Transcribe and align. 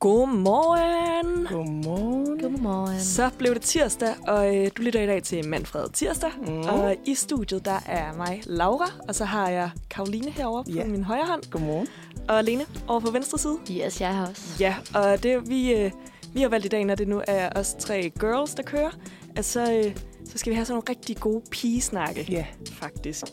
Godmorgen. 0.00 1.46
Godmorgen. 1.46 2.38
Godmorgen. 2.40 3.00
Så 3.00 3.30
blev 3.38 3.54
det 3.54 3.62
tirsdag, 3.62 4.14
og 4.28 4.56
øh, 4.56 4.70
du 4.76 4.82
lytter 4.82 5.02
i 5.02 5.06
dag 5.06 5.22
til 5.22 5.48
Manfred 5.48 5.88
Tirsdag. 5.92 6.30
Mm. 6.46 6.58
Og 6.60 6.96
i 7.06 7.14
studiet, 7.14 7.64
der 7.64 7.78
er 7.86 8.12
mig, 8.16 8.42
Laura, 8.46 8.90
og 9.08 9.14
så 9.14 9.24
har 9.24 9.48
jeg 9.48 9.70
Karoline 9.90 10.30
herovre 10.30 10.64
på 10.84 10.88
min 10.90 11.04
højre 11.04 11.26
hånd, 11.26 11.42
Godmorgen. 11.50 11.86
og 12.28 12.44
Lene 12.44 12.64
over 12.88 13.00
på 13.00 13.10
venstre 13.10 13.38
side. 13.38 13.58
Yes, 13.70 14.00
jeg 14.00 14.14
har 14.16 14.26
også. 14.28 14.42
Ja, 14.60 14.74
og 14.94 15.22
det 15.22 15.48
vi, 15.48 15.72
øh, 15.74 15.90
vi 16.34 16.40
har 16.42 16.48
valgt 16.48 16.66
i 16.66 16.68
dag, 16.68 16.84
når 16.84 16.94
det 16.94 17.08
nu 17.08 17.22
er 17.28 17.50
os 17.60 17.74
tre 17.78 18.12
girls, 18.20 18.54
der 18.54 18.62
kører, 18.62 18.90
at 19.36 19.44
så, 19.44 19.72
øh, 19.72 19.96
så 20.24 20.38
skal 20.38 20.50
vi 20.50 20.54
have 20.54 20.64
sådan 20.64 20.74
nogle 20.74 20.90
rigtig 20.90 21.16
gode 21.16 21.42
pigesnakke, 21.50 22.26
Ja. 22.30 22.46
faktisk. 22.72 23.24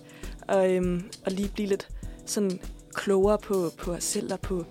Og, 0.48 0.72
øhm, 0.74 1.04
og 1.26 1.32
lige 1.32 1.50
blive 1.50 1.68
lidt 1.70 1.88
sådan 2.26 2.60
klogere 2.94 3.38
på, 3.38 3.70
på 3.78 3.92
os 3.92 4.04
selv 4.04 4.34
og 4.34 4.40
på, 4.40 4.66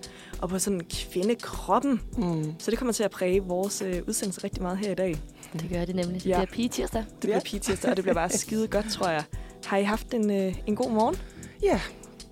og 0.45 0.49
på 0.49 0.59
sådan 0.59 0.81
kvindekroppen. 0.89 2.01
Mm. 2.17 2.53
Så 2.59 2.71
det 2.71 2.79
kommer 2.79 2.93
til 2.93 3.03
at 3.03 3.11
præge 3.11 3.41
vores 3.43 3.81
øh, 3.81 4.01
udsendelse 4.07 4.43
rigtig 4.43 4.61
meget 4.61 4.77
her 4.77 4.91
i 4.91 4.95
dag. 4.95 5.17
Det 5.53 5.69
gør 5.69 5.85
det 5.85 5.95
nemlig. 5.95 6.25
Ja. 6.25 6.35
Det 6.35 6.41
er 6.41 6.45
pige 6.53 6.69
tirsdag. 6.69 7.01
Det 7.11 7.19
bliver 7.19 7.35
Ja. 7.35 7.41
pigetirsdag, 7.45 7.91
og 7.91 7.97
det 7.97 8.03
bliver 8.03 8.13
bare 8.13 8.29
skide 8.43 8.67
godt, 8.67 8.85
tror 8.91 9.09
jeg. 9.09 9.23
Har 9.65 9.77
I 9.77 9.83
haft 9.83 10.13
en, 10.13 10.31
øh, 10.31 10.55
en 10.67 10.75
god 10.75 10.91
morgen? 10.91 11.15
Ja, 11.63 11.81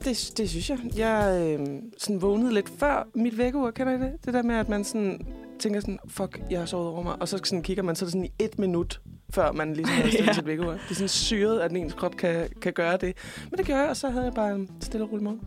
det, 0.05 0.31
det 0.37 0.49
synes 0.49 0.69
jeg. 0.69 0.79
Jeg 0.97 1.41
øh, 1.59 1.67
sådan 1.97 2.21
vågnede 2.21 2.53
lidt 2.53 2.69
før 2.77 3.07
mit 3.15 3.37
vækkeur, 3.37 3.71
kender 3.71 3.93
I 3.93 3.97
det? 3.99 4.11
Det 4.25 4.33
der 4.33 4.41
med, 4.43 4.55
at 4.55 4.69
man 4.69 4.83
sådan 4.83 5.27
tænker 5.59 5.79
sådan, 5.79 5.99
fuck, 6.07 6.41
jeg 6.49 6.59
har 6.59 6.65
sovet 6.65 6.87
over 6.87 7.03
mig. 7.03 7.15
Og 7.21 7.27
så 7.27 7.39
sådan 7.43 7.61
kigger 7.63 7.83
man 7.83 7.95
så 7.95 8.05
er 8.05 8.07
det 8.07 8.11
sådan 8.11 8.25
i 8.25 8.31
et 8.39 8.59
minut, 8.59 9.01
før 9.33 9.51
man 9.51 9.73
ligesom 9.73 9.95
har 10.01 10.07
stillet 10.07 10.27
Ja. 10.27 10.33
sit 10.33 10.45
vækkeur. 10.45 10.71
Det 10.71 10.79
er 10.89 10.93
sådan 10.95 11.07
syret, 11.09 11.59
at 11.59 11.71
ens 11.71 11.93
krop 11.93 12.15
kan, 12.15 12.47
kan 12.61 12.73
gøre 12.73 12.97
det. 12.97 13.13
Men 13.51 13.57
det 13.57 13.65
gjorde 13.65 13.81
jeg, 13.81 13.89
og 13.89 13.97
så 13.97 14.09
havde 14.09 14.25
jeg 14.25 14.33
bare 14.33 14.55
en 14.55 14.69
stille 14.81 15.05
og 15.05 15.11
rolig 15.11 15.23
morgen. 15.23 15.41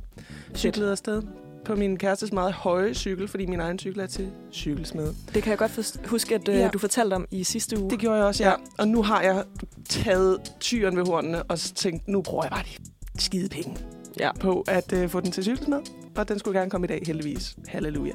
Cyklede 0.54 0.90
afsted 0.90 1.22
på 1.66 1.74
min 1.76 1.96
kærestes 1.96 2.32
meget 2.32 2.52
høje 2.52 2.94
cykel, 2.94 3.28
fordi 3.28 3.46
min 3.46 3.60
egen 3.60 3.78
cykel 3.78 4.00
er 4.00 4.06
til 4.06 4.30
cykelsmed. 4.52 5.14
Det 5.34 5.42
kan 5.42 5.50
jeg 5.50 5.58
godt 5.58 5.98
huske, 6.06 6.34
at 6.34 6.48
øh, 6.48 6.54
Ja. 6.54 6.68
du 6.68 6.78
fortalte 6.78 7.14
om 7.14 7.26
i 7.30 7.44
sidste 7.44 7.80
uge. 7.80 7.90
Det 7.90 7.98
gjorde 7.98 8.16
jeg 8.16 8.24
også, 8.26 8.44
ja. 8.44 8.50
Ja. 8.50 8.56
Og 8.78 8.88
nu 8.88 9.02
har 9.02 9.22
jeg 9.22 9.44
taget 9.88 10.38
tyren 10.60 10.96
ved 10.96 11.06
hornene 11.06 11.42
og 11.42 11.58
tænkt, 11.58 12.08
nu 12.08 12.22
bruger 12.22 12.44
jeg 12.44 12.50
bare 12.50 12.62
de 13.16 13.22
skide 13.22 13.48
penge 13.48 13.76
Ja. 14.20 14.32
på 14.40 14.64
at 14.68 14.92
uh, 14.92 15.08
få 15.10 15.20
den 15.20 15.30
til 15.32 15.42
cykels 15.42 15.68
med. 15.68 15.78
Og 16.16 16.28
den 16.28 16.38
skulle 16.38 16.58
gerne 16.58 16.70
komme 16.70 16.84
i 16.86 16.88
dag, 16.88 17.02
heldigvis. 17.06 17.56
Halleluja. 17.68 18.12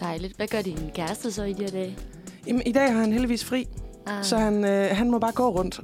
Dejligt. 0.00 0.36
Hvad 0.36 0.46
gør 0.46 0.62
din 0.62 0.78
kæreste 0.94 1.32
så 1.32 1.42
i 1.44 1.52
de 1.52 1.62
her 1.62 1.70
dage? 1.70 1.98
Jamen, 2.46 2.62
i 2.66 2.72
dag 2.72 2.92
har 2.92 3.00
han 3.00 3.12
heldigvis 3.12 3.44
fri, 3.44 3.68
Ah. 4.06 4.24
så 4.24 4.36
han, 4.36 4.64
øh, 4.64 4.88
han 4.96 5.10
må 5.10 5.18
bare 5.18 5.32
gå 5.32 5.48
rundt. 5.48 5.80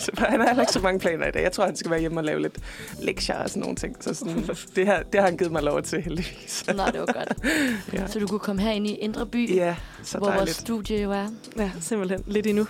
Til- 0.00 0.14
han 0.30 0.40
har 0.40 0.60
ikke 0.60 0.72
så 0.72 0.80
mange 0.80 1.00
planer 1.00 1.26
i 1.26 1.30
dag. 1.30 1.42
Jeg 1.42 1.52
tror, 1.52 1.64
han 1.64 1.76
skal 1.76 1.90
være 1.90 2.00
hjemme 2.00 2.20
og 2.20 2.24
lave 2.24 2.42
lidt 2.42 2.58
lektier 3.02 3.36
og 3.36 3.48
sådan 3.50 3.60
nogle 3.60 3.76
ting. 3.76 3.96
Så 4.00 4.14
sådan, 4.14 4.48
det, 4.76 4.86
her, 4.86 5.02
det 5.02 5.20
har 5.20 5.28
han 5.28 5.36
givet 5.36 5.52
mig 5.52 5.62
lov 5.62 5.82
til, 5.82 6.02
heldigvis. 6.02 6.64
Nå, 6.66 6.72
det 6.92 7.00
var 7.00 7.06
godt. 7.12 7.32
Ja, 7.92 8.06
Så 8.06 8.18
du 8.18 8.26
kunne 8.26 8.40
komme 8.40 8.62
her 8.62 8.70
ind 8.70 8.86
i 8.86 8.94
Indre 8.94 9.26
By, 9.26 9.54
ja 9.56 9.76
så 10.02 10.18
hvor 10.18 10.26
vores 10.26 10.36
dejligt. 10.36 10.56
studie 10.56 11.02
jo 11.02 11.12
er. 11.12 11.26
Ja, 11.56 11.70
simpelthen. 11.80 12.24
Lidt 12.26 12.46
endnu. 12.46 12.66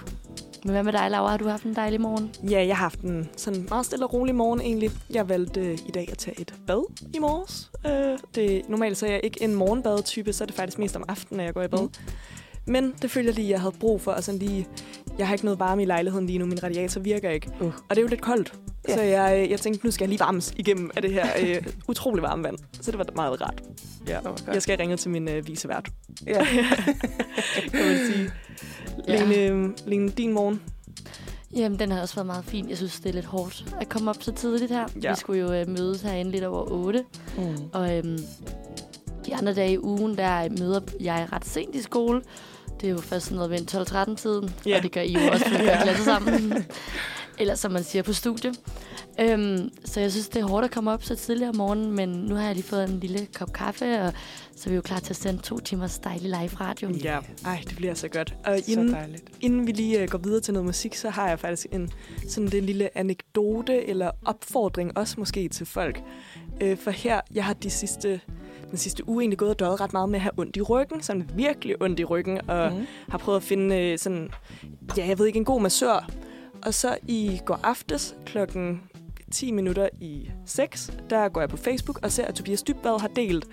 Men 0.65 0.73
hvad 0.73 0.83
med 0.83 0.93
dig, 0.93 1.11
Laura? 1.11 1.31
Har 1.31 1.37
du 1.37 1.48
haft 1.48 1.62
en 1.65 1.75
dejlig 1.77 2.01
morgen? 2.01 2.31
Ja, 2.51 2.67
jeg 2.67 2.77
har 2.77 2.83
haft 2.85 3.01
en 3.01 3.29
sådan 3.37 3.67
meget 3.69 3.87
stille 3.87 4.07
og 4.07 4.13
rolig 4.15 4.35
morgen 4.35 4.61
egentlig. 4.61 4.91
Jeg 5.11 5.29
valgte 5.29 5.61
øh, 5.61 5.79
i 5.87 5.91
dag 5.91 6.09
at 6.13 6.19
tage 6.19 6.41
et 6.41 6.55
bad 6.67 6.85
i 7.15 7.19
morges. 7.19 7.70
Øh, 7.87 8.19
det, 8.35 8.63
normalt 8.69 8.98
så 8.98 9.07
er 9.07 9.11
jeg 9.11 9.20
ikke 9.25 9.42
en 9.42 9.55
morgenbadetype, 9.55 10.33
så 10.33 10.45
er 10.45 10.47
det 10.47 10.55
faktisk 10.57 10.79
mest 10.79 10.97
om 10.97 11.05
aftenen, 11.09 11.41
at 11.41 11.47
jeg 11.47 11.55
går 11.55 11.63
i 11.63 11.69
bad. 11.69 11.83
Mm. 11.83 11.91
Men 12.73 12.95
det 13.03 13.11
følte 13.11 13.27
jeg 13.29 13.35
lige, 13.35 13.51
jeg 13.51 13.61
havde 13.61 13.75
brug 13.81 14.01
for. 14.01 14.11
Og 14.13 14.25
sådan 14.25 14.39
lige, 14.39 14.69
jeg 15.19 15.27
har 15.27 15.34
ikke 15.34 15.44
noget 15.44 15.61
varme 15.61 15.83
i 15.83 15.84
lejligheden 15.84 16.27
lige 16.27 16.38
nu. 16.38 16.47
Min 16.47 16.62
radiator 16.62 17.00
virker 17.00 17.30
ikke. 17.30 17.50
Uh. 17.61 17.66
Og 17.66 17.74
det 17.91 17.98
er 17.98 18.02
jo 18.02 18.08
lidt 18.08 18.20
koldt. 18.20 18.52
Ja. 18.88 18.94
Så 18.94 19.02
jeg, 19.02 19.42
øh, 19.44 19.50
jeg 19.50 19.61
tænkte, 19.61 19.86
nu 19.86 19.91
skal 19.91 20.05
jeg 20.05 20.08
lige 20.08 20.20
varmes 20.20 20.52
igennem 20.56 20.91
af 20.97 21.02
det 21.02 21.12
her 21.12 21.27
øh, 21.42 21.66
utrolig 21.88 22.22
varme 22.22 22.44
vand. 22.44 22.56
Så 22.80 22.91
det 22.91 22.98
var 22.98 23.06
meget 23.16 23.41
rart. 23.41 23.62
Ja. 24.06 24.19
Det. 24.24 24.44
Jeg 24.52 24.62
skal 24.62 24.78
ringe 24.78 24.96
til 24.96 25.11
min 25.11 25.28
øh, 25.28 25.46
visevært, 25.46 25.89
Ja. 26.27 26.44
kan 27.72 27.86
man 27.86 27.98
sige. 28.12 28.30
Ja. 29.08 29.24
Lene, 29.24 29.36
øh, 29.36 29.70
Lene, 29.86 30.08
din 30.08 30.33
morgen. 30.33 30.61
Jamen, 31.56 31.78
den 31.78 31.91
har 31.91 32.00
også 32.00 32.14
været 32.14 32.27
meget 32.27 32.44
fin. 32.44 32.68
Jeg 32.68 32.77
synes, 32.77 33.01
det 33.01 33.08
er 33.08 33.12
lidt 33.12 33.24
hårdt 33.27 33.77
at 33.80 33.89
komme 33.89 34.11
op 34.11 34.23
så 34.23 34.33
tidligt 34.33 34.73
her. 34.73 34.86
Ja. 35.02 35.11
Vi 35.11 35.17
skulle 35.17 35.40
jo 35.40 35.52
øh, 35.52 35.68
mødes 35.68 36.02
herinde 36.02 36.30
lidt 36.30 36.45
over 36.45 36.70
8. 36.70 37.05
Mm. 37.39 37.42
Og 37.73 37.96
øhm, 37.96 38.18
de 39.27 39.34
andre 39.34 39.55
dage 39.55 39.73
i 39.73 39.78
ugen, 39.78 40.17
der 40.17 40.48
møder 40.58 40.80
jeg 41.01 41.28
ret 41.33 41.45
sent 41.45 41.74
i 41.74 41.83
skole. 41.83 42.23
Det 42.80 42.86
er 42.86 42.90
jo 42.90 42.98
først 43.00 43.24
sådan 43.27 43.36
noget 43.36 43.50
ved 43.50 43.58
en 43.61 43.68
12-13-tiden, 44.12 44.50
Ja. 44.66 44.77
og 44.77 44.83
det 44.83 44.92
gør 44.92 45.00
I 45.00 45.12
jo 45.12 45.20
også, 45.33 45.44
for 45.44 45.58
vi 45.58 45.64
gør 45.64 45.78
det 45.78 45.89
alle 45.89 46.05
sammen. 46.05 46.55
Eller 47.40 47.55
som 47.55 47.72
man 47.72 47.84
siger 47.84 48.02
på 48.02 48.12
studie. 48.12 48.52
Øhm, 49.20 49.70
så 49.84 50.00
jeg 50.00 50.11
synes, 50.12 50.28
det 50.28 50.40
er 50.42 50.46
hårdt 50.46 50.64
at 50.64 50.70
komme 50.70 50.90
op 50.92 51.05
så 51.05 51.14
tidligt 51.16 51.48
om 51.48 51.56
morgenen, 51.56 51.92
men 51.92 52.08
nu 52.08 52.34
har 52.34 52.42
jeg 52.46 52.55
lige 52.55 52.64
fået 52.64 52.89
en 52.90 53.00
lille 53.00 53.27
kop 53.34 53.52
kaffe, 53.52 54.00
og 54.02 54.12
så 54.56 54.62
er 54.66 54.70
vi 54.70 54.74
jo 54.77 54.80
klar 54.83 54.98
til 55.00 55.12
at 55.12 55.16
sende 55.16 55.42
to 55.42 55.58
timers 55.58 55.98
dejlig 55.98 56.22
live 56.24 56.48
radio. 56.61 56.90
Ja. 57.05 57.18
Ej, 57.44 57.62
det 57.68 57.77
bliver 57.77 57.94
så 57.94 58.08
godt. 58.08 58.34
Og 58.44 58.58
Så 58.58 58.70
inden, 58.70 58.92
dejligt. 58.92 59.24
inden 59.40 59.66
vi 59.66 59.72
lige 59.72 60.02
uh, 60.02 60.08
går 60.08 60.18
videre 60.18 60.40
til 60.40 60.55
noget 60.55 60.66
musik, 60.66 60.95
så 60.95 61.10
har 61.10 61.28
jeg 61.28 61.39
faktisk 61.40 61.66
en 61.72 61.90
sådan 62.28 62.56
en 62.56 62.64
lille 62.64 62.98
anekdote 62.98 63.89
eller 63.89 64.10
opfordring 64.24 64.98
også 64.98 65.14
måske 65.18 65.48
til 65.48 65.66
folk. 65.66 66.00
Uh, 66.64 66.78
for 66.78 66.90
her, 66.90 67.20
jeg 67.34 67.45
har 67.45 67.55
de 67.55 67.70
sidste, 67.70 68.20
den 68.70 68.79
sidste 68.79 69.08
uge 69.08 69.23
egentlig 69.23 69.39
gået 69.39 69.51
og 69.51 69.58
døjet 69.58 69.80
ret 69.80 69.92
meget 69.92 70.08
med 70.08 70.17
at 70.17 70.23
have 70.23 70.33
ondt 70.36 70.56
i 70.56 70.61
ryggen. 70.62 71.02
Sådan 71.02 71.30
virkelig 71.34 71.83
ondt 71.83 72.01
i 72.01 72.05
ryggen. 72.05 72.51
Og 72.51 72.73
Mm. 72.73 72.86
har 73.08 73.18
prøvet 73.18 73.36
at 73.36 73.42
finde 73.42 73.92
uh, 73.92 73.98
sådan, 73.98 74.29
ja, 74.96 75.06
jeg 75.08 75.18
ved 75.18 75.27
ikke, 75.27 75.36
en 75.39 75.45
god 75.45 75.61
massør. 75.61 76.08
Og 76.67 76.74
så 76.74 76.96
i 77.08 77.40
går 77.45 77.61
aftes 77.62 78.14
klokken 78.27 78.80
10 79.33 79.51
minutter 79.52 79.89
i 80.01 80.30
6, 80.46 80.90
der 81.11 81.28
går 81.28 81.40
jeg 81.40 81.48
på 81.51 81.57
Facebook 81.57 81.98
og 82.02 82.12
ser, 82.12 82.24
at 82.24 82.34
Tobias 82.34 82.62
Dybbad 82.62 83.01
har 83.01 83.08
delt 83.08 83.45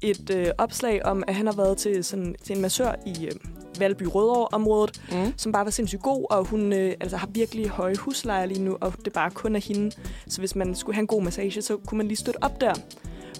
et 0.00 0.30
øh, 0.30 0.46
opslag 0.58 1.04
om, 1.06 1.24
at 1.26 1.34
han 1.34 1.46
har 1.46 1.54
været 1.54 1.76
til, 1.76 2.04
sådan, 2.04 2.34
til 2.42 2.56
en 2.56 2.62
massør 2.62 2.92
i 3.06 3.26
øh, 3.26 3.32
Valby 3.80 4.02
Rødovre-området, 4.02 5.02
Mm. 5.12 5.32
som 5.36 5.52
bare 5.52 5.64
var 5.64 5.70
sindssygt 5.70 6.02
god, 6.02 6.26
og 6.30 6.44
hun 6.44 6.72
øh, 6.72 6.92
altså, 7.00 7.16
har 7.16 7.26
virkelig 7.32 7.68
høje 7.68 7.96
huslejer 7.96 8.46
lige 8.46 8.62
nu, 8.62 8.76
og 8.80 8.92
det 9.04 9.12
bare 9.12 9.30
kun 9.30 9.56
er 9.56 9.60
hende. 9.60 9.90
Så 10.26 10.38
hvis 10.40 10.56
man 10.56 10.74
skulle 10.74 10.94
have 10.94 11.00
en 11.00 11.06
god 11.06 11.22
massage, 11.22 11.62
så 11.62 11.76
kunne 11.76 11.96
man 11.98 12.06
lige 12.08 12.16
støtte 12.16 12.42
op 12.42 12.60
der. 12.60 12.74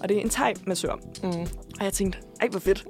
Og 0.05 0.09
det 0.09 0.17
er 0.17 0.21
en 0.21 0.29
thai-massør. 0.29 0.95
Mm. 1.23 1.29
Og 1.79 1.83
jeg 1.85 1.93
tænkte, 1.93 2.19
ej, 2.41 2.47
hvor 2.47 2.59
fedt. 2.59 2.85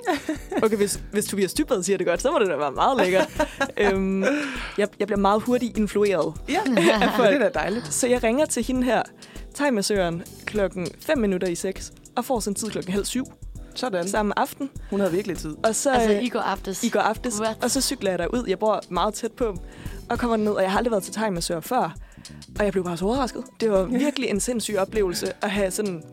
Okay, 0.64 0.78
hvis, 0.78 1.00
hvis 1.12 1.26
Tobias 1.26 1.53
Dybbad 1.53 1.84
siger 1.84 1.98
det 1.98 2.08
godt, 2.08 2.22
så 2.22 2.31
må 2.31 2.40
det 2.40 2.48
da 2.48 2.56
være 2.56 2.72
meget 2.72 2.98
lækkert. 2.98 3.48
øhm, 3.78 4.24
jeg, 4.78 4.88
jeg 5.00 5.08
bliver 5.08 5.18
meget 5.18 5.42
hurtigt 5.42 5.78
influeret. 5.78 6.34
Ja, 6.50 6.59
det 6.66 6.88
er 7.34 7.40
da 7.40 7.50
dejligt. 7.54 7.94
Så 7.94 8.08
jeg 8.08 8.24
ringer 8.24 8.46
til 8.46 8.64
hende 8.64 8.84
her, 8.84 9.02
thai-massøren, 9.56 10.24
klokken 10.46 10.88
5 11.00 11.18
minutter 11.18 11.48
i 11.48 11.56
6, 11.56 11.94
og 12.16 12.25
får 12.25 12.40
sådan 12.40 12.56
tid 12.56 12.70
klokken 12.70 12.94
halv 12.94 13.06
syv 13.06 13.25
Sådan. 13.75 14.08
samme 14.08 14.40
aften. 14.40 14.70
Hun 14.90 15.00
havde 15.00 15.12
virkelig 15.14 15.38
tid. 15.38 15.56
Og 15.64 15.75
så, 15.75 15.92
Altså, 15.94 16.20
i 16.20 16.30
går 16.30 16.40
aftes. 16.40 16.84
i 16.84 16.90
går 16.90 17.00
aftes, 17.00 17.40
What? 17.42 17.58
og 17.64 17.72
så 17.72 17.81
cykler 17.81 18.09
jeg 18.12 18.20
derud. 18.20 18.46
Jeg 18.48 18.59
bor 18.59 18.81
meget 18.90 19.14
tæt 19.14 19.31
på, 19.31 19.58
og 20.09 20.20
kommer 20.20 20.38
ned, 20.38 20.52
og 20.52 20.62
jeg 20.62 20.72
har 20.72 20.78
aldrig 20.78 20.92
været 20.92 21.04
til 21.04 21.14
thai-massør 21.14 21.59
før. 21.59 21.96
Og 22.59 22.66
jeg 22.66 22.72
blev 22.72 22.84
bare 22.84 22.98
så 22.98 23.06
overrasket. 23.06 23.44
Det 23.59 23.72
var 23.72 23.84
virkelig 24.06 24.30
en 24.30 24.40
sindssyg 24.40 24.75
oplevelse 24.78 25.34
at 25.42 25.52
have 25.52 25.72
sådan 25.72 26.04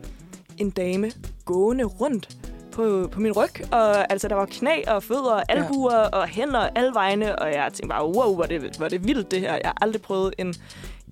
en 0.57 0.69
dame 0.69 1.11
gående 1.45 1.83
rundt 1.83 2.37
på, 2.71 3.09
på 3.11 3.19
min 3.19 3.31
ryg. 3.31 3.49
Og 3.71 4.11
altså, 4.11 4.27
der 4.27 4.35
var 4.35 4.45
knæ 4.45 4.81
og 4.87 5.03
fødder 5.03 5.31
og 5.31 5.43
albuer 5.49 5.95
ja. 5.95 6.07
og 6.07 6.27
hænder 6.27 6.59
alle 6.75 6.91
vegne. 6.93 7.39
Og 7.39 7.53
jeg 7.53 7.69
tænkte 7.73 7.87
bare, 7.87 8.05
wow, 8.05 8.35
hvor 8.35 8.43
det, 8.43 8.75
hvor 8.77 8.87
det 8.87 9.07
vildt 9.07 9.31
det 9.31 9.39
her. 9.39 9.53
Jeg 9.53 9.61
har 9.65 9.77
aldrig 9.81 10.01
prøvet 10.01 10.33
en, 10.37 10.53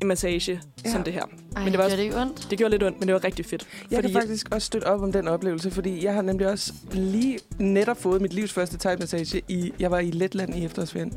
en 0.02 0.08
massage 0.08 0.62
ja. 0.86 0.92
Som 0.92 1.04
det 1.04 1.14
her. 1.14 1.22
Ej, 1.56 1.64
men 1.64 1.72
det 1.72 1.78
var 1.78 1.84
også- 1.84 1.96
gør 1.96 1.98
det 1.98 2.04
ikke 2.04 2.22
ondt? 2.22 2.48
Det 2.50 2.58
gjorde 2.58 2.72
lidt 2.72 2.84
ondt, 2.84 3.00
men 3.00 3.08
det 3.08 3.14
var 3.14 3.24
rigtig 3.24 3.46
fedt. 3.46 3.68
Jeg 3.92 3.98
fordi, 3.98 4.12
kan 4.14 4.22
faktisk 4.22 4.48
også 4.52 4.66
støtte 4.66 4.86
op 4.86 5.02
om 5.02 5.12
den 5.12 5.28
oplevelse, 5.28 5.72
fordi 5.72 6.06
jeg 6.06 6.14
har 6.14 6.22
nemlig 6.22 6.48
også 6.48 6.74
lige 6.92 7.40
netop 7.60 7.98
fået 8.02 8.22
mit 8.22 8.34
livs 8.34 8.54
første 8.54 8.90
thai-massage. 8.90 9.42
I, 9.48 9.74
jeg 9.80 9.92
var 9.92 10.00
i 10.00 10.12
Letland 10.12 10.56
i 10.56 10.66
efterårsferien. 10.66 11.14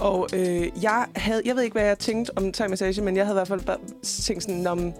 Og 0.00 0.28
øh, 0.32 0.68
jeg 0.82 1.06
havde, 1.16 1.42
jeg 1.44 1.56
ved 1.56 1.62
ikke, 1.62 1.74
hvad 1.74 1.84
jeg 1.86 1.98
tænkte 1.98 2.30
om 2.38 2.52
thai-massage, 2.56 3.02
men 3.02 3.16
jeg 3.16 3.26
havde 3.26 3.34
i 3.36 3.38
hvert 3.38 3.48
fald 3.48 3.60
bare 3.60 3.78
tænkt 4.02 4.42
sådan, 4.42 4.66
om, 4.66 4.92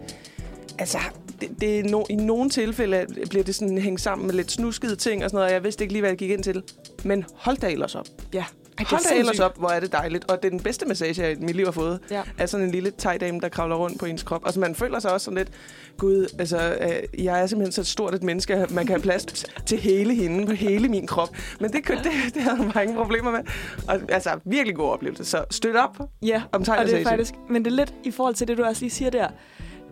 altså, 0.79 0.99
det, 1.41 1.51
det 1.61 1.79
er 1.79 1.85
no, 1.85 2.05
i 2.11 2.15
nogle 2.17 2.51
tilfælde 2.51 3.07
bliver 3.31 3.45
det 3.45 3.55
sådan 3.55 3.79
hængt 3.79 4.01
sammen 4.01 4.27
med 4.27 4.35
lidt 4.35 4.51
snuskede 4.53 4.97
ting 4.97 5.25
og 5.25 5.31
sådan 5.31 5.37
noget, 5.37 5.47
og 5.49 5.53
jeg 5.55 5.65
vidste 5.65 5.85
ikke 5.85 5.93
lige, 5.95 6.01
hvad 6.03 6.11
jeg 6.11 6.19
gik 6.19 6.31
ind 6.31 6.43
til. 6.43 6.63
Men 7.05 7.25
hold 7.35 7.57
da 7.57 7.71
ellers 7.71 7.95
op. 7.95 8.07
ja. 8.35 8.45
Ej, 8.79 8.85
Hold 8.91 9.13
da 9.15 9.19
ellers 9.19 9.41
op, 9.41 9.59
hvor 9.59 9.69
er 9.69 9.81
det 9.81 9.93
dejligt. 9.93 10.31
Og 10.31 10.37
det 10.43 10.45
er 10.45 10.51
den 10.51 10.61
bedste 10.61 10.87
massage, 10.87 11.23
jeg 11.23 11.33
i 11.33 11.35
mit 11.41 11.57
liv 11.57 11.65
har 11.65 11.73
fået 11.73 12.01
Ja. 12.11 12.23
er 12.39 12.47
sådan 12.47 12.67
en 12.67 12.73
lille 12.73 12.93
thai-dame, 12.99 13.41
der 13.41 13.49
kravler 13.49 13.77
rundt 13.77 13.99
på 13.99 14.07
ens 14.07 14.23
krop. 14.23 14.43
Altså, 14.47 14.61
man 14.61 14.75
føler 14.75 14.99
sig 14.99 15.13
også 15.13 15.25
sådan 15.25 15.39
lidt, 15.39 15.51
gud, 15.97 16.27
altså, 16.39 16.59
øh, 16.81 17.25
jeg 17.25 17.41
er 17.43 17.47
simpelthen 17.47 17.73
så 17.85 17.91
stort 17.93 18.15
et 18.15 18.23
menneske, 18.23 18.67
man 18.71 18.87
kan 18.87 18.95
have 18.95 19.03
plads 19.03 19.25
til 19.67 19.79
hele 19.79 20.15
hende, 20.15 20.47
på 20.47 20.53
hele 20.53 20.89
min 20.89 21.07
krop. 21.07 21.29
Men 21.61 21.73
det, 21.73 21.89
det, 21.89 21.99
det 22.35 22.43
havde 22.43 22.57
man 22.59 22.73
mange 22.75 22.95
problemer 22.95 23.31
med. 23.31 23.41
Og, 23.89 24.01
altså, 24.09 24.31
virkelig 24.45 24.77
god 24.77 24.89
oplevelse. 24.91 25.25
Så 25.25 25.45
støt 25.51 25.77
op 25.77 25.99
Ja, 26.23 26.43
om 26.53 26.61
og 26.61 26.67
det 26.67 26.69
er 26.69 26.75
thai-massage. 26.75 27.05
faktisk... 27.05 27.35
Men 27.51 27.65
det 27.65 27.71
er 27.73 27.77
lidt 27.77 27.95
i 28.05 28.11
forhold 28.11 28.35
til 28.35 28.49
det, 28.49 28.59
du 28.59 28.65
også 28.65 28.83
lige 28.83 28.91
siger 28.91 29.11
der, 29.11 29.29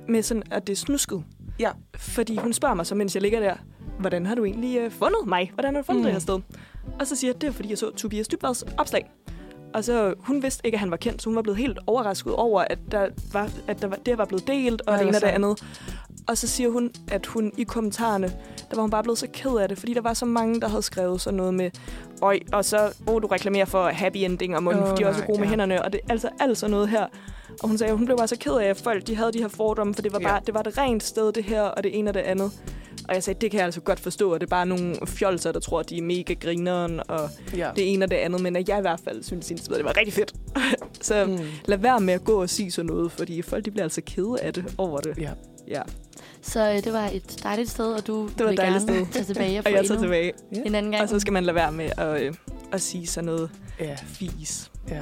med 0.09 0.23
sådan, 0.23 0.43
at 0.51 0.67
det 0.67 0.73
er 0.73 0.77
snusket. 0.77 1.25
Ja. 1.59 1.71
Fordi 1.97 2.37
hun 2.37 2.53
spørger 2.53 2.75
mig 2.75 2.87
så, 2.87 2.95
mens 2.95 3.15
jeg 3.15 3.23
ligger 3.23 3.41
der, 3.41 3.55
hvordan 3.99 4.27
har 4.27 4.35
du 4.35 4.45
egentlig 4.45 4.79
øh, 4.79 4.91
fundet 4.91 5.27
mig? 5.27 5.51
Hvordan 5.55 5.75
har 5.75 5.83
du 5.83 5.87
fundet 5.87 6.01
Mm. 6.01 6.05
det 6.05 6.13
her 6.13 6.21
sted? 6.21 6.41
Og 7.01 7.07
så 7.07 7.17
siger 7.17 7.33
jeg, 7.33 7.41
det 7.41 7.47
er 7.49 7.53
fordi, 7.53 7.71
jeg 7.71 7.79
så 7.79 7.91
Tobias 7.91 8.29
Dybvads 8.29 8.63
opslag. 8.79 9.11
Og 9.75 9.85
så, 9.85 10.15
hun 10.19 10.43
vidste 10.43 10.67
ikke, 10.67 10.77
at 10.77 10.81
han 10.81 10.91
var 10.91 10.97
kendt, 10.97 11.23
så 11.23 11.29
hun 11.29 11.37
var 11.37 11.43
blevet 11.43 11.59
helt 11.59 11.79
overrasket 11.87 12.33
over, 12.35 12.61
at, 12.71 12.79
der 12.91 13.09
var, 13.33 13.51
at 13.67 13.83
der 13.83 13.89
var, 13.89 13.97
det 13.97 14.19
var 14.19 14.25
blevet 14.25 14.47
delt, 14.47 14.83
og 14.87 14.93
Ej, 14.95 14.99
det 14.99 15.09
ene 15.09 15.17
og 15.17 15.21
det 15.21 15.27
andet. 15.29 15.63
Og 16.29 16.39
så 16.39 16.47
siger 16.49 16.71
hun, 16.71 16.91
at 17.11 17.27
hun 17.27 17.53
i 17.59 17.63
kommentarerne, 17.65 18.27
der 18.71 18.75
var 18.77 18.81
hun 18.81 18.91
bare 18.91 19.03
blevet 19.03 19.19
så 19.19 19.27
ked 19.33 19.51
af 19.57 19.69
det, 19.69 19.79
fordi 19.79 19.95
der 19.95 20.01
var 20.01 20.15
så 20.15 20.25
mange, 20.25 20.61
der 20.61 20.69
havde 20.69 20.83
skrevet 20.83 21.21
sådan 21.21 21.37
noget 21.37 21.55
med, 21.55 21.71
Øj, 22.23 22.39
og 22.53 22.65
så, 22.65 22.93
oh, 23.07 23.23
du 23.23 23.27
reklamerer 23.27 23.65
for 23.65 23.89
happy 23.89 24.17
ending, 24.17 24.57
og 24.57 24.63
munden, 24.63 24.83
oh, 24.83 24.97
de 24.99 25.03
er 25.03 25.09
også 25.09 25.21
nej, 25.21 25.27
gode 25.27 25.39
med 25.39 25.47
ja. 25.47 25.51
hænderne, 25.51 25.85
og 25.85 25.93
det 25.93 26.01
er 26.09 26.13
altså 26.13 26.29
alt 26.41 26.59
sådan 26.59 26.71
noget 26.71 26.89
her. 26.89 27.07
Og 27.63 27.69
hun 27.69 27.79
sagde, 27.79 27.91
at 27.91 27.97
hun 27.99 28.07
blev 28.07 28.17
bare 28.19 28.29
så 28.29 28.37
ked 28.41 28.53
af, 28.53 28.65
at 28.65 28.77
folk 28.77 29.07
de 29.07 29.17
havde 29.17 29.33
de 29.33 29.39
her 29.39 29.49
fordomme, 29.49 29.95
for 29.95 30.03
det 30.03 30.13
var, 30.13 30.21
Ja. 30.21 30.29
bare, 30.29 30.41
det 30.47 30.55
var 30.55 30.61
et 30.61 30.79
rent 30.79 31.03
sted, 31.03 31.33
det 31.33 31.45
her, 31.45 31.63
og 31.63 31.83
det 31.83 31.99
ene 31.99 32.11
og 32.11 32.15
det 32.15 32.21
andet. 32.21 32.53
Og 33.09 33.15
jeg 33.15 33.23
sagde, 33.23 33.41
det 33.41 33.51
kan 33.51 33.59
jeg 33.59 33.65
altså 33.65 33.81
godt 33.81 34.01
forstå, 34.01 34.33
at 34.33 34.41
det 34.41 34.47
er 34.47 34.51
bare 34.51 34.67
nogle 34.67 34.97
fjolser, 35.07 35.53
der 35.53 35.61
tror, 35.61 35.81
at 35.81 35.91
de 35.91 35.99
er 35.99 36.03
mega 36.03 36.35
grineren, 36.35 37.01
og 37.09 37.31
Ja. 37.57 37.71
det 37.77 37.93
ene 37.93 38.05
og 38.05 38.11
det 38.11 38.17
andet, 38.17 38.41
men 38.41 38.57
at 38.57 38.69
jeg 38.69 38.79
i 38.79 38.81
hvert 38.81 39.01
fald 39.05 39.23
synes, 39.23 39.51
indtil 39.51 39.67
videre, 39.69 39.79
det 39.79 39.85
var 39.85 39.97
rigtig 39.97 40.15
fedt. 40.15 40.35
så 41.07 41.25
mm. 41.27 41.39
Lad 41.65 41.79
være 41.79 42.01
med 42.01 42.15
at 42.15 42.25
gå 42.25 42.43
og 42.43 42.51
sige 42.51 42.71
sådan 42.71 42.87
noget, 42.87 43.13
fordi 43.13 43.43
folk 43.43 43.65
de 43.65 43.71
bliver 43.71 43.85
altså 43.85 44.01
kede 44.07 44.37
af 44.43 44.53
det 44.55 44.75
over 44.79 44.99
det. 45.01 45.19
Ja. 45.19 45.31
Ja. 45.69 45.83
Så 46.43 46.71
øh, 46.71 46.85
det 46.85 46.93
var 46.93 47.07
et 47.13 47.41
dejligt 47.43 47.71
sted, 47.71 47.93
og 47.93 48.07
du 48.07 48.23
var 48.23 48.29
et 48.29 48.39
vil 48.49 48.57
dejligt 48.57 48.87
gerne 48.87 49.05
sted. 49.05 49.13
tage 49.13 49.25
tilbage 49.25 49.59
og 49.59 49.65
få 49.65 49.69
Og 49.69 49.75
jeg 49.77 49.87
tager 49.87 50.01
tilbage. 50.01 50.33
en 50.53 50.75
anden 50.75 50.93
gang. 50.93 51.03
Og 51.03 51.09
så 51.09 51.19
skal 51.21 51.33
man 51.33 51.45
lade 51.45 51.55
være 51.55 51.73
med 51.73 51.91
at, 51.99 52.23
øh, 52.23 52.35
at 52.73 52.81
sige 52.83 53.07
sådan 53.07 53.25
noget 53.27 53.51
Ja. 53.81 53.97
fis 54.07 54.71
ja. 54.89 55.01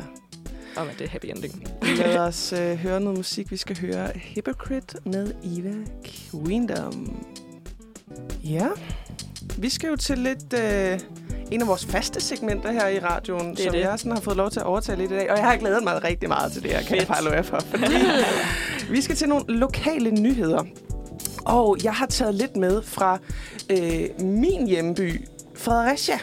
om, 0.76 0.88
at 0.88 0.94
det 0.98 1.04
er 1.04 1.08
happy 1.10 1.26
ending. 1.26 1.64
Lad 1.96 2.18
os 2.18 2.52
øh, 2.52 2.76
høre 2.76 3.00
noget 3.00 3.18
musik. 3.18 3.50
Vi 3.50 3.56
skal 3.56 3.78
høre 3.80 4.08
Hypocrite 4.14 4.98
med 5.06 5.32
Eva 5.56 5.74
Queendom. 6.04 7.26
Ja. 8.44 8.66
Vi 9.58 9.68
skal 9.68 9.88
jo 9.88 9.96
til 9.96 10.18
lidt 10.18 10.54
øh, 10.54 11.00
en 11.50 11.62
af 11.62 11.68
vores 11.68 11.86
faste 11.86 12.20
segmenter 12.20 12.72
her 12.72 12.88
i 12.88 12.98
radioen, 12.98 13.50
Det 13.50 13.58
som 13.58 13.72
det. 13.72 13.80
jeg 13.80 13.98
sådan 13.98 14.12
har 14.12 14.20
fået 14.20 14.36
lov 14.36 14.50
til 14.50 14.60
at 14.60 14.66
overtage 14.66 14.98
lidt 14.98 15.10
i 15.10 15.14
dag. 15.14 15.30
Og 15.30 15.36
jeg 15.38 15.46
har 15.46 15.56
glædet 15.56 15.84
mig 15.84 16.04
rigtig 16.04 16.28
meget 16.28 16.52
til 16.52 16.62
det 16.62 16.70
her, 16.70 16.82
kan 16.82 16.96
jeg 16.96 17.06
bare 17.06 17.24
love 17.24 17.34
jer 17.36 17.42
for. 17.42 17.60
Fordi 17.60 17.94
vi 18.94 19.00
skal 19.02 19.16
til 19.16 19.28
nogle 19.28 19.44
lokale 19.48 20.10
nyheder. 20.10 20.62
Og 21.44 21.76
jeg 21.84 21.92
har 21.92 22.06
taget 22.06 22.34
lidt 22.34 22.56
med 22.56 22.82
fra 22.82 23.18
øh, 23.70 24.08
min 24.20 24.66
hjemby, 24.66 25.20
Fredericia. 25.54 26.18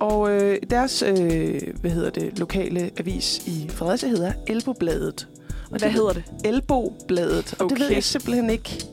Og 0.00 0.30
øh, 0.30 0.58
deres, 0.70 1.02
øh, 1.02 1.60
hvad 1.80 1.90
hedder 1.90 2.10
det, 2.10 2.38
lokale 2.38 2.90
avis 2.98 3.38
i 3.46 3.70
Fredericia 3.70 4.08
hedder 4.08 4.32
Elbobladet. 4.46 5.28
Og 5.70 5.78
Hvad 5.78 5.90
hedder 5.90 6.12
det? 6.12 6.24
Elbobladet. 6.44 7.54
Og 7.58 7.64
okay. 7.64 7.74
det 7.74 7.80
ved 7.84 7.90
jeg 7.92 8.04
simpelthen 8.04 8.50
ikke, 8.50 8.84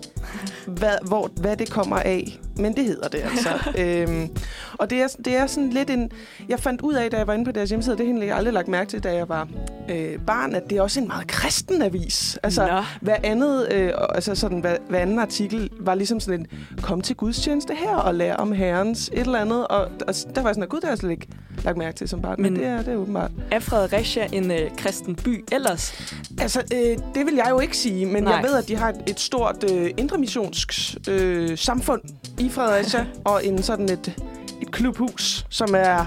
hvad, 0.67 0.97
hvor, 1.07 1.29
hvad 1.41 1.57
det 1.57 1.69
kommer 1.69 1.97
af. 1.97 2.39
Men 2.57 2.75
det 2.75 2.85
hedder 2.85 3.07
det 3.07 3.21
altså. 3.23 3.49
øhm, 3.83 4.29
og 4.77 4.89
det 4.89 5.01
er, 5.01 5.07
det 5.25 5.35
er 5.35 5.47
sådan 5.47 5.69
lidt 5.69 5.89
en... 5.89 6.11
Jeg 6.49 6.59
fandt 6.59 6.81
ud 6.81 6.93
af, 6.93 7.11
da 7.11 7.17
jeg 7.17 7.27
var 7.27 7.33
inde 7.33 7.45
på 7.45 7.51
deres 7.51 7.69
hjemmeside, 7.69 7.97
det 7.97 8.07
har 8.15 8.23
jeg 8.25 8.35
aldrig 8.37 8.53
lagt 8.53 8.67
mærke 8.67 8.89
til, 8.89 9.03
da 9.03 9.13
jeg 9.15 9.29
var 9.29 9.47
øh, 9.89 10.19
barn, 10.27 10.55
at 10.55 10.63
det 10.69 10.77
er 10.77 10.81
også 10.81 10.99
en 10.99 11.07
meget 11.07 11.27
kristen 11.27 11.81
avis. 11.81 12.37
Altså, 12.43 12.67
Nå. 12.67 12.81
hver 13.01 13.17
andet, 13.23 13.67
øh, 13.73 13.91
altså 14.15 14.35
sådan, 14.35 14.59
hver, 14.59 14.77
hver 14.89 14.99
anden 14.99 15.19
artikel 15.19 15.69
var 15.79 15.95
ligesom 15.95 16.19
sådan 16.19 16.39
en, 16.39 16.47
kom 16.81 17.01
til 17.01 17.15
gudstjeneste 17.15 17.73
her 17.75 17.95
og 17.95 18.15
lær 18.15 18.35
om 18.35 18.51
herrens 18.51 19.09
et 19.13 19.19
eller 19.19 19.39
andet. 19.39 19.67
Og, 19.67 19.81
og 20.07 20.13
der 20.35 20.41
var 20.41 20.49
jeg 20.49 20.55
sådan, 20.55 20.63
at 20.63 20.69
gud, 20.69 20.77
det 20.79 20.83
har 20.83 20.91
jeg 20.91 20.97
slet 20.97 21.11
ikke 21.11 21.27
lagt 21.63 21.77
mærke 21.77 21.97
til 21.97 22.09
som 22.09 22.21
barn. 22.21 22.35
Men- 22.41 22.53
men 22.53 22.61
det 22.61 22.67
er 22.69 22.77
det 22.77 22.93
er 22.93 22.97
åbenbart. 22.97 23.31
Er 23.51 23.59
Fredericia 23.59 24.27
en 24.31 24.51
øh, 24.51 24.71
kristen 24.77 25.15
by 25.15 25.43
ellers? 25.51 25.93
Altså, 26.41 26.61
øh, 26.73 26.97
det 27.15 27.25
vil 27.25 27.35
jeg 27.35 27.47
jo 27.49 27.59
ikke 27.59 27.77
sige, 27.77 28.05
men 28.05 28.23
Nej. 28.23 28.33
jeg 28.33 28.43
ved, 28.43 28.55
at 28.57 28.67
de 28.67 28.75
har 28.75 28.89
et, 28.89 28.95
et 29.07 29.19
stort 29.19 29.71
øh, 29.71 29.89
indremissionsk 29.97 30.73
øh, 31.09 31.57
samfund 31.57 32.01
i 32.45 32.49
Fredericia, 32.49 33.05
og 33.25 33.45
en 33.45 33.63
sådan 33.63 33.89
et, 33.89 34.13
et 34.61 34.71
klubhus, 34.71 35.45
som 35.49 35.69
er... 35.77 36.05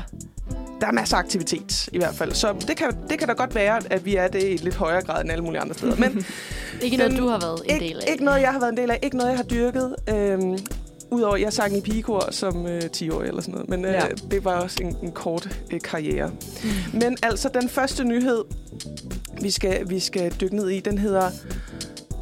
Der 0.80 0.86
er 0.86 0.92
masser 0.92 1.16
af 1.16 1.20
aktivitet, 1.20 1.88
i 1.92 1.98
hvert 1.98 2.14
fald. 2.14 2.32
Så 2.32 2.54
det 2.68 2.76
kan, 2.76 2.90
det 3.10 3.18
kan 3.18 3.28
da 3.28 3.34
godt 3.34 3.54
være, 3.54 3.80
at 3.92 4.04
vi 4.04 4.16
er 4.16 4.28
det 4.28 4.42
i 4.42 4.56
lidt 4.56 4.74
højere 4.74 5.02
grad 5.02 5.22
end 5.22 5.32
alle 5.32 5.44
mulige 5.44 5.60
andre 5.60 5.74
steder. 5.74 5.96
Men 5.96 6.26
ikke 6.82 6.96
den- 6.96 7.10
noget, 7.10 7.18
du 7.22 7.28
har 7.28 7.40
været 7.40 7.60
en 7.64 7.70
ikke, 7.74 7.94
del 7.94 8.02
af. 8.06 8.12
ikke 8.12 8.24
noget, 8.24 8.40
jeg 8.40 8.52
har 8.52 8.58
været 8.60 8.72
en 8.72 8.76
del 8.78 8.90
af. 8.90 8.98
Ikke 9.02 9.16
noget, 9.16 9.30
jeg 9.30 9.36
har 9.38 9.44
dyrket. 9.44 9.96
Øhm, 10.08 10.58
Udover, 11.10 11.36
jeg 11.36 11.52
sang 11.52 11.76
i 11.76 11.80
pigekor 11.80 12.28
som 12.30 12.66
øh, 12.66 12.82
10-årig 12.96 13.28
eller 13.28 13.40
sådan 13.42 13.52
noget. 13.54 13.68
Men 13.68 13.84
øh, 13.84 13.92
Ja. 13.92 14.02
det 14.30 14.44
var 14.44 14.52
også 14.60 14.76
en, 14.80 14.96
en 15.02 15.12
kort 15.12 15.48
øh, 15.72 15.80
karriere. 15.80 16.28
Mm. 16.28 16.98
Men 17.00 17.16
altså, 17.22 17.48
den 17.54 17.68
første 17.68 18.04
nyhed, 18.04 18.44
vi 19.40 19.50
skal, 19.50 19.90
vi 19.90 20.00
skal 20.00 20.32
dykke 20.40 20.56
ned 20.56 20.68
i, 20.68 20.80
den 20.80 20.98
hedder... 20.98 21.30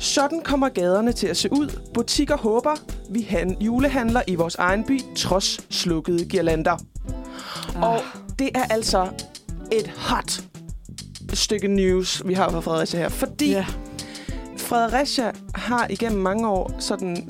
Sådan 0.02 0.40
kommer 0.44 0.69
gaderne 0.69 1.12
til 1.12 1.26
at 1.26 1.37
se 1.37 1.52
ud. 1.52 1.81
Butikker 1.94 2.37
håber, 2.37 2.75
vi 3.10 3.22
han, 3.22 3.56
julehandler 3.60 4.22
i 4.26 4.34
vores 4.34 4.54
egen 4.54 4.84
by, 4.84 5.00
trods 5.16 5.75
slukkede 5.75 6.25
girlander. 6.25 6.76
Ah. 7.76 7.82
Og 7.82 8.00
det 8.38 8.50
er 8.54 8.64
altså 8.64 9.08
et 9.72 9.88
hot 9.88 10.43
stykke 11.32 11.69
news, 11.69 12.22
vi 12.26 12.34
har 12.34 12.50
fra 12.50 12.60
Fredericia 12.60 13.00
her. 13.00 13.08
Fordi 13.08 13.50
Ja. 13.50 13.66
Fredericia 14.56 15.32
har 15.54 15.87
igennem 15.90 16.20
mange 16.20 16.48
år 16.48 16.75
sådan 16.78 17.28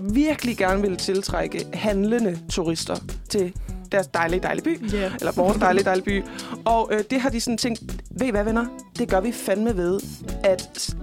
virkelig 0.00 0.56
gerne 0.56 0.80
ville 0.80 0.96
tiltrække 0.96 1.66
handlende 1.74 2.38
turister 2.50 2.96
til 3.28 3.52
deres 3.92 4.06
dejlige, 4.06 4.40
dejlige 4.40 4.64
by. 4.64 4.92
Ja. 4.92 5.10
Eller 5.20 5.32
vores 5.32 5.56
dejlige, 5.56 5.84
dejlige 5.84 6.04
by. 6.04 6.24
Og 6.64 6.88
øh, 6.92 7.00
det 7.10 7.20
har 7.20 7.30
de 7.30 7.40
sådan 7.40 7.58
tænkt, 7.58 7.82
ved 8.10 8.26
I 8.26 8.30
hvad 8.30 8.44
venner? 8.44 8.66
Det 8.98 9.08
gør 9.08 9.20
vi 9.20 9.32
fandme 9.32 9.76
ved 9.76 10.00
at 10.44 10.94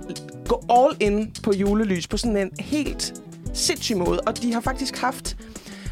gå 0.48 0.64
all 0.70 0.98
in 1.00 1.36
på 1.44 1.54
julelys 1.54 2.08
på 2.08 2.18
sådan 2.18 2.38
en 2.38 2.52
helt 2.60 3.14
sindssyg 3.54 3.98
måde. 3.98 4.20
Og 4.20 4.42
de 4.42 4.54
har 4.54 4.62
faktisk 4.62 4.98
haft, 4.98 5.38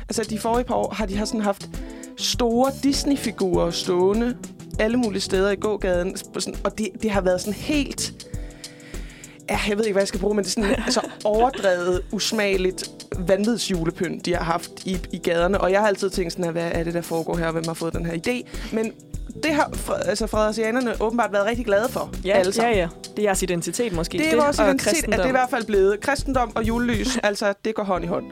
altså 0.02 0.24
de 0.24 0.40
forrige 0.40 0.66
par 0.66 0.76
år 0.76 0.94
har 0.94 1.06
de 1.06 1.18
har 1.18 1.26
sådan 1.26 1.42
haft 1.42 1.70
store 2.18 2.72
Disney-figurer 2.84 3.72
stående 3.72 4.38
alle 4.80 4.98
mulige 4.98 5.22
steder 5.22 5.52
i 5.52 5.56
gågaden. 5.56 6.18
Sådan, 6.18 6.56
og 6.64 6.78
det, 6.78 6.90
det 7.02 7.12
har 7.12 7.22
været 7.22 7.42
sådan 7.42 7.54
helt... 7.54 8.28
Ja, 9.50 9.60
jeg 9.70 9.78
ved 9.78 9.86
ikke, 9.86 9.94
hvad 9.94 10.02
jeg 10.02 10.08
skal 10.08 10.20
bruge, 10.20 10.36
men 10.36 10.44
det 10.46 10.58
er 10.58 10.62
sådan 10.62 10.84
altså, 10.86 11.02
overdrevet, 11.24 12.02
usmageligt 12.12 12.90
vanvidsjulepynt, 13.18 14.26
de 14.26 14.36
har 14.36 14.44
haft 14.44 14.72
i, 14.86 14.98
i 15.12 15.18
gaderne. 15.18 15.62
Og 15.62 15.72
jeg 15.72 15.80
har 15.80 15.88
altid 15.88 16.10
tænkt 16.10 16.34
sådan, 16.34 16.46
her, 16.46 16.52
hvad 16.52 16.72
er 16.74 16.84
det, 16.84 16.94
der 16.94 17.02
foregår 17.02 17.38
her, 17.38 17.46
og 17.46 17.52
hvem 17.52 17.64
har 17.68 17.74
fået 17.74 17.94
den 17.94 18.06
her 18.06 18.14
idé? 18.14 18.48
Men 18.76 18.92
det 19.44 19.54
har 19.54 19.72
altså, 20.06 20.28
frederiциanerne 20.28 21.02
åbenbart 21.02 21.32
været 21.34 21.46
rigtig 21.46 21.66
glade 21.66 21.90
for. 21.90 22.10
Ja, 22.26 22.44
sammen. 22.52 22.74
ja, 22.74 22.80
ja. 22.80 22.88
Det 23.04 23.20
er 23.20 23.24
jeres 23.24 23.44
identitet 23.44 23.94
måske. 23.94 24.18
Det 24.18 24.34
er 24.34 24.36
vores 24.36 24.60
og 24.60 24.66
identitet, 24.66 25.04
at 25.04 25.12
det 25.12 25.20
er 25.20 25.28
i 25.28 25.32
hvert 25.32 25.50
fald 25.50 25.66
blevet 25.66 26.00
kristendom 26.00 26.56
og 26.56 26.68
julelys. 26.68 27.18
altså, 27.24 27.54
det 27.66 27.76
går 27.76 27.84
hånd 27.84 28.04
i 28.04 28.08
hånd. 28.08 28.26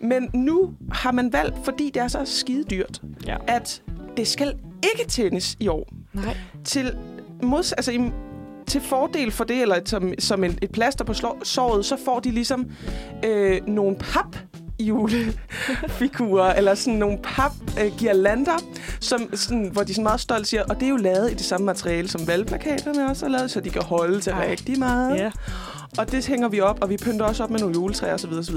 Men 0.00 0.30
nu 0.34 0.70
har 0.92 1.12
man 1.12 1.32
valgt, 1.32 1.56
fordi 1.64 1.90
det 1.94 2.02
er 2.02 2.08
så 2.08 2.18
skide 2.24 2.64
dyrt, 2.64 3.00
Ja. 3.26 3.36
at 3.46 3.82
det 4.16 4.28
skal 4.28 4.54
ikke 4.92 5.10
tændes 5.10 5.56
i 5.60 5.68
år. 5.68 5.88
Nej. 6.12 6.36
Til, 6.64 6.96
mods, 7.42 7.72
altså, 7.72 7.92
i, 7.92 8.00
til 8.70 8.80
fordel 8.80 9.30
for 9.30 9.44
det, 9.44 9.62
eller 9.62 9.76
som, 9.84 10.12
som 10.18 10.44
en, 10.44 10.58
et 10.62 10.70
plaster 10.70 11.04
på 11.04 11.14
såret, 11.42 11.84
så 11.84 11.96
får 12.04 12.20
de 12.20 12.30
ligesom 12.30 12.66
øh, 13.24 13.60
nogle 13.66 13.96
pap 13.96 14.36
julefigurer, 14.80 16.52
eller 16.58 16.74
sådan 16.74 16.98
nogle 16.98 17.18
pap 17.22 17.52
øh, 17.80 17.92
girlander, 17.98 18.58
som, 19.00 19.30
sådan, 19.34 19.68
hvor 19.72 19.82
de 19.82 19.94
sådan 19.94 20.02
meget 20.04 20.20
stolt 20.20 20.46
siger, 20.46 20.62
og 20.68 20.74
det 20.74 20.82
er 20.86 20.88
jo 20.90 20.96
lavet 20.96 21.30
i 21.30 21.34
det 21.34 21.44
samme 21.44 21.64
materiale, 21.66 22.08
som 22.08 22.26
valgplakaterne 22.28 23.10
også 23.10 23.26
er 23.26 23.30
lavet, 23.30 23.50
så 23.50 23.60
de 23.60 23.70
kan 23.70 23.82
holde 23.82 24.20
til 24.20 24.30
Ej. 24.32 24.48
rigtig 24.50 24.78
meget. 24.78 25.16
Ja. 25.18 25.30
Og 25.98 26.12
det 26.12 26.26
hænger 26.26 26.48
vi 26.48 26.60
op, 26.60 26.78
og 26.82 26.90
vi 26.90 26.96
pynter 26.96 27.24
også 27.26 27.44
op 27.44 27.50
med 27.50 27.58
nogle 27.60 27.74
juletræer 27.74 28.14
osv. 28.14 28.32
osv. 28.32 28.56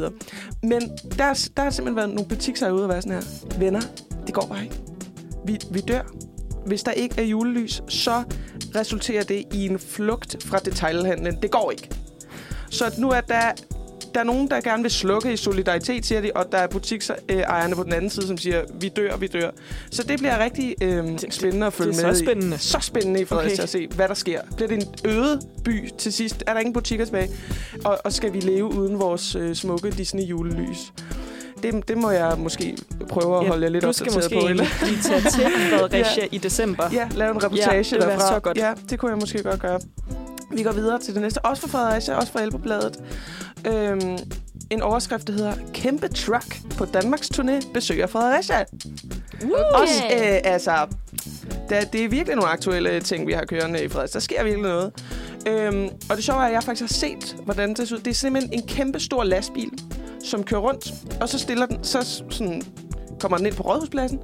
Men 0.64 0.82
der, 1.18 1.24
er- 1.24 1.50
der 1.58 1.64
har 1.64 1.70
simpelthen 1.70 1.96
været 1.96 2.10
nogle 2.10 2.26
butikker 2.30 2.72
ude 2.72 2.84
og 2.84 2.90
være 2.90 3.02
sådan 3.02 3.18
her. 3.18 3.60
Venner, 3.60 3.82
det 4.28 4.34
går 4.34 4.46
bare 4.50 4.64
ikke. 4.64 4.76
Vi, 5.46 5.60
vi 5.72 5.80
dør. 5.80 6.02
Hvis 6.66 6.84
der 6.84 6.92
ikke 6.92 7.16
er 7.18 7.26
julelys, 7.26 7.82
så 7.88 8.24
resulterer 8.76 9.24
det 9.24 9.44
i 9.54 9.66
en 9.66 9.80
flugt 9.80 10.44
fra 10.44 10.60
detailhandlen. 10.60 11.38
Det 11.42 11.52
går 11.52 11.72
ikke. 11.72 11.90
Så 12.70 12.96
nu 12.98 13.10
er 13.10 13.22
der, 13.22 13.52
der 14.14 14.20
er 14.20 14.24
nogen, 14.24 14.50
der 14.50 14.62
gerne 14.62 14.82
vil 14.84 14.92
slukke 14.92 15.34
i 15.34 15.38
solidaritet, 15.38 16.06
siger 16.06 16.22
de, 16.22 16.32
og 16.36 16.46
der 16.52 16.58
er 16.58 16.68
butiksejerne 16.68 17.76
på 17.76 17.84
den 17.84 17.94
anden 17.94 18.10
side, 18.10 18.28
som 18.28 18.38
siger, 18.38 18.62
vi 18.80 18.90
dør, 18.90 19.18
vi 19.18 19.28
dør. 19.28 19.52
Så 19.92 20.04
det 20.04 20.20
bliver 20.20 20.44
rigtig 20.44 20.76
øh, 20.82 21.20
spændende 21.30 21.68
at 21.68 21.74
følge 21.74 21.92
det 21.92 22.04
er 22.04 22.08
med 22.08 22.16
så 22.16 22.22
i. 22.24 22.26
spændende. 22.26 22.58
Så 22.58 22.80
spændende 22.82 23.22
i 23.22 23.26
Fredericia 23.26 23.54
Okay. 23.54 23.64
at 23.64 23.70
se, 23.70 23.88
hvad 23.96 24.08
der 24.08 24.14
sker. 24.14 24.42
Bliver 24.56 24.68
det 24.68 24.84
en 24.84 25.10
øde 25.12 25.40
by 25.66 25.90
til 25.98 26.14
sidst? 26.14 26.44
Er 26.48 26.54
der 26.54 26.60
ingen 26.60 26.74
butikker 26.74 27.06
tilbage? 27.06 27.30
Og, 27.86 27.98
og 28.04 28.14
skal 28.14 28.34
vi 28.34 28.40
leve 28.40 28.66
uden 28.66 29.00
vores 29.00 29.36
øh, 29.36 29.56
smukke 29.56 29.88
Disney-julelys? 29.90 30.92
Det, 31.64 31.88
det 31.88 31.98
må 31.98 32.12
jeg 32.12 32.34
måske 32.38 32.78
prøve 33.10 33.40
at 33.40 33.48
holde 33.48 33.64
jer 33.64 33.70
lidt 33.70 33.84
du 33.84 33.94
skal 33.94 34.14
opdateret 34.16 34.56
måske 34.58 34.70
på. 34.80 34.86
Lige 34.86 35.02
tage 35.02 35.22
til 35.22 35.46
Fredericia 35.80 36.28
i 36.36 36.38
december. 36.38 36.90
Ja, 36.94 37.08
lave 37.16 37.32
en 37.32 37.44
reportage 37.44 37.96
Ja, 37.96 38.02
det 38.02 38.08
derfra. 38.08 38.28
så 38.34 38.40
godt. 38.40 38.58
Ja, 38.58 38.74
det 38.90 39.00
kunne 39.00 39.12
jeg 39.12 39.18
måske 39.18 39.44
godt 39.44 39.60
gøre. 39.60 39.80
Vi 40.52 40.64
går 40.64 40.72
videre 40.72 41.00
til 41.00 41.14
det 41.14 41.22
næste. 41.22 41.46
Også 41.46 41.62
fra 41.62 41.78
Fredericia, 41.78 42.16
også 42.16 42.32
fra 42.32 42.42
Elbebladet. 42.42 43.00
Øhm, 43.68 44.18
en 44.70 44.82
overskrift, 44.82 45.28
der 45.28 45.34
hedder 45.34 45.54
Kæmpe 45.74 46.08
truck 46.08 46.58
på 46.78 46.86
Danmarks 46.86 47.30
turné 47.40 47.74
besøger 47.74 48.08
Fredericia. 48.08 48.62
Okay. 49.44 49.54
Også, 49.82 50.04
øh, 50.14 50.40
altså, 50.44 50.88
der, 51.70 51.84
det 51.86 52.04
er 52.06 52.10
virkelig 52.10 52.36
nogle 52.36 52.52
aktuelle 52.52 53.02
ting, 53.02 53.28
vi 53.28 53.34
har 53.34 53.46
kørende 53.46 53.84
i 53.84 53.88
Fredericia. 53.90 54.14
Der 54.14 54.20
sker 54.20 54.44
virkelig 54.44 54.64
noget. 54.64 54.92
Øhm, 55.48 55.90
og 56.10 56.16
det 56.16 56.24
sjove 56.24 56.42
er, 56.42 56.46
at 56.46 56.54
jeg 56.54 56.64
faktisk 56.64 56.82
har 56.82 57.00
set, 57.00 57.36
hvordan 57.44 57.74
det 57.74 57.88
ser 57.88 57.96
ud. 57.96 58.00
Det 58.02 58.12
er 58.12 58.16
simpelthen 58.16 58.54
en 58.54 58.68
kæmpe 58.68 59.00
stor 59.00 59.24
lastbil, 59.24 59.70
som 60.24 60.44
kører 60.44 60.62
rundt, 60.62 60.94
og 61.22 61.30
så 61.30 61.40
stiller 61.40 61.66
den, 61.66 61.84
så 61.84 62.24
sådan, 62.30 62.62
kommer 63.20 63.38
den 63.38 63.46
ind 63.48 63.56
på 63.56 63.64
Rådhuspladsen. 63.64 64.20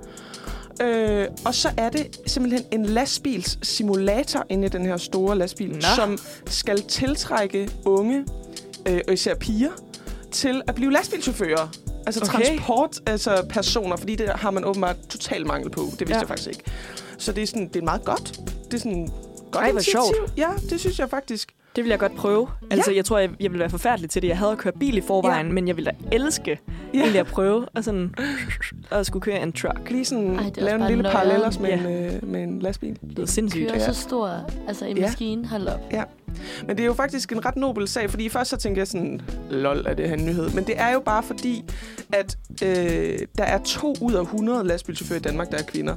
Øh, 0.82 1.28
og 1.46 1.56
så 1.56 1.70
er 1.78 1.90
det 1.90 2.20
simpelthen 2.28 2.64
en 2.72 2.86
lastbils 2.86 3.68
simulator 3.68 4.46
inde 4.50 4.66
i 4.66 4.70
den 4.70 4.86
her 4.86 4.98
store 4.98 5.38
lastbil, 5.38 5.70
Nå. 5.70 5.82
som 5.96 6.18
skal 6.46 6.82
tiltrække 6.82 7.70
unge, 7.86 8.26
øh, 8.88 9.02
og 9.08 9.14
især 9.14 9.36
piger, 9.36 9.72
til 10.32 10.62
at 10.68 10.76
blive 10.76 10.92
lastbilchauffører. 10.92 11.68
Altså 12.06 12.22
Okay. 12.36 12.44
transport, 12.46 13.00
altså 13.06 13.46
personer, 13.50 13.96
fordi 13.98 14.16
det 14.16 14.30
har 14.30 14.52
man 14.52 14.66
åbenbart 14.66 14.96
total 15.10 15.48
mangel 15.48 15.70
på. 15.70 15.82
Det 15.82 16.00
vidste 16.00 16.14
Ja. 16.14 16.20
jeg 16.20 16.28
faktisk 16.28 16.50
ikke. 16.50 16.64
Så 17.18 17.32
det 17.32 17.44
er, 17.44 17.48
sådan, 17.48 17.68
det 17.68 17.76
er 17.76 17.84
meget 17.84 18.04
godt. 18.04 18.40
Det 18.66 18.74
er 18.74 18.78
sådan 18.78 19.10
godt 19.52 19.64
Ej, 19.66 19.72
hvor 19.72 19.82
sjovt. 19.82 20.16
Ja, 20.38 20.50
det 20.70 20.80
synes 20.80 21.00
jeg 21.00 21.10
faktisk. 21.10 21.52
Det 21.80 21.84
vil 21.86 21.90
jeg 21.90 22.00
godt 22.00 22.16
prøve. 22.16 22.48
Altså, 22.72 22.92
jeg 22.92 23.06
tror, 23.06 23.18
jeg, 23.18 23.30
jeg 23.40 23.52
ville 23.52 23.60
være 23.60 23.70
forfærdelig 23.70 24.10
til 24.10 24.22
det. 24.22 24.28
Jeg 24.28 24.38
havde 24.38 24.56
kørt 24.56 24.74
bil 24.80 24.98
i 24.98 25.02
forvejen, 25.02 25.48
Ja. 25.48 25.54
men 25.54 25.68
jeg 25.68 25.76
ville 25.78 25.92
da 25.92 26.16
elske 26.16 26.60
Ja. 26.94 27.00
egentlig 27.00 27.20
at 27.20 27.26
prøve 27.28 27.66
at, 27.76 27.86
sådan, 27.86 28.16
at 28.92 29.06
skulle 29.06 29.22
køre 29.22 29.42
en 29.44 29.52
truck. 29.52 29.90
Lige 29.90 30.06
sådan 30.06 30.36
Ej, 30.40 30.46
også 30.48 30.62
lave 30.62 30.76
en 30.82 30.88
lille 30.88 31.04
nøjeren. 31.04 31.18
parallellers 31.18 31.60
med, 31.60 31.70
Ja. 31.70 31.78
en, 31.78 32.16
øh, 32.16 32.28
med 32.28 32.44
en 32.44 32.60
lastbil. 32.60 32.98
Det 33.10 33.20
er 33.20 33.26
sindssygt. 33.26 33.68
Kører 33.68 33.80
Ja. 33.80 33.94
så 33.94 34.02
stor, 34.02 34.30
altså 34.68 34.86
en 34.86 34.98
Ja. 34.98 35.02
maskine, 35.06 35.46
hold 35.48 35.68
op. 35.68 35.80
Men 36.68 36.70
det 36.78 36.80
er 36.80 36.86
jo 36.86 36.94
faktisk 36.94 37.32
en 37.32 37.46
ret 37.46 37.56
nobel 37.56 37.88
sag, 37.88 38.10
fordi 38.10 38.30
først 38.30 38.50
så 38.50 38.58
tænkte 38.58 38.80
jeg 38.80 38.88
sådan, 38.88 39.22
lol, 39.50 39.84
er 39.88 39.94
det 39.94 40.08
her 40.10 40.16
en 40.16 40.26
nyhed? 40.26 40.50
Men 40.50 40.64
det 40.64 40.80
er 40.80 40.94
jo 40.94 41.00
bare 41.00 41.24
fordi, 41.24 41.64
at 42.14 42.38
øh, 42.64 43.20
der 43.38 43.44
er 43.44 43.58
to 43.64 43.96
ud 44.02 44.14
af 44.14 44.22
100 44.22 44.64
lastbilchauffører 44.68 45.20
i 45.20 45.22
Danmark, 45.24 45.52
der 45.52 45.58
er 45.58 45.64
kvinder. 45.64 45.96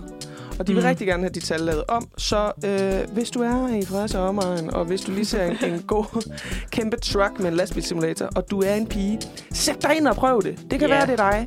Og 0.62 0.66
de 0.68 0.74
vil 0.74 0.82
Mm. 0.82 0.88
rigtig 0.88 1.06
gerne 1.06 1.22
have 1.22 1.30
de 1.30 1.40
tal 1.40 1.60
lavet 1.60 1.84
om. 1.88 2.08
Så 2.18 2.52
øh, 2.64 3.14
hvis 3.14 3.30
du 3.30 3.42
er 3.42 3.68
i 3.76 3.84
Fredericia 3.84 4.20
omegn, 4.20 4.70
og 4.74 4.84
hvis 4.84 5.00
du 5.00 5.10
lige 5.12 5.24
ser 5.24 5.42
en, 5.44 5.56
en 5.64 5.82
god 5.82 6.30
kæmpe 6.76 6.96
truck 6.96 7.38
med 7.40 7.48
en 7.48 7.54
lastbilsimulator, 7.56 8.28
og 8.36 8.50
du 8.50 8.60
er 8.62 8.74
en 8.74 8.86
pige, 8.86 9.20
sæt 9.52 9.82
dig 9.82 9.96
ind 9.96 10.06
og 10.08 10.16
prøv 10.16 10.42
det. 10.42 10.58
Det 10.70 10.78
kan 10.80 10.88
Ja. 10.88 10.94
være, 10.94 11.06
det 11.06 11.12
er 11.20 11.30
dig. 11.30 11.46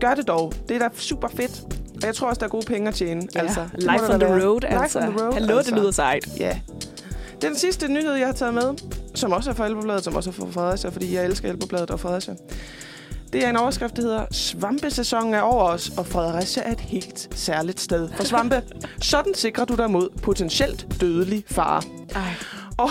Gør 0.00 0.14
det 0.14 0.28
dog. 0.28 0.52
Det 0.68 0.74
er 0.74 0.78
da 0.78 0.88
super 0.94 1.28
fedt. 1.28 1.62
Og 1.94 2.06
jeg 2.06 2.14
tror 2.14 2.28
også, 2.28 2.38
der 2.40 2.46
er 2.46 2.50
gode 2.50 2.66
penge 2.66 2.88
at 2.88 2.94
tjene. 2.94 3.22
Ja. 3.34 3.40
Altså, 3.40 3.66
Life 3.74 4.12
on 4.14 4.20
the 4.20 4.28
være. 4.28 4.46
road, 4.46 4.60
Life 4.60 4.74
altså. 4.82 4.98
on 4.98 5.04
the 5.12 5.24
road, 5.24 5.32
Hallo, 5.32 5.56
altså. 5.56 5.70
det 5.72 5.80
lyder 5.80 5.90
sejt. 5.90 6.28
Ja. 6.38 6.58
Den 7.42 7.56
sidste 7.56 7.88
nyhed, 7.88 8.12
jeg 8.14 8.26
har 8.26 8.32
taget 8.34 8.54
med, 8.54 8.62
som 9.14 9.32
også 9.32 9.50
er 9.50 9.54
fra 9.54 9.66
Elbobladet, 9.66 10.04
som 10.04 10.16
også 10.16 10.30
er 10.30 10.34
fra 10.34 10.46
Fredericia, 10.50 10.90
fordi 10.90 11.14
jeg 11.14 11.24
elsker 11.24 11.48
Elbobladet 11.50 11.90
og 11.90 12.00
Fredericia. 12.00 12.34
Det 13.32 13.44
er 13.44 13.50
en 13.50 13.56
overskrift, 13.56 13.96
der 13.96 14.02
hedder 14.02 14.26
Svampesæsonen 14.30 15.34
er 15.34 15.40
over 15.40 15.64
os, 15.64 15.90
og 15.98 16.06
Fredericia 16.06 16.62
er 16.62 16.72
et 16.72 16.80
helt 16.80 17.28
særligt 17.34 17.80
sted 17.80 18.08
for 18.08 18.24
svampe. 18.24 18.62
Sådan 19.00 19.34
sikrer 19.34 19.64
du 19.64 19.74
dig 19.74 19.90
mod 19.90 20.08
potentielt 20.22 21.00
dødelig 21.00 21.44
fare. 21.46 21.82
Ej. 22.14 22.34
Og 22.76 22.88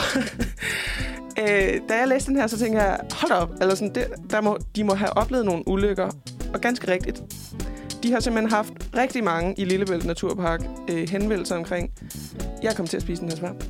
øh, 1.42 1.82
da 1.90 1.98
jeg 2.00 2.08
læste 2.08 2.32
den 2.32 2.40
her, 2.40 2.48
så 2.48 2.60
tænker 2.60 2.84
jeg, 2.84 3.00
hold 3.12 3.32
op, 3.32 3.52
eller 3.62 3.76
sådan, 3.76 3.96
det, 3.96 4.08
der 4.30 4.42
må, 4.42 4.58
de 4.76 4.84
må 4.84 4.94
have 4.94 5.18
oplevet 5.18 5.46
nogle 5.46 5.68
ulykker. 5.68 6.10
Og 6.54 6.62
ganske 6.62 6.92
rigtigt, 6.92 7.24
de 8.04 8.12
har 8.12 8.20
simpelthen 8.20 8.52
haft 8.52 8.74
rigtig 8.98 9.24
mange 9.24 9.56
i 9.58 9.66
Lillebælt 9.66 10.06
Naturpark 10.06 10.62
øh, 10.90 11.10
henvendelser 11.10 11.56
omkring, 11.56 11.92
jeg 12.64 12.76
kom 12.76 12.88
til 12.88 12.98
at 12.98 13.04
spise 13.04 13.22
den 13.22 13.30
her 13.30 13.38
svamp. 13.38 13.64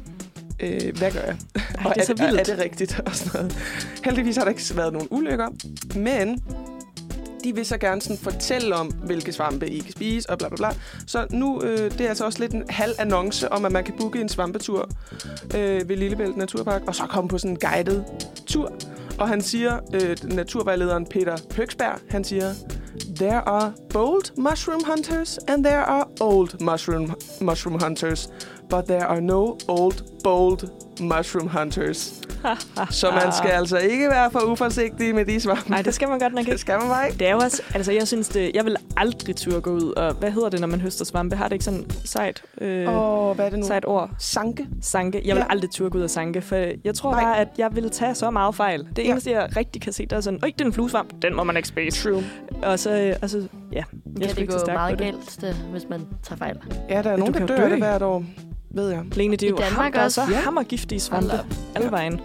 Øh, 0.61 0.97
hvad 0.97 1.11
gør 1.11 1.19
jeg? 1.19 1.37
Ej, 1.55 1.85
og 1.85 1.95
det 1.95 2.01
er 2.01 2.05
så 2.05 2.13
vildt. 2.13 2.35
Er, 2.35 2.39
er 2.39 2.43
det 2.43 2.59
rigtigt? 2.59 2.99
Og 3.05 3.15
sådan 3.15 3.41
noget. 3.41 3.57
Heldigvis 4.05 4.37
har 4.37 4.43
der 4.43 4.49
ikke 4.49 4.63
været 4.75 4.93
nogen 4.93 5.07
ulykker, 5.11 5.47
men 5.95 6.43
de 7.43 7.55
vil 7.55 7.65
så 7.65 7.77
gerne 7.77 8.01
sådan 8.01 8.17
fortælle 8.17 8.75
om, 8.75 8.87
hvilke 8.87 9.31
svampe 9.31 9.69
I 9.69 9.79
kan 9.79 9.91
spise, 9.91 10.29
og 10.29 10.37
bla 10.37 10.47
bla 10.47 10.55
bla. 10.55 10.69
Så 11.07 11.27
nu, 11.29 11.61
øh, 11.61 11.91
det 11.91 12.01
er 12.01 12.09
altså 12.09 12.25
også 12.25 12.39
lidt 12.39 12.51
en 12.51 12.63
halv 12.69 12.93
annonce 12.99 13.51
om, 13.51 13.65
at 13.65 13.71
man 13.71 13.83
kan 13.83 13.93
booke 13.99 14.21
en 14.21 14.29
svampetur 14.29 14.89
øh, 15.55 15.89
ved 15.89 15.97
Lillebælt 15.97 16.37
Naturpark, 16.37 16.81
og 16.87 16.95
så 16.95 17.03
komme 17.03 17.29
på 17.29 17.37
sådan 17.37 17.51
en 17.51 17.59
guided 17.59 18.03
tur. 18.47 18.73
Og 19.19 19.27
han 19.27 19.41
siger, 19.41 19.79
øh, 19.93 20.17
naturvejlederen 20.23 21.05
Peter 21.05 21.37
Høgsberg, 21.55 21.99
han 22.09 22.23
siger, 22.23 22.53
There 23.15 23.47
are 23.47 23.73
bold 23.89 24.37
mushroom 24.37 24.81
hunters, 24.85 25.37
and 25.47 25.63
there 25.63 25.83
are 25.83 26.05
old 26.19 26.49
mushroom, 26.61 27.15
mushroom 27.41 27.79
hunters. 27.83 28.29
But 28.71 28.85
there 28.85 29.03
are 29.05 29.21
no 29.21 29.57
old, 29.67 29.93
bold 30.23 30.59
mushroom 30.99 31.47
hunters. 31.47 32.21
Så 32.89 33.11
man 33.11 33.31
skal 33.31 33.49
altså 33.51 33.77
ikke 33.77 34.09
være 34.09 34.31
for 34.31 34.39
uforsigtig 34.39 35.15
med 35.15 35.25
de 35.25 35.39
svampe. 35.39 35.69
Nej, 35.69 35.81
det 35.81 35.93
skal 35.93 36.09
man 36.09 36.19
godt 36.19 36.33
nok 36.33 36.45
det 36.45 36.51
ikke. 36.51 36.61
skal 36.61 36.79
man 36.79 36.87
bare 36.87 37.07
ikke. 37.07 37.19
Det 37.19 37.27
er 37.27 37.31
jo 37.31 37.37
også, 37.37 37.61
altså 37.75 37.91
jeg 37.91 38.07
synes 38.07 38.27
det, 38.29 38.51
jeg 38.53 38.65
vil 38.65 38.75
aldrig 38.97 39.35
turde 39.35 39.61
gå 39.61 39.71
ud, 39.71 39.93
og 39.93 40.13
hvad 40.13 40.31
hedder 40.31 40.49
det, 40.49 40.59
når 40.59 40.67
man 40.67 40.81
høster 40.81 41.05
svampe? 41.05 41.35
Har 41.35 41.43
det 41.47 41.51
ikke 41.53 41.65
sådan 41.65 41.85
sejt, 42.05 42.43
øh, 42.61 42.87
Åh, 42.89 43.29
oh, 43.29 43.35
hvad 43.35 43.45
er 43.45 43.49
det 43.49 43.59
nu? 43.59 43.65
sejt 43.65 43.85
ord? 43.85 44.09
Sanke. 44.19 44.67
Sanke. 44.81 45.21
Jeg 45.25 45.35
vil 45.35 45.41
Ja. 45.41 45.51
aldrig 45.51 45.71
turde 45.71 45.89
gå 45.89 45.97
ud 45.97 46.03
og 46.03 46.09
sanke, 46.09 46.41
for 46.41 46.55
jeg 46.83 46.95
tror 46.95 47.11
Nej. 47.11 47.23
bare, 47.23 47.37
at 47.39 47.47
jeg 47.57 47.69
vil 47.75 47.89
tage 47.89 48.15
så 48.15 48.31
meget 48.31 48.55
fejl. 48.55 48.87
Det 48.95 49.03
Ja. 49.03 49.11
eneste, 49.11 49.31
jeg 49.31 49.49
rigtig 49.57 49.81
kan 49.81 49.93
se, 49.93 50.05
der 50.05 50.15
er 50.17 50.21
sådan, 50.21 50.39
øj, 50.43 50.51
det 50.57 50.61
er 50.61 50.65
en 50.65 50.73
fluesvamp, 50.73 51.13
den 51.21 51.35
må 51.35 51.43
man 51.43 51.57
ikke 51.57 51.67
spise. 51.67 52.09
True. 52.09 52.23
Og 52.63 52.79
så, 52.79 52.91
øh, 52.91 53.15
og 53.21 53.29
så 53.29 53.47
ja, 53.73 53.83
jeg 54.19 54.27
Kan 54.29 54.35
det 54.35 54.49
gå 54.49 54.55
meget 54.73 54.99
det. 54.99 55.05
galt, 55.07 55.37
det, 55.41 55.55
hvis 55.71 55.83
man 55.89 56.01
tager 56.23 56.37
fejl? 56.37 56.57
Ja, 56.89 57.01
der 57.01 57.09
er 57.11 57.17
nogen, 57.17 57.33
der 57.33 57.45
dør 57.45 57.69
det 57.69 57.77
hvert 57.77 58.01
år, 58.01 58.23
ved 58.73 58.89
jeg. 58.89 59.03
Lene, 59.15 59.35
det 59.35 59.43
er 59.43 59.47
I 59.47 59.49
jo 59.49 59.57
Danmark 59.57 59.83
ham, 59.83 59.91
der 59.91 59.99
er 59.99 60.09
så 60.09 60.21
også? 60.21 60.33
Ja. 60.33 60.39
hammergiftige 60.39 60.99
svampe 60.99 61.39
alle 61.75 61.91
vejen. 61.91 62.21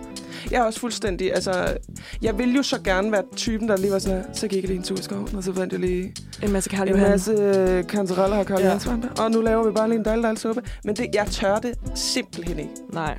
Jeg 0.50 0.58
er 0.60 0.64
også 0.64 0.80
fuldstændig, 0.80 1.34
altså... 1.34 1.76
Jeg 2.22 2.38
vil 2.38 2.56
jo 2.56 2.62
så 2.62 2.80
gerne 2.84 3.12
være 3.12 3.22
typen, 3.36 3.68
der 3.68 3.76
lige 3.76 3.92
var 3.92 3.98
sådan 3.98 4.18
her, 4.18 4.24
så 4.32 4.48
gik 4.48 4.62
jeg 4.62 4.68
lige 4.68 4.76
en 4.78 4.82
tur 4.82 4.96
i 4.98 5.02
skoven, 5.02 5.36
og 5.36 5.44
så 5.44 5.52
fandt 5.52 5.72
jeg 5.72 5.80
lige 5.80 6.14
En 6.42 6.52
masse 6.52 6.70
Karl 6.70 6.88
en 6.88 6.96
masse 7.00 7.32
øh, 7.32 7.86
kantareller 7.86 8.36
og 8.36 8.46
Ja. 8.60 8.68
ja. 8.68 8.78
Og 9.24 9.30
nu 9.30 9.40
laver 9.40 9.64
vi 9.66 9.70
bare 9.70 9.88
lige 9.88 9.98
en 9.98 10.04
dejlig 10.04 10.38
suppe. 10.38 10.62
Men 10.84 10.96
det, 10.96 11.06
jeg 11.14 11.26
tør 11.26 11.56
det 11.58 11.74
simpelthen 11.94 12.58
ikke. 12.58 12.70
Nej, 12.92 13.18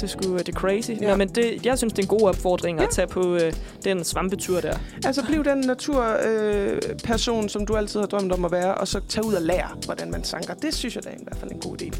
det 0.00 0.10
skulle 0.10 0.38
det 0.38 0.48
er 0.48 0.52
crazy. 0.52 0.90
Ja. 0.90 1.10
Nå, 1.10 1.16
men 1.16 1.28
det, 1.28 1.66
jeg 1.66 1.78
synes, 1.78 1.92
det 1.92 1.98
er 1.98 2.02
en 2.02 2.18
god 2.18 2.28
opfordring 2.28 2.78
ja. 2.78 2.84
At 2.84 2.90
tage 2.90 3.06
på 3.06 3.34
øh, 3.34 3.52
den 3.84 4.04
svampetur 4.04 4.60
der. 4.60 4.78
Altså, 5.04 5.24
bliv 5.26 5.44
den 5.44 5.58
naturperson, 5.58 6.26
øh, 6.28 6.80
person, 7.04 7.48
som 7.48 7.66
du 7.66 7.76
altid 7.76 8.00
har 8.00 8.06
drømt 8.06 8.32
om 8.32 8.44
at 8.44 8.52
være, 8.52 8.74
og 8.74 8.88
så 8.88 9.00
tag 9.08 9.24
ud 9.24 9.34
og 9.34 9.42
lære, 9.42 9.68
hvordan 9.84 10.10
man 10.10 10.24
sanker. 10.24 10.54
Det 10.54 10.74
synes 10.74 10.96
jeg 10.96 11.04
da 11.04 11.08
er 11.08 11.14
i 11.14 11.18
hvert 11.22 11.36
fald 11.36 11.50
en 11.52 11.58
god 11.60 11.82
idé. 11.82 11.90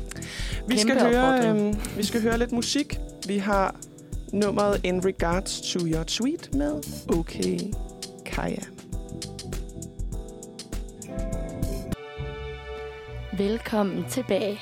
Vi 0.69 0.79
skal, 0.79 0.97
Kæmpe 0.97 1.17
høre, 1.17 1.35
opfordring. 1.35 1.69
øh, 1.69 1.99
vi 1.99 2.05
skal 2.05 2.23
høre 2.23 2.39
lidt 2.39 2.53
musik. 2.53 2.99
Vi 3.27 3.39
har 3.39 3.75
nummeret 4.33 4.81
In 4.85 5.05
Regards 5.05 5.73
to 5.73 5.87
Your 5.87 6.05
Tweet 6.05 6.55
med 6.55 6.75
OK 7.09 7.37
Kaja. 8.27 8.63
Velkommen 13.39 14.05
tilbage. 14.09 14.61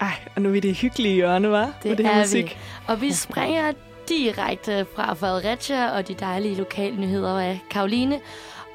Ej, 0.00 0.14
og 0.36 0.42
nu 0.42 0.48
er 0.48 0.52
vi 0.52 0.60
det 0.60 0.74
hyggelige 0.74 1.14
hjørne, 1.14 1.50
var? 1.50 1.78
Det 1.82 1.98
det 1.98 2.06
er 2.06 2.18
musik. 2.18 2.44
vi. 2.44 2.56
Og 2.88 3.00
vi 3.00 3.12
springer 3.12 3.72
direkte 4.08 4.86
fra 4.94 5.14
Fredericia 5.14 5.90
og 5.90 6.08
de 6.08 6.14
dejlige 6.14 6.54
lokale 6.54 6.96
nyheder 6.96 7.40
af 7.40 7.60
Karoline 7.70 8.20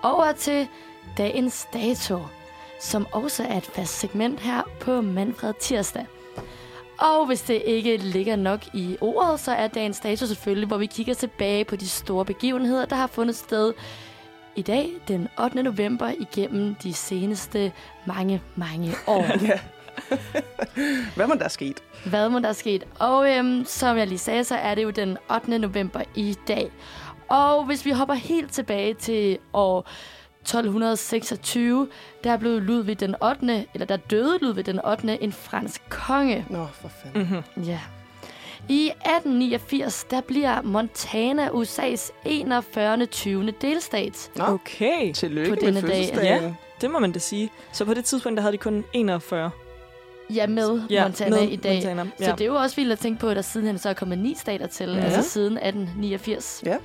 over 0.03 0.31
til 0.31 0.67
dagens 1.17 1.67
dato, 1.73 2.19
som 2.81 3.07
også 3.11 3.43
er 3.43 3.57
et 3.57 3.65
fast 3.65 3.99
segment 3.99 4.39
her 4.39 4.61
på 4.79 5.01
Manfred 5.01 5.53
Tirsdag. 5.59 6.05
Og 6.99 7.25
hvis 7.25 7.41
det 7.41 7.61
ikke 7.65 7.97
ligger 7.97 8.35
nok 8.35 8.65
i 8.73 8.97
ordet, 9.01 9.39
så 9.39 9.51
er 9.51 9.67
dagens 9.67 9.99
dato 9.99 10.25
selvfølgelig, 10.25 10.67
hvor 10.67 10.77
vi 10.77 10.85
kigger 10.85 11.13
tilbage 11.13 11.65
på 11.65 11.75
de 11.75 11.89
store 11.89 12.25
begivenheder, 12.25 12.85
der 12.85 12.95
har 12.95 13.07
fundet 13.07 13.35
sted 13.35 13.73
i 14.55 14.61
dag, 14.61 14.89
den 15.07 15.27
8. 15.39 15.63
november, 15.63 16.11
igennem 16.19 16.75
de 16.75 16.93
seneste 16.93 17.71
mange, 18.05 18.41
mange 18.55 18.91
år. 19.07 19.25
ja. 19.47 19.59
Hvad 21.15 21.27
må 21.27 21.33
der 21.33 21.43
er 21.43 21.49
sket? 21.49 21.83
Hvad 22.05 22.29
må 22.29 22.39
der 22.39 22.49
er 22.49 22.53
sket? 22.53 22.83
Og 22.99 23.31
øhm, 23.31 23.65
som 23.65 23.97
jeg 23.97 24.07
lige 24.07 24.17
sagde, 24.17 24.43
så 24.43 24.55
er 24.55 24.75
det 24.75 24.83
jo 24.83 24.89
den 24.89 25.17
8. 25.35 25.59
november 25.59 26.01
i 26.15 26.35
dag. 26.47 26.71
Og 27.27 27.65
hvis 27.65 27.85
vi 27.85 27.91
hopper 27.91 28.13
helt 28.13 28.51
tilbage 28.51 28.93
til 28.93 29.37
år 29.53 29.89
1226, 30.45 31.87
der 32.23 32.37
blev 32.37 32.59
Ludvig 32.61 32.99
den 32.99 33.15
8., 33.23 33.65
eller 33.73 33.85
der 33.85 33.97
døde 33.97 34.37
Ludvig 34.41 34.65
den 34.65 34.85
8., 34.85 35.23
en 35.23 35.31
fransk 35.31 35.81
konge. 35.89 36.45
Nå, 36.49 36.67
for 36.73 36.87
fanden. 37.03 37.21
Mm-hmm. 37.55 37.63
Ja. 37.63 37.79
I 38.69 38.87
1889, 38.87 40.03
der 40.11 40.21
bliver 40.21 40.61
Montana 40.61 41.47
USA's 41.47 42.11
41. 42.25 43.05
20. 43.05 43.51
delstat. 43.61 44.31
Nå, 44.35 44.43
Okay, 44.45 45.13
tillykke 45.13 45.49
På 45.49 45.55
med 45.55 45.61
denne 45.61 45.81
dag. 45.81 45.89
fødselsdagen. 45.89 46.57
det 46.81 46.91
må 46.91 46.99
man 46.99 47.11
da 47.11 47.19
sige. 47.19 47.49
Så 47.71 47.85
på 47.85 47.93
det 47.93 48.05
tidspunkt, 48.05 48.37
der 48.37 48.41
havde 48.41 48.53
de 48.53 48.57
kun 48.57 48.83
41. 48.93 49.51
Ja, 50.29 50.47
med 50.47 50.81
Ja, 50.89 51.03
Montana 51.03 51.35
med 51.35 51.49
i 51.49 51.55
dag. 51.55 51.75
Montana. 51.75 52.05
Så 52.19 52.31
det 52.31 52.41
er 52.41 52.45
jo 52.45 52.55
også 52.55 52.75
vildt 52.75 52.91
at 52.91 52.99
tænke 52.99 53.19
på, 53.19 53.27
at 53.29 53.35
der 53.35 53.41
sidenhen 53.41 53.77
så 53.77 53.89
er 53.89 53.93
kommet 53.93 54.17
ni 54.17 54.35
stater 54.37 54.67
til, 54.67 54.89
Ja. 54.89 54.95
ja. 54.95 55.03
altså 55.03 55.29
siden 55.29 55.53
1889. 55.57 56.63
Ja. 56.65 56.77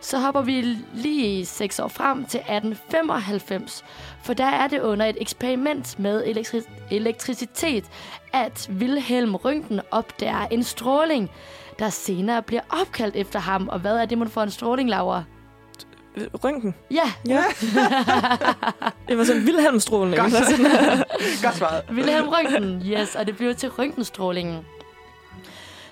Så 0.00 0.18
hopper 0.18 0.42
vi 0.42 0.76
lige 0.94 1.46
seks 1.46 1.78
år 1.80 1.88
frem 1.88 2.24
til 2.24 2.38
1895, 2.40 3.84
for 4.22 4.32
der 4.34 4.44
er 4.46 4.68
det 4.68 4.80
under 4.80 5.06
et 5.06 5.16
eksperiment 5.20 5.98
med 5.98 6.24
elektri- 6.24 6.68
elektricitet, 6.90 7.84
at 8.32 8.70
Wilhelm 8.78 9.34
Røntgen 9.34 9.80
opdager 9.90 10.46
en 10.50 10.62
stråling, 10.62 11.30
der 11.78 11.90
senere 11.90 12.42
bliver 12.42 12.62
opkaldt 12.80 13.16
efter 13.16 13.38
ham. 13.38 13.68
Og 13.68 13.78
hvad 13.78 13.96
er 13.96 14.04
det, 14.04 14.18
man 14.18 14.28
får 14.28 14.42
en 14.42 14.50
stråling, 14.50 14.90
Laura? 14.90 15.22
Røntgen. 16.44 16.74
Ja, 16.90 17.12
Ja. 17.28 17.42
det 19.08 19.18
var 19.18 19.24
sådan 19.24 19.46
Vilhelmstrålen. 19.46 20.14
Godt. 20.16 20.32
Godt 21.42 21.56
svaret. 21.56 21.82
Wilhelm 21.92 22.28
Røntgen, 22.28 22.82
yes, 22.86 23.14
og 23.14 23.26
det 23.26 23.36
bliver 23.36 23.52
til 23.54 23.68
røntgenstrålingen. 23.70 24.58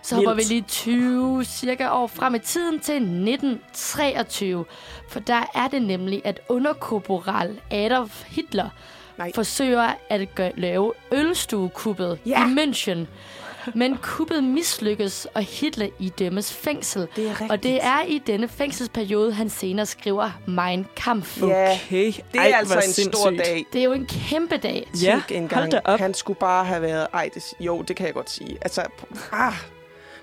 Så 0.07 0.15
hopper 0.15 0.35
vi 0.35 0.43
lige 0.43 0.61
20 0.63 1.45
cirka 1.45 1.91
år 1.91 2.07
frem 2.07 2.35
i 2.35 2.39
tiden 2.39 2.81
til 2.81 2.95
1923. 2.95 4.65
For 5.09 5.21
der 5.21 5.51
er 5.55 5.69
det 5.69 5.83
nemlig, 5.83 6.23
at 6.25 6.41
underkorporal 6.49 7.61
Adolf 7.71 8.25
Hitler 8.27 8.69
Nej. 9.19 9.33
forsøger 9.35 9.91
at 10.09 10.35
gøre, 10.35 10.53
lave 10.57 10.93
ølstuekuppet 11.13 12.19
Ja. 12.27 12.47
i 12.49 12.55
München. 12.55 12.99
Men 13.75 13.97
kuppet 14.03 14.45
mislykkes, 14.45 15.27
og 15.35 15.43
Hitler 15.43 15.89
idømmes 15.99 16.53
fængsel. 16.53 17.09
Det 17.17 17.25
er 17.27 17.31
rigtigt. 17.31 17.51
Og 17.51 17.63
det 17.63 17.85
er 17.85 18.03
i 18.03 18.19
denne 18.27 18.49
fængselsperiode, 18.49 19.33
han 19.33 19.49
senere 19.51 19.87
skriver 19.87 20.31
Mein 20.47 20.87
Kampf. 20.97 21.43
Ja, 21.43 21.73
Okay. 21.87 22.13
det 22.33 22.41
er 22.41 22.57
altså 22.57 22.79
en 23.05 23.13
stor 23.13 23.31
dag. 23.31 23.67
Det 23.73 23.81
er 23.81 23.85
jo 23.85 23.93
en 23.93 24.07
kæmpe 24.07 24.57
dag. 24.57 24.91
Ja, 25.03 25.13
Tænk 25.29 25.43
engang, 25.43 25.61
hold 25.61 25.71
da 25.71 25.81
op. 25.85 25.99
Han 26.01 26.15
skulle 26.15 26.39
bare 26.39 26.65
have 26.65 26.83
været... 26.83 27.07
Ej, 27.15 27.31
det, 27.35 27.43
jo, 27.61 27.83
det 27.83 27.97
kan 27.97 28.07
jeg 28.07 28.15
godt 28.15 28.31
sige. 28.31 28.59
Altså, 28.63 28.83
ah, 29.33 29.53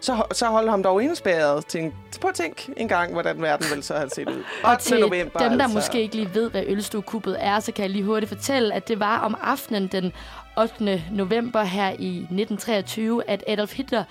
så, 0.04 0.24
så 0.32 0.46
hold 0.46 0.70
ham 0.70 0.84
dog 0.84 1.04
indespærret. 1.04 1.66
Tænk, 1.66 1.94
prøv 2.22 2.30
at 2.30 2.36
tænk 2.36 2.70
en 2.78 2.88
gang, 2.88 3.12
hvordan 3.12 3.42
verden 3.42 3.66
ville 3.70 3.84
så 3.84 3.94
have 3.94 4.10
set 4.10 4.30
ud. 4.30 4.34
8. 4.34 4.46
Og 4.64 4.80
til 4.80 5.00
november, 5.00 5.40
dem, 5.40 5.58
der 5.58 5.64
altså. 5.64 5.78
måske 5.78 6.02
ikke 6.02 6.16
lige 6.16 6.30
ved, 6.34 6.50
hvad 6.50 6.64
ølstuekuppet 6.68 7.38
er, 7.40 7.60
så 7.60 7.72
kan 7.72 7.84
jeg 7.84 7.90
lige 7.90 8.04
hurtigt 8.04 8.30
fortælle, 8.30 8.74
at 8.74 8.88
det 8.88 9.00
var 9.00 9.20
om 9.20 9.36
aftenen 9.42 9.88
den 9.88 10.14
8. 10.58 11.04
november 11.12 11.64
her 11.64 11.90
i 11.90 12.18
1923, 12.18 13.30
at 13.30 13.44
Adolf 13.48 13.74
Hitler 13.74 14.04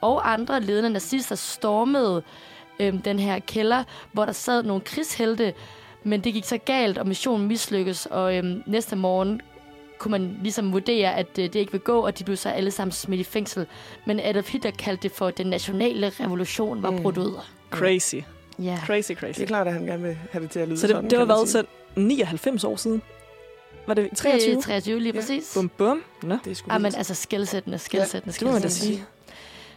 og 0.00 0.32
andre 0.32 0.60
ledende 0.60 0.90
nazister 0.90 1.34
stormede 1.36 2.22
øhm, 2.80 3.02
den 3.02 3.18
her 3.18 3.38
kælder, 3.38 3.84
hvor 4.12 4.24
der 4.24 4.32
sad 4.32 4.62
nogle 4.62 4.82
krigshelte, 4.82 5.54
men 6.02 6.24
det 6.24 6.32
gik 6.32 6.44
så 6.44 6.58
galt, 6.58 6.98
og 6.98 7.06
missionen 7.06 7.48
mislykkes, 7.48 8.06
og 8.06 8.36
øhm, 8.36 8.62
næste 8.66 8.96
morgen 8.96 9.40
kunne 9.98 10.10
man 10.10 10.38
ligesom 10.42 10.72
vurdere, 10.72 11.14
at 11.14 11.26
øh, 11.38 11.44
det 11.44 11.54
ikke 11.54 11.72
vil 11.72 11.80
gå, 11.80 12.00
og 12.00 12.18
de 12.18 12.24
blev 12.24 12.36
så 12.36 12.48
alle 12.48 12.70
sammen 12.70 12.92
smidt 12.92 13.20
i 13.20 13.24
fængsel. 13.24 13.66
Men 14.06 14.20
Adolf 14.20 14.52
Hitler 14.52 14.70
kaldte 14.70 15.02
det 15.02 15.12
for, 15.12 15.26
at 15.26 15.38
den 15.38 15.46
nationale 15.46 16.12
revolution 16.20 16.82
var 16.82 16.90
Mm. 16.90 17.02
brudt 17.02 17.18
ud. 17.18 17.40
Crazy. 17.70 18.14
Ja. 18.58 18.78
Crazy, 18.86 19.12
crazy. 19.12 19.36
Det 19.38 19.42
er 19.42 19.46
klart, 19.46 19.66
at 19.66 19.72
han 19.72 19.82
gerne 19.86 20.02
vil 20.02 20.18
have 20.32 20.42
det 20.42 20.50
til 20.50 20.60
at 20.60 20.68
lyde 20.68 20.78
Så 20.80 20.86
sådan, 20.86 21.02
det, 21.02 21.10
det 21.10 21.18
var 21.18 21.24
været 21.24 21.48
så 21.48 21.64
99 21.96 22.64
år 22.64 22.76
siden? 22.76 23.02
Var 23.86 23.94
det 23.94 24.08
23, 24.16 24.40
23? 24.40 24.62
23 24.62 25.00
lige 25.00 25.12
Ja. 25.14 25.20
præcis. 25.20 25.54
Bum, 25.54 25.68
bum. 25.68 26.02
Nå, 26.22 26.38
Det 26.44 26.50
er 26.50 26.54
sgu 26.54 26.72
Ja, 26.72 26.78
men 26.78 26.94
altså 26.94 27.14
skældsættende, 27.14 27.78
skældsættende, 27.78 28.34
det 28.34 28.42
må 28.42 28.52
man 28.52 28.62
da 28.62 28.68
skældsættende. 28.68 28.96
sige. 28.96 29.06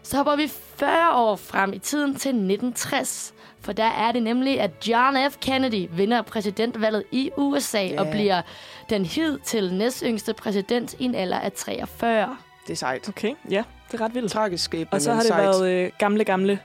Så 0.03 0.17
hopper 0.17 0.35
vi 0.35 0.47
40 0.75 1.15
år 1.15 1.35
frem 1.35 1.73
i 1.73 1.79
tiden 1.79 2.15
til 2.15 2.29
1960. 2.29 3.33
For 3.61 3.73
der 3.73 3.83
er 3.85 4.11
det 4.11 4.23
nemlig, 4.23 4.59
at 4.61 4.71
John 4.87 5.31
F. 5.31 5.37
Kennedy 5.41 5.87
vinder 5.91 6.21
præsidentvalget 6.21 7.03
i 7.11 7.31
USA 7.37 7.83
Ja. 7.83 7.99
og 8.01 8.07
bliver 8.11 8.41
den 8.89 9.05
hidtil 9.05 9.73
næstyngste 9.73 10.33
præsident 10.33 10.93
i 10.99 11.03
en 11.05 11.15
alder 11.15 11.39
af 11.39 11.51
43. 11.51 12.37
Det 12.67 12.73
er 12.73 12.77
sejt. 12.77 13.09
Okay, 13.09 13.33
ja, 13.49 13.63
det 13.91 13.99
er 14.01 14.05
ret 14.05 14.15
vildt. 14.15 14.31
Tragisk 14.31 14.63
skæbne, 14.63 14.93
Og 14.93 15.01
så 15.01 15.11
har 15.13 15.19
det 15.19 15.27
sejt. 15.27 15.43
været 15.43 15.69
øh, 15.71 15.91
gamle, 15.99 16.23
gamle 16.23 16.59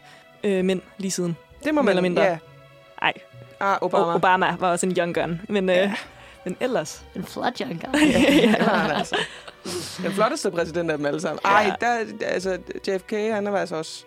øh, 0.44 0.64
mænd 0.64 0.80
lige 0.98 1.10
siden. 1.10 1.36
Det 1.64 1.74
må 1.74 1.82
man, 1.82 1.88
eller 1.88 2.02
mindre. 2.02 2.22
Ja. 2.22 2.38
Ej, 3.02 3.12
Ah, 3.60 3.78
Obama. 3.82 4.04
Obama. 4.04 4.14
Obama 4.16 4.56
var 4.60 4.70
også 4.70 4.86
en 4.86 4.92
young 4.98 5.14
gun. 5.14 5.40
Men, 5.48 5.68
øh, 5.70 5.76
Ja. 5.76 5.94
men 6.44 6.56
ellers... 6.60 7.04
En 7.14 7.24
flot 7.24 7.60
junker. 7.60 7.88
ja, 7.94 8.48
det 8.58 8.66
var 8.66 8.76
han 8.76 8.90
altså. 8.96 9.16
Den 10.02 10.12
flotteste 10.12 10.50
præsident 10.50 10.90
af 10.90 10.96
dem 10.96 11.06
alle 11.06 11.20
sammen. 11.20 11.38
Ej, 11.44 11.72
der, 11.80 11.98
altså, 12.26 12.58
JFK, 12.88 13.10
han 13.10 13.46
er 13.46 13.56
altså 13.56 13.76
også... 13.76 14.04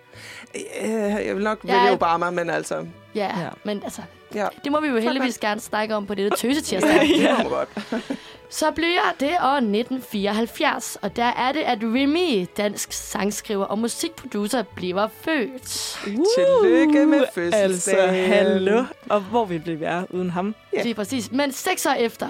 Øh, 0.83 0.91
jeg 1.25 1.35
vil 1.35 1.43
nok 1.43 1.59
Ja. 1.67 1.79
vælge 1.81 1.93
Obama, 1.93 2.29
men 2.29 2.49
altså... 2.49 2.85
Ja, 3.15 3.39
Ja. 3.39 3.49
men 3.63 3.81
altså, 3.83 4.01
Ja, 4.35 4.47
det 4.63 4.71
må 4.71 4.79
vi 4.79 4.87
jo 4.87 4.97
heldigvis 4.97 5.37
gerne 5.37 5.59
snakke 5.61 5.95
om 5.95 6.05
på 6.05 6.15
dette 6.15 6.37
tøsetirsdag. 6.41 6.93
det 7.01 7.29
må 7.37 7.43
man 7.43 7.49
godt. 7.49 7.69
Så 8.51 8.71
bliver 8.71 9.13
det 9.19 9.29
år 9.29 9.55
1974, 9.55 10.97
og 11.01 11.15
der 11.15 11.23
er 11.23 11.51
det, 11.51 11.59
at 11.59 11.77
Remy, 11.83 12.45
dansk 12.57 12.91
sangskriver 12.93 13.65
og 13.65 13.79
musikproducer, 13.79 14.63
bliver 14.75 15.07
født. 15.21 15.97
Tillykke 16.35 17.05
med 17.05 17.23
fødselsdagen. 17.33 18.09
Altså, 18.09 18.35
hallo. 18.35 18.83
Og 19.09 19.21
hvor 19.21 19.45
vil 19.45 19.65
vi 19.65 19.79
være 19.79 20.05
uden 20.09 20.29
ham? 20.29 20.55
Ja. 20.73 20.83
Lige 20.83 20.93
præcis. 20.95 21.31
Men 21.31 21.51
seks 21.51 21.85
år 21.85 21.91
efter 21.91 22.27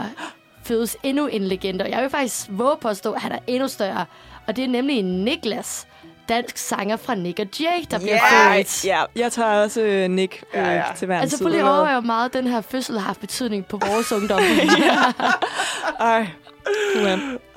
fødes 0.69 0.97
endnu 1.03 1.27
en 1.27 1.43
legende, 1.43 1.83
og 1.85 1.89
jeg 1.91 2.01
vil 2.01 2.09
faktisk 2.09 2.47
våge 2.49 2.75
på 2.81 2.87
at 2.87 2.97
stå, 2.97 3.11
at 3.13 3.21
han 3.21 3.31
er 3.31 3.39
endnu 3.47 3.67
større. 3.67 4.05
Og 4.47 4.55
det 4.55 4.63
er 4.63 4.67
nemlig 4.67 5.03
Niklas, 5.03 5.87
dansk 6.29 6.57
sanger 6.57 6.97
fra 6.97 7.15
Nick 7.15 7.39
og 7.39 7.45
Jay, 7.59 7.85
der 7.91 7.97
bliver 7.99 8.13
Ja, 8.15 8.57
født. 8.57 8.85
Ja, 8.85 9.03
jeg 9.15 9.31
tager 9.31 9.61
også 9.63 9.81
øh, 9.81 10.09
Nick 10.09 10.43
øh, 10.53 10.59
Ja, 10.61 10.73
ja. 10.75 10.83
til 10.97 11.05
hver 11.05 11.19
Altså, 11.19 11.43
prøv 11.43 11.49
lige 11.49 11.61
at 11.61 11.67
overveje, 11.67 11.93
hvor 11.93 12.01
meget 12.05 12.33
den 12.33 12.47
her 12.47 12.61
fødsel 12.61 12.97
har 12.99 13.05
haft 13.05 13.19
betydning 13.19 13.65
på 13.65 13.77
vores 13.77 14.11
ungdom. 14.17 14.39
Ej, 15.99 16.27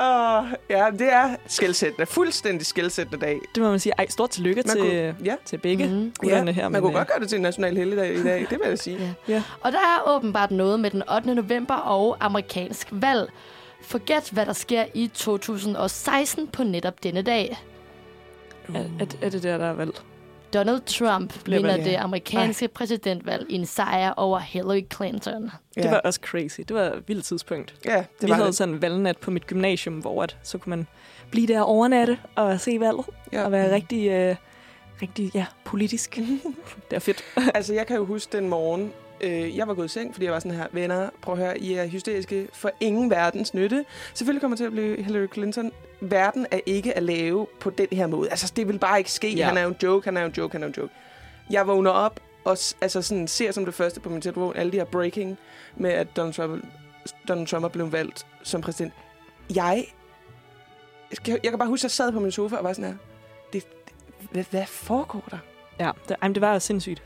Åh, 0.00 0.44
ja, 0.71 0.87
det 0.99 1.12
er 1.12 1.37
skældsættende. 1.47 2.06
Fuldstændig 2.06 2.66
skældsættende 2.66 3.26
dag. 3.26 3.40
det 3.55 3.62
må 3.62 3.70
man 3.70 3.79
sige. 3.79 3.92
Ej, 3.98 4.07
stort 4.09 4.31
tillykke 4.31 4.62
Man 4.66 4.76
til, 4.76 4.81
kunne, 4.81 5.16
ja, 5.24 5.37
til 5.44 5.59
begge 5.59 5.87
mm. 5.87 6.12
ja, 6.26 6.44
her. 6.44 6.68
man 6.68 6.81
kunne 6.81 6.90
øh, 6.92 6.96
godt 6.96 7.09
gøre 7.09 7.20
det 7.20 7.29
til 7.29 7.37
en 7.37 7.42
national 7.42 7.76
helligdag 7.76 8.14
i 8.14 8.22
dag, 8.22 8.46
det 8.50 8.59
vil 8.61 8.68
jeg 8.68 8.79
sige. 8.79 8.98
Ja. 9.29 9.35
Ja. 9.35 9.42
Og 9.61 9.72
der 9.72 9.79
er 9.79 10.16
åbenbart 10.16 10.50
noget 10.50 10.81
med 10.81 10.90
den 10.90 11.03
8. 11.14 11.35
november 11.35 11.74
og 11.74 12.16
amerikansk 12.20 12.88
valg. 12.90 13.33
Forget, 13.83 14.31
hvad 14.31 14.46
der 14.46 14.53
sker 14.53 14.85
i 14.94 15.11
2016 15.14 16.48
på 16.48 16.64
netop 16.64 17.03
denne 17.03 17.22
dag. 17.22 17.59
Er, 18.74 18.79
er, 19.00 19.07
er 19.22 19.29
det 19.29 19.42
der, 19.42 19.59
der 19.59 19.66
er 19.66 19.72
valgt? 19.72 20.03
Donald 20.54 20.80
Trump 20.80 21.44
Bliver 21.44 21.58
vinder 21.58 21.70
valgt. 21.72 21.84
det 21.84 21.94
amerikanske 21.96 22.68
præsidentvalg 22.68 23.46
i 23.48 23.54
en 23.54 23.66
sejr 23.66 24.12
over 24.16 24.38
Hillary 24.38 24.82
Clinton. 24.96 25.50
Det 25.74 25.90
var 25.90 25.98
også 26.04 26.20
crazy. 26.24 26.60
Det 26.60 26.76
var 26.76 26.82
et 26.82 27.02
vildt 27.06 27.24
tidspunkt. 27.24 27.74
ja, 27.84 27.96
det 27.96 28.06
Vi 28.22 28.28
var 28.28 28.34
havde 28.34 28.46
det. 28.46 28.54
sådan 28.56 28.74
en 28.74 28.82
valgnat 28.82 29.18
på 29.18 29.30
mit 29.30 29.46
gymnasium, 29.46 29.94
hvor 29.98 30.22
at, 30.22 30.36
så 30.42 30.58
kunne 30.58 30.70
man 30.70 30.86
blive 31.30 31.46
der 31.46 31.60
overnatte 31.60 32.18
og 32.36 32.60
se 32.60 32.80
valget. 32.80 33.06
Ja. 33.32 33.44
Og 33.44 33.52
være 33.52 33.74
rigtig, 33.74 34.08
øh, 34.08 34.36
rigtig 35.02 35.30
ja, 35.34 35.46
politisk. 35.64 36.16
det 36.90 36.96
er 36.96 37.00
fedt. 37.00 37.24
Altså, 37.54 37.74
jeg 37.74 37.86
kan 37.86 37.96
jo 37.96 38.04
huske 38.04 38.36
den 38.36 38.48
morgen, 38.48 38.92
øh, 39.22 39.56
jeg 39.56 39.68
var 39.68 39.74
gået 39.74 39.85
i 39.85 39.88
seng, 39.88 40.14
fordi 40.14 40.24
jeg 40.24 40.32
var 40.32 40.38
sådan 40.38 40.58
her, 40.58 40.66
venner, 40.72 41.11
prøv 41.22 41.35
at 41.35 41.40
høre, 41.40 41.58
I 41.58 41.74
er 41.74 41.87
hysteriske 41.87 42.48
for 42.52 42.70
ingen 42.80 43.11
verdens 43.11 43.54
nytte. 43.54 43.85
Selvfølgelig 44.14 44.40
kommer 44.40 44.56
til 44.56 44.64
at 44.64 44.72
blive 44.72 45.02
Hillary 45.02 45.26
Clinton. 45.32 45.72
Verden 46.00 46.46
er 46.50 46.61
ikke 46.66 46.96
at 46.96 47.02
lave 47.02 47.46
på 47.61 47.70
den 47.70 47.87
her 47.92 48.06
måde. 48.06 48.30
Altså, 48.30 48.52
det 48.56 48.68
vil 48.68 48.78
bare 48.78 48.98
ikke 48.98 49.12
ske. 49.12 49.35
Ja. 49.35 49.46
Han 49.46 49.56
er 49.56 49.62
jo 49.62 49.68
en 49.68 49.76
joke, 49.82 50.04
han 50.04 50.16
er 50.16 50.20
jo 50.20 50.26
en 50.26 50.35
joke, 50.38 50.52
han 50.52 50.62
er 50.62 50.66
jo 50.66 50.68
en 50.68 50.74
joke. 50.76 50.92
Jeg 51.50 51.66
vågner 51.66 51.90
op 51.90 52.20
og 52.44 52.56
altså 52.80 53.02
sådan, 53.02 53.28
ser 53.28 53.52
som 53.52 53.64
det 53.64 53.74
første 53.74 54.00
på 54.00 54.08
min 54.08 54.20
telefon 54.20 54.56
alle 54.56 54.72
de 54.72 54.76
her 54.76 54.85
breaking 54.85 55.38
med, 55.76 55.90
at 55.90 56.16
Donald 56.16 56.35
Trump, 56.35 56.64
Donald 57.28 57.46
Trump 57.46 57.64
er 57.64 57.68
blevet 57.68 57.92
valgt 57.92 58.26
som 58.42 58.61
præsident. 58.61 58.92
Jeg, 59.54 59.85
jeg 61.26 61.50
kan 61.50 61.58
bare 61.58 61.68
huske, 61.68 61.80
at 61.80 61.85
jeg 61.85 61.90
sad 61.90 62.12
på 62.12 62.20
min 62.20 62.32
sofa 62.32 62.56
og 62.56 62.64
var 62.64 62.72
sådan 62.72 62.90
her, 62.90 62.96
det, 63.52 63.66
hvad, 64.30 64.44
hvad 64.50 64.66
foregår 64.66 65.24
der? 65.30 65.38
Ja, 65.80 65.90
det, 66.08 66.16
ej, 66.22 66.28
men 66.28 66.35
det 66.35 66.40
var 66.40 66.58
sindssygt. 66.58 67.02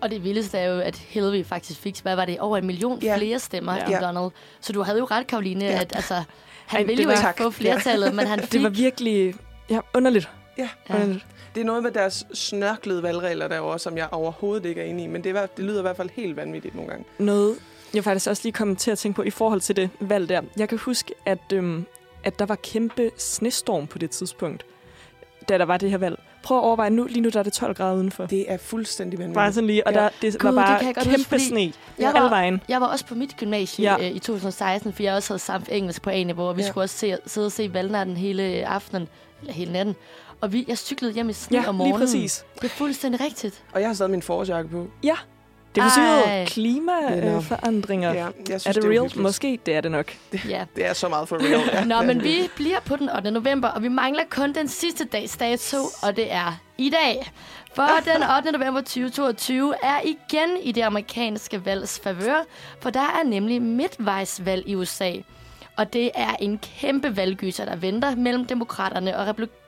Og 0.00 0.10
det 0.10 0.24
vildeste 0.24 0.58
er 0.58 0.74
jo, 0.74 0.80
at 0.80 0.96
Hillary 0.96 1.44
faktisk 1.44 1.80
fik, 1.80 2.00
hvad 2.02 2.16
var 2.16 2.24
det, 2.24 2.40
over 2.40 2.56
en 2.58 2.66
million 2.66 2.98
Ja. 3.02 3.16
flere 3.16 3.38
stemmer 3.38 3.74
Ja. 3.74 3.80
end 3.84 3.90
Ja. 3.90 4.00
Donald. 4.00 4.30
Så 4.60 4.72
du 4.72 4.82
havde 4.82 4.98
jo 4.98 5.04
ret, 5.04 5.26
Karoline, 5.26 5.64
Ja. 5.64 5.80
at 5.80 5.92
altså, 5.96 6.14
han 6.66 6.80
Ej, 6.80 6.82
ville 6.86 7.02
jo 7.02 7.06
var- 7.08 7.12
ikke 7.14 7.22
Tak. 7.22 7.38
få 7.38 7.50
flertallet, 7.50 8.14
men 8.14 8.26
han 8.26 8.40
fik... 8.40 8.52
Det 8.52 8.62
var 8.62 8.68
virkelig 8.68 9.34
ja, 9.70 9.80
underligt. 9.94 10.30
Ja. 10.58 10.68
ja. 10.88 10.94
underligt. 10.94 11.26
Det 11.54 11.60
er 11.60 11.64
noget 11.64 11.82
med 11.82 11.90
deres 11.90 12.26
snørklede 12.34 13.02
valgregler 13.02 13.48
derovre, 13.48 13.78
som 13.78 13.96
jeg 13.96 14.08
overhovedet 14.12 14.64
ikke 14.68 14.80
er 14.80 14.84
inde 14.84 15.04
i. 15.04 15.06
Men 15.06 15.24
det, 15.24 15.36
er, 15.36 15.46
det 15.46 15.64
lyder 15.64 15.78
i 15.78 15.82
hvert 15.82 15.96
fald 15.96 16.10
helt 16.12 16.36
vanvittigt 16.36 16.74
nogle 16.74 16.90
gange. 16.90 17.04
Noget, 17.18 17.56
jeg 17.94 18.04
faktisk 18.04 18.30
også 18.30 18.42
lige 18.44 18.52
kom 18.52 18.76
til 18.76 18.90
at 18.90 18.98
tænke 18.98 19.16
på 19.16 19.22
i 19.22 19.30
forhold 19.30 19.60
til 19.60 19.76
det 19.76 19.90
valg 20.00 20.28
der. 20.28 20.42
Jeg 20.56 20.68
kan 20.68 20.78
huske, 20.78 21.14
at, 21.26 21.38
øhm, 21.52 21.86
at 22.24 22.38
der 22.38 22.46
var 22.46 22.54
kæmpe 22.54 23.10
snestorm 23.16 23.86
på 23.86 23.98
det 23.98 24.10
tidspunkt, 24.10 24.66
da 25.48 25.58
der 25.58 25.64
var 25.64 25.76
det 25.76 25.90
her 25.90 25.98
valg. 25.98 26.20
Prøv 26.48 26.58
at 26.58 26.64
overveje, 26.64 26.90
nu, 26.90 27.04
lige 27.04 27.20
nu 27.20 27.28
der 27.28 27.38
er 27.38 27.42
det 27.42 27.52
12 27.52 27.74
grader 27.74 27.94
udenfor. 27.96 28.26
Det 28.26 28.52
er 28.52 28.56
fuldstændig 28.56 29.18
vanvittigt. 29.18 29.34
Bare 29.34 29.52
sådan 29.52 29.66
lige, 29.66 29.86
og 29.86 29.92
Ja. 29.92 30.00
der, 30.00 30.08
det 30.22 30.38
Gud, 30.38 30.50
var 30.50 30.66
det 30.78 30.80
bare 30.84 30.94
godt 30.94 31.04
kæmpe 31.06 31.16
huske, 31.30 31.40
sne 31.40 31.72
jeg 31.98 32.08
alle 32.08 32.20
var- 32.20 32.28
vejen. 32.28 32.60
Jeg 32.68 32.80
var 32.80 32.86
også 32.86 33.06
på 33.06 33.14
mit 33.14 33.36
gymnasie 33.36 33.82
Ja. 33.84 33.96
ja. 34.00 34.08
øh, 34.10 34.16
i 34.16 34.18
2016, 34.18 34.92
for 34.92 35.02
jeg 35.02 35.14
også 35.14 35.28
havde 35.32 35.38
samt 35.42 35.68
engelsk 35.72 36.02
på 36.02 36.10
A-niveau, 36.10 36.44
og 36.44 36.56
vi 36.56 36.60
Ja. 36.62 36.66
ja. 36.66 36.70
skulle 36.70 36.84
også 36.84 36.98
se, 36.98 37.16
sidde 37.26 37.46
og 37.46 37.52
se 37.52 37.74
valgnatten 37.74 38.16
hele 38.16 38.42
aftenen, 38.66 39.08
eller 39.40 39.52
hele 39.52 39.72
natten. 39.72 39.94
Og 40.40 40.52
vi, 40.52 40.64
jeg 40.68 40.78
cyklede 40.78 41.12
hjem 41.14 41.28
i 41.28 41.32
sne 41.32 41.56
Ja, 41.58 41.68
om 41.68 41.74
lige 41.74 41.78
morgenen. 41.78 41.98
præcis. 42.00 42.44
Det 42.54 42.64
er 42.64 42.68
fuldstændig 42.68 43.20
rigtigt. 43.20 43.62
Og 43.72 43.80
jeg 43.80 43.88
har 43.88 43.94
stadig 43.94 44.10
min 44.10 44.22
forårsjakke 44.22 44.70
på. 44.70 44.86
Det 45.82 45.86
er 45.96 46.00
Ej. 46.00 46.20
forsynet 46.44 46.48
klimaforandringer. 46.48 48.12
Ja, 48.12 48.24
jeg 48.24 48.60
synes, 48.60 48.66
er 48.66 48.72
det, 48.72 48.84
er 48.84 48.88
real? 48.88 48.98
uhyggeligt. 48.98 49.22
Måske, 49.22 49.58
det 49.66 49.74
er 49.74 49.80
det 49.80 49.90
nok. 49.90 50.12
Ja. 50.48 50.64
Det 50.76 50.86
er 50.86 50.92
så 50.92 51.08
meget 51.08 51.28
for 51.28 51.36
real. 51.36 51.70
Ja. 51.72 51.84
Nå, 51.84 52.02
men 52.02 52.22
vi 52.22 52.50
bliver 52.56 52.80
på 52.80 52.96
den 52.96 53.10
8. 53.16 53.30
november, 53.30 53.68
og 53.68 53.82
vi 53.82 53.88
mangler 53.88 54.22
kun 54.30 54.52
den 54.52 54.68
sidste 54.68 55.04
dags 55.04 55.36
dato, 55.36 55.76
og 56.02 56.16
det 56.16 56.32
er 56.32 56.60
i 56.78 56.90
dag. 56.90 57.32
For 57.74 57.88
den 58.14 58.22
8. 58.46 58.52
november 58.58 58.80
2022 58.80 59.74
er 59.82 60.00
igen 60.04 60.56
i 60.62 60.72
det 60.72 60.82
amerikanske 60.82 61.64
valgs 61.64 62.00
favør, 62.04 62.44
for 62.80 62.90
der 62.90 63.00
er 63.00 63.24
nemlig 63.24 63.62
midtvejsvalg 63.62 64.68
i 64.68 64.74
USA. 64.74 65.12
Og 65.76 65.92
det 65.92 66.10
er 66.14 66.34
en 66.40 66.58
kæmpe 66.58 67.16
valggyser, 67.16 67.64
der 67.64 67.76
venter 67.76 68.16
mellem 68.16 68.44
demokraterne 68.44 69.16
og 69.18 69.26
republikanerne. 69.26 69.67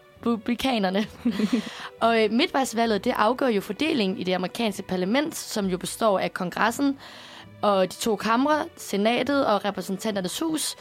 og 2.01 2.25
øh, 2.25 2.33
midtvejsvalget, 2.33 3.05
det 3.05 3.15
afgør 3.17 3.47
jo 3.49 3.61
fordelingen 3.61 4.19
i 4.19 4.25
det 4.25 4.33
amerikanske 4.35 4.83
parlament, 4.83 5.37
som 5.37 5.67
jo 5.67 5.79
består 5.79 6.19
af 6.19 6.35
kongressen 6.35 6.99
og 7.63 7.93
de 7.93 7.97
to 7.97 8.17
kamre, 8.17 8.65
senatet 8.77 9.47
og 9.47 9.65
repræsentanternes 9.65 10.41
hus. 10.41 10.77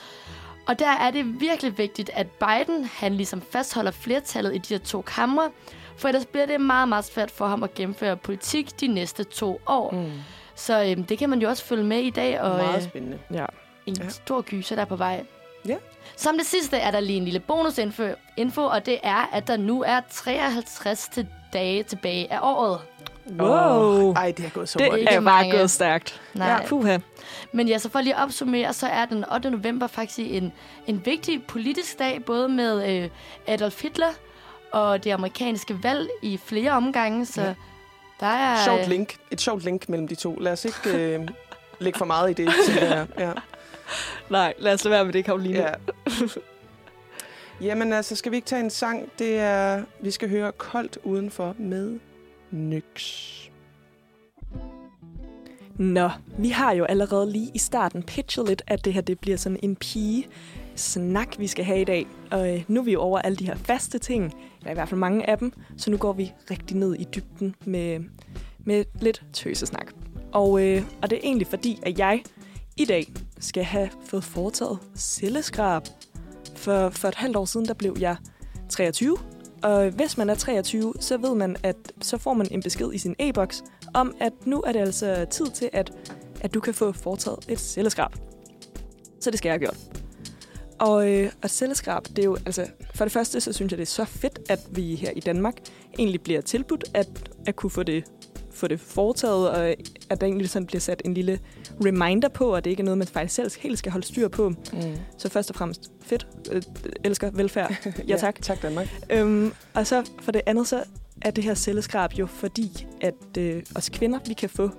Og 0.68 0.80
der 0.80 0.90
er 0.90 1.12
det 1.12 1.40
virkelig 1.42 1.78
vigtigt, 1.78 2.10
at 2.14 2.28
Biden 2.28 2.86
han 2.94 3.16
ligesom 3.16 3.42
fastholder 3.42 3.92
flertallet 3.92 4.56
i 4.56 4.58
de 4.58 4.74
her 4.74 4.80
to 4.80 5.02
kamre, 5.02 5.50
for 5.98 6.08
ellers 6.08 6.26
bliver 6.26 6.46
det 6.46 6.62
meget, 6.62 6.90
meget 6.90 7.06
svært 7.06 7.32
for 7.32 7.48
ham 7.48 7.64
at 7.64 7.74
gennemføre 7.74 8.18
politik 8.18 8.80
de 8.82 8.88
næste 8.88 9.24
to 9.24 9.62
år. 9.68 9.92
Mm. 9.92 10.12
Så 10.56 10.84
øhm, 10.84 11.04
det 11.04 11.18
kan 11.18 11.30
man 11.30 11.42
jo 11.42 11.50
også 11.50 11.64
følge 11.66 11.84
med 11.84 11.98
i 12.00 12.10
dag, 12.10 12.42
og 12.42 12.58
Meget 12.58 12.76
øh, 12.76 12.84
spændende. 12.84 13.20
Ja. 13.34 13.46
en 13.86 13.98
Ja. 13.98 14.10
stor 14.10 14.42
gyser, 14.42 14.76
der 14.76 14.82
er 14.82 14.86
på 14.86 14.96
vej. 14.96 15.26
Ja. 15.68 15.76
Som 16.20 16.38
det 16.38 16.46
sidste 16.46 16.78
er 16.78 16.92
der 16.92 17.00
lige 17.00 17.18
en 17.18 17.24
lille 17.26 17.40
bonusinfo, 17.40 18.04
info, 18.38 18.62
og 18.64 18.86
det 18.86 19.00
er, 19.04 19.30
at 19.34 19.48
der 19.48 19.58
nu 19.58 19.84
er 19.88 20.00
53 20.12 21.08
til 21.14 21.28
dage 21.54 21.84
tilbage 21.84 22.34
af 22.34 22.40
året. 22.42 22.80
Wow. 23.40 24.14
Ej, 24.14 24.32
det 24.38 24.46
er 24.46 24.50
gået 24.50 24.70
så 24.70 24.80
Det 24.80 24.88
hurtigt. 24.88 25.10
er 25.10 25.14
Ikke 25.14 25.26
bare 25.26 25.52
gået 25.52 25.72
stærkt. 25.72 26.22
Nej. 26.34 26.48
Ja, 26.48 26.66
puha. 26.68 26.98
Men 27.52 27.68
ja, 27.68 27.78
så 27.78 27.90
for 27.90 28.02
lige 28.02 28.16
at 28.16 28.24
opsummere, 28.24 28.74
så 28.74 28.88
er 28.88 29.06
den 29.06 29.26
8. 29.34 29.50
november 29.52 29.88
faktisk 29.88 30.20
en, 30.20 30.54
en 30.88 31.06
vigtig 31.06 31.44
politisk 31.44 32.00
dag, 32.00 32.24
både 32.26 32.50
med 32.50 32.90
øh, 33.04 33.10
Adolf 33.48 33.82
Hitler 33.82 34.08
og 34.72 35.04
det 35.04 35.12
amerikanske 35.12 35.84
valg 35.84 36.10
i 36.22 36.40
flere 36.46 36.72
omgange, 36.72 37.26
så 37.26 37.42
Ja. 37.42 37.54
der 38.20 38.26
er... 38.28 38.64
Sjovt 38.66 38.88
link. 38.88 39.16
Et 39.32 39.42
sjovt 39.42 39.64
link 39.64 39.90
mellem 39.90 40.08
de 40.08 40.16
to. 40.16 40.36
Lad 40.36 40.52
os 40.52 40.66
ikke 40.66 40.90
øh, 41.16 41.28
lægge 41.80 41.98
for 41.98 42.06
meget 42.06 42.30
i 42.30 42.34
det. 42.44 42.54
tænker 42.68 42.96
jeg. 42.96 43.08
Ja. 43.20 43.32
Nej, 44.30 44.54
lad 44.58 44.74
os 44.74 44.84
lade 44.84 44.94
være 44.94 45.06
med 45.06 45.14
det, 45.14 45.26
Karoline. 45.26 45.58
ja. 45.60 45.74
Jamen 47.62 47.94
altså, 47.94 48.16
skal 48.16 48.32
vi 48.32 48.36
ikke 48.36 48.46
tage 48.46 48.64
en 48.64 48.70
sang? 48.70 49.10
Det 49.20 49.40
er, 49.40 49.84
vi 50.02 50.12
skal 50.12 50.30
høre 50.30 50.52
Koldt 50.52 50.98
Udenfor 51.04 51.56
med 51.58 52.00
Nyx. 52.52 53.26
Nå, 55.76 56.10
vi 56.38 56.50
har 56.50 56.74
jo 56.74 56.84
allerede 56.84 57.32
lige 57.32 57.52
i 57.54 57.58
starten 57.58 58.04
pitchet 58.04 58.48
lidt, 58.48 58.62
at 58.68 58.86
det 58.86 58.94
her 58.94 59.02
det 59.02 59.20
bliver 59.20 59.38
sådan 59.38 59.60
en 59.64 59.76
pige 59.76 60.28
snak, 60.76 61.40
vi 61.40 61.48
skal 61.48 61.66
have 61.66 61.82
i 61.82 61.84
dag. 61.84 62.08
Og 62.32 62.56
øh, 62.56 62.64
nu 62.68 62.80
er 62.80 62.84
vi 62.84 62.92
jo 62.92 63.02
over 63.02 63.20
alle 63.20 63.36
de 63.36 63.46
her 63.46 63.56
faste 63.56 64.00
ting, 64.00 64.34
eller 64.60 64.72
i 64.72 64.74
hvert 64.74 64.90
fald 64.90 65.00
mange 65.00 65.30
af 65.30 65.38
dem, 65.38 65.54
så 65.78 65.92
nu 65.92 65.98
går 65.98 66.14
vi 66.14 66.32
rigtig 66.52 66.78
ned 66.78 66.96
i 66.96 67.04
dybden 67.16 67.56
med, 67.66 68.00
med 68.60 68.86
lidt 69.02 69.24
tøsesnak. 69.34 69.92
Og, 70.32 70.66
øh, 70.66 70.84
og 71.02 71.10
det 71.10 71.16
er 71.16 71.22
egentlig 71.24 71.48
fordi, 71.48 71.80
at 71.84 72.00
jeg 72.00 72.22
i 72.80 72.86
dag 72.86 73.14
skal 73.40 73.64
have 73.64 73.90
fået 74.06 74.24
foretaget 74.24 74.80
celleskrab. 74.96 75.84
For, 76.56 76.90
for 76.90 77.08
et 77.08 77.16
halvt 77.16 77.36
år 77.36 77.46
siden, 77.46 77.68
der 77.68 77.74
blev 77.74 77.98
jeg 78.00 78.16
23. 78.70 79.18
Og 79.64 79.90
hvis 79.90 80.18
man 80.18 80.30
er 80.30 80.36
23, 80.36 80.94
så 81.00 81.18
ved 81.18 81.36
man, 81.36 81.56
at 81.64 81.76
så 82.02 82.18
får 82.18 82.34
man 82.34 82.48
en 82.52 82.62
besked 82.62 82.94
i 82.94 82.98
sin 82.98 83.16
e-boks 83.20 83.64
om, 83.94 84.16
at 84.20 84.34
nu 84.46 84.62
er 84.62 84.72
det 84.72 84.80
altså 84.80 85.26
tid 85.32 85.46
til, 85.46 85.70
at, 85.74 85.92
at 86.42 86.54
du 86.54 86.60
kan 86.60 86.74
få 86.74 86.92
foretaget 86.92 87.46
et 87.50 87.60
celleskrab. 87.60 88.12
Så 89.20 89.32
det 89.32 89.38
skal 89.38 89.50
jeg 89.50 89.54
have 89.54 89.60
gjort. 89.60 89.78
Og, 90.80 91.10
øh, 91.10 91.32
og 91.44 91.50
celleskrab, 91.50 92.04
det 92.08 92.20
er 92.20 92.24
jo, 92.24 92.36
altså, 92.36 92.68
for 92.96 93.06
det 93.06 93.12
første, 93.12 93.42
så 93.42 93.54
synes 93.54 93.72
jeg, 93.72 93.78
det 93.78 93.84
er 93.84 93.88
så 93.88 94.06
fedt, 94.06 94.40
at 94.50 94.60
vi 94.72 94.96
her 94.96 95.12
i 95.12 95.20
Danmark 95.20 95.56
egentlig 96.00 96.22
bliver 96.22 96.42
tilbudt 96.42 96.84
at, 96.94 97.30
at 97.46 97.56
kunne 97.56 97.70
få 97.70 97.84
det, 97.84 98.04
få 98.60 98.68
det 98.68 98.80
foretaget, 98.80 99.50
og 99.50 99.68
at 100.10 100.22
der 100.22 100.28
egentlig 100.28 100.50
sådan 100.50 100.66
bliver 100.66 100.80
sat 100.82 101.02
en 101.06 101.14
lille 101.14 101.40
reminder 101.86 102.30
på, 102.30 102.56
at 102.56 102.64
det 102.64 102.70
ikke 102.70 102.82
er 102.82 102.86
noget, 102.86 102.98
man 102.98 103.08
faktisk 103.08 103.36
selv 103.36 103.52
helt 103.60 103.80
skal 103.80 103.92
holde 103.92 104.08
styr 104.08 104.28
på. 104.28 104.50
Mm. 104.50 104.58
Så 105.18 105.30
først 105.30 105.50
og 105.50 105.56
fremmest 105.56 105.92
fedt. 106.02 106.28
Øh, 106.52 106.62
elsker 107.04 107.32
velfærd. 107.32 107.76
Ja, 108.08 108.18
tak. 108.18 108.42
Tak, 108.42 108.62
Danmark. 108.62 108.88
Øhm, 109.10 109.54
og 109.74 109.88
så 109.88 110.10
for 110.22 110.32
det 110.32 110.42
andet, 110.46 110.68
så 110.68 110.84
er 111.22 111.32
det 111.32 111.44
her 111.44 111.54
celleskrab 111.54 112.14
jo 112.14 112.26
fordi, 112.26 112.88
at 113.02 113.38
øh, 113.38 113.64
os 113.76 113.90
kvinder, 113.90 114.20
vi 114.28 114.34
kan 114.34 114.50
få 114.50 114.70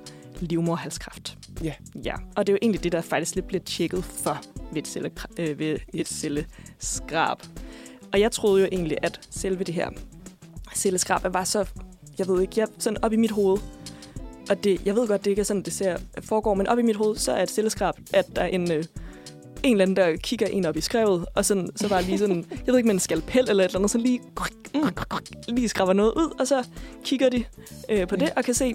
livmorhalskræft. 0.40 1.38
Ja. 1.64 1.72
Ja, 2.04 2.14
og 2.36 2.46
det 2.46 2.52
er 2.52 2.54
jo 2.54 2.58
egentlig 2.62 2.84
det, 2.84 2.92
der 2.92 3.00
faktisk 3.00 3.34
lidt 3.34 3.46
bliver 3.46 3.62
tjekket 3.62 4.04
for 4.04 4.40
ved 4.72 4.82
et, 4.82 4.88
celle, 4.88 5.10
øh, 5.38 5.58
ved 5.58 5.78
et 5.94 6.08
celleskrab. 6.08 7.38
Og 8.12 8.20
jeg 8.20 8.32
troede 8.32 8.60
jo 8.60 8.68
egentlig, 8.72 8.98
at 9.02 9.20
selve 9.30 9.64
det 9.64 9.74
her 9.74 9.90
celleskrab 10.74 11.34
var 11.34 11.44
så, 11.44 11.68
jeg 12.20 12.28
ved 12.28 12.42
ikke, 12.42 12.52
jeg, 12.56 12.68
sådan 12.78 13.04
op 13.04 13.12
i 13.12 13.16
mit 13.16 13.30
hoved, 13.30 13.58
og 14.50 14.64
det, 14.64 14.86
jeg 14.86 14.96
ved 14.96 15.08
godt, 15.08 15.24
det 15.24 15.30
ikke 15.30 15.40
er 15.40 15.44
sådan, 15.44 15.62
det 15.62 15.72
ser, 15.72 15.96
foregår, 16.22 16.54
men 16.54 16.66
op 16.66 16.78
i 16.78 16.82
mit 16.82 16.96
hoved, 16.96 17.16
så 17.16 17.32
er 17.32 17.42
et 17.42 17.50
celleskrab, 17.50 17.94
at 18.12 18.36
der 18.36 18.42
er 18.42 18.46
en, 18.46 18.72
øh, 18.72 18.84
en 19.62 19.72
eller 19.72 19.82
anden, 19.82 19.96
der 19.96 20.16
kigger 20.16 20.46
en 20.46 20.66
op 20.66 20.76
i 20.76 20.80
skrevet, 20.80 21.26
og 21.34 21.44
sådan, 21.44 21.70
så 21.76 21.88
bare 21.88 22.02
lige 22.02 22.18
sådan, 22.18 22.46
jeg 22.66 22.72
ved 22.72 22.76
ikke, 22.76 22.86
med 22.86 22.94
en 22.94 23.00
skalpel 23.00 23.48
eller 23.48 23.64
et 23.64 23.68
eller 23.68 23.78
andet, 23.78 23.90
så 23.90 23.98
lige, 23.98 24.20
lige 25.48 25.68
skraber 25.68 25.92
noget 25.92 26.12
ud, 26.16 26.36
og 26.40 26.46
så 26.46 26.64
kigger 27.04 27.28
de 27.28 27.44
øh, 27.88 28.08
på 28.08 28.16
det 28.16 28.32
og 28.36 28.44
kan 28.44 28.54
se, 28.54 28.74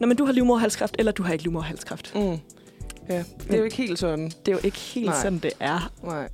når 0.00 0.06
men 0.06 0.16
du 0.16 0.24
har 0.24 0.32
livmorhalskræft, 0.32 0.96
eller 0.98 1.12
du 1.12 1.22
har 1.22 1.32
ikke 1.32 1.44
livmorhalskræft. 1.44 2.14
Mm. 2.14 2.38
Ja, 3.08 3.24
det 3.46 3.54
er 3.54 3.58
jo 3.58 3.64
ikke 3.64 3.76
helt 3.76 3.98
sådan. 3.98 4.24
Det 4.24 4.48
er 4.48 4.52
jo 4.52 4.58
ikke 4.64 4.78
helt 4.78 5.06
Nej. 5.06 5.22
Sådan, 5.22 5.38
det 5.38 5.52
er. 5.60 5.92
Nej. 6.02 6.28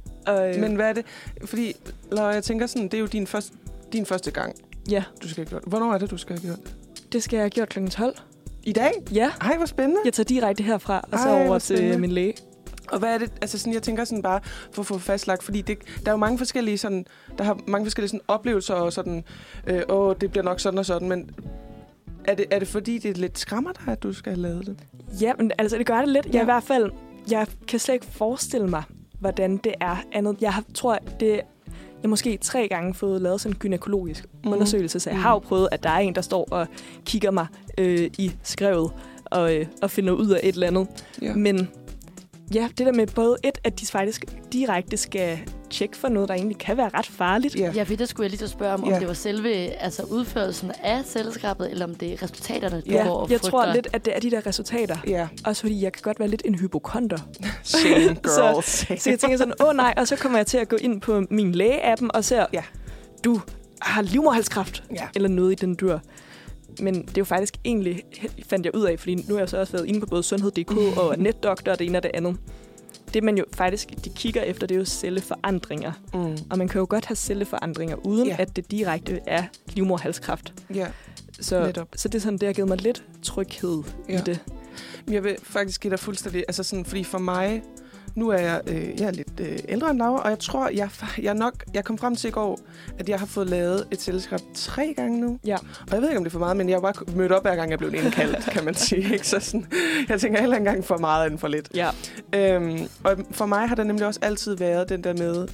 Øh, 0.49 0.61
Men 0.61 0.75
hvad 0.75 0.89
er 0.89 0.93
det? 0.93 1.05
Fordi, 1.45 1.73
Laura, 2.13 2.29
jeg 2.29 2.45
tænker 2.45 2.67
sådan, 2.67 2.83
det 2.83 2.95
er 2.95 2.99
jo 2.99 3.07
din 3.07 3.27
første, 3.27 3.53
din 3.93 4.07
første 4.07 4.31
gang, 4.31 4.55
ja, 4.91 5.05
du 5.23 5.29
skal 5.29 5.45
have 5.45 5.51
gjort. 5.51 5.63
Hvornår 5.67 5.95
er 5.95 5.99
det, 5.99 6.11
du 6.11 6.17
skal 6.17 6.39
have 6.39 6.55
gjort? 6.55 6.75
det 7.13 7.23
skal 7.23 7.37
jeg 7.37 7.43
have 7.45 7.51
gjort 7.51 7.69
kl. 7.69 7.87
12. 7.89 8.17
I 8.63 8.73
dag? 8.73 8.93
Ja, 9.13 9.31
Ej, 9.41 9.57
hvor 9.57 9.67
spændende. 9.67 10.01
jeg 10.05 10.13
tager 10.13 10.25
direkte 10.25 10.63
herfra, 10.63 11.01
og 11.13 11.19
så 11.19 11.29
Ej, 11.29 11.47
over 11.47 11.59
til 11.59 12.01
min 12.01 12.11
læge. 12.13 12.35
Og 12.93 12.99
hvad 12.99 13.15
er 13.15 13.19
det, 13.19 13.33
altså 13.43 13.59
sådan, 13.59 13.73
jeg 13.75 13.83
tænker 13.83 14.05
sådan 14.05 14.23
bare 14.23 14.41
for 14.73 14.83
at 14.83 14.87
få 14.87 14.99
fastlagt, 14.99 15.43
fordi 15.43 15.61
det, 15.63 15.79
der 16.05 16.07
er 16.07 16.11
jo 16.13 16.17
mange 16.17 16.39
forskellige 16.39 16.79
sådan, 16.79 17.07
der 17.39 17.45
har 17.45 17.59
mange 17.67 17.87
forskellige 17.87 18.09
sådan 18.09 18.21
oplevelser 18.29 18.75
og 18.75 18.93
sådan, 18.93 19.25
øh, 19.67 19.83
åh, 19.89 20.15
det 20.21 20.31
bliver 20.31 20.45
nok 20.45 20.61
sådan 20.61 20.79
og 20.79 20.87
sådan, 20.87 21.09
men 21.09 21.31
er 22.25 22.35
det, 22.35 22.47
er 22.51 22.59
det 22.59 22.69
fordi, 22.69 22.99
det 22.99 23.11
er 23.11 23.15
lidt 23.15 23.39
skræmmer 23.39 23.73
dig, 23.73 23.93
at 23.93 24.03
du 24.03 24.13
skal 24.13 24.33
have 24.33 24.43
lavet 24.43 24.67
det? 24.67 24.77
Ja, 25.21 25.33
men 25.39 25.53
altså, 25.59 25.79
det 25.79 25.87
gør 25.87 25.99
det 25.99 26.09
lidt. 26.09 26.27
Jeg 26.27 26.35
Ja. 26.35 26.39
ja. 26.39 26.43
i 26.43 26.45
hvert 26.45 26.63
fald, 26.63 26.91
jeg 27.31 27.47
kan 27.69 27.79
slet 27.79 27.95
ikke 27.95 28.07
forestille 28.07 28.69
mig, 28.69 28.83
hvordan 29.21 29.57
det 29.57 29.75
er 29.81 29.97
andet. 30.13 30.37
Jeg 30.41 30.53
har, 30.55 30.65
tror, 30.75 30.99
det 31.21 31.41
jeg 32.03 32.11
måske 32.11 32.37
tre 32.43 32.69
gange 32.69 32.95
fået 32.95 33.23
lavet 33.23 33.41
sådan 33.41 33.55
en 33.55 33.59
gynækologisk 33.59 34.27
mm. 34.45 34.53
undersøgelse, 34.53 35.01
så 35.01 35.11
jeg 35.11 35.17
Mhm. 35.17 35.23
har 35.23 35.33
jo 35.33 35.39
prøvet, 35.39 35.69
at 35.73 35.83
der 35.83 35.91
er 35.91 35.99
en, 35.99 36.15
der 36.15 36.21
står 36.21 36.49
og 36.51 36.67
kigger 37.05 37.31
mig 37.31 37.47
øh, 37.79 38.11
i 38.19 38.33
skrevet 38.43 38.91
og, 39.25 39.55
øh, 39.57 39.67
og 39.83 39.91
finder 39.91 40.13
ud 40.13 40.29
af 40.29 40.41
et 40.43 40.55
eller 40.55 40.67
andet. 40.67 40.89
Ja. 41.23 41.35
Men 41.35 41.69
ja, 42.55 42.69
det 42.79 42.87
der 42.87 42.93
med 42.93 43.07
både 43.07 43.37
et, 43.45 43.59
at 43.65 43.81
de 43.81 43.87
faktisk 43.87 44.25
direkte 44.53 44.97
skal 44.97 45.39
tjekke 45.71 45.97
for 45.97 46.09
noget, 46.09 46.29
der 46.29 46.35
egentlig 46.35 46.59
kan 46.59 46.77
være 46.77 46.89
ret 46.95 47.07
farligt. 47.07 47.57
Ja. 47.57 47.73
Ja, 47.75 47.83
for 47.83 47.95
det 47.97 48.09
skulle 48.09 48.25
jeg 48.25 48.31
lige 48.31 48.39
til 48.39 48.45
at 48.45 48.51
spørge 48.51 48.75
om, 48.75 48.85
om 48.85 48.93
det 48.93 49.09
var 49.09 49.15
selve 49.15 49.49
altså 49.55 50.03
udførelsen 50.03 50.73
af 50.83 51.05
celleskrabet, 51.05 51.71
eller 51.71 51.85
om 51.87 51.95
det 51.95 52.13
er 52.13 52.23
resultaterne, 52.23 52.77
du 52.81 52.91
Ja, 52.91 53.03
går 53.07 53.11
og 53.15 53.31
jeg 53.31 53.41
frygter. 53.41 53.51
tror 53.51 53.73
lidt, 53.75 53.89
at 53.93 54.05
det 54.05 54.17
er 54.17 54.21
de 54.21 54.31
der 54.31 54.47
resultater. 54.47 54.97
Ja. 55.07 55.29
Også 55.45 55.63
fordi 55.63 55.83
jeg 55.83 55.93
kan 55.93 56.01
godt 56.03 56.19
være 56.21 56.29
lidt 56.29 56.43
en 56.45 56.55
hypokonter. 56.55 57.19
Shame 57.63 58.15
girls. 58.15 58.67
Så 59.03 59.11
jeg 59.11 59.19
tænker 59.19 59.37
sådan, 59.37 59.55
åh 59.61 59.69
oh, 59.69 59.77
nej, 59.77 59.95
og 59.97 60.09
så 60.09 60.17
kommer 60.17 60.39
jeg 60.39 60.47
til 60.47 60.59
at 60.59 60.69
gå 60.69 60.77
ind 60.77 61.01
på 61.01 61.23
min 61.31 61.55
læge-appen 61.55 62.09
og 62.15 62.25
ser, 62.25 62.47
Ja. 62.53 62.63
du 63.25 63.41
har 63.83 64.03
livmorhalskræft, 64.03 64.83
Ja. 64.97 65.09
eller 65.15 65.29
noget 65.29 65.53
i 65.53 65.55
den 65.55 65.77
dyr. 65.81 65.99
Men 66.81 66.95
det 66.95 67.09
er 67.09 67.13
jo 67.19 67.25
faktisk 67.25 67.55
egentlig, 67.65 68.03
fandt 68.49 68.67
jeg 68.67 68.75
ud 68.75 68.83
af, 68.85 68.99
fordi 68.99 69.15
nu 69.15 69.35
har 69.35 69.39
jeg 69.39 69.49
så 69.49 69.59
også 69.61 69.73
været 69.73 69.87
inde 69.87 70.01
på 70.01 70.07
både 70.07 70.23
sundhed.dk 70.23 70.73
og 71.03 71.15
netdoktor 71.19 71.73
og 71.73 71.79
det 71.79 71.87
ene 71.87 71.99
og 71.99 72.03
det 72.03 72.11
andet. 72.15 72.37
Det 73.15 73.25
man 73.25 73.39
jo 73.39 73.45
faktisk, 73.53 74.05
de 74.05 74.11
kigger 74.11 74.43
efter, 74.43 74.67
det 74.67 74.75
er 74.75 74.79
jo 74.79 74.85
celleforandringer. 74.85 75.93
Mm. 76.15 76.37
Og 76.51 76.59
man 76.59 76.69
kan 76.69 76.79
jo 76.79 76.87
godt 76.91 77.05
have 77.05 77.17
celleforandringer, 77.17 77.97
uden 77.97 78.27
ja. 78.29 78.37
at 78.39 78.57
det 78.57 78.71
direkte 78.71 79.21
er 79.27 79.45
livmorhalskræft. 79.67 80.55
Ja. 80.75 80.87
Så, 81.41 81.67
Netop. 81.67 81.89
så 81.97 82.09
det 82.09 82.19
er 82.19 82.23
sådan, 82.23 82.39
det 82.39 82.47
har 82.49 82.53
givet 82.53 82.69
mig 82.69 82.83
lidt 82.83 83.05
tryghed. 83.23 83.83
Ja. 84.09 84.19
i 84.19 84.23
det. 84.27 84.39
Jeg 85.11 85.25
vil 85.25 85.37
faktisk 85.43 85.81
give 85.81 85.91
dig 85.91 85.99
fuldstændig... 85.99 86.45
Altså 86.49 86.63
sådan, 86.63 86.85
fordi 86.85 87.05
for 87.05 87.19
mig... 87.19 87.63
Nu 88.15 88.29
er 88.29 88.39
jeg, 88.39 88.61
øh, 88.67 89.01
jeg 89.01 89.07
er 89.07 89.11
lidt 89.11 89.41
øh, 89.41 89.59
ældre 89.69 89.91
end 89.91 89.99
Laura, 89.99 90.23
og 90.23 90.31
jeg 90.31 90.39
tror, 90.39 90.69
jeg, 90.69 90.91
jeg 91.23 91.35
nok... 91.35 91.65
Jeg 91.75 91.85
kom 91.85 91.99
frem 91.99 92.17
til 92.17 92.29
i 92.29 92.31
går, 92.31 92.59
at 92.99 93.09
jeg 93.09 93.19
har 93.19 93.27
fået 93.27 93.51
lavet 93.51 93.87
et 93.91 94.01
selskab 94.01 94.41
tre 94.55 94.95
gange 94.97 95.21
nu. 95.21 95.39
Ja. 95.47 95.57
Og 95.57 95.93
jeg 95.93 96.03
ved 96.03 96.09
ikke, 96.09 96.19
om 96.19 96.25
det 96.25 96.31
er 96.31 96.33
for 96.33 96.39
meget, 96.39 96.57
men 96.57 96.69
jeg 96.69 96.77
har 96.77 96.81
bare 96.81 97.17
mødt 97.17 97.33
op, 97.33 97.43
hver 97.43 97.57
gang 97.57 97.71
jeg 97.71 97.79
blev 97.79 97.95
indkaldt, 97.95 98.45
kan 98.55 98.65
man 98.65 98.75
sige. 98.75 99.13
Ikke? 99.13 99.29
Så 99.29 99.41
sådan, 99.41 99.67
jeg 100.09 100.21
tænker 100.21 100.41
heller 100.41 100.57
engang 100.57 100.85
for 100.85 100.97
meget 100.97 101.31
end 101.31 101.39
for 101.39 101.49
lidt. 101.49 101.71
Ja. 101.75 101.91
Øhm, 102.35 102.89
og 103.05 103.17
for 103.31 103.47
mig 103.47 103.69
har 103.69 103.75
der 103.75 103.85
nemlig 103.85 104.07
også 104.07 104.21
altid 104.23 104.57
været 104.57 104.89
den 104.89 105.05
der 105.05 105.13
med... 105.13 105.49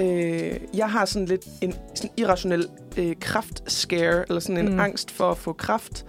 Øh, 0.00 0.76
jeg 0.76 0.90
har 0.90 1.04
sådan 1.04 1.26
lidt 1.26 1.46
en 1.60 1.74
sådan 1.94 2.10
irrationel 2.16 2.68
øh, 2.96 3.16
kraftscare, 3.20 4.24
eller 4.28 4.40
sådan 4.40 4.56
en. 4.56 4.72
Mm. 4.72 4.80
angst 4.80 5.10
for 5.10 5.30
at 5.30 5.38
få 5.38 5.52
kraft. 5.52 6.06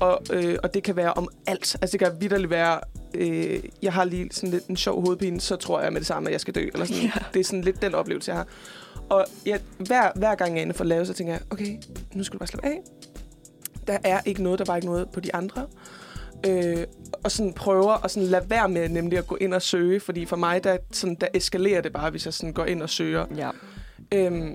Og, 0.00 0.20
øh, 0.32 0.56
og 0.62 0.74
det 0.74 0.82
kan 0.82 0.96
være 0.96 1.12
om 1.12 1.28
alt. 1.46 1.76
Altså 1.82 1.92
det 1.92 2.00
kan 2.00 2.12
vidderligt 2.20 2.50
være, 2.50 2.80
øh, 3.14 3.62
jeg 3.82 3.92
har 3.92 4.04
lige 4.04 4.28
sådan 4.32 4.50
lidt 4.50 4.66
en 4.66 4.76
sjov 4.76 5.00
hovedpine, 5.00 5.40
så 5.40 5.56
tror 5.56 5.80
jeg 5.80 5.92
med 5.92 6.00
det 6.00 6.06
samme, 6.06 6.28
at 6.28 6.32
jeg 6.32 6.40
skal 6.40 6.54
dø. 6.54 6.68
Eller 6.72 6.86
sådan. 6.86 7.02
Ja. 7.02 7.10
Det 7.34 7.40
er 7.40 7.44
sådan 7.44 7.62
lidt 7.62 7.82
den 7.82 7.94
oplevelse, 7.94 8.30
jeg 8.30 8.38
har. 8.38 8.46
Og 9.08 9.26
jeg, 9.46 9.60
hver, 9.78 10.10
hver 10.16 10.34
gang 10.34 10.50
jeg 10.50 10.58
er 10.58 10.62
inde 10.62 10.74
for 10.74 10.84
at 10.84 10.88
lave, 10.88 11.06
så 11.06 11.12
tænker 11.12 11.32
jeg, 11.32 11.42
okay, 11.50 11.76
nu 12.14 12.24
skal 12.24 12.32
du 12.34 12.38
bare 12.38 12.46
slappe 12.46 12.68
af. 12.68 12.80
Der 13.86 13.98
er 14.04 14.20
ikke 14.26 14.42
noget, 14.42 14.58
der 14.58 14.64
var 14.64 14.76
ikke 14.76 14.86
noget 14.86 15.08
på 15.12 15.20
de 15.20 15.34
andre. 15.34 15.66
Øh, 16.46 16.84
og 17.24 17.30
sådan 17.30 17.52
prøver 17.52 18.04
at 18.04 18.10
sådan 18.10 18.28
lade 18.28 18.50
være 18.50 18.68
med 18.68 18.88
nemlig 18.88 19.18
at 19.18 19.26
gå 19.26 19.36
ind 19.36 19.54
og 19.54 19.62
søge, 19.62 20.00
fordi 20.00 20.26
for 20.26 20.36
mig, 20.36 20.64
der, 20.64 20.76
sådan, 20.92 21.14
der 21.14 21.26
eskalerer 21.34 21.80
det 21.80 21.92
bare, 21.92 22.10
hvis 22.10 22.24
jeg 22.24 22.34
sådan 22.34 22.52
går 22.52 22.64
ind 22.64 22.82
og 22.82 22.90
søger. 22.90 23.26
ja. 23.36 23.50
Øhm, 24.14 24.54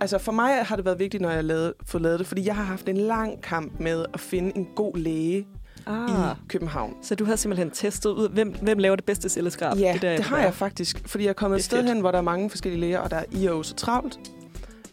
altså 0.00 0.18
for 0.18 0.32
mig 0.32 0.64
har 0.64 0.76
det 0.76 0.84
været 0.84 0.98
vigtigt, 0.98 1.20
når 1.20 1.28
jeg 1.28 1.36
har 1.36 1.42
lavet, 1.42 1.72
fået 1.86 2.02
lavet 2.02 2.18
det, 2.18 2.26
fordi 2.26 2.46
jeg 2.46 2.56
har 2.56 2.62
haft 2.62 2.88
en 2.88 2.96
lang 2.96 3.42
kamp 3.42 3.80
med 3.80 4.04
at 4.14 4.20
finde 4.20 4.56
en 4.56 4.68
god 4.76 4.96
læge 4.96 5.46
ah. 5.86 6.36
I 6.36 6.48
København. 6.48 6.94
Så 7.02 7.14
du 7.14 7.24
har 7.24 7.36
simpelthen 7.36 7.70
testet 7.70 8.10
ud, 8.10 8.28
hvem, 8.28 8.54
hvem 8.62 8.78
laver 8.78 8.96
det 8.96 9.04
bedste 9.04 9.28
celleskrab? 9.28 9.78
Ja, 9.78 9.92
det, 9.92 10.02
der, 10.02 10.16
det 10.16 10.24
har 10.24 10.38
jeg 10.38 10.54
faktisk, 10.54 11.08
fordi 11.08 11.24
jeg 11.24 11.30
er 11.30 11.34
kommet 11.34 11.58
et 11.58 11.64
sted 11.64 11.78
fedt. 11.78 11.88
hen, 11.88 12.00
hvor 12.00 12.10
der 12.10 12.18
er 12.18 12.22
mange 12.22 12.50
forskellige 12.50 12.80
læger, 12.80 12.98
og 12.98 13.10
der 13.10 13.16
er 13.16 13.24
IO 13.30 13.62
så 13.62 13.74
travlt. 13.74 14.18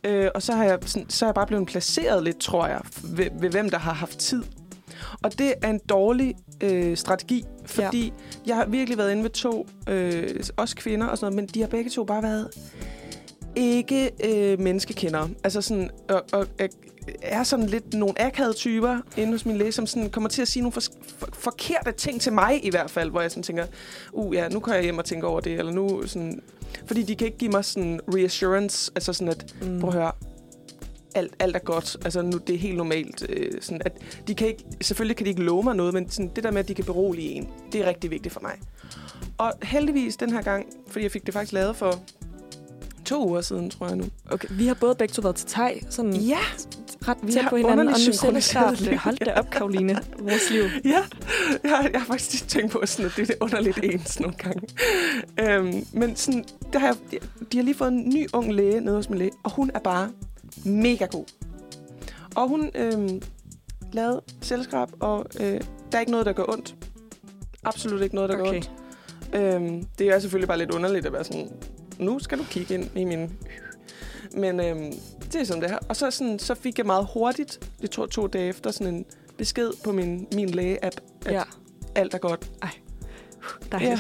Øh, 0.04 0.30
og 0.36 0.42
så 0.42 0.54
har, 0.54 0.64
jeg, 0.64 0.80
sådan, 0.82 1.10
så 1.10 1.26
er 1.26 1.28
jeg 1.28 1.36
bare 1.36 1.48
blevet 1.48 1.68
placeret 1.68 2.24
lidt, 2.24 2.38
tror 2.38 2.68
jeg, 2.68 2.82
ved, 3.04 3.28
ved 3.40 3.50
hvem 3.50 3.70
der 3.70 3.78
har 3.78 3.94
haft 3.94 4.20
tid. 4.20 4.44
Og 5.24 5.40
det 5.40 5.54
er 5.62 5.70
en 5.70 5.80
dårlig 5.90 6.36
øh, 6.64 6.98
strategi, 6.98 7.44
fordi 7.66 8.06
ja. 8.06 8.12
jeg 8.46 8.56
har 8.56 8.66
virkelig 8.66 8.98
været 8.98 9.12
inde 9.12 9.22
med 9.22 9.30
to, 9.30 9.68
øh, 9.90 10.44
også 10.58 10.76
kvinder 10.76 11.08
og 11.08 11.18
sådan 11.18 11.34
noget, 11.34 11.44
men 11.44 11.54
de 11.54 11.62
har 11.62 11.68
begge 11.68 11.90
to 11.90 12.04
bare 12.04 12.24
været 12.24 12.50
ikke 13.56 14.12
øh, 14.24 14.60
menneskekendere. 14.60 15.30
Altså 15.44 15.62
sådan, 15.62 15.90
og, 16.10 16.24
og, 16.32 16.48
og 16.60 16.70
er 17.22 17.44
sådan 17.44 17.66
lidt 17.66 17.94
nogle 17.94 18.22
akavede 18.22 18.54
typer 18.54 19.00
inde 19.18 19.32
hos 19.32 19.46
min 19.46 19.58
læge, 19.58 19.72
som 19.72 19.88
sådan 19.88 20.10
kommer 20.10 20.30
til 20.30 20.42
at 20.42 20.48
sige 20.48 20.64
nogle 20.64 20.72
for, 20.72 20.82
for, 21.18 21.30
forkerte 21.34 21.92
ting 21.92 22.22
til 22.22 22.34
mig 22.34 22.66
i 22.66 22.70
hvert 22.70 22.92
fald, 22.92 23.10
hvor 23.10 23.22
jeg 23.22 23.32
sådan 23.32 23.44
tænker, 23.44 23.66
uh 24.12 24.36
ja, 24.36 24.50
nu 24.50 24.60
kan 24.60 24.74
jeg 24.74 24.84
hjem 24.84 24.98
og 24.98 25.06
tænke 25.06 25.28
over 25.28 25.40
det, 25.40 25.54
eller 25.54 25.72
nu 25.72 26.08
sådan... 26.08 26.42
Fordi 26.86 27.04
de 27.04 27.16
kan 27.16 27.28
ikke 27.28 27.38
give 27.38 27.52
mig 27.52 27.66
sådan 27.66 28.00
reassurance, 28.08 28.92
altså 28.96 29.14
sådan 29.14 29.28
at, 29.28 29.56
mm. 29.62 29.80
prøv 29.80 29.90
at 29.90 29.94
høre, 29.94 30.12
alt, 31.16 31.34
alt 31.40 31.56
er 31.56 31.60
godt. 31.60 31.98
Altså 32.06 32.22
nu, 32.22 32.38
det 32.38 32.56
er 32.56 32.60
helt 32.60 32.78
normalt. 32.78 33.26
Øh, 33.30 33.62
sådan 33.62 33.82
at 33.86 33.94
de 34.28 34.36
kan 34.36 34.48
ikke, 34.48 34.64
selvfølgelig 34.82 35.18
kan 35.18 35.26
de 35.26 35.30
ikke 35.30 35.44
love 35.44 35.64
mig 35.64 35.76
noget, 35.76 35.94
men 35.94 36.10
sådan, 36.10 36.32
det 36.36 36.44
der 36.44 36.52
med, 36.52 36.60
at 36.60 36.68
de 36.68 36.74
kan 36.74 36.86
berolige 36.86 37.30
en, 37.30 37.48
det 37.72 37.82
er 37.82 37.88
rigtig 37.88 38.12
vigtigt 38.12 38.34
for 38.34 38.42
mig. 38.42 38.52
Og 39.38 39.54
heldigvis 39.64 40.18
den 40.18 40.32
her 40.32 40.42
gang, 40.42 40.66
fordi 40.88 41.04
jeg 41.04 41.12
fik 41.12 41.26
det 41.26 41.34
faktisk 41.34 41.54
lavet 41.54 41.76
for 41.76 42.04
to 43.06 43.28
uger 43.28 43.42
siden, 43.42 43.70
tror 43.70 43.88
jeg 43.88 43.96
nu. 43.96 44.06
Okay, 44.32 44.48
vi 44.52 44.68
har 44.68 44.74
både 44.74 44.96
begge 44.96 45.12
to 45.12 45.22
været 45.22 45.36
til 45.36 45.48
Thai, 45.48 45.84
sådan 45.90 46.14
Ja, 46.14 46.40
ret 47.08 47.18
vi 47.24 47.32
tæt 47.32 47.42
har 47.44 47.50
på 47.50 47.56
hinanden, 47.56 47.80
og 47.80 47.86
nu 47.86 47.90
underligt 47.90 48.06
selv 48.06 48.14
synkroniseret 48.14 48.78
klart, 48.78 48.90
liv. 48.90 48.98
hold 48.98 49.18
da 49.18 49.34
op, 49.34 49.50
Karoline, 49.50 50.00
vores 50.20 50.50
liv. 50.52 50.64
ja. 50.94 51.02
Jeg, 51.64 51.90
jeg 51.94 52.02
har 52.02 52.08
faktisk 52.08 52.48
tænkt 52.48 52.72
på, 52.72 52.82
sådan, 52.86 53.06
at 53.06 53.12
det 53.16 53.22
er 53.22 53.26
det 53.26 53.36
underligt 53.42 53.80
ens 53.84 54.20
nogle 54.20 54.36
gange. 54.36 54.62
øhm, 55.40 55.86
men 55.94 56.16
sådan, 56.16 56.46
der 56.74 56.80
har 56.80 56.98
de 57.52 57.58
har 57.58 57.64
lige 57.64 57.76
fået 57.76 57.92
en 57.92 58.10
ny 58.10 58.28
ung 58.34 58.54
læge 58.54 58.82
nede 58.82 58.96
hos 58.96 59.10
min 59.10 59.20
læge, 59.20 59.32
og 59.44 59.52
hun 59.52 59.72
er 59.74 59.80
bare 59.80 60.12
mega 60.66 61.06
god. 61.06 61.26
Og 62.36 62.48
hun 62.48 62.72
øhm, 62.76 63.22
lavede 63.94 64.22
selvskrab, 64.42 64.90
og 65.00 65.26
øh, 65.40 65.62
der 65.92 65.98
er 65.98 66.00
ikke 66.00 66.12
noget, 66.12 66.26
der 66.26 66.34
gør 66.34 66.46
ondt. 66.48 66.76
Absolut 67.64 68.02
ikke 68.02 68.16
noget, 68.16 68.30
der 68.30 68.36
gør 68.36 68.44
Okay. 68.44 68.56
ondt. 68.56 68.72
Øhm, 69.34 69.84
det 70.00 70.08
er 70.08 70.20
selvfølgelig 70.20 70.48
bare 70.48 70.58
lidt 70.58 70.72
underligt 70.72 71.06
at 71.06 71.14
være 71.14 71.24
sådan, 71.24 71.50
nu 72.00 72.20
skal 72.20 72.38
du 72.38 72.44
kigge 72.44 72.74
ind 72.74 72.90
i 72.96 73.04
min... 73.04 73.32
Men 74.38 74.60
øhm, 74.60 74.94
det 75.34 75.42
er 75.42 75.46
sådan 75.46 75.62
det 75.62 75.70
her. 75.72 75.78
Og 75.90 75.96
så, 75.96 76.12
sådan, 76.12 76.40
så 76.40 76.56
fik 76.56 76.78
jeg 76.78 76.86
meget 76.86 77.08
hurtigt, 77.14 77.72
det 77.82 77.90
tog 77.92 78.10
to 78.10 78.28
dage 78.28 78.48
efter, 78.50 78.72
sådan 78.72 78.94
en 78.94 79.06
besked 79.38 79.72
på 79.84 79.92
min, 79.92 80.28
min 80.34 80.50
læge-app, 80.50 80.96
at 81.26 81.34
Ja, 81.34 81.42
alt 81.96 82.14
er 82.14 82.18
godt. 82.18 82.52
dejligt. 83.72 83.92
Ja. 83.92 84.00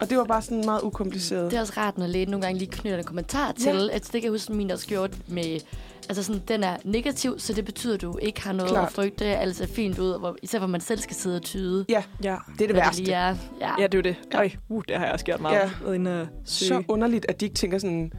Og 0.00 0.10
det 0.10 0.18
var 0.18 0.24
bare 0.24 0.42
sådan 0.42 0.64
meget 0.64 0.80
ukompliceret. 0.82 1.50
Det 1.50 1.56
er 1.56 1.60
også 1.60 1.72
rart, 1.76 1.98
når 1.98 2.06
lægen 2.06 2.28
nogle 2.28 2.46
gange 2.46 2.58
lige 2.58 2.70
knytter 2.70 2.98
en 2.98 3.04
kommentar 3.04 3.52
til. 3.52 3.74
Ja. 3.74 3.88
Altså, 3.92 4.10
det 4.12 4.20
kan 4.20 4.22
jeg 4.22 4.30
huske, 4.30 4.52
min 4.52 4.68
der 4.68 4.84
gjort 4.86 5.16
med... 5.28 5.60
Altså 6.08 6.22
sådan, 6.22 6.42
den 6.48 6.64
er 6.64 6.76
negativ, 6.84 7.38
så 7.38 7.52
det 7.52 7.64
betyder, 7.64 7.94
at 7.94 8.00
du 8.02 8.18
ikke 8.22 8.42
har 8.42 8.52
noget 8.52 8.70
Klart. 8.72 8.86
at 8.86 8.92
frygte. 8.92 9.24
Alt 9.24 9.56
ser 9.56 9.66
fint 9.66 9.98
ud, 9.98 10.18
hvor, 10.18 10.36
især 10.42 10.58
hvor 10.58 10.66
man 10.68 10.80
selv 10.80 11.00
skal 11.00 11.16
sidde 11.16 11.36
og 11.36 11.42
tyde. 11.42 11.84
Ja, 11.88 12.02
Ja. 12.22 12.36
det 12.58 12.62
er 12.62 12.66
det 12.66 12.76
værste. 12.76 13.02
lige 13.02 13.14
er. 13.14 13.36
Ja. 13.60 13.70
ja, 13.78 13.86
det 13.86 13.94
er 13.94 13.98
jo 13.98 14.02
det. 14.02 14.16
Ja. 14.32 14.38
Øj, 14.38 14.50
uh, 14.68 14.82
det 14.88 14.96
har 14.96 15.04
jeg 15.04 15.12
også 15.12 15.24
gjort 15.24 15.40
meget. 15.40 15.54
Ja. 15.56 15.70
Og 15.86 16.26
søge. 16.44 16.68
Så 16.68 16.82
underligt, 16.88 17.26
at 17.28 17.40
de 17.40 17.44
ikke 17.44 17.54
tænker 17.56 17.78
sådan, 17.78 18.12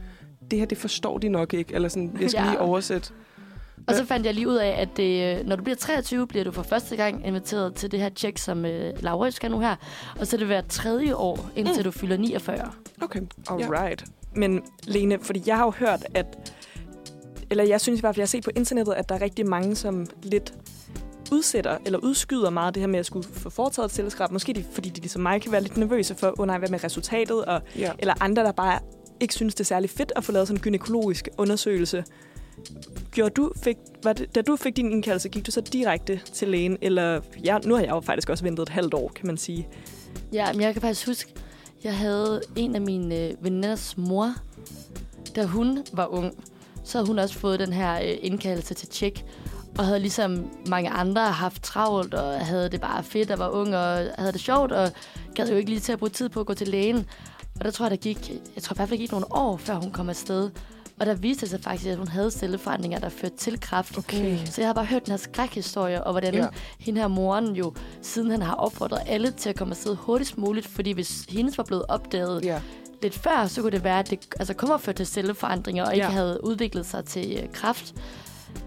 det 0.50 0.58
her, 0.58 0.66
det 0.66 0.78
forstår 0.78 1.18
de 1.18 1.28
nok 1.28 1.54
ikke. 1.54 1.74
Eller 1.74 1.88
sådan, 1.88 2.16
jeg 2.20 2.30
skal 2.30 2.42
Ja. 2.44 2.50
lige 2.50 2.60
oversætte. 2.60 3.10
Og 3.88 3.94
så 3.94 4.04
fandt 4.04 4.26
jeg 4.26 4.34
lige 4.34 4.48
ud 4.48 4.54
af, 4.54 4.68
at 4.68 4.88
det, 4.96 5.38
øh, 5.40 5.46
når 5.46 5.56
du 5.56 5.62
bliver 5.62 5.76
23, 5.76 6.26
bliver 6.26 6.44
du 6.44 6.50
for 6.50 6.62
første 6.62 6.96
gang 6.96 7.26
inviteret 7.26 7.74
til 7.74 7.90
det 7.90 8.00
her 8.00 8.08
tjek, 8.08 8.38
som 8.38 8.64
øh, 8.64 9.02
Laura 9.02 9.30
skal 9.30 9.50
nu 9.50 9.60
her. 9.60 9.76
Og 10.20 10.26
så 10.26 10.36
er 10.36 10.38
det 10.38 10.46
hver 10.46 10.60
tredje 10.68 11.14
år, 11.14 11.50
indtil 11.56 11.76
Mm. 11.76 11.82
du 11.84 11.90
fylder 11.90 12.16
49. 12.16 12.72
Okay. 13.02 13.20
Alright. 13.50 14.04
Men 14.34 14.62
Lene, 14.84 15.18
fordi 15.22 15.42
jeg 15.46 15.56
har 15.56 15.64
jo 15.64 15.70
hørt, 15.70 16.04
at... 16.14 16.52
Eller 17.50 17.64
jeg 17.64 17.80
synes 17.80 18.00
i 18.00 18.02
hvert 18.02 18.14
fald, 18.14 18.20
jeg 18.20 18.22
har 18.22 18.28
set 18.28 18.44
på 18.44 18.50
internettet, 18.56 18.92
at 18.92 19.08
der 19.08 19.14
er 19.14 19.20
rigtig 19.22 19.46
mange, 19.48 19.74
som 19.76 20.06
lidt 20.22 20.54
udsætter 21.32 21.78
eller 21.86 21.98
udskyder 21.98 22.50
meget 22.50 22.74
det 22.74 22.80
her 22.80 22.86
med 22.88 22.98
at 22.98 23.06
skulle 23.06 23.28
få 23.32 23.50
foretaget 23.50 23.86
et 23.86 23.92
celleskrab. 23.92 24.30
Måske 24.30 24.52
de, 24.52 24.64
fordi 24.72 24.88
de 24.88 25.00
ligesom 25.00 25.22
mig 25.22 25.42
kan 25.42 25.52
være 25.52 25.60
lidt 25.62 25.76
nervøse 25.76 26.14
for, 26.14 26.34
oh 26.40 26.46
nej, 26.46 26.58
hvad 26.58 26.68
med 26.68 26.84
resultatet? 26.84 27.44
Og, 27.44 27.60
Ja. 27.78 27.92
eller 27.98 28.14
andre, 28.20 28.42
der 28.42 28.52
bare 28.52 28.78
ikke 29.20 29.34
synes, 29.34 29.54
det 29.54 29.60
er 29.60 29.64
særlig 29.64 29.90
fedt 29.90 30.12
at 30.16 30.24
få 30.24 30.32
lavet 30.32 30.48
sådan 30.48 30.58
en 30.58 30.62
gynækologisk 30.62 31.28
undersøgelse. 31.38 32.04
Gjorde 33.10 33.30
du, 33.30 33.52
fik, 33.62 33.76
var 34.04 34.12
det, 34.12 34.34
da 34.34 34.42
du 34.42 34.56
fik 34.56 34.76
din 34.76 34.92
indkaldelse, 34.92 35.28
gik 35.28 35.46
du 35.46 35.50
så 35.50 35.60
direkte 35.60 36.20
til 36.32 36.48
lægen? 36.48 36.78
Eller, 36.80 37.20
ja, 37.44 37.58
nu 37.64 37.74
har 37.74 37.82
jeg 37.82 37.90
jo 37.90 38.00
faktisk 38.00 38.28
også 38.28 38.44
ventet 38.44 38.62
et 38.62 38.68
halvt 38.68 38.94
år, 38.94 39.12
kan 39.16 39.26
man 39.26 39.36
sige. 39.36 39.68
Ja, 40.32 40.52
men 40.52 40.62
jeg 40.62 40.72
kan 40.72 40.82
faktisk 40.82 41.06
huske, 41.06 41.34
jeg 41.84 41.96
havde 41.96 42.42
en 42.56 42.74
af 42.74 42.80
mine 42.80 43.24
øh, 43.24 43.44
veninders 43.44 43.96
mor, 43.96 44.34
da 45.36 45.44
hun 45.44 45.84
var 45.92 46.06
ung, 46.06 46.44
så 46.84 46.98
havde 46.98 47.06
hun 47.06 47.18
også 47.18 47.38
fået 47.38 47.60
den 47.60 47.72
her 47.72 47.94
øh, 47.94 48.16
indkaldelse 48.20 48.74
til 48.74 48.88
tjek, 48.88 49.24
og 49.78 49.84
havde 49.84 50.00
ligesom 50.00 50.50
mange 50.68 50.90
andre 50.90 51.20
haft 51.20 51.62
travlt, 51.62 52.14
og 52.14 52.46
havde 52.46 52.68
det 52.68 52.80
bare 52.80 53.02
fedt 53.02 53.30
og 53.30 53.38
var 53.38 53.48
ung, 53.48 53.76
og 53.76 53.96
havde 54.18 54.32
det 54.32 54.40
sjovt, 54.40 54.72
og 54.72 54.90
gad 55.34 55.48
jo 55.48 55.56
ikke 55.56 55.70
lige 55.70 55.80
til 55.80 55.92
at 55.92 55.98
bruge 55.98 56.10
tid 56.10 56.28
på 56.28 56.40
at 56.40 56.46
gå 56.46 56.54
til 56.54 56.68
lægen. 56.68 57.06
Og 57.58 57.64
der 57.64 57.70
tror 57.70 57.84
jeg, 57.84 57.90
der 57.90 57.96
gik, 57.96 58.30
jeg 58.54 58.62
tror 58.62 58.74
i 58.74 58.76
hvert 58.76 58.88
fald, 58.88 59.00
gik 59.00 59.10
nogle 59.12 59.26
år, 59.32 59.56
før 59.56 59.74
hun 59.74 59.90
kom 59.90 60.08
afsted. 60.08 60.50
Og 61.00 61.06
der 61.06 61.14
viste 61.14 61.40
det 61.40 61.50
sig 61.50 61.60
faktisk, 61.62 61.86
at 61.90 61.96
hun 61.98 62.08
havde 62.08 62.30
celleforandringer, 62.30 62.98
der 62.98 63.08
førte 63.08 63.36
til 63.36 63.60
kræft. 63.60 63.98
Okay. 63.98 64.38
Så 64.44 64.60
jeg 64.60 64.68
har 64.68 64.74
bare 64.74 64.84
hørt 64.84 65.04
den 65.06 65.10
her 65.12 65.16
skrækhistorie, 65.18 66.04
og 66.04 66.12
hvordan 66.12 66.34
Ja. 66.34 66.46
hende 66.78 67.00
her 67.00 67.08
moren 67.08 67.56
jo, 67.56 67.74
siden 68.02 68.30
han 68.30 68.42
har 68.42 68.54
opfordret 68.54 68.98
alle 69.06 69.30
til 69.30 69.48
at 69.48 69.56
komme 69.56 69.72
afsted 69.72 69.94
hurtigst 69.96 70.38
muligt, 70.38 70.66
fordi 70.66 70.92
hvis 70.92 71.24
hendes 71.28 71.58
var 71.58 71.64
blevet 71.64 71.84
opdaget 71.88 72.44
Ja. 72.44 72.60
lidt 73.02 73.14
før, 73.14 73.46
så 73.46 73.60
kunne 73.62 73.72
det 73.72 73.84
være, 73.84 73.98
at 73.98 74.10
det 74.10 74.18
altså, 74.38 74.54
kun 74.54 74.68
var 74.68 74.76
ført 74.76 74.94
til 74.96 75.06
celleforandringer, 75.06 75.84
og 75.84 75.94
ikke 75.94 76.06
Ja. 76.06 76.12
havde 76.12 76.40
udviklet 76.44 76.86
sig 76.86 77.04
til 77.04 77.38
øh, 77.42 77.52
kræft. 77.52 77.94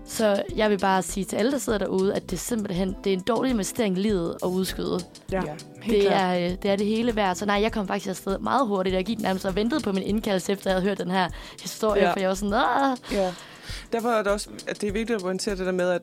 Så 0.06 0.44
jeg 0.56 0.70
vil 0.70 0.78
bare 0.78 1.02
sige 1.02 1.24
til 1.26 1.36
alle, 1.36 1.52
der 1.52 1.58
sidder 1.58 1.80
derude, 1.80 2.14
at 2.14 2.24
det 2.24 2.34
er 2.34 2.38
simpelthen 2.38 2.96
det 3.04 3.10
er 3.14 3.18
en 3.18 3.24
dårlig 3.24 3.52
investering 3.52 3.98
i 3.98 4.02
livet 4.02 4.38
at 4.44 4.48
udskyde. 4.48 5.00
Ja, 5.32 5.42
Det 5.90 6.02
klart. 6.02 6.14
er, 6.38 6.46
øh, 6.52 6.58
det 6.64 6.66
er 6.72 6.76
det 6.76 6.86
hele 6.86 7.16
værd. 7.16 7.36
Så 7.36 7.46
nej, 7.46 7.62
jeg 7.62 7.72
kom 7.72 7.88
faktisk 7.88 8.10
afsted 8.10 8.38
meget 8.40 8.68
hurtigt. 8.68 8.96
Jeg 8.96 9.06
gik 9.06 9.20
nærmest 9.20 9.46
og 9.46 9.56
ventede 9.56 9.82
på 9.82 9.92
min 9.92 10.04
indkaldelse, 10.04 10.52
efter 10.52 10.70
jeg 10.70 10.76
havde 10.76 10.88
hørt 10.90 10.98
den 10.98 11.12
her 11.12 11.30
historie, 11.62 12.02
Ja. 12.04 12.14
for 12.14 12.20
jeg 12.20 12.30
var 12.30 12.36
sådan, 12.36 12.54
Åh! 12.54 12.98
Ja. 13.18 13.34
Derfor 13.94 14.10
er 14.10 14.24
det 14.24 14.32
også, 14.32 14.50
at 14.68 14.82
det 14.82 14.90
er 14.90 14.94
vigtigt 14.94 15.16
at 15.16 15.22
pointere 15.22 15.56
det 15.56 15.66
der 15.66 15.72
med, 15.72 15.90
at, 15.90 16.02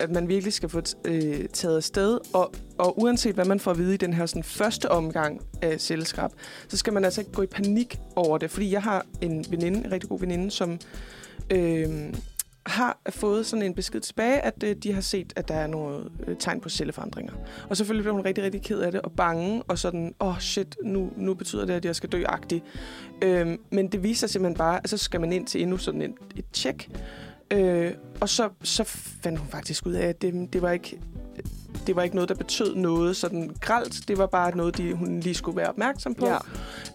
at 0.00 0.10
man 0.10 0.28
virkelig 0.28 0.52
skal 0.52 0.68
få 0.68 0.80
øh, 1.04 1.48
taget 1.52 1.76
afsted, 1.76 2.18
og, 2.32 2.52
og 2.78 2.98
uanset 3.02 3.34
hvad 3.34 3.44
man 3.44 3.60
får 3.60 3.70
at 3.70 3.78
vide 3.78 3.94
i 3.94 3.96
den 3.96 4.12
her 4.14 4.26
sådan, 4.26 4.42
første 4.42 4.90
omgang 4.90 5.40
af 5.62 5.80
celleskrab, 5.80 6.30
så 6.68 6.76
skal 6.76 6.92
man 6.92 7.04
altså 7.04 7.20
ikke 7.20 7.32
gå 7.32 7.42
i 7.42 7.46
panik 7.46 7.98
over 8.16 8.38
det. 8.38 8.50
Fordi 8.50 8.72
jeg 8.72 8.82
har 8.82 9.06
en 9.20 9.44
veninde, 9.50 9.78
en 9.86 9.92
rigtig 9.92 10.08
god 10.10 10.20
veninde, 10.20 10.50
som 10.50 10.78
øh, 11.50 11.88
har 12.66 13.00
fået 13.10 13.46
sådan 13.46 13.62
en 13.62 13.74
besked 13.74 14.00
tilbage, 14.00 14.40
at 14.40 14.62
øh, 14.64 14.76
de 14.76 14.92
har 14.92 15.00
set, 15.00 15.32
at 15.36 15.48
der 15.48 15.54
er 15.54 15.66
nogle 15.66 16.04
øh, 16.26 16.36
tegn 16.38 16.60
på 16.60 16.68
celleforandringer. 16.68 17.32
Og 17.68 17.76
selvfølgelig 17.76 18.04
blev 18.04 18.14
hun 18.14 18.24
rigtig, 18.24 18.44
rigtig 18.44 18.62
ked 18.62 18.80
af 18.80 18.92
det, 18.92 19.00
og 19.00 19.12
bange, 19.12 19.62
og 19.62 19.78
sådan, 19.78 20.14
åh 20.20 20.28
oh, 20.28 20.38
shit, 20.38 20.76
nu, 20.84 21.12
nu 21.16 21.34
betyder 21.34 21.64
det, 21.64 21.74
at 21.74 21.84
jeg 21.84 21.96
skal 21.96 22.12
dø-agtig. 22.12 22.62
Øhm, 23.22 23.60
men 23.70 23.92
det 23.92 24.02
viser 24.02 24.26
sig 24.26 24.30
simpelthen 24.30 24.58
bare, 24.58 24.80
at 24.84 24.90
så 24.90 24.96
skal 24.96 25.20
man 25.20 25.32
ind 25.32 25.46
til 25.46 25.62
endnu 25.62 25.76
sådan 25.76 26.02
en, 26.02 26.14
et 26.36 26.44
tjek, 26.52 26.90
Øh, 27.50 27.92
og 28.20 28.28
så, 28.28 28.48
så 28.62 28.84
fandt 28.84 29.38
hun 29.38 29.48
faktisk 29.48 29.86
ud 29.86 29.92
af, 29.92 30.06
at 30.06 30.22
det, 30.22 30.52
det 30.52 30.62
var 30.62 30.70
ikke 30.70 31.00
det 31.86 31.96
var 31.96 32.02
ikke 32.02 32.16
noget, 32.16 32.28
der 32.28 32.34
betød 32.34 32.74
noget 32.74 33.16
sådan 33.16 33.50
gralt. 33.60 34.08
Det 34.08 34.18
var 34.18 34.26
bare 34.26 34.56
noget, 34.56 34.78
de, 34.78 34.94
hun 34.94 35.20
lige 35.20 35.34
skulle 35.34 35.56
være 35.56 35.68
opmærksom 35.68 36.14
på. 36.14 36.26
Ja. 36.26 36.38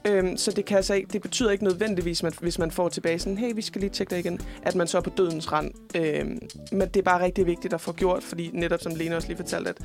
Øhm, 0.05 0.37
så 0.37 0.51
det, 0.51 0.65
kan 0.65 0.77
altså 0.77 0.93
ikke, 0.93 1.09
det 1.13 1.21
betyder 1.21 1.51
ikke 1.51 1.63
nødvendigvis, 1.63 2.23
man, 2.23 2.31
hvis 2.41 2.59
man 2.59 2.71
får 2.71 2.89
tilbage 2.89 3.19
sådan, 3.19 3.37
hey, 3.37 3.55
vi 3.55 3.61
skal 3.61 3.81
lige 3.81 3.89
tjekke 3.89 4.11
dig 4.11 4.19
igen, 4.19 4.39
at 4.63 4.75
man 4.75 4.87
så 4.87 4.97
er 4.97 5.01
på 5.01 5.09
dødens 5.09 5.51
rand. 5.51 5.71
Øhm, 5.95 6.39
men 6.71 6.87
det 6.87 6.97
er 6.97 7.01
bare 7.01 7.23
rigtig 7.23 7.45
vigtigt 7.45 7.73
at 7.73 7.81
få 7.81 7.93
gjort, 7.93 8.23
fordi 8.23 8.49
netop 8.53 8.81
som 8.81 8.95
Lene 8.95 9.15
også 9.15 9.27
lige 9.27 9.37
fortalte, 9.37 9.69
at 9.69 9.77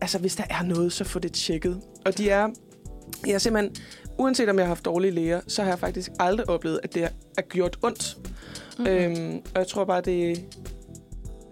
altså, 0.00 0.18
hvis 0.18 0.36
der 0.36 0.44
er 0.50 0.62
noget, 0.62 0.92
så 0.92 1.04
få 1.04 1.18
det 1.18 1.32
tjekket. 1.32 1.80
Og 2.06 2.18
de 2.18 2.30
er, 2.30 2.48
jeg 3.26 3.32
er 3.34 3.38
simpelthen, 3.38 3.76
uanset 4.18 4.48
om 4.48 4.56
jeg 4.56 4.64
har 4.64 4.68
haft 4.68 4.84
dårlige 4.84 5.10
læger, 5.10 5.40
så 5.48 5.62
har 5.62 5.70
jeg 5.70 5.78
faktisk 5.78 6.10
aldrig 6.20 6.48
oplevet, 6.48 6.80
at 6.82 6.94
det 6.94 7.08
er 7.38 7.42
gjort 7.42 7.78
ondt. 7.82 8.16
Mhm. 8.78 8.88
Mm-hmm. 8.88 9.20
Øhm, 9.20 9.42
og 9.54 9.60
jeg 9.60 9.66
tror 9.66 9.84
bare, 9.84 10.00
det 10.00 10.44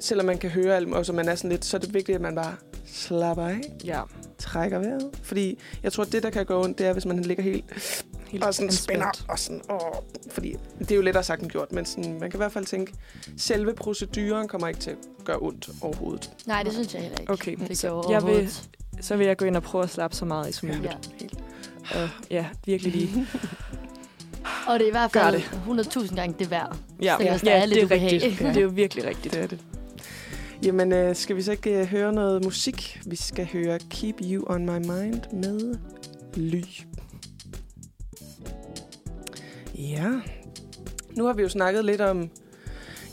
selvom 0.02 0.26
man 0.26 0.38
kan 0.38 0.50
høre 0.50 0.76
alt, 0.76 0.94
og 0.94 1.06
så 1.06 1.12
man 1.12 1.28
er 1.28 1.34
sådan 1.34 1.50
lidt, 1.50 1.64
så 1.64 1.76
er 1.76 1.80
det 1.80 1.94
vigtigt, 1.94 2.16
at 2.16 2.22
man 2.22 2.34
bare 2.34 2.54
slapper 2.92 3.44
af, 3.44 3.60
Ja, 3.84 4.02
trækker 4.38 4.78
vejret. 4.78 5.10
Fordi 5.22 5.58
jeg 5.82 5.92
tror, 5.92 6.04
det, 6.04 6.22
der 6.22 6.30
kan 6.30 6.46
gå 6.46 6.64
ondt, 6.64 6.78
det 6.78 6.86
er, 6.86 6.92
hvis 6.92 7.04
man 7.04 7.22
ligger 7.22 7.42
helt 7.42 7.64
helt 8.32 8.44
og 8.44 8.54
sådan 8.54 8.68
anspændt. 8.68 9.00
spænder. 9.00 9.32
Og 9.32 9.38
sådan, 9.38 9.62
åh, 9.70 9.78
fordi 10.30 10.56
det 10.78 10.90
er 10.90 10.96
jo 10.96 11.02
lettere 11.02 11.24
sagt 11.24 11.42
end 11.42 11.50
gjort, 11.50 11.72
men 11.72 11.84
sådan, 11.84 12.12
man 12.20 12.30
kan 12.30 12.34
i 12.34 12.36
hvert 12.36 12.52
fald 12.52 12.64
tænke, 12.64 12.92
selve 13.36 13.74
proceduren 13.74 14.48
kommer 14.48 14.68
ikke 14.68 14.80
til 14.80 14.90
at 14.90 14.96
gøre 15.24 15.38
ondt 15.40 15.70
overhovedet. 15.80 16.30
Nej, 16.46 16.62
det 16.62 16.72
synes 16.72 16.94
jeg 16.94 17.02
heller 17.02 17.18
ikke. 17.20 17.32
Okay, 17.32 17.56
det 17.68 17.78
så 17.78 17.88
gjorde 17.88 18.10
jeg 18.10 18.26
vil, 18.26 18.50
så 19.00 19.16
vil 19.16 19.26
jeg 19.26 19.36
gå 19.36 19.44
ind 19.44 19.56
og 19.56 19.62
prøve 19.62 19.84
at 19.84 19.90
slappe 19.90 20.16
så 20.16 20.24
meget 20.24 20.48
i 20.48 20.52
som 20.52 20.68
muligt. 20.68 21.10
Ja. 21.94 22.02
Og 22.02 22.08
ja, 22.30 22.46
virkelig 22.66 22.92
lige. 22.92 23.26
Og 24.66 24.78
det 24.78 24.84
er 24.84 24.88
i 24.88 24.90
hvert 24.90 25.12
Gør 25.12 25.22
fald 25.22 25.42
det. 25.76 25.96
100.000 25.96 26.14
gange 26.14 26.36
det 26.38 26.50
værd. 26.50 26.76
Ja, 27.02 27.16
ja 27.20 27.38
er 27.46 27.66
lidt 27.66 27.90
det 27.90 28.02
er 28.02 28.04
rigtigt. 28.04 28.38
Det 28.38 28.56
er 28.56 28.60
jo 28.60 28.68
virkelig 28.68 29.04
rigtigt. 29.04 29.34
Det 29.34 29.42
er 29.42 29.46
det. 29.46 29.58
Jamen, 30.62 30.92
øh, 30.92 31.16
skal 31.16 31.36
vi 31.36 31.42
så 31.42 31.52
ikke 31.52 31.80
øh, 31.80 31.86
høre 31.86 32.12
noget 32.12 32.44
musik? 32.44 33.00
Vi 33.06 33.16
skal 33.16 33.48
høre 33.52 33.78
Keep 33.78 34.14
You 34.20 34.44
On 34.46 34.66
My 34.66 34.78
Mind 34.78 35.20
med 35.32 35.74
Ly. 36.34 36.62
Ja. 39.74 40.10
Nu 41.16 41.24
har 41.24 41.32
vi 41.32 41.42
jo 41.42 41.48
snakket 41.48 41.84
lidt 41.84 42.00
om 42.00 42.30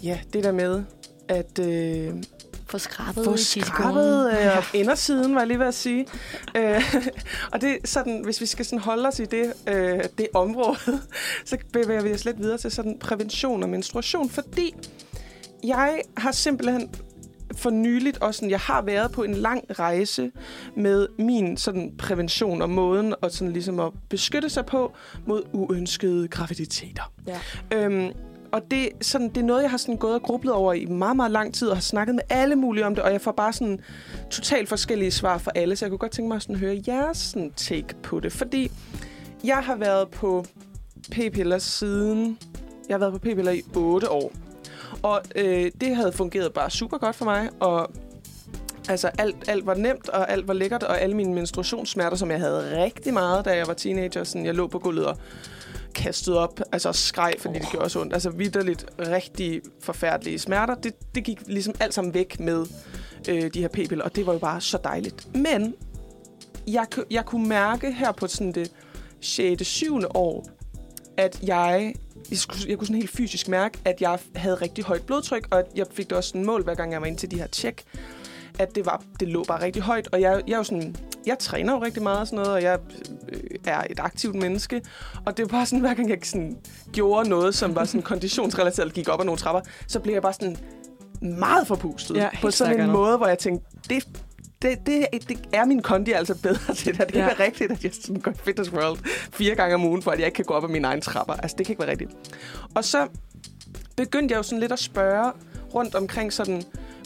ja, 0.03 0.19
det 0.33 0.43
der 0.43 0.51
med 0.51 0.83
at 1.27 1.59
øh, 1.59 2.23
få 2.65 2.77
skrabet 2.77 3.25
få 3.25 3.37
skrabet 3.37 4.31
øh, 4.31 4.63
indersiden, 4.73 5.33
var 5.33 5.41
jeg 5.41 5.47
lige 5.47 5.59
ved 5.59 5.67
at 5.67 5.73
sige. 5.73 6.07
Øh, 6.55 6.95
og 7.53 7.61
det 7.61 7.77
sådan, 7.85 8.21
hvis 8.23 8.41
vi 8.41 8.45
skal 8.45 8.65
sådan 8.65 8.79
holde 8.79 9.07
os 9.07 9.19
i 9.19 9.25
det, 9.25 9.53
øh, 9.67 10.03
det 10.17 10.27
område, 10.33 10.77
så 11.45 11.57
bevæger 11.73 12.01
vi 12.01 12.13
os 12.13 12.25
lidt 12.25 12.39
videre 12.39 12.57
til 12.57 12.71
sådan 12.71 12.99
prævention 12.99 13.63
og 13.63 13.69
menstruation, 13.69 14.29
fordi 14.29 14.75
jeg 15.63 16.01
har 16.17 16.31
simpelthen 16.31 16.89
for 17.55 17.69
nyligt 17.69 18.17
også 18.17 18.37
sådan, 18.37 18.49
jeg 18.49 18.59
har 18.59 18.81
været 18.81 19.11
på 19.11 19.23
en 19.23 19.33
lang 19.33 19.63
rejse 19.79 20.31
med 20.75 21.07
min 21.17 21.57
sådan 21.57 21.93
prævention 21.97 22.61
og 22.61 22.69
måden 22.69 23.15
og 23.21 23.31
sådan 23.31 23.53
ligesom 23.53 23.79
at 23.79 23.91
beskytte 24.09 24.49
sig 24.49 24.65
på 24.65 24.93
mod 25.25 25.43
uønskede 25.53 26.27
graviditeter. 26.27 27.11
Ja. 27.27 27.39
Øhm, 27.73 28.11
og 28.51 28.61
det, 28.71 28.89
sådan, 29.01 29.29
det 29.29 29.37
er 29.37 29.45
noget, 29.45 29.61
jeg 29.61 29.69
har 29.69 29.77
sådan 29.77 29.97
gået 29.97 30.13
og 30.13 30.21
grublet 30.21 30.53
over 30.53 30.73
i 30.73 30.85
meget, 30.85 31.15
meget 31.15 31.31
lang 31.31 31.53
tid, 31.53 31.67
og 31.67 31.75
har 31.75 31.81
snakket 31.81 32.15
med 32.15 32.23
alle 32.29 32.55
mulige 32.55 32.85
om 32.85 32.95
det, 32.95 33.03
og 33.03 33.11
jeg 33.11 33.21
får 33.21 33.31
bare 33.31 33.53
sådan 33.53 33.79
totalt 34.29 34.69
forskellige 34.69 35.11
svar 35.11 35.37
fra 35.37 35.51
alle, 35.55 35.75
så 35.75 35.85
jeg 35.85 35.89
kunne 35.89 35.97
godt 35.97 36.11
tænke 36.11 36.27
mig 36.27 36.35
at 36.35 36.41
sådan 36.41 36.55
høre 36.55 36.81
jeres 36.87 37.17
sådan 37.17 37.51
take 37.55 37.95
på 38.03 38.19
det. 38.19 38.31
Fordi 38.31 38.71
jeg 39.43 39.57
har 39.57 39.75
været 39.75 40.09
på 40.09 40.45
p-piller 41.11 41.57
siden... 41.57 42.37
Jeg 42.89 42.93
har 42.93 42.99
været 42.99 43.13
på 43.13 43.19
p-piller 43.19 43.51
i 43.51 43.61
8 43.75 44.09
år. 44.09 44.31
Og 45.01 45.21
øh, 45.35 45.71
det 45.81 45.95
havde 45.95 46.11
fungeret 46.11 46.53
bare 46.53 46.69
super 46.69 46.97
godt 46.97 47.15
for 47.15 47.25
mig, 47.25 47.49
og 47.59 47.91
altså 48.89 49.07
alt, 49.17 49.35
alt 49.47 49.65
var 49.65 49.73
nemt, 49.73 50.09
og 50.09 50.31
alt 50.31 50.47
var 50.47 50.53
lækkert, 50.53 50.83
og 50.83 51.01
alle 51.01 51.15
mine 51.15 51.33
menstruationssmerter, 51.33 52.17
som 52.17 52.31
jeg 52.31 52.39
havde 52.39 52.83
rigtig 52.83 53.13
meget, 53.13 53.45
da 53.45 53.55
jeg 53.55 53.67
var 53.67 53.73
teenager, 53.73 54.23
sådan 54.23 54.45
jeg 54.45 54.55
lå 54.55 54.67
på 54.67 54.79
gulvet 54.79 55.05
og 55.05 55.17
kastet 55.95 56.37
op, 56.37 56.59
altså 56.71 56.91
skreg, 56.91 57.33
fordi 57.39 57.55
oh. 57.55 57.61
det 57.61 57.69
gjorde 57.71 57.83
også 57.83 58.01
ondt. 58.01 58.13
Altså 58.13 58.29
vidderligt 58.29 58.85
rigtig 58.99 59.61
forfærdelige 59.81 60.39
smerter. 60.39 60.75
Det, 60.75 61.15
det 61.15 61.23
gik 61.23 61.41
ligesom 61.47 61.73
alt 61.79 61.93
sammen 61.93 62.13
væk 62.13 62.39
med 62.39 62.65
øh, 63.29 63.53
de 63.53 63.61
her 63.61 63.67
p-piller, 63.67 64.03
og 64.03 64.15
det 64.15 64.25
var 64.25 64.33
jo 64.33 64.39
bare 64.39 64.61
så 64.61 64.77
dejligt. 64.83 65.35
Men 65.35 65.75
jeg, 66.67 66.85
jeg 67.11 67.25
kunne 67.25 67.47
mærke 67.47 67.91
her 67.91 68.11
på 68.11 68.27
sådan 68.27 68.51
det 68.51 68.71
6. 69.21 69.67
7. 69.67 69.99
år, 70.13 70.45
at 71.17 71.39
jeg, 71.43 71.93
jeg, 72.29 72.37
skulle, 72.37 72.69
jeg 72.69 72.77
kunne 72.77 72.87
sådan 72.87 73.01
helt 73.01 73.11
fysisk 73.11 73.47
mærke, 73.47 73.79
at 73.85 74.01
jeg 74.01 74.19
havde 74.35 74.55
rigtig 74.55 74.83
højt 74.83 75.01
blodtryk, 75.01 75.47
og 75.51 75.59
at 75.59 75.65
jeg 75.75 75.85
fik 75.93 76.09
det 76.09 76.17
også 76.17 76.27
sådan 76.27 76.45
mål, 76.45 76.63
hver 76.63 76.75
gang 76.75 76.91
jeg 76.91 77.01
var 77.01 77.07
ind 77.07 77.17
til 77.17 77.31
de 77.31 77.35
her 77.35 77.47
tjek, 77.47 77.83
at 78.59 78.75
det, 78.75 78.85
var, 78.85 79.03
det 79.19 79.27
lå 79.27 79.43
bare 79.43 79.61
rigtig 79.61 79.81
højt. 79.81 80.09
Og 80.11 80.21
jeg, 80.21 80.41
jeg 80.47 80.53
er 80.53 80.57
jo 80.57 80.63
sådan, 80.63 80.95
jeg 81.25 81.39
træner 81.39 81.73
jo 81.73 81.83
rigtig 81.83 82.03
meget 82.03 82.19
og 82.19 82.27
sådan 82.27 82.37
noget, 82.37 82.51
og 82.51 82.61
jeg 82.61 82.79
øh, 83.29 83.39
er 83.65 83.83
et 83.89 83.99
aktivt 83.99 84.35
menneske. 84.35 84.81
Og 85.25 85.37
det 85.37 85.43
var 85.43 85.49
bare 85.57 85.65
sådan, 85.65 85.79
hver 85.79 85.93
gang 85.93 86.09
jeg 86.09 86.17
sådan 86.23 86.57
gjorde 86.93 87.29
noget, 87.29 87.55
som 87.55 87.75
var 87.75 87.85
sådan 87.85 88.01
konditionsrelateret, 88.11 88.93
gik 88.93 89.09
op 89.09 89.19
ad 89.19 89.25
nogle 89.25 89.39
trapper, 89.39 89.61
så 89.87 89.99
blev 89.99 90.13
jeg 90.13 90.21
bare 90.21 90.33
sådan 90.33 90.57
meget 91.21 91.67
forpustet. 91.67 92.15
Ja, 92.15 92.29
på 92.41 92.51
sådan 92.51 92.81
en 92.81 92.91
måde, 92.91 93.17
hvor 93.17 93.27
jeg 93.27 93.39
tænkte, 93.39 93.65
det, 93.89 94.07
det, 94.61 94.77
det, 94.85 95.07
det 95.29 95.39
er 95.53 95.65
min 95.65 95.81
kondi 95.81 96.11
altså 96.11 96.35
bedre 96.35 96.73
til 96.75 96.97
det. 96.97 96.99
Det 96.99 97.07
kan 97.13 97.21
Ja. 97.21 97.25
være 97.25 97.39
rigtigt, 97.45 97.71
at 97.71 97.83
jeg 97.83 97.91
sådan 98.01 98.21
går 98.21 98.31
i 98.31 98.35
Fitness 98.43 98.71
World 98.71 98.97
fire 99.33 99.55
gange 99.55 99.75
om 99.75 99.85
ugen, 99.85 100.01
for 100.01 100.11
at 100.11 100.19
jeg 100.19 100.25
ikke 100.25 100.35
kan 100.35 100.45
gå 100.45 100.53
op 100.53 100.63
ad 100.63 100.69
mine 100.69 100.87
egne 100.87 101.01
trapper. 101.01 101.33
Altså, 101.33 101.55
det 101.57 101.65
kan 101.65 101.73
ikke 101.73 101.81
være 101.81 101.91
rigtigt. 101.91 102.11
Og 102.75 102.85
så 102.85 103.07
begyndte 103.95 104.33
jeg 104.33 104.37
jo 104.37 104.43
sådan 104.43 104.59
lidt 104.59 104.71
at 104.71 104.79
spørge 104.79 105.31
rundt 105.75 105.95
omkring 105.95 106.33
sådan 106.33 106.63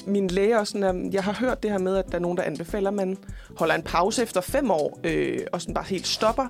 min 0.08 0.28
læge 0.28 0.60
og 0.60 0.68
sådan, 0.68 0.84
at 1.08 1.14
jeg 1.14 1.24
har 1.24 1.34
hørt 1.34 1.64
det 1.64 1.72
her 1.72 1.78
med, 1.78 1.96
at 1.98 2.06
der 2.12 2.16
er 2.16 2.20
nogen, 2.20 2.38
der 2.38 2.44
anbefaler, 2.44 2.90
at 2.90 2.94
man 2.94 3.18
holder 3.58 3.76
en 3.76 3.82
pause 3.84 4.24
efter 4.24 4.42
fem 4.42 4.72
år, 4.72 5.00
øh, 5.04 5.40
og 5.54 5.62
sådan 5.62 5.74
bare 5.74 5.86
helt 5.88 6.08
stopper. 6.08 6.48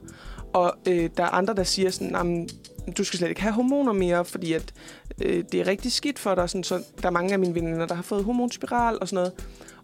Og 0.54 0.74
øh, 0.88 1.10
der 1.18 1.24
er 1.24 1.28
andre, 1.30 1.54
der 1.54 1.64
siger 1.64 1.90
sådan, 1.90 2.12
"Jamen, 2.12 2.50
du 2.98 3.04
skal 3.04 3.18
slet 3.18 3.30
ikke 3.30 3.42
have 3.42 3.54
hormoner 3.54 3.94
mere, 3.94 4.26
fordi 4.26 4.54
at, 4.54 4.74
øh, 5.22 5.44
det 5.52 5.62
er 5.62 5.68
rigtig 5.68 5.92
skidt 5.92 6.20
for 6.20 6.36
dig. 6.36 6.50
Sådan, 6.50 6.64
så 6.64 6.84
der 7.02 7.08
er 7.08 7.12
mange 7.12 7.34
af 7.34 7.40
mine 7.40 7.56
veninder, 7.56 7.86
der 7.86 7.96
har 7.96 8.04
fået 8.04 8.24
hormonspiral 8.24 8.98
og 9.02 9.08
sådan 9.08 9.16
noget. 9.16 9.32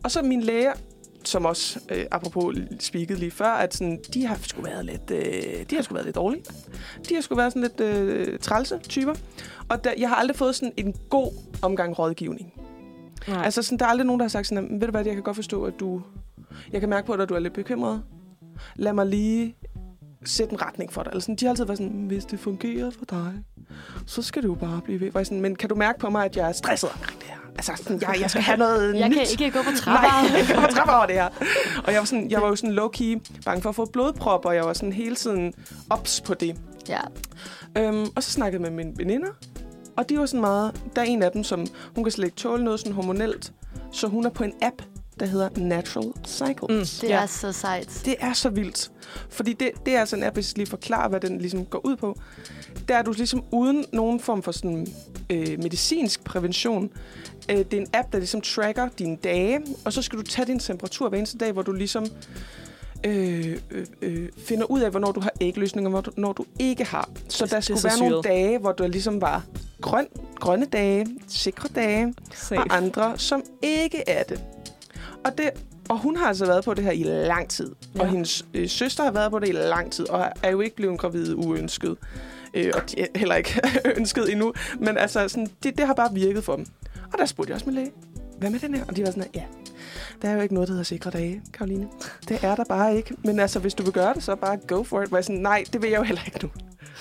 Og 0.04 0.12
så 0.12 0.22
min 0.22 0.42
læge, 0.42 0.72
som 1.26 1.46
også, 1.46 1.80
øh, 1.92 2.06
apropos 2.12 2.56
speaket 2.80 3.20
lige 3.20 3.32
før, 3.32 3.52
at 3.52 3.74
sådan, 3.74 4.00
de 4.14 4.26
har 4.26 4.38
sgu 4.44 4.62
været 4.62 4.86
lidt, 4.86 5.12
øh, 5.12 5.66
de 5.70 5.76
har 5.76 5.82
sgu 5.82 5.94
været 5.94 6.06
lidt 6.06 6.16
dårlige. 6.16 6.44
De 7.10 7.14
har 7.16 7.22
sgu 7.22 7.36
været 7.36 7.54
sådan 7.54 7.62
lidt 7.62 7.80
øh, 7.80 8.40
trælse 8.40 8.78
typer. 8.78 9.14
Og 9.70 9.84
der, 9.84 9.92
jeg 9.98 10.10
har 10.10 10.16
aldrig 10.16 10.36
fået 10.36 10.56
sådan 10.56 10.74
en 10.78 10.96
god 11.10 11.32
omgang 11.62 12.00
rådgivning. 12.00 12.54
Nej. 13.28 13.44
Altså, 13.46 13.64
sådan, 13.64 13.80
der 13.80 13.86
er 13.86 13.90
aldrig 13.90 14.06
nogen, 14.06 14.20
der 14.20 14.24
har 14.24 14.30
sagt 14.30 14.48
sådan, 14.48 14.64
"Men 14.64 14.82
ved 14.82 14.88
du 14.88 14.92
hvad, 14.92 15.06
jeg 15.06 15.14
kan 15.14 15.24
godt 15.24 15.36
forstå, 15.36 15.64
at 15.64 15.74
du... 15.80 16.02
Jeg 16.72 16.80
kan 16.80 16.90
mærke 16.90 17.08
på 17.08 17.16
dig, 17.16 17.24
at 17.24 17.30
du 17.30 17.34
er 17.34 17.40
lidt 17.40 17.54
bekymret. 17.54 18.04
Lad 18.76 18.94
mig 18.94 19.06
lige 19.06 19.56
sætte 20.26 20.54
en 20.54 20.62
retning 20.62 20.94
for 20.94 21.04
dig. 21.04 21.10
Eller 21.10 21.22
sådan, 21.22 21.36
de 21.36 21.46
har 21.46 21.50
altid 21.50 21.66
været 21.66 21.78
sådan, 21.78 22.06
hvis 22.08 22.26
det 22.26 22.40
fungerer 22.40 22.90
for 22.90 23.06
dig, 23.06 23.34
så 24.06 24.22
skal 24.22 24.44
du 24.44 24.56
bare 24.56 24.82
blive 24.84 25.00
ved. 25.00 25.12
Jeg 25.16 25.26
Sådan, 25.26 25.42
men 25.42 25.56
kan 25.56 25.70
du 25.70 25.76
mærke 25.76 26.00
på 26.00 26.10
mig, 26.10 26.26
at 26.26 26.38
jeg 26.38 26.48
er 26.50 26.52
stresset 26.52 26.90
omkring 26.94 27.20
det 27.20 27.28
her? 27.28 27.36
Altså, 27.56 27.72
sådan, 27.78 28.02
jeg, 28.02 28.22
jeg 28.22 28.30
skal 28.30 28.42
have 28.44 28.58
noget 28.58 28.96
Jeg 29.00 29.10
nyt. 29.10 29.16
kan 29.38 29.46
ikke 29.46 29.58
gå 29.58 29.64
på 29.64 29.72
trapper. 29.78 30.08
Nej, 30.30 30.38
jeg 30.38 30.46
kan 30.46 30.74
trappe 30.76 30.94
over 30.94 31.06
det 31.06 31.16
her. 31.16 31.30
Og 31.84 31.94
jeg 31.94 32.00
var, 32.00 32.06
sådan, 32.06 32.32
jeg 32.32 32.42
var 32.42 32.48
jo 32.48 32.56
sådan 32.56 32.80
low-key 32.80 33.42
bange 33.46 33.62
for 33.62 33.70
at 33.70 33.76
få 33.76 33.86
blodprop, 33.86 34.46
og 34.46 34.56
jeg 34.56 34.64
var 34.64 34.74
sådan 34.74 34.94
hele 34.94 35.16
tiden 35.16 35.54
ops 35.90 36.22
på 36.22 36.34
det. 36.34 36.56
Ja. 36.90 37.00
Øhm, 37.78 38.08
og 38.16 38.24
så 38.24 38.32
snakkede 38.32 38.64
jeg 38.64 38.72
med 38.72 38.84
mine 38.86 38.98
veninder, 38.98 39.30
og 39.98 40.10
de 40.10 40.20
var 40.20 40.26
sådan 40.26 40.42
meget... 40.42 40.82
Der 40.96 41.02
er 41.02 41.06
en 41.06 41.24
af 41.24 41.32
dem, 41.32 41.44
som 41.44 41.66
hun 41.96 42.04
kan 42.04 42.12
slet 42.12 42.26
ikke 42.26 42.38
tåle 42.38 42.64
noget 42.64 42.80
sådan 42.80 42.94
hormonelt, 42.94 43.54
så 43.92 44.08
hun 44.08 44.26
er 44.26 44.30
på 44.30 44.44
en 44.44 44.54
app, 44.62 44.82
der 45.20 45.26
hedder 45.26 45.50
Natural 45.58 46.12
Cycles. 46.28 46.70
Mm. 46.70 47.08
Det 47.08 47.10
Ja. 47.14 47.22
er 47.22 47.26
så 47.26 47.52
sejt. 47.52 48.02
Det 48.06 48.16
er 48.20 48.34
så 48.34 48.50
vildt. 48.50 48.92
Fordi 49.30 49.54
det, 49.54 49.72
det 49.86 49.96
er 49.96 50.00
altså 50.00 50.16
en 50.16 50.24
app, 50.24 50.36
hvis 50.36 50.52
jeg 50.52 50.58
lige 50.58 50.68
forklarer, 50.68 51.10
hvad 51.10 51.20
den 51.20 51.38
ligesom 51.42 51.66
går 51.66 51.86
ud 51.86 51.96
på. 51.96 52.20
Der 52.88 52.96
er 52.98 53.02
du 53.02 53.12
ligesom 53.12 53.44
uden 53.52 53.86
nogen 53.94 54.20
form 54.20 54.44
for 54.44 54.52
sådan, 54.52 54.88
øh, 55.30 55.48
medicinsk 55.64 56.24
prævention. 56.24 56.90
Øh, 57.52 57.58
det 57.58 57.74
er 57.74 57.78
en 57.82 57.88
app, 57.94 58.12
der 58.12 58.18
ligesom 58.18 58.42
tracker 58.42 58.90
dine 59.00 59.16
dage, 59.24 59.60
og 59.86 59.94
så 59.94 60.02
skal 60.02 60.20
du 60.20 60.24
tage 60.24 60.46
din 60.46 60.60
temperatur 60.60 61.10
hver 61.10 61.18
eneste 61.18 61.38
dag, 61.38 61.52
hvor 61.52 61.62
du 61.62 61.72
ligesom 61.72 62.06
øh, 63.06 63.58
øh, 63.72 63.86
øh, 64.02 64.30
finder 64.38 64.66
ud 64.66 64.80
af, 64.82 64.92
hvornår 64.92 65.12
du 65.12 65.20
har 65.20 65.32
ægløsning, 65.42 65.88
og 65.88 65.92
hvornår 66.02 66.34
du 66.34 66.46
ikke 66.60 66.84
har. 66.84 67.10
Så 67.30 67.44
Det- 67.46 67.52
der 67.52 67.58
er 67.58 67.62
skulle 67.62 67.80
så 67.80 67.88
være 67.88 67.98
nogle 67.98 68.14
syret. 68.14 68.24
dage, 68.24 68.58
hvor 68.60 68.72
du 68.72 68.84
ligesom 68.88 69.22
var 69.22 69.44
grøn, 69.82 70.08
grønne 70.40 70.66
dage, 70.66 71.08
sikre 71.28 71.70
dage, 71.76 72.14
Safe. 72.34 72.62
og 72.62 72.78
andre, 72.78 73.18
som 73.18 73.44
ikke 73.62 74.04
er 74.08 74.24
det. 74.24 74.42
Og, 75.26 75.38
det, 75.38 75.50
og 75.90 75.98
hun 75.98 76.18
har 76.18 76.26
altså 76.26 76.46
været 76.46 76.64
på 76.64 76.74
det 76.74 76.84
her 76.84 76.92
i 76.92 77.04
lang 77.04 77.50
tid. 77.50 77.76
Ja. 77.96 78.02
Og 78.02 78.08
hendes 78.08 78.46
øh, 78.54 78.70
søster 78.70 79.04
har 79.04 79.12
været 79.12 79.32
på 79.32 79.40
det 79.40 79.50
i 79.50 79.52
lang 79.52 79.92
tid, 79.92 80.10
og 80.10 80.32
er 80.44 80.52
jo 80.52 80.62
ikke 80.62 80.76
blevet 80.76 81.00
gravid 81.00 81.34
uønsket. 81.36 81.98
Øh, 82.54 82.72
og 82.76 82.92
de 82.92 83.02
er 83.02 83.06
heller 83.16 83.36
ikke 83.36 83.62
ønsket 83.98 84.32
endnu. 84.32 84.54
Men 84.80 84.98
altså, 84.98 85.28
sådan, 85.28 85.48
det, 85.64 85.78
det 85.78 85.88
har 85.88 85.94
bare 85.94 86.14
virket 86.14 86.44
for 86.44 86.56
dem. 86.56 86.66
Og 87.14 87.20
der 87.20 87.26
spurgte 87.26 87.52
jeg 87.52 87.56
også 87.56 87.66
min 87.66 87.76
læge, 87.76 87.92
hvad 88.38 88.50
med 88.50 88.60
den 88.60 88.76
her? 88.76 88.86
Og 88.88 88.96
de 88.96 89.04
var 89.04 89.12
sådan, 89.12 89.30
ja, 89.36 89.44
der 90.22 90.30
er 90.30 90.34
jo 90.34 90.42
ikke 90.42 90.54
noget, 90.54 90.68
der 90.68 90.74
hedder 90.74 90.84
sikre 90.84 91.12
dage, 91.12 91.42
Karoline. 91.54 91.88
Det 92.28 92.44
er 92.44 92.56
der 92.56 92.64
bare 92.64 92.98
ikke. 92.98 93.16
Men 93.24 93.40
altså, 93.40 93.60
hvis 93.60 93.74
du 93.74 93.84
vil 93.84 93.94
gøre 93.94 94.14
det, 94.14 94.24
så 94.24 94.36
bare 94.36 94.58
go 94.58 94.84
for 94.84 95.02
it. 95.02 95.08
Hvor 95.08 95.18
jeg 95.18 95.26
sådan, 95.26 95.42
nej, 95.42 95.64
det 95.74 95.82
vil 95.82 95.90
jeg 95.90 95.98
jo 95.98 96.04
heller 96.04 96.22
ikke 96.26 96.40
nu. 96.44 96.50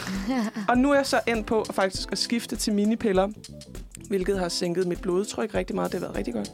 Og 0.69 0.79
nu 0.79 0.91
er 0.91 0.95
jeg 0.95 1.07
så 1.07 1.21
endt 1.27 1.47
på 1.47 1.61
at 1.61 1.75
faktisk 1.75 2.13
at 2.13 2.19
skifte 2.19 2.57
til 2.57 2.73
minipiller, 2.73 3.29
hvilket 4.09 4.39
har 4.39 4.49
sænket 4.49 4.87
mit 4.87 5.01
blodtryk 5.01 5.55
rigtig 5.55 5.77
meget. 5.77 5.93
Det 5.93 6.01
har 6.01 6.07
været 6.07 6.17
rigtig 6.19 6.35
godt. 6.35 6.51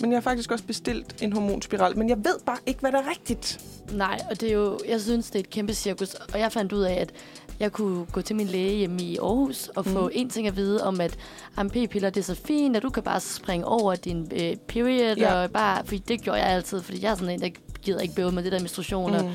Men 0.00 0.12
jeg 0.12 0.16
har 0.16 0.22
faktisk 0.22 0.52
også 0.52 0.64
bestilt 0.64 1.22
en 1.22 1.32
hormonspiral, 1.32 1.98
men 1.98 2.08
jeg 2.08 2.16
ved 2.16 2.38
bare 2.46 2.58
ikke, 2.66 2.80
hvad 2.80 2.92
der 2.92 2.98
er 2.98 3.10
rigtigt. 3.10 3.60
Nej, 3.92 4.20
og 4.30 4.40
det 4.40 4.48
er 4.48 4.54
jo, 4.54 4.78
jeg 4.88 5.00
synes, 5.00 5.26
det 5.26 5.34
er 5.34 5.40
et 5.40 5.50
kæmpe 5.50 5.74
cirkus. 5.74 6.14
Og 6.14 6.38
jeg 6.38 6.52
fandt 6.52 6.72
ud 6.72 6.82
af, 6.82 6.94
at 6.94 7.12
jeg 7.60 7.72
kunne 7.72 8.06
gå 8.12 8.20
til 8.20 8.36
min 8.36 8.46
læge 8.46 8.76
hjemme 8.76 9.02
i 9.02 9.16
Aarhus 9.16 9.68
og 9.68 9.86
få 9.86 10.00
mm. 10.00 10.10
en 10.12 10.30
ting 10.30 10.46
at 10.46 10.56
vide 10.56 10.84
om, 10.84 11.00
at 11.00 11.18
AMP-piller, 11.56 12.10
det 12.10 12.20
er 12.20 12.24
så 12.24 12.34
fint, 12.34 12.76
at 12.76 12.82
du 12.82 12.90
kan 12.90 13.02
bare 13.02 13.20
springe 13.20 13.66
over 13.66 13.94
din 13.94 14.32
øh, 14.32 14.56
period. 14.56 15.16
Ja. 15.16 15.34
Og 15.34 15.50
bare, 15.50 15.84
fordi 15.84 15.98
det 15.98 16.22
gjorde 16.22 16.38
jeg 16.38 16.48
altid, 16.48 16.80
fordi 16.80 17.02
jeg 17.02 17.10
er 17.10 17.14
sådan 17.14 17.30
en, 17.34 17.40
der 17.40 17.48
gider 17.82 18.00
ikke 18.00 18.14
bøve 18.14 18.32
med 18.32 18.42
det 18.42 18.52
der 18.52 18.58
menstruation 18.58 19.10
mm. 19.10 19.16
og 19.16 19.32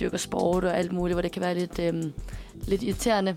dyrker 0.00 0.18
sport 0.18 0.64
og 0.64 0.78
alt 0.78 0.92
muligt, 0.92 1.14
hvor 1.14 1.22
det 1.22 1.32
kan 1.32 1.42
være 1.42 1.54
lidt, 1.54 1.78
øhm, 1.78 2.12
lidt 2.66 2.82
irriterende. 2.82 3.36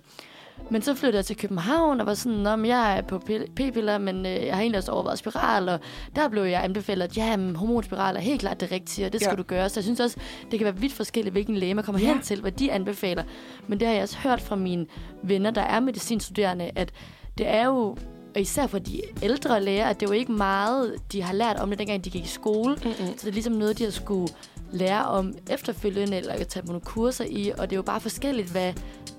Men 0.72 0.82
så 0.82 0.94
flyttede 0.96 1.18
jeg 1.18 1.26
til 1.26 1.38
København 1.38 2.00
og 2.02 2.06
var 2.06 2.14
sådan, 2.14 2.60
men 2.60 2.66
jeg 2.66 2.98
er 2.98 3.02
på 3.02 3.18
pil- 3.20 3.52
p-piller, 3.56 3.98
men 3.98 4.26
øh, 4.26 4.32
jeg 4.46 4.54
har 4.56 4.62
egentlig 4.62 4.78
også 4.78 4.92
overvejet 4.92 5.20
spiral, 5.20 5.70
og 5.70 5.80
der 6.16 6.28
blev 6.30 6.44
jeg 6.44 6.64
anbefalet, 6.64 7.04
at 7.06 7.18
ja, 7.18 7.38
hormonspiral 7.56 8.16
er 8.16 8.20
helt 8.20 8.40
klart 8.42 8.60
det 8.62 8.72
rigtige, 8.72 9.06
og 9.06 9.14
det 9.14 9.22
skal 9.22 9.32
Ja. 9.32 9.36
du 9.36 9.44
gøre. 9.44 9.70
Så 9.70 9.80
jeg 9.80 9.84
synes 9.84 10.00
også, 10.00 10.18
det 10.52 10.60
kan 10.60 10.66
være 10.66 10.78
vidt 10.78 10.94
forskelligt, 10.94 11.34
hvilken 11.34 11.56
læge 11.58 11.74
man 11.74 11.84
kommer 11.84 12.02
Ja. 12.02 12.08
hen 12.08 12.22
til, 12.22 12.42
hvad 12.42 12.52
de 12.52 12.72
anbefaler. 12.72 13.24
Men 13.68 13.80
det 13.80 13.88
har 13.88 13.94
jeg 13.96 14.04
også 14.04 14.18
hørt 14.18 14.42
fra 14.42 14.56
mine 14.56 14.86
venner, 15.24 15.52
der 15.52 15.62
er 15.62 15.80
medicinstuderende, 15.80 16.72
at 16.76 16.92
det 17.38 17.48
er 17.48 17.66
jo, 17.66 17.98
og 18.36 18.42
især 18.42 18.68
for 18.68 18.80
de 18.80 19.02
ældre 19.24 19.64
læger, 19.64 19.86
at 19.86 20.00
det 20.00 20.06
er 20.06 20.10
jo 20.14 20.20
ikke 20.20 20.32
meget, 20.32 20.96
de 21.12 21.22
har 21.22 21.34
lært 21.34 21.56
om 21.60 21.70
det, 21.70 21.80
dengang 21.80 22.06
de 22.06 22.10
gik 22.10 22.24
i 22.24 22.28
skole. 22.28 22.76
Mm-mm. 22.84 22.96
Så 22.96 23.14
det 23.22 23.28
er 23.28 23.32
ligesom 23.32 23.54
noget, 23.54 23.78
de 23.78 23.84
har 23.84 23.92
skulle 23.92 24.28
lære 24.72 25.06
om 25.06 25.34
efterfølgende, 25.50 26.18
eller 26.18 26.44
tage 26.44 26.66
nogle 26.66 26.82
kurser 26.82 27.26
i, 27.30 27.52
og 27.58 27.70
det 27.70 27.72
er 27.76 27.78
jo 27.78 27.82
bare 27.82 28.00
forskelligt, 28.02 28.52
hvad, 28.52 28.74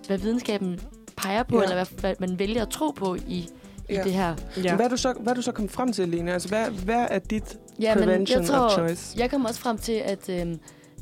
hvad 0.06 0.18
videnskaben 0.18 0.80
peger 1.22 1.42
på, 1.42 1.56
Ja. 1.56 1.62
eller 1.62 1.74
hvad, 1.74 1.86
hvad 2.00 2.14
man 2.18 2.38
vælger 2.38 2.62
at 2.62 2.68
tro 2.68 2.90
på 2.90 3.14
i, 3.14 3.20
i 3.28 3.48
Ja. 3.90 4.02
det 4.02 4.12
her. 4.12 4.34
Ja. 4.64 4.74
Hvad, 4.76 4.86
er 4.86 4.90
du 4.90 4.96
så, 4.96 5.14
hvad 5.20 5.32
er 5.32 5.34
du 5.36 5.42
så 5.42 5.52
kommet 5.52 5.72
frem 5.72 5.92
til, 5.92 6.08
Lene? 6.08 6.32
Altså, 6.32 6.48
hvad, 6.48 6.70
hvad 6.70 7.06
er 7.10 7.18
dit 7.18 7.58
Ja, 7.80 7.94
men 7.94 8.04
prevention 8.04 8.40
jeg 8.40 8.48
tror, 8.48 8.58
of 8.58 8.72
choice? 8.72 9.18
Jeg 9.18 9.30
kom 9.30 9.44
også 9.44 9.60
frem 9.60 9.78
til, 9.78 9.92
at 9.92 10.28
øh, 10.28 10.56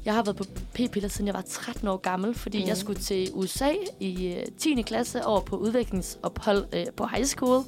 Jeg 0.05 0.15
har 0.15 0.23
været 0.23 0.37
på 0.37 0.45
p-piller, 0.75 1.09
siden 1.09 1.27
jeg 1.27 1.35
var 1.35 1.45
13 1.49 1.89
år 1.89 1.97
gammel, 1.97 2.35
fordi 2.35 2.63
mm. 2.63 2.69
jeg 2.69 2.77
skulle 2.77 3.01
til 3.01 3.31
USA 3.35 3.69
i 4.01 4.27
øh, 4.35 4.43
10. 4.59 4.83
klasse 4.83 5.25
over 5.25 5.41
på 5.41 5.57
udviklingsophold 5.57 6.65
øh, 6.73 6.85
på 6.97 7.07
high 7.07 7.25
school. 7.27 7.63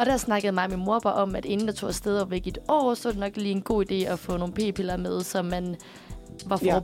Og 0.00 0.06
der 0.06 0.16
snakkede 0.16 0.52
mig 0.52 0.64
og 0.64 0.70
min 0.70 0.84
mor 0.84 0.98
bare 0.98 1.14
om, 1.14 1.36
at 1.36 1.44
inden 1.44 1.66
jeg 1.66 1.74
tog 1.74 1.88
afsted 1.88 2.18
og 2.18 2.30
væk 2.30 2.46
i 2.46 2.48
et 2.48 2.58
år, 2.68 2.94
så 2.94 3.08
er 3.08 3.12
det 3.12 3.20
nok 3.20 3.36
lige 3.36 3.50
en 3.52 3.62
god 3.62 3.84
idé 3.90 3.94
at 3.94 4.18
få 4.18 4.36
nogle 4.36 4.54
p-piller 4.54 4.96
med, 4.96 5.22
så 5.22 5.42
man 5.42 5.76
var 6.46 6.60
Ja. 6.64 6.80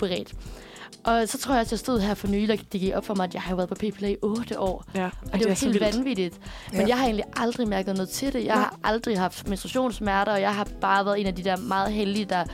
Og 1.08 1.28
så 1.28 1.38
tror 1.38 1.54
jeg, 1.54 1.60
at 1.60 1.70
jeg 1.70 1.78
stod 1.78 2.00
her 2.00 2.14
for 2.14 2.28
nylig, 2.28 2.50
og 2.50 2.72
det 2.72 2.80
gik 2.80 2.92
op 2.94 3.04
for 3.04 3.14
mig, 3.14 3.24
at 3.24 3.34
jeg 3.34 3.42
har 3.42 3.54
været 3.56 3.68
på 3.68 3.74
p-piller 3.74 4.08
i 4.08 4.16
8 4.22 4.60
år. 4.60 4.84
Ja, 4.94 5.04
Og 5.32 5.38
det 5.38 5.46
er 5.46 5.48
jo 5.50 5.54
helt 5.70 5.80
vanvittigt. 5.80 6.38
Men 6.72 6.80
Ja. 6.80 6.86
jeg 6.88 6.96
har 6.98 7.04
egentlig 7.04 7.24
aldrig 7.36 7.68
mærket 7.68 7.94
noget 7.94 8.08
til 8.08 8.32
det. 8.32 8.44
Jeg 8.44 8.54
Nej. 8.54 8.56
har 8.56 8.78
aldrig 8.84 9.18
haft 9.18 9.48
menstruationssmerter, 9.48 10.32
og 10.32 10.40
jeg 10.40 10.54
har 10.54 10.68
bare 10.80 11.04
været 11.04 11.20
en 11.20 11.26
af 11.26 11.34
de 11.34 11.44
der 11.44 11.56
meget 11.56 11.92
heldige, 11.92 12.24
der 12.24 12.44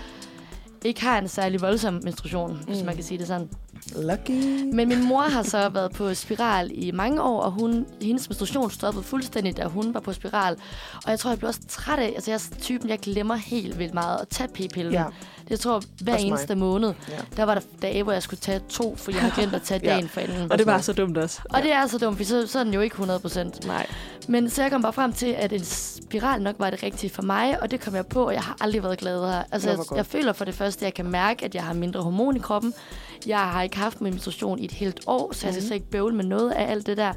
ikke 0.84 1.02
har 1.02 1.18
en 1.18 1.28
særlig 1.28 1.60
voldsom 1.60 2.00
menstruation, 2.04 2.52
mm. 2.52 2.58
hvis 2.58 2.82
man 2.82 2.94
kan 2.94 3.04
sige 3.04 3.18
det 3.18 3.26
sådan. 3.26 3.48
Lucky. 3.96 4.64
Men 4.72 4.88
min 4.88 5.04
mor 5.08 5.22
har 5.22 5.42
så 5.42 5.68
været 5.68 5.92
på 5.92 6.14
spiral 6.14 6.70
i 6.74 6.90
mange 6.90 7.22
år, 7.22 7.40
og 7.40 7.50
hun, 7.50 7.86
hendes 8.02 8.28
menstruation 8.28 8.70
stoppede 8.70 9.04
fuldstændig, 9.04 9.56
da 9.56 9.64
hun 9.64 9.94
var 9.94 10.00
på 10.00 10.12
spiral. 10.12 10.56
Og 11.04 11.10
jeg 11.10 11.18
tror, 11.18 11.30
jeg 11.30 11.38
blev 11.38 11.48
også 11.48 11.60
træt 11.68 11.98
af, 11.98 12.12
altså 12.14 12.30
jeg 12.30 12.34
er 12.36 12.60
typen, 12.60 12.88
jeg 12.90 12.98
glemmer 12.98 13.34
helt 13.34 13.78
vildt 13.78 13.94
meget 13.94 14.18
at 14.20 14.28
tage 14.28 14.48
p-pillen. 14.48 14.92
Ja. 14.92 15.04
Det 15.44 15.50
jeg 15.50 15.60
tror 15.60 15.82
hver 16.02 16.12
Også 16.12 16.24
mig. 16.26 16.28
eneste 16.28 16.54
måned, 16.54 16.92
Ja. 17.08 17.14
der 17.36 17.42
var 17.44 17.54
der 17.54 17.60
dage, 17.82 18.02
hvor 18.02 18.12
jeg 18.12 18.22
skulle 18.22 18.40
tage 18.40 18.60
to, 18.68 18.96
fordi 18.96 19.16
jeg 19.16 19.22
havde 19.22 19.34
glemt 19.34 19.54
at 19.54 19.62
tage 19.62 19.80
Ja. 19.84 19.90
dagen 19.94 20.08
for 20.08 20.20
enden. 20.20 20.52
Og 20.52 20.58
det 20.58 20.66
var 20.66 20.78
så 20.78 20.92
dumt 20.92 21.18
også. 21.18 21.40
Og 21.50 21.62
det 21.62 21.72
er 21.72 21.86
så 21.86 21.98
dumt, 21.98 22.16
for 22.16 22.24
så, 22.24 22.46
så 22.46 22.58
er 22.58 22.64
den 22.64 22.74
jo 22.74 22.80
ikke 22.80 22.94
100 22.94 23.20
procent. 23.20 23.66
Nej. 23.66 23.86
Men 24.28 24.50
så 24.50 24.62
jeg 24.62 24.70
kom 24.70 24.82
bare 24.82 24.92
frem 24.92 25.12
til, 25.12 25.26
at 25.26 25.52
en 25.52 25.64
spiral 25.64 26.42
nok 26.42 26.54
var 26.58 26.70
det 26.70 26.82
rigtige 26.82 27.10
for 27.10 27.22
mig, 27.22 27.62
og 27.62 27.70
det 27.70 27.80
kom 27.80 27.94
jeg 27.94 28.06
på, 28.06 28.26
og 28.26 28.32
jeg 28.34 28.42
har 28.42 28.56
aldrig 28.60 28.82
været 28.82 28.98
gladere. 28.98 29.44
Altså, 29.52 29.70
jeg, 29.70 29.78
jeg 29.96 30.06
føler 30.06 30.32
for 30.32 30.44
det 30.44 30.54
første, 30.54 30.80
at 30.80 30.84
jeg 30.84 30.94
kan 30.94 31.06
mærke, 31.10 31.44
at 31.44 31.54
jeg 31.54 31.64
har 31.64 31.72
mindre 31.74 32.02
hormon 32.02 32.36
i 32.36 32.38
kroppen. 32.38 32.74
Jeg 33.26 33.38
har 33.38 33.62
ikke 33.62 33.76
haft 33.76 34.00
min 34.00 34.12
menstruation 34.12 34.58
i 34.58 34.64
et 34.64 34.72
helt 34.72 35.00
år, 35.06 35.32
så 35.32 35.46
jeg 35.46 35.54
skal 35.54 35.62
Mhm. 35.62 35.66
slet 35.66 35.74
ikke 35.74 35.90
bøvle 35.90 36.14
med 36.16 36.24
noget 36.24 36.50
af 36.50 36.70
alt 36.70 36.86
det 36.86 36.96
der. 36.96 37.12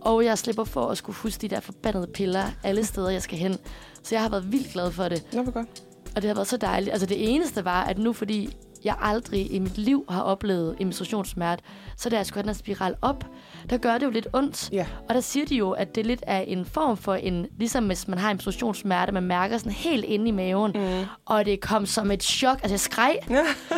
Og 0.00 0.24
jeg 0.24 0.38
slipper 0.38 0.64
for 0.64 0.86
at 0.88 0.98
skulle 0.98 1.16
huske 1.16 1.40
de 1.40 1.48
der 1.48 1.60
forbandede 1.60 2.06
piller 2.06 2.44
alle 2.64 2.84
steder, 2.84 3.10
jeg 3.10 3.22
skal 3.22 3.38
hen. 3.38 3.56
Så 4.02 4.14
jeg 4.14 4.22
har 4.22 4.28
været 4.28 4.52
vildt 4.52 4.72
glad 4.72 4.90
for 4.92 5.08
det. 5.08 5.22
Nå, 5.32 5.42
hvor 5.42 5.52
godt. 5.52 5.68
Og 6.16 6.22
det 6.22 6.28
har 6.28 6.34
været 6.34 6.48
så 6.48 6.56
dejligt. 6.56 6.92
Altså 6.92 7.06
det 7.06 7.34
eneste 7.34 7.64
var, 7.64 7.84
at 7.84 7.98
nu 7.98 8.12
fordi 8.12 8.56
jeg 8.84 8.96
aldrig 9.00 9.52
i 9.52 9.58
mit 9.58 9.78
liv 9.78 10.04
har 10.08 10.22
oplevet 10.22 10.76
en 10.78 10.86
menstruationssmerte, 10.86 11.62
så 11.96 12.08
da 12.08 12.16
jeg 12.16 12.26
skulle 12.26 12.36
have 12.36 12.42
den 12.42 12.48
her 12.48 12.74
spiral 12.74 12.94
op, 13.02 13.24
der 13.70 13.76
gør 13.76 13.98
det 13.98 14.06
jo 14.06 14.10
lidt 14.10 14.28
ondt. 14.32 14.70
Ja. 14.72 14.86
Og 15.08 15.14
der 15.14 15.20
siger 15.20 15.46
de 15.46 15.56
jo, 15.56 15.70
at 15.70 15.94
det 15.94 16.06
lidt 16.06 16.22
er 16.26 16.40
en 16.40 16.64
form 16.64 16.96
for 16.96 17.14
en, 17.14 17.46
ligesom 17.58 17.86
hvis 17.86 18.08
man 18.08 18.18
har 18.18 18.30
en 18.30 18.34
menstruationssmerte, 18.34 19.12
man 19.12 19.22
mærker 19.22 19.58
sådan 19.58 19.72
helt 19.72 20.04
inde 20.04 20.28
i 20.28 20.30
maven. 20.30 20.72
Mm. 20.74 21.04
Og 21.26 21.44
det 21.44 21.60
kom 21.60 21.86
som 21.86 22.10
et 22.10 22.22
chok. 22.22 22.58
Altså 22.62 22.72
jeg 22.72 22.80
skreg, 22.80 23.18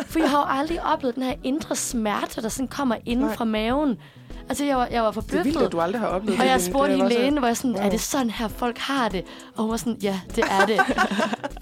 for 0.05 0.19
jeg 0.19 0.29
har 0.29 0.37
jo 0.37 0.59
aldrig 0.59 0.85
oplevet 0.93 1.15
den 1.15 1.23
her 1.23 1.33
indre 1.43 1.75
smerte, 1.75 2.41
der 2.41 2.49
sådan 2.49 2.67
kommer 2.67 2.95
inden 3.05 3.25
Nej. 3.25 3.35
fra 3.35 3.45
maven. 3.45 3.97
Altså 4.51 4.65
jeg 4.65 4.77
var, 4.77 4.87
jeg 4.91 5.03
var 5.03 5.11
Det 5.11 5.17
er 5.17 5.21
forbløffet. 5.21 5.45
vildt, 5.53 5.65
at 5.65 5.71
du 5.71 5.79
aldrig 5.79 5.99
har 6.01 6.07
oplevet 6.07 6.39
Og 6.39 6.43
det. 6.45 6.49
jeg 6.51 6.59
Line. 6.59 6.71
spurgte 6.71 6.91
hende 6.95 7.09
lægen, 7.09 7.37
hvor 7.37 7.47
jeg 7.47 7.57
sådan, 7.57 7.75
Wow. 7.75 7.83
er 7.85 7.89
det 7.89 8.01
sådan 8.01 8.29
her, 8.29 8.47
folk 8.47 8.77
har 8.77 9.09
det? 9.09 9.23
Og 9.55 9.61
hun 9.63 9.71
var 9.71 9.77
sådan, 9.77 9.97
ja, 10.01 10.19
det 10.35 10.43
er 10.51 10.65
det. 10.65 10.79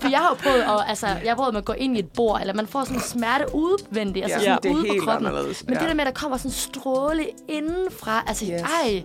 For 0.01 0.09
jeg 0.09 0.19
har 0.19 0.29
jo 0.29 0.35
prøvet, 0.43 0.61
at, 0.61 0.89
altså, 0.89 1.07
jeg 1.07 1.17
har 1.31 1.35
prøvet 1.35 1.53
med 1.53 1.61
at 1.61 1.65
gå 1.65 1.73
ind 1.73 1.95
i 1.95 1.99
et 1.99 2.09
bord, 2.09 2.41
eller 2.41 2.53
man 2.53 2.67
får 2.67 2.83
sådan 2.83 2.95
en 2.97 3.01
smerte 3.01 3.45
udvendigt, 3.53 4.23
altså 4.25 4.39
Ja, 4.39 4.43
sådan 4.55 4.71
det 4.73 4.77
ude 4.79 4.87
på 4.99 5.05
kroppen. 5.05 5.27
anderledes. 5.27 5.63
Men 5.65 5.73
Ja. 5.73 5.79
det 5.79 5.87
der 5.89 5.93
med, 5.95 6.01
at 6.01 6.15
der 6.15 6.21
kommer 6.21 6.37
sådan 6.37 6.49
en 6.49 6.53
stråle 6.53 7.25
indenfra, 7.49 8.23
altså 8.27 8.45
Yes. 8.45 8.61
ej. 8.61 9.03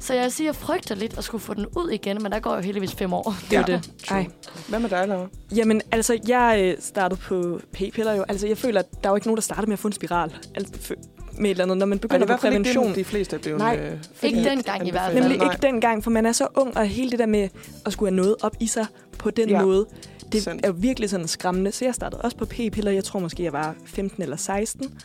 Så 0.00 0.14
jeg 0.14 0.22
vil 0.22 0.32
sige, 0.32 0.48
at 0.48 0.54
jeg 0.54 0.62
frygter 0.62 0.94
lidt 0.94 1.18
at 1.18 1.24
skulle 1.24 1.42
få 1.42 1.54
den 1.54 1.66
ud 1.76 1.90
igen, 1.90 2.22
men 2.22 2.32
der 2.32 2.38
går 2.38 2.54
jo 2.54 2.60
heldigvis 2.60 2.92
fem 2.94 3.12
år. 3.12 3.34
Det 3.50 3.56
er 3.58 3.64
Ja. 3.68 3.72
det. 3.76 3.90
Ej. 4.10 4.26
Hvad 4.68 4.78
med 4.78 4.90
dig, 4.90 5.08
Laura? 5.08 5.26
Jamen, 5.56 5.82
altså, 5.92 6.18
jeg 6.28 6.58
øh, 6.60 6.76
startede 6.82 7.20
på 7.20 7.60
p-piller 7.72 8.12
jo. 8.12 8.24
Altså, 8.28 8.46
jeg 8.46 8.58
føler, 8.58 8.80
at 8.80 8.86
der 9.02 9.08
er 9.08 9.12
jo 9.12 9.16
ikke 9.16 9.26
nogen, 9.26 9.36
der 9.36 9.42
starter 9.42 9.66
med 9.66 9.72
at 9.72 9.78
få 9.78 9.88
en 9.88 9.92
spiral. 9.92 10.32
Altså, 10.54 10.94
med 11.38 11.44
et 11.44 11.50
eller 11.50 11.64
andet. 11.64 11.78
Når 11.78 11.86
man 11.86 11.98
er 11.98 12.00
begynder 12.00 12.26
på 12.26 12.36
fald 12.40 12.52
ikke 12.52 12.62
prævention. 12.64 12.86
det, 12.88 12.96
de 12.96 13.04
fleste 13.04 13.36
er 13.36 13.40
blevet 13.40 13.58
Nej, 13.58 13.76
øh, 13.76 13.98
ikke 14.22 14.44
dengang 14.44 14.88
i 14.88 14.90
hvert 14.90 15.12
fald. 15.12 15.22
Nemlig 15.22 15.42
ikke 15.42 15.56
dengang, 15.62 16.04
for 16.04 16.10
man 16.10 16.26
er 16.26 16.32
så 16.32 16.46
ung, 16.54 16.76
og 16.76 16.86
hele 16.86 17.10
det 17.10 17.18
der 17.18 17.26
med 17.26 17.48
at 17.86 17.92
skulle 17.92 18.10
have 18.10 18.16
noget 18.16 18.36
op 18.42 18.56
i 18.60 18.66
sig 18.66 18.86
på 19.18 19.30
den 19.30 19.48
Ja. 19.48 19.62
måde, 19.62 19.86
det 20.32 20.42
Sandt. 20.42 20.66
er 20.66 20.72
virkelig 20.72 21.10
sådan 21.10 21.28
skræmmende. 21.28 21.72
Så 21.72 21.84
jeg 21.84 21.94
startede 21.94 22.20
også 22.22 22.36
på 22.36 22.44
p-piller. 22.44 22.90
Jeg 22.90 23.04
tror 23.04 23.20
måske, 23.20 23.42
jeg 23.44 23.52
var 23.52 23.74
15 23.86 24.22
eller 24.22 24.36
16. 24.36 24.98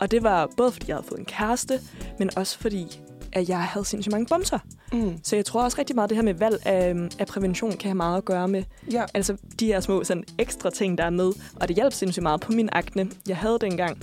Og 0.00 0.10
det 0.10 0.22
var 0.22 0.48
både 0.56 0.72
fordi, 0.72 0.84
jeg 0.88 0.96
havde 0.96 1.06
fået 1.08 1.18
en 1.18 1.24
kæreste, 1.24 1.80
men 2.18 2.30
også 2.36 2.58
fordi, 2.58 3.00
at 3.32 3.48
jeg 3.48 3.58
havde 3.62 3.84
sindssygt 3.86 4.12
mange 4.12 4.26
bumser. 4.26 4.58
Mm. 4.92 5.14
Så 5.22 5.36
jeg 5.36 5.44
tror 5.44 5.62
også 5.62 5.76
rigtig 5.78 5.96
meget, 5.96 6.06
at 6.06 6.10
det 6.10 6.16
her 6.16 6.22
med 6.24 6.34
valg 6.34 6.66
af, 6.66 6.94
af 7.18 7.26
prævention 7.26 7.70
kan 7.72 7.82
have 7.88 7.94
meget 7.94 8.16
at 8.16 8.24
gøre 8.24 8.48
med 8.48 8.62
Ja. 8.92 9.04
altså 9.14 9.36
de 9.60 9.66
her 9.66 9.80
små 9.80 10.04
sådan, 10.04 10.24
ekstra 10.38 10.70
ting, 10.70 10.98
der 10.98 11.04
er 11.04 11.10
med. 11.10 11.32
Og 11.56 11.68
det 11.68 11.76
hjalp 11.76 11.92
sindssygt 11.92 12.22
meget 12.22 12.40
på 12.40 12.52
min 12.52 12.68
akne, 12.72 13.10
jeg 13.28 13.36
havde 13.36 13.58
dengang. 13.60 13.98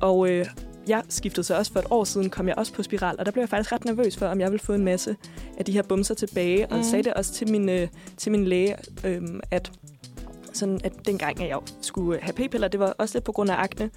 Og 0.00 0.28
øh, 0.30 0.46
jeg 0.88 1.02
skiftede 1.08 1.46
så 1.46 1.56
også 1.56 1.72
for 1.72 1.80
et 1.80 1.86
år 1.90 2.04
siden, 2.04 2.30
kom 2.30 2.48
jeg 2.48 2.58
også 2.58 2.72
på 2.72 2.82
spiral, 2.82 3.16
og 3.18 3.26
der 3.26 3.32
blev 3.32 3.42
jeg 3.42 3.48
faktisk 3.48 3.72
ret 3.72 3.84
nervøs 3.84 4.16
for, 4.16 4.26
om 4.26 4.40
jeg 4.40 4.50
ville 4.50 4.64
få 4.64 4.72
en 4.72 4.84
masse 4.84 5.16
af 5.58 5.64
de 5.64 5.72
her 5.72 5.82
bumser 5.82 6.14
tilbage. 6.14 6.66
Og 6.66 6.74
Mhm. 6.74 6.84
sagde 6.84 7.02
det 7.04 7.14
også 7.14 7.32
til 7.32 7.50
min, 7.50 7.68
øh, 7.68 7.88
til 8.16 8.32
min 8.32 8.44
læge, 8.44 8.76
øh, 9.04 9.22
at, 9.50 9.72
sådan, 10.52 10.80
at 10.84 10.92
dengang, 11.06 11.42
at 11.42 11.48
jeg 11.48 11.58
skulle 11.80 12.20
have 12.22 12.32
p-piller, 12.32 12.68
det 12.68 12.80
var 12.80 12.94
også 12.98 13.14
lidt 13.18 13.24
på 13.24 13.32
grund 13.32 13.50
af 13.50 13.54
akne, 13.56 13.90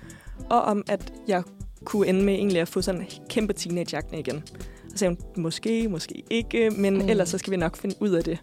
og 0.50 0.62
om 0.62 0.84
at 0.90 1.14
jeg 1.28 1.44
kunne 1.86 2.08
ende 2.08 2.24
med 2.24 2.34
egentlig 2.34 2.62
at 2.62 2.68
få 2.68 2.82
sådan 2.82 3.02
en 3.02 3.08
kæmpe 3.30 3.54
teenage-akne 3.54 4.20
igen. 4.20 4.44
Så 4.90 4.98
sagde 4.98 5.16
hun, 5.36 5.44
måske, 5.44 5.88
måske 5.90 6.24
ikke, 6.30 6.70
men 6.70 6.94
Mm. 6.94 7.02
mm. 7.04 7.10
ellers 7.10 7.30
så 7.30 7.38
skal 7.38 7.52
vi 7.52 7.58
nok 7.58 7.78
finde 7.78 7.96
ud 8.00 8.10
af 8.10 8.24
det. 8.24 8.38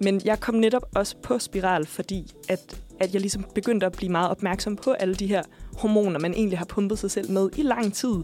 Men 0.00 0.20
jeg 0.24 0.40
kom 0.40 0.54
netop 0.54 0.82
også 0.94 1.16
på 1.22 1.38
spiral, 1.38 1.86
fordi 1.86 2.32
at, 2.48 2.80
at 3.00 3.12
jeg 3.12 3.20
ligesom 3.20 3.44
begyndte 3.54 3.86
at 3.86 3.92
blive 3.92 4.12
meget 4.12 4.30
opmærksom 4.30 4.76
på 4.76 4.92
alle 4.92 5.14
de 5.14 5.26
her 5.26 5.42
hormoner, 5.78 6.20
man 6.20 6.34
egentlig 6.34 6.58
har 6.58 6.64
pumpet 6.64 6.98
sig 6.98 7.10
selv 7.10 7.30
med 7.30 7.50
i 7.56 7.62
lang 7.62 7.94
tid. 7.94 8.14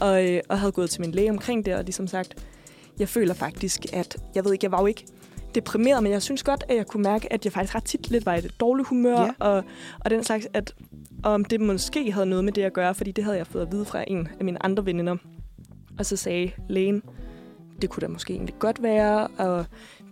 Og, 0.00 0.26
øh, 0.32 0.40
og 0.48 0.58
havde 0.58 0.72
gået 0.72 0.90
til 0.90 1.00
min 1.00 1.10
læge 1.12 1.30
omkring 1.30 1.66
det, 1.66 1.74
og 1.74 1.84
ligesom 1.84 2.06
sagt, 2.06 2.34
jeg 2.98 3.08
føler 3.08 3.34
faktisk, 3.34 3.86
at 3.92 4.16
jeg 4.34 4.44
ved 4.44 4.52
ikke, 4.52 4.64
jeg 4.64 4.72
var 4.72 4.80
jo 4.80 4.86
ikke 4.86 5.04
deprimeret, 5.54 6.02
men 6.02 6.12
jeg 6.12 6.22
synes 6.22 6.42
godt, 6.42 6.64
at 6.68 6.76
jeg 6.76 6.86
kunne 6.86 7.02
mærke, 7.02 7.32
at 7.32 7.44
jeg 7.44 7.52
faktisk 7.52 7.74
ret 7.74 7.84
tit 7.84 8.10
lidt 8.10 8.26
var 8.26 8.34
i 8.34 8.38
et 8.38 8.54
dårligt 8.60 8.88
humør, 8.88 9.20
Ja. 9.20 9.30
og, 9.38 9.64
og 10.00 10.10
den 10.10 10.24
slags, 10.24 10.46
at 10.52 10.74
om 11.22 11.44
det 11.44 11.60
måske 11.60 12.12
havde 12.12 12.26
noget 12.26 12.44
med 12.44 12.52
det 12.52 12.62
at 12.62 12.72
gøre, 12.72 12.94
fordi 12.94 13.10
det 13.10 13.24
havde 13.24 13.36
jeg 13.36 13.46
fået 13.46 13.62
at 13.62 13.72
vide 13.72 13.84
fra 13.84 14.04
en 14.06 14.28
af 14.38 14.44
mine 14.44 14.64
andre 14.64 14.86
veninder. 14.86 15.16
Og 15.98 16.06
så 16.06 16.16
sagde 16.16 16.50
lægen, 16.68 17.02
det 17.82 17.90
kunne 17.90 18.00
da 18.00 18.08
måske 18.08 18.32
egentlig 18.32 18.54
godt 18.58 18.82
være, 18.82 19.26
og 19.38 19.64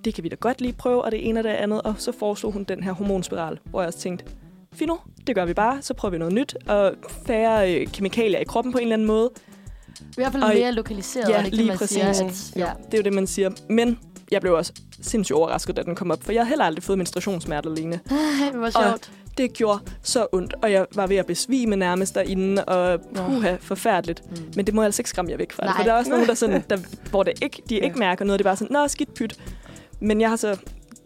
det 0.05 0.15
kan 0.15 0.25
vi 0.25 0.29
da 0.29 0.37
godt 0.41 0.61
lige 0.61 0.73
prøve, 0.73 1.05
og 1.05 1.11
det 1.13 1.29
ene 1.29 1.41
og 1.41 1.45
det 1.45 1.51
andet. 1.51 1.83
Og 1.83 1.95
så 1.99 2.13
foreslog 2.13 2.53
hun 2.53 2.65
den 2.65 2.83
her 2.83 2.93
hormonspiral, 2.93 3.59
hvor 3.65 3.81
jeg 3.81 3.87
også 3.87 3.99
tænkte, 3.99 4.25
fino, 4.77 4.95
det 5.27 5.35
gør 5.35 5.45
vi 5.45 5.55
bare, 5.55 5.83
så 5.83 5.95
prøver 5.95 6.11
vi 6.13 6.19
noget 6.19 6.35
nyt, 6.35 6.57
og 6.69 6.93
færre 7.27 7.75
øh, 7.75 7.87
kemikalier 7.87 8.39
i 8.39 8.45
kroppen 8.45 8.73
på 8.73 8.79
en 8.79 8.83
eller 8.83 8.95
anden 8.95 9.07
måde. 9.09 9.31
I 10.01 10.03
hvert 10.17 10.33
fald 10.33 10.43
Og- 10.43 10.51
mere 10.55 10.73
lokaliseret, 10.73 11.29
Ja, 11.29 11.43
det 11.43 11.55
lige 11.55 11.69
man 11.69 11.79
siger. 11.79 12.07
præcis. 12.07 12.51
At, 12.53 12.57
ja. 12.61 12.71
Det 12.87 12.95
er 12.95 12.99
jo 12.99 13.03
det, 13.03 13.13
man 13.13 13.27
siger. 13.27 13.51
Men 13.69 13.99
jeg 14.31 14.41
blev 14.41 14.53
også 14.55 14.73
sindssygt 15.03 15.37
overrasket, 15.37 15.77
da 15.77 15.83
den 15.83 15.95
kom 15.95 16.11
op, 16.11 16.23
for 16.25 16.33
jeg 16.33 16.41
havde 16.43 16.49
heller 16.49 16.65
aldrig 16.65 16.83
fået 16.83 16.99
menstruationssmerter 16.99 17.71
alene. 17.71 18.01
det 18.53 18.61
var 18.61 18.71
sjovt. 18.71 19.11
Det 19.39 19.53
gjorde 19.53 19.81
så 20.03 20.27
ondt, 20.33 20.55
og 20.63 20.73
jeg 20.73 20.87
var 20.95 21.07
ved 21.07 21.17
at 21.17 21.27
besvime 21.27 21.77
nærmest 21.77 22.15
derinde, 22.15 22.65
og 22.65 23.01
puha, 23.15 23.57
forfærdeligt. 23.61 24.31
Mm. 24.31 24.37
Men 24.57 24.67
det 24.67 24.75
må 24.75 24.83
altså 24.83 25.01
ikke 25.01 25.11
skræmme 25.11 25.31
jer 25.31 25.37
væk 25.37 25.53
fra. 25.53 25.65
Nej. 25.67 25.77
For 25.77 25.83
der 25.83 25.93
er 25.93 25.97
også 25.99 26.11
nogen, 26.11 26.27
der 26.27 26.35
sådan, 26.35 26.65
der, 26.71 26.79
hvor 27.11 27.23
det 27.23 27.43
ikke, 27.43 27.63
de 27.69 27.75
Ja. 27.77 27.85
ikke 27.85 27.99
mærker 27.99 28.25
noget. 28.25 28.39
Det 28.39 28.45
er 28.45 28.49
bare 28.49 28.57
sådan, 28.57 28.73
nå, 28.75 28.89
skidt 28.89 29.15
pyt. 29.15 29.37
Men 30.01 30.21
jeg 30.21 30.29
har 30.29 30.37
så, 30.37 30.57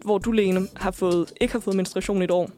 hvor 0.03 0.17
du, 0.17 0.31
Lene, 0.31 0.67
har 0.75 0.91
fået, 0.91 1.33
ikke 1.41 1.51
har 1.53 1.59
fået 1.59 1.75
menstruation 1.75 2.21
i 2.21 2.23
et 2.23 2.31
år. 2.31 2.49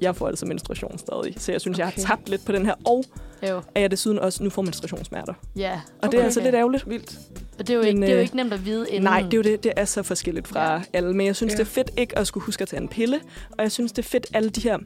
Jeg 0.00 0.16
får 0.16 0.28
altså 0.28 0.46
menstruation 0.46 0.98
stadig. 0.98 1.34
Så 1.38 1.52
jeg 1.52 1.60
synes, 1.60 1.74
okay. 1.78 1.78
jeg 1.84 1.92
har 1.96 2.02
tabt 2.16 2.28
lidt 2.28 2.44
på 2.44 2.52
den 2.52 2.66
her. 2.66 2.74
Og 2.84 3.04
Jo, 3.48 3.60
at 3.74 3.82
jeg 3.82 3.90
desuden 3.90 4.18
også 4.18 4.44
nu 4.44 4.50
får 4.50 4.62
menstruationssmerter. 4.62 5.34
ja. 5.56 5.72
Og 5.72 5.78
okay. 5.78 6.02
det 6.02 6.08
Okay. 6.08 6.18
er 6.18 6.24
altså 6.24 6.40
lidt 6.40 6.54
ærgerligt. 6.54 6.88
Vildt. 6.90 7.18
Og 7.58 7.66
det 7.66 7.70
er, 7.70 7.74
jo 7.74 7.80
Men, 7.82 7.88
ikke, 7.88 8.00
det 8.00 8.08
er 8.08 8.12
jo 8.12 8.16
øh, 8.18 8.22
ikke 8.22 8.36
nemt 8.36 8.52
at 8.52 8.64
vide 8.66 8.86
inden. 8.90 9.02
Nej, 9.02 9.20
det 9.20 9.32
er 9.32 9.36
jo 9.36 9.42
det. 9.42 9.64
Det 9.64 9.72
er 9.76 9.84
så 9.84 10.02
forskelligt 10.02 10.48
fra 10.48 10.72
Ja. 10.74 10.82
alle. 10.92 11.12
Men 11.14 11.26
jeg 11.26 11.36
synes, 11.36 11.50
Ja. 11.52 11.56
det 11.56 11.60
er 11.62 11.66
fedt 11.70 11.90
ikke 11.96 12.18
at 12.18 12.26
skulle 12.26 12.44
huske 12.44 12.62
at 12.62 12.68
tage 12.68 12.82
en 12.82 12.88
pille. 12.88 13.20
Og 13.50 13.62
jeg 13.62 13.72
synes, 13.72 13.92
det 13.92 14.04
er 14.04 14.08
fedt 14.08 14.26
alle 14.34 14.50
de 14.50 14.60
her 14.60 14.78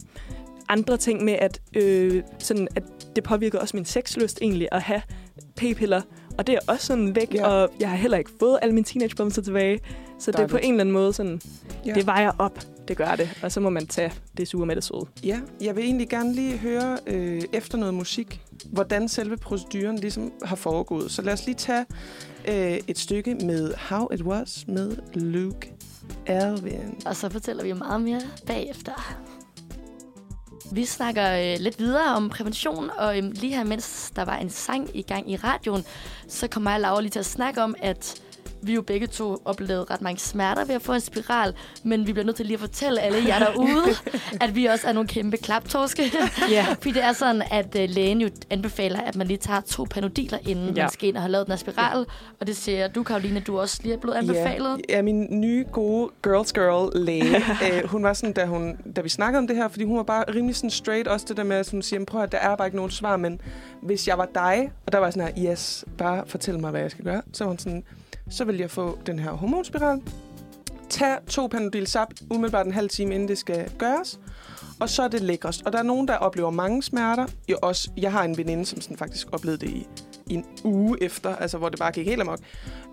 andre 0.68 0.96
ting 0.96 1.24
med, 1.24 1.32
at, 1.32 1.60
øh, 1.76 2.22
sådan, 2.38 2.68
at 2.76 2.82
det 3.16 3.24
påvirker 3.24 3.58
også 3.58 3.76
min 3.76 3.84
sexlyst 3.84 4.38
egentlig 4.42 4.68
at 4.72 4.82
have 4.82 5.02
p-piller. 5.56 6.00
Og 6.38 6.46
det 6.46 6.54
er 6.54 6.58
også 6.72 6.86
sådan 6.86 7.14
væk, 7.16 7.34
Ja. 7.34 7.46
og 7.48 7.70
jeg 7.80 7.88
har 7.90 7.96
heller 7.96 8.18
ikke 8.18 8.30
fået 8.40 8.58
alle 8.62 8.74
mine 8.74 8.84
teenagebumser 8.84 9.42
tilbage. 9.42 9.80
Så 10.18 10.30
det 10.30 10.40
er 10.40 10.46
på 10.46 10.52
Dejligt. 10.52 10.64
en 10.68 10.74
eller 10.74 10.80
anden 10.80 10.92
måde 10.92 11.12
sådan, 11.12 11.40
ja. 11.86 11.92
det 11.94 12.06
vejer 12.06 12.30
op. 12.38 12.58
Det 12.90 12.98
gør 12.98 13.14
det. 13.14 13.38
Og 13.42 13.52
så 13.52 13.60
må 13.60 13.70
man 13.70 13.86
tage 13.86 14.12
det 14.36 14.48
sure 14.48 14.66
med 14.66 14.76
det 14.76 14.84
søde. 14.84 15.06
Ja, 15.24 15.40
jeg 15.60 15.76
vil 15.76 15.84
egentlig 15.84 16.08
gerne 16.08 16.34
lige 16.34 16.56
høre 16.56 16.98
øh, 17.06 17.42
efter 17.52 17.78
noget 17.78 17.94
musik, 17.94 18.40
hvordan 18.72 19.08
selve 19.08 19.36
proceduren 19.36 19.98
ligesom 19.98 20.32
har 20.44 20.56
foregået. 20.56 21.10
Så 21.10 21.22
lad 21.22 21.32
os 21.32 21.46
lige 21.46 21.54
tage 21.54 21.86
øh, 22.48 22.78
et 22.88 22.98
stykke 22.98 23.34
med 23.34 23.74
How 23.74 24.08
It 24.12 24.22
Was 24.22 24.64
med 24.68 24.96
Luke 25.14 25.72
Alvin. 26.26 27.02
Og 27.06 27.16
så 27.16 27.28
fortæller 27.28 27.62
vi 27.62 27.72
meget 27.72 28.00
mere 28.00 28.20
bagefter. 28.46 29.16
Vi 30.72 30.84
snakker 30.84 31.52
øh, 31.52 31.60
lidt 31.60 31.78
videre 31.78 32.16
om 32.16 32.28
prævention, 32.28 32.90
og 32.98 33.18
øhm, 33.18 33.30
lige 33.30 33.56
her, 33.56 33.64
mens 33.64 34.12
der 34.16 34.24
var 34.24 34.36
en 34.36 34.50
sang 34.50 34.96
i 34.96 35.02
gang 35.02 35.30
i 35.30 35.36
radioen, 35.36 35.84
så 36.28 36.48
kommer 36.48 36.70
jeg 36.70 36.76
og 36.76 36.80
Laura 36.80 37.00
lige 37.00 37.10
til 37.10 37.18
at 37.18 37.26
snakke 37.26 37.62
om, 37.62 37.74
at 37.78 38.22
vi 38.62 38.74
jo 38.74 38.82
begge 38.82 39.06
to 39.06 39.42
oplevet 39.44 39.90
ret 39.90 40.02
mange 40.02 40.18
smerter 40.18 40.64
ved 40.64 40.74
at 40.74 40.82
få 40.82 40.92
en 40.92 41.00
spiral, 41.00 41.54
men 41.82 42.06
vi 42.06 42.12
bliver 42.12 42.26
nødt 42.26 42.36
til 42.36 42.46
lige 42.46 42.54
at 42.54 42.60
fortælle 42.60 43.00
alle 43.00 43.18
jer 43.28 43.38
derude, 43.38 43.84
at 44.44 44.54
vi 44.54 44.64
også 44.66 44.88
er 44.88 44.92
nogle 44.92 45.08
kæmpe 45.08 45.36
klaptorske. 45.36 46.02
Ja. 46.50 46.66
Fordi 46.74 46.92
det 46.92 47.04
er 47.04 47.12
sådan, 47.12 47.42
at 47.50 47.66
uh, 47.74 47.94
lægen 47.94 48.20
jo 48.20 48.30
anbefaler, 48.50 49.00
at 49.00 49.16
man 49.16 49.26
lige 49.26 49.36
tager 49.36 49.60
to 49.60 49.86
panodiler, 49.90 50.38
inden 50.46 50.76
ja. 50.76 50.82
man 50.82 50.90
skal 50.90 51.08
ind 51.08 51.16
og 51.16 51.22
have 51.22 51.30
lavet 51.32 51.46
den 51.46 51.52
her 51.52 51.58
spiral. 51.58 52.06
Og 52.40 52.46
det 52.46 52.56
siger 52.56 52.88
du, 52.88 53.02
Karoline, 53.02 53.40
du 53.40 53.60
også 53.60 53.80
lige 53.82 53.94
er 53.94 53.98
blevet 53.98 54.16
anbefalet. 54.16 54.80
Ja, 54.88 54.96
ja, 54.96 55.02
min 55.02 55.26
nye 55.30 55.64
gode 55.72 56.10
girls 56.22 56.52
girl 56.52 57.04
læge, 57.04 57.36
øh, 57.66 57.88
hun 57.88 58.02
var 58.02 58.12
sådan, 58.12 58.32
da, 58.32 58.46
hun, 58.46 58.76
da 58.96 59.00
vi 59.00 59.08
snakkede 59.08 59.38
om 59.38 59.46
det 59.46 59.56
her, 59.56 59.68
fordi 59.68 59.84
hun 59.84 59.96
var 59.96 60.02
bare 60.02 60.24
rimelig 60.34 60.56
sådan 60.56 60.70
straight, 60.70 61.08
også 61.08 61.26
det 61.28 61.36
der 61.36 61.44
med, 61.44 61.56
at 61.56 61.70
hun 61.70 61.82
siger, 61.82 62.04
prøv 62.04 62.22
at 62.22 62.32
der 62.32 62.38
er 62.38 62.56
bare 62.56 62.66
ikke 62.66 62.76
nogen 62.76 62.90
svar, 62.90 63.16
men 63.16 63.40
hvis 63.82 64.08
jeg 64.08 64.18
var 64.18 64.28
dig, 64.34 64.72
og 64.86 64.92
der 64.92 64.98
var 64.98 65.10
sådan 65.10 65.32
her, 65.36 65.52
yes, 65.52 65.84
bare 65.98 66.24
fortæl 66.26 66.58
mig, 66.58 66.70
hvad 66.70 66.80
jeg 66.80 66.90
skal 66.90 67.04
gøre, 67.04 67.22
så 67.32 67.44
var 67.44 67.48
hun 67.48 67.58
sådan, 67.58 67.84
så 68.30 68.44
vil 68.44 68.56
jeg 68.58 68.70
få 68.70 68.98
den 69.06 69.18
her 69.18 69.30
hormonspiral, 69.30 70.00
tag 70.88 71.18
to 71.28 71.46
Panodil 71.46 71.86
Zap 71.86 72.08
umiddelbart 72.30 72.66
en 72.66 72.72
halv 72.72 72.88
time, 72.88 73.14
inden 73.14 73.28
det 73.28 73.38
skal 73.38 73.70
gøres, 73.78 74.20
og 74.80 74.88
så 74.88 75.02
er 75.02 75.08
det 75.08 75.20
lækrest. 75.20 75.62
Og 75.66 75.72
der 75.72 75.78
er 75.78 75.82
nogen, 75.82 76.08
der 76.08 76.16
oplever 76.16 76.50
mange 76.50 76.82
smerter. 76.82 77.26
Jeg, 77.48 77.56
også, 77.64 77.90
jeg 77.96 78.12
har 78.12 78.24
en 78.24 78.36
veninde, 78.36 78.66
som 78.66 78.80
sådan 78.80 78.96
faktisk 78.96 79.28
oplevede 79.32 79.66
det 79.66 79.70
i, 79.70 79.86
i 80.26 80.34
en 80.34 80.44
uge 80.64 81.02
efter, 81.02 81.36
altså 81.36 81.58
hvor 81.58 81.68
det 81.68 81.78
bare 81.78 81.92
gik 81.92 82.06
helt 82.06 82.20
amok. 82.20 82.38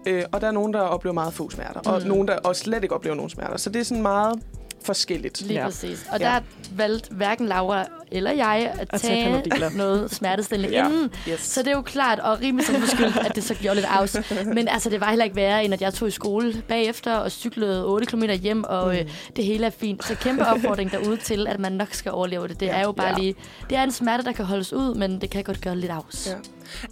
Øh, 0.08 0.24
og 0.32 0.42
der 0.42 0.48
er 0.48 0.52
nogen, 0.52 0.74
der 0.74 0.80
oplever 0.80 1.14
meget 1.14 1.34
få 1.34 1.50
smerter, 1.50 1.80
og 1.80 2.02
Mm. 2.02 2.08
nogen, 2.08 2.28
der 2.28 2.38
også 2.38 2.62
slet 2.64 2.84
ikke 2.84 2.96
oplever 2.96 3.16
nogen 3.16 3.30
smerter. 3.30 3.58
Så 3.58 3.70
det 3.70 3.80
er 3.80 3.84
sådan 3.84 4.02
meget 4.02 4.40
forskelligt. 4.84 5.42
Lige 5.42 5.60
Ja. 5.60 5.66
præcis. 5.66 6.06
Og 6.12 6.20
Ja. 6.20 6.26
der 6.26 6.40
valgte 6.76 7.14
hverken 7.16 7.48
Laura 7.48 7.86
eller 8.12 8.32
jeg 8.32 8.72
at, 8.80 8.88
At 8.94 9.02
tage 9.02 9.42
tage 9.50 9.78
noget 9.78 10.12
smertestillende 10.12 10.74
ja. 10.78 10.88
inden. 10.88 11.12
Yes. 11.30 11.40
Så 11.40 11.62
det 11.62 11.68
er 11.68 11.72
jo 11.76 11.82
klart, 11.82 12.20
og 12.20 12.40
rimelig 12.42 12.66
som 12.68 12.82
beskyldt, 12.82 13.18
at 13.18 13.36
det 13.36 13.44
så 13.44 13.54
gjorde 13.54 13.76
lidt 13.76 13.86
afs. 13.90 14.18
Men 14.46 14.68
altså, 14.68 14.90
det 14.90 15.02
var 15.02 15.10
heller 15.10 15.26
ikke 15.26 15.36
værre, 15.36 15.66
end 15.66 15.74
at 15.74 15.82
jeg 15.82 15.94
tog 15.94 16.08
i 16.08 16.12
skole 16.12 16.62
bagefter 16.68 17.14
og 17.16 17.32
cyklede 17.32 17.86
8 17.86 18.06
km 18.06 18.24
hjem, 18.42 18.64
og 18.64 18.86
mm. 18.94 18.98
øh, 19.00 19.06
det 19.36 19.46
hele 19.46 19.66
er 19.66 19.70
fint. 19.70 20.06
Så 20.06 20.16
kæmpe 20.16 20.46
opfordring 20.48 20.92
derude 20.92 21.18
til, 21.18 21.48
at 21.48 21.60
man 21.60 21.72
nok 21.72 21.88
skal 21.94 22.12
overleve 22.12 22.48
det. 22.48 22.60
Det 22.60 22.66
Ja. 22.66 22.76
er 22.78 22.82
jo 22.84 22.92
bare 22.92 23.08
Ja. 23.10 23.18
lige... 23.18 23.36
Det 23.70 23.78
er 23.78 23.84
en 23.84 23.92
smerte, 23.92 24.24
der 24.24 24.32
kan 24.32 24.46
holdes 24.46 24.74
ud, 24.74 24.96
men 24.96 25.22
det 25.22 25.30
kan 25.30 25.44
godt 25.44 25.62
gøre 25.62 25.76
lidt 25.76 25.92
afs. 25.92 26.28
Ja. 26.28 26.34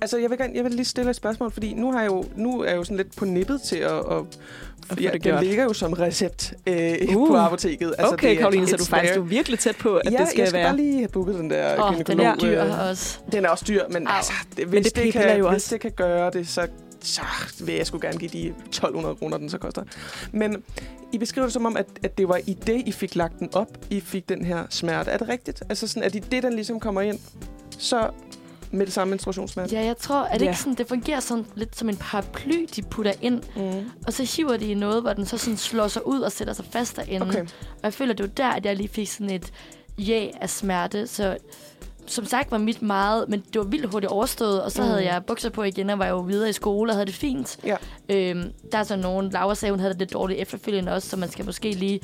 Altså, 0.02 0.18
jeg 0.18 0.30
vil, 0.30 0.38
gerne, 0.38 0.52
jeg 0.56 0.64
vil 0.64 0.72
lige 0.74 0.86
stille 0.86 1.10
et 1.10 1.16
spørgsmål, 1.16 1.52
fordi 1.52 1.74
nu, 1.74 1.92
har 1.92 2.02
jeg 2.02 2.08
jo, 2.12 2.26
nu 2.36 2.62
er 2.62 2.68
jeg 2.70 2.76
jo 2.78 2.84
sådan 2.84 2.98
lidt 2.98 3.16
på 3.16 3.26
nippet 3.26 3.62
til 3.62 3.76
at... 3.78 3.92
at 3.98 4.24
få 4.86 4.96
ja, 5.02 5.06
det 5.06 5.14
den 5.14 5.22
gjort. 5.22 5.44
ligger 5.44 5.64
jo 5.64 5.74
som 5.74 5.94
recept 5.94 6.54
øh, 6.68 6.98
Uh. 7.16 7.28
på 7.28 7.36
apoteket. 7.38 7.96
Altså, 7.98 8.14
okay, 8.14 8.28
det 8.30 8.36
er- 8.36 8.40
Karoline, 8.40 8.68
så 8.68 8.78
du 8.78 8.86
faktisk 8.86 9.16
du 9.16 9.22
er 9.22 9.26
virkelig 9.26 9.60
tæt 9.60 9.76
på, 9.76 9.96
at 9.96 10.12
ja, 10.12 10.18
det 10.18 10.28
skal 10.28 10.40
jeg 10.40 10.48
skal 10.48 10.58
være. 10.60 10.68
bare 10.68 10.76
lige 10.78 10.98
have 10.98 11.08
booket 11.08 11.36
den 11.36 11.50
der 11.50 11.76
den 11.92 12.04
gynekolog. 12.04 12.26
er 12.26 12.36
dyr 12.36 12.64
øh, 12.64 12.90
også. 12.90 13.20
Den 13.32 13.46
er 13.46 13.50
også 13.50 13.66
dyr, 13.68 13.84
men 13.90 14.08
Au. 14.08 14.14
altså, 14.16 14.34
det, 14.58 14.66
hvis, 14.66 14.74
Men 14.74 14.84
det, 14.84 14.96
det 14.96 15.14
kan, 15.14 15.38
jo 15.38 15.50
hvis 15.50 15.56
også. 15.56 15.76
det 15.76 15.82
kan 15.82 15.92
gøre 15.92 16.32
det, 16.32 16.48
så, 16.48 16.68
så 17.02 17.22
vil 17.64 17.76
jeg 17.76 17.88
sgu 17.88 18.00
gerne 18.02 18.18
give 18.18 18.30
de 18.34 18.48
1200 18.48 19.16
kroner, 19.16 19.38
den 19.38 19.50
så 19.50 19.58
koster. 19.58 19.84
Men 20.32 20.64
I 21.12 21.18
beskriver 21.18 21.46
det 21.48 21.54
som 21.54 21.66
om, 21.66 21.78
at, 21.78 21.86
at 22.04 22.18
det 22.18 22.28
var 22.30 22.40
i 22.48 22.58
det, 22.68 22.84
I 22.86 22.92
fik 22.92 23.16
lagt 23.16 23.40
den 23.40 23.50
op, 23.54 23.68
I 23.90 24.00
fik 24.00 24.30
den 24.30 24.46
her 24.46 24.64
smerte. 24.70 25.12
Er 25.12 25.18
det 25.18 25.30
rigtigt? 25.30 25.64
Altså 25.70 25.88
sådan, 25.88 26.04
at 26.04 26.16
i 26.16 26.20
det, 26.20 26.44
den 26.44 26.54
ligesom 26.54 26.80
kommer 26.80 27.02
ind, 27.02 27.20
så 27.78 28.08
med 28.72 28.86
det 28.86 28.94
samme 28.94 29.10
menstruationssmerte? 29.10 29.76
Ja, 29.76 29.86
jeg 29.86 29.98
tror, 29.98 30.16
at 30.24 30.40
det 30.40 30.46
Ja. 30.46 30.50
ikke 30.52 30.60
sådan, 30.60 30.74
det 30.76 30.88
fungerer 30.88 31.20
sådan 31.20 31.46
lidt 31.56 31.76
som 31.78 31.90
en 31.90 31.98
paraply, 31.98 32.66
de 32.76 32.82
putter 32.82 33.14
ind, 33.22 33.42
Mm. 33.56 33.90
og 34.08 34.14
så 34.14 34.36
hiver 34.38 34.58
de 34.58 34.66
i 34.66 34.74
noget, 34.74 35.02
hvor 35.02 35.14
den 35.14 35.26
så 35.26 35.38
sådan 35.38 35.58
slår 35.58 35.88
sig 35.88 36.08
ud 36.08 36.20
og 36.20 36.32
sætter 36.32 36.54
sig 36.54 36.66
fast 36.72 36.96
derinde. 36.96 37.28
Okay. 37.28 37.42
Og 37.44 37.84
jeg 37.84 37.94
føler, 37.94 38.14
det 38.14 38.24
var 38.24 38.30
der, 38.32 38.48
at 38.50 38.66
jeg 38.66 38.76
lige 38.76 38.88
fik 38.90 39.08
sådan 39.10 39.30
et 39.30 39.54
ja 39.98 40.28
af 40.42 40.50
smerte. 40.50 41.08
Så 41.08 41.38
som 42.08 42.26
sagt 42.26 42.52
var 42.52 42.58
mit 42.58 42.82
meget, 42.82 43.30
men 43.30 43.40
det 43.54 43.60
var 43.60 43.66
vildt 43.66 43.92
hurtigt 43.92 44.12
overstået. 44.12 44.64
Og 44.64 44.72
så 44.72 44.82
mm. 44.82 44.88
havde 44.88 45.04
jeg 45.06 45.26
bukser 45.26 45.50
på 45.50 45.64
igen, 45.64 45.90
og 45.90 46.00
var 46.00 46.08
jo 46.08 46.20
videre 46.20 46.50
i 46.50 46.54
skole 46.54 46.92
og 46.92 46.96
havde 46.96 47.06
det 47.06 47.16
fint. 47.16 47.58
Ja. 47.66 47.76
Øhm, 48.10 48.52
der 48.72 48.78
er 48.78 48.84
så 48.84 48.96
nogen, 48.96 49.30
Laura 49.30 49.56
sagde, 49.56 49.72
hun 49.72 49.80
havde 49.80 49.94
det 49.94 50.00
lidt 50.00 50.14
dårligt 50.14 50.40
efterfølgende 50.40 50.92
også, 50.94 51.10
så 51.10 51.18
man 51.18 51.30
skal 51.32 51.46
måske 51.46 51.72
lige 51.72 52.00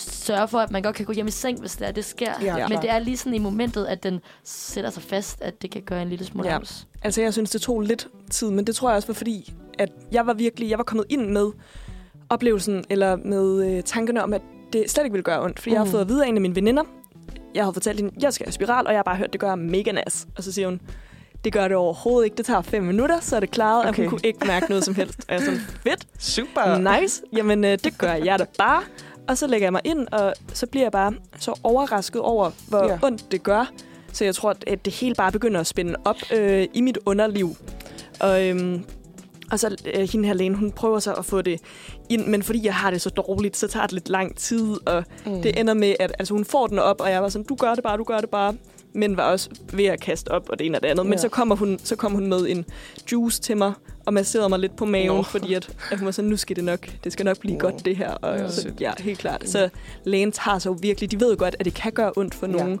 sørge 0.00 0.48
for, 0.48 0.58
at 0.58 0.70
man 0.70 0.82
godt 0.82 0.96
kan 0.96 1.06
gå 1.06 1.12
hjem 1.12 1.26
i 1.26 1.30
seng, 1.30 1.60
hvis 1.60 1.76
det, 1.76 1.88
er, 1.88 1.92
det 1.92 2.04
sker. 2.04 2.32
Ja, 2.42 2.56
men 2.56 2.66
klart. 2.66 2.82
det 2.82 2.90
er 2.90 2.98
lige 2.98 3.16
sådan 3.16 3.34
i 3.34 3.38
momentet, 3.38 3.86
at 3.86 4.02
den 4.02 4.20
sætter 4.44 4.90
sig 4.90 5.02
fast, 5.02 5.42
at 5.42 5.62
det 5.62 5.70
kan 5.70 5.82
gøre 5.82 6.02
en 6.02 6.08
lille 6.08 6.24
smule 6.24 6.48
Ja. 6.48 6.54
ja. 6.54 6.60
Altså, 7.02 7.22
jeg 7.22 7.32
synes, 7.32 7.50
det 7.50 7.60
tog 7.60 7.80
lidt 7.80 8.08
tid, 8.30 8.50
men 8.50 8.66
det 8.66 8.74
tror 8.74 8.88
jeg 8.88 8.96
også 8.96 9.08
var 9.08 9.14
fordi, 9.14 9.54
at 9.78 9.88
jeg 10.12 10.26
var 10.26 10.32
virkelig, 10.32 10.70
jeg 10.70 10.78
var 10.78 10.84
kommet 10.84 11.06
ind 11.08 11.30
med 11.30 11.50
oplevelsen, 12.28 12.84
eller 12.90 13.16
med 13.16 13.76
øh, 13.76 13.82
tankerne 13.82 14.22
om, 14.22 14.32
at 14.32 14.42
det 14.72 14.90
slet 14.90 15.04
ikke 15.04 15.12
ville 15.12 15.24
gøre 15.24 15.42
ondt. 15.42 15.58
Fordi 15.58 15.70
mm. 15.70 15.74
jeg 15.74 15.80
har 15.80 15.90
fået 15.90 16.00
at 16.00 16.08
vide 16.08 16.24
af 16.24 16.28
en 16.28 16.34
af 16.34 16.40
mine 16.40 16.56
veninder, 16.56 16.82
jeg 17.54 17.64
har 17.64 17.72
fortalt 17.72 18.00
hende, 18.00 18.14
jeg 18.22 18.32
skal 18.32 18.46
have 18.46 18.52
spiral, 18.52 18.86
og 18.86 18.92
jeg 18.92 18.98
har 18.98 19.02
bare 19.02 19.16
hørt, 19.16 19.32
det 19.32 19.40
gør 19.40 19.54
mega 19.54 19.92
nas. 19.92 20.26
Og 20.36 20.44
så 20.44 20.52
siger 20.52 20.68
hun, 20.68 20.80
det 21.44 21.52
gør 21.52 21.68
det 21.68 21.76
overhovedet 21.76 22.24
ikke. 22.24 22.36
Det 22.36 22.46
tager 22.46 22.62
fem 22.62 22.82
minutter, 22.82 23.20
så 23.20 23.36
er 23.36 23.40
det 23.40 23.50
klaret, 23.50 23.80
okay. 23.80 23.88
Okay. 23.88 24.02
at 24.02 24.10
hun 24.10 24.18
kunne 24.18 24.28
ikke 24.28 24.46
mærke 24.46 24.66
noget 24.68 24.84
som 24.84 24.94
helst. 24.94 25.18
Og 25.18 25.34
jeg 25.34 25.40
er 25.40 25.44
sådan, 25.44 25.60
fedt, 25.60 26.06
Super. 26.18 27.00
nice. 27.00 27.22
Jamen, 27.32 27.64
øh, 27.64 27.78
det 27.84 27.98
gør 27.98 28.12
jeg 28.12 28.38
da 28.38 28.44
bare. 28.58 28.82
Og 29.30 29.38
så 29.38 29.46
lægger 29.46 29.64
jeg 29.66 29.72
mig 29.72 29.80
ind, 29.84 30.06
og 30.12 30.34
så 30.54 30.66
bliver 30.66 30.84
jeg 30.84 30.92
bare 30.92 31.12
så 31.38 31.54
overrasket 31.62 32.20
over, 32.22 32.50
hvor 32.68 32.84
Ja. 32.84 32.98
ondt 33.02 33.32
det 33.32 33.42
gør. 33.42 33.70
Så 34.12 34.24
jeg 34.24 34.34
tror, 34.34 34.54
at 34.66 34.84
det 34.84 34.92
hele 34.92 35.14
bare 35.14 35.32
begynder 35.32 35.60
at 35.60 35.66
spænde 35.66 35.94
op 36.04 36.16
øh, 36.34 36.66
i 36.74 36.80
mit 36.80 36.98
underliv. 37.06 37.56
Og, 38.20 38.48
øhm, 38.48 38.84
og 39.52 39.58
så 39.58 39.76
øh, 39.94 40.08
hende 40.12 40.26
her 40.26 40.34
lægen, 40.34 40.54
hun 40.54 40.72
prøver 40.72 40.98
så 40.98 41.12
at 41.12 41.24
få 41.24 41.42
det 41.42 41.60
ind, 42.08 42.26
men 42.26 42.42
fordi 42.42 42.64
jeg 42.66 42.74
har 42.74 42.90
det 42.90 43.00
så 43.00 43.10
dårligt, 43.10 43.56
så 43.56 43.68
tager 43.68 43.86
det 43.86 43.92
lidt 43.92 44.08
lang 44.08 44.36
tid, 44.36 44.76
og 44.88 45.04
Mm. 45.26 45.42
det 45.42 45.60
ender 45.60 45.74
med, 45.74 45.94
at 46.00 46.12
altså, 46.18 46.34
hun 46.34 46.44
får 46.44 46.66
den 46.66 46.78
op, 46.78 47.00
og 47.00 47.10
jeg 47.10 47.22
var 47.22 47.28
sådan, 47.28 47.44
du 47.46 47.54
gør 47.54 47.74
det 47.74 47.82
bare, 47.84 47.96
du 47.96 48.04
gør 48.04 48.18
det 48.20 48.30
bare. 48.30 48.54
Men 48.92 49.16
var 49.16 49.22
også 49.32 49.50
ved 49.72 49.84
at 49.84 50.00
kaste 50.00 50.28
op, 50.28 50.48
og 50.48 50.58
det 50.58 50.66
ene 50.66 50.78
og 50.78 50.82
det 50.82 50.88
andet. 50.88 51.06
Men 51.06 51.12
Ja. 51.12 51.18
så 51.18 51.28
kommer, 51.28 51.56
hun, 51.56 51.78
så 51.84 51.96
kom 51.96 52.12
hun 52.12 52.26
med 52.26 52.48
en 52.48 52.64
juice 53.12 53.40
til 53.40 53.56
mig, 53.56 53.72
og 54.06 54.14
masserede 54.14 54.48
mig 54.48 54.58
lidt 54.58 54.76
på 54.76 54.84
maven, 54.84 55.06
Nå. 55.16 55.22
Fordi 55.22 55.54
at, 55.54 55.70
at 55.90 55.98
hun 55.98 56.06
var 56.06 56.12
sådan, 56.12 56.30
nu 56.30 56.36
skal 56.36 56.56
det 56.56 56.64
nok, 56.64 56.88
det 57.04 57.12
skal 57.12 57.24
nok 57.24 57.38
blive 57.38 57.52
Wow. 57.52 57.70
godt 57.70 57.84
det 57.84 57.96
her. 57.96 58.10
Og, 58.10 58.38
Ja, 58.38 58.50
så, 58.50 58.72
ja, 58.80 58.92
helt 58.98 59.18
klart. 59.18 59.48
Så 59.48 59.68
lægen 60.04 60.32
tager 60.32 60.58
sig 60.58 60.70
jo 60.70 60.76
virkelig, 60.82 61.10
de 61.10 61.20
ved 61.20 61.30
jo 61.30 61.36
godt, 61.38 61.56
at 61.58 61.64
det 61.64 61.74
kan 61.74 61.92
gøre 61.92 62.12
ondt 62.16 62.34
for 62.34 62.46
Ja. 62.46 62.52
nogen. 62.52 62.80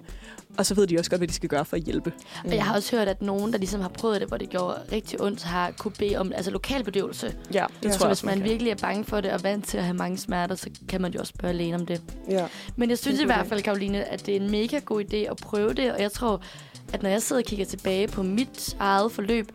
Og 0.58 0.66
så 0.66 0.74
ved 0.74 0.86
de 0.86 0.98
også 0.98 1.10
godt, 1.10 1.20
hvad 1.20 1.28
de 1.28 1.32
skal 1.32 1.48
gøre 1.48 1.64
for 1.64 1.76
at 1.76 1.82
hjælpe. 1.82 2.12
Og 2.44 2.54
jeg 2.54 2.64
har 2.64 2.74
også 2.74 2.96
hørt, 2.96 3.08
at 3.08 3.22
nogen, 3.22 3.52
der 3.52 3.58
ligesom 3.58 3.80
har 3.80 3.88
prøvet 3.88 4.20
det, 4.20 4.28
hvor 4.28 4.36
det 4.36 4.48
gjorde 4.50 4.76
rigtig 4.92 5.20
ondt, 5.20 5.42
har 5.42 5.70
kunne 5.78 5.92
bede 5.98 6.16
om 6.16 6.32
altså 6.34 6.50
lokalbedøvelse. 6.50 7.26
Ja, 7.26 7.32
det 7.48 7.54
Ja. 7.54 7.66
ja, 7.84 7.92
Så 7.92 7.98
tror 7.98 8.06
jeg 8.06 8.14
hvis 8.14 8.24
man 8.24 8.34
kan. 8.36 8.44
virkelig 8.44 8.70
er 8.70 8.74
bange 8.76 9.04
for 9.04 9.20
det 9.20 9.30
og 9.30 9.42
vant 9.42 9.64
til 9.66 9.78
at 9.78 9.84
have 9.84 9.96
mange 9.96 10.18
smerter, 10.18 10.54
så 10.54 10.70
kan 10.88 11.00
man 11.02 11.12
jo 11.12 11.20
også 11.20 11.32
spørge 11.38 11.54
lægen 11.54 11.74
om 11.74 11.86
det. 11.86 12.02
Ja. 12.30 12.46
Men 12.76 12.90
jeg 12.90 12.98
synes 12.98 13.18
Det 13.18 13.20
i 13.26 13.30
er 13.30 13.34
hvert 13.34 13.46
fald, 13.46 13.62
Karoline, 13.62 14.04
at 14.04 14.26
det 14.26 14.36
er 14.36 14.40
en 14.40 14.50
mega 14.50 14.78
god 14.78 15.04
idé 15.12 15.16
at 15.16 15.36
prøve 15.36 15.74
det. 15.74 15.92
Og 15.92 16.00
jeg 16.00 16.12
tror, 16.12 16.42
at 16.92 17.02
når 17.02 17.10
jeg 17.10 17.22
sidder 17.22 17.42
og 17.42 17.46
kigger 17.46 17.64
tilbage 17.66 18.08
på 18.08 18.22
mit 18.22 18.76
eget 18.78 19.12
forløb, 19.12 19.48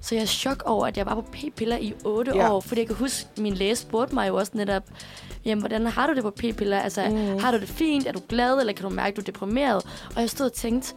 så 0.00 0.14
er 0.14 0.18
jeg 0.18 0.24
i 0.24 0.26
chok 0.26 0.62
over, 0.66 0.86
at 0.86 0.96
jeg 0.96 1.06
var 1.06 1.14
på 1.14 1.24
p-piller 1.32 1.76
i 1.76 1.94
8 2.04 2.32
Ja. 2.34 2.52
år. 2.52 2.60
Fordi 2.60 2.80
jeg 2.80 2.86
kan 2.88 2.96
huske, 2.96 3.26
at 3.36 3.42
min 3.42 3.54
læge 3.54 3.76
spurgte 3.76 4.14
mig 4.14 4.28
jo 4.28 4.36
også 4.36 4.52
netop, 4.54 4.82
jamen, 5.44 5.62
hvordan 5.62 5.86
har 5.86 6.06
du 6.06 6.14
det 6.14 6.22
på 6.22 6.30
p-piller? 6.30 6.78
Altså, 6.80 7.08
Mm. 7.08 7.38
har 7.38 7.50
du 7.52 7.60
det 7.60 7.68
fint? 7.68 8.06
Er 8.06 8.12
du 8.12 8.20
glad? 8.28 8.60
Eller 8.60 8.72
kan 8.72 8.82
du 8.88 8.90
mærke, 8.94 9.08
at 9.08 9.16
du 9.16 9.20
er 9.20 9.24
deprimeret? 9.24 9.82
Og 10.14 10.20
jeg 10.20 10.30
stod 10.30 10.46
og 10.46 10.52
tænkte, 10.52 10.94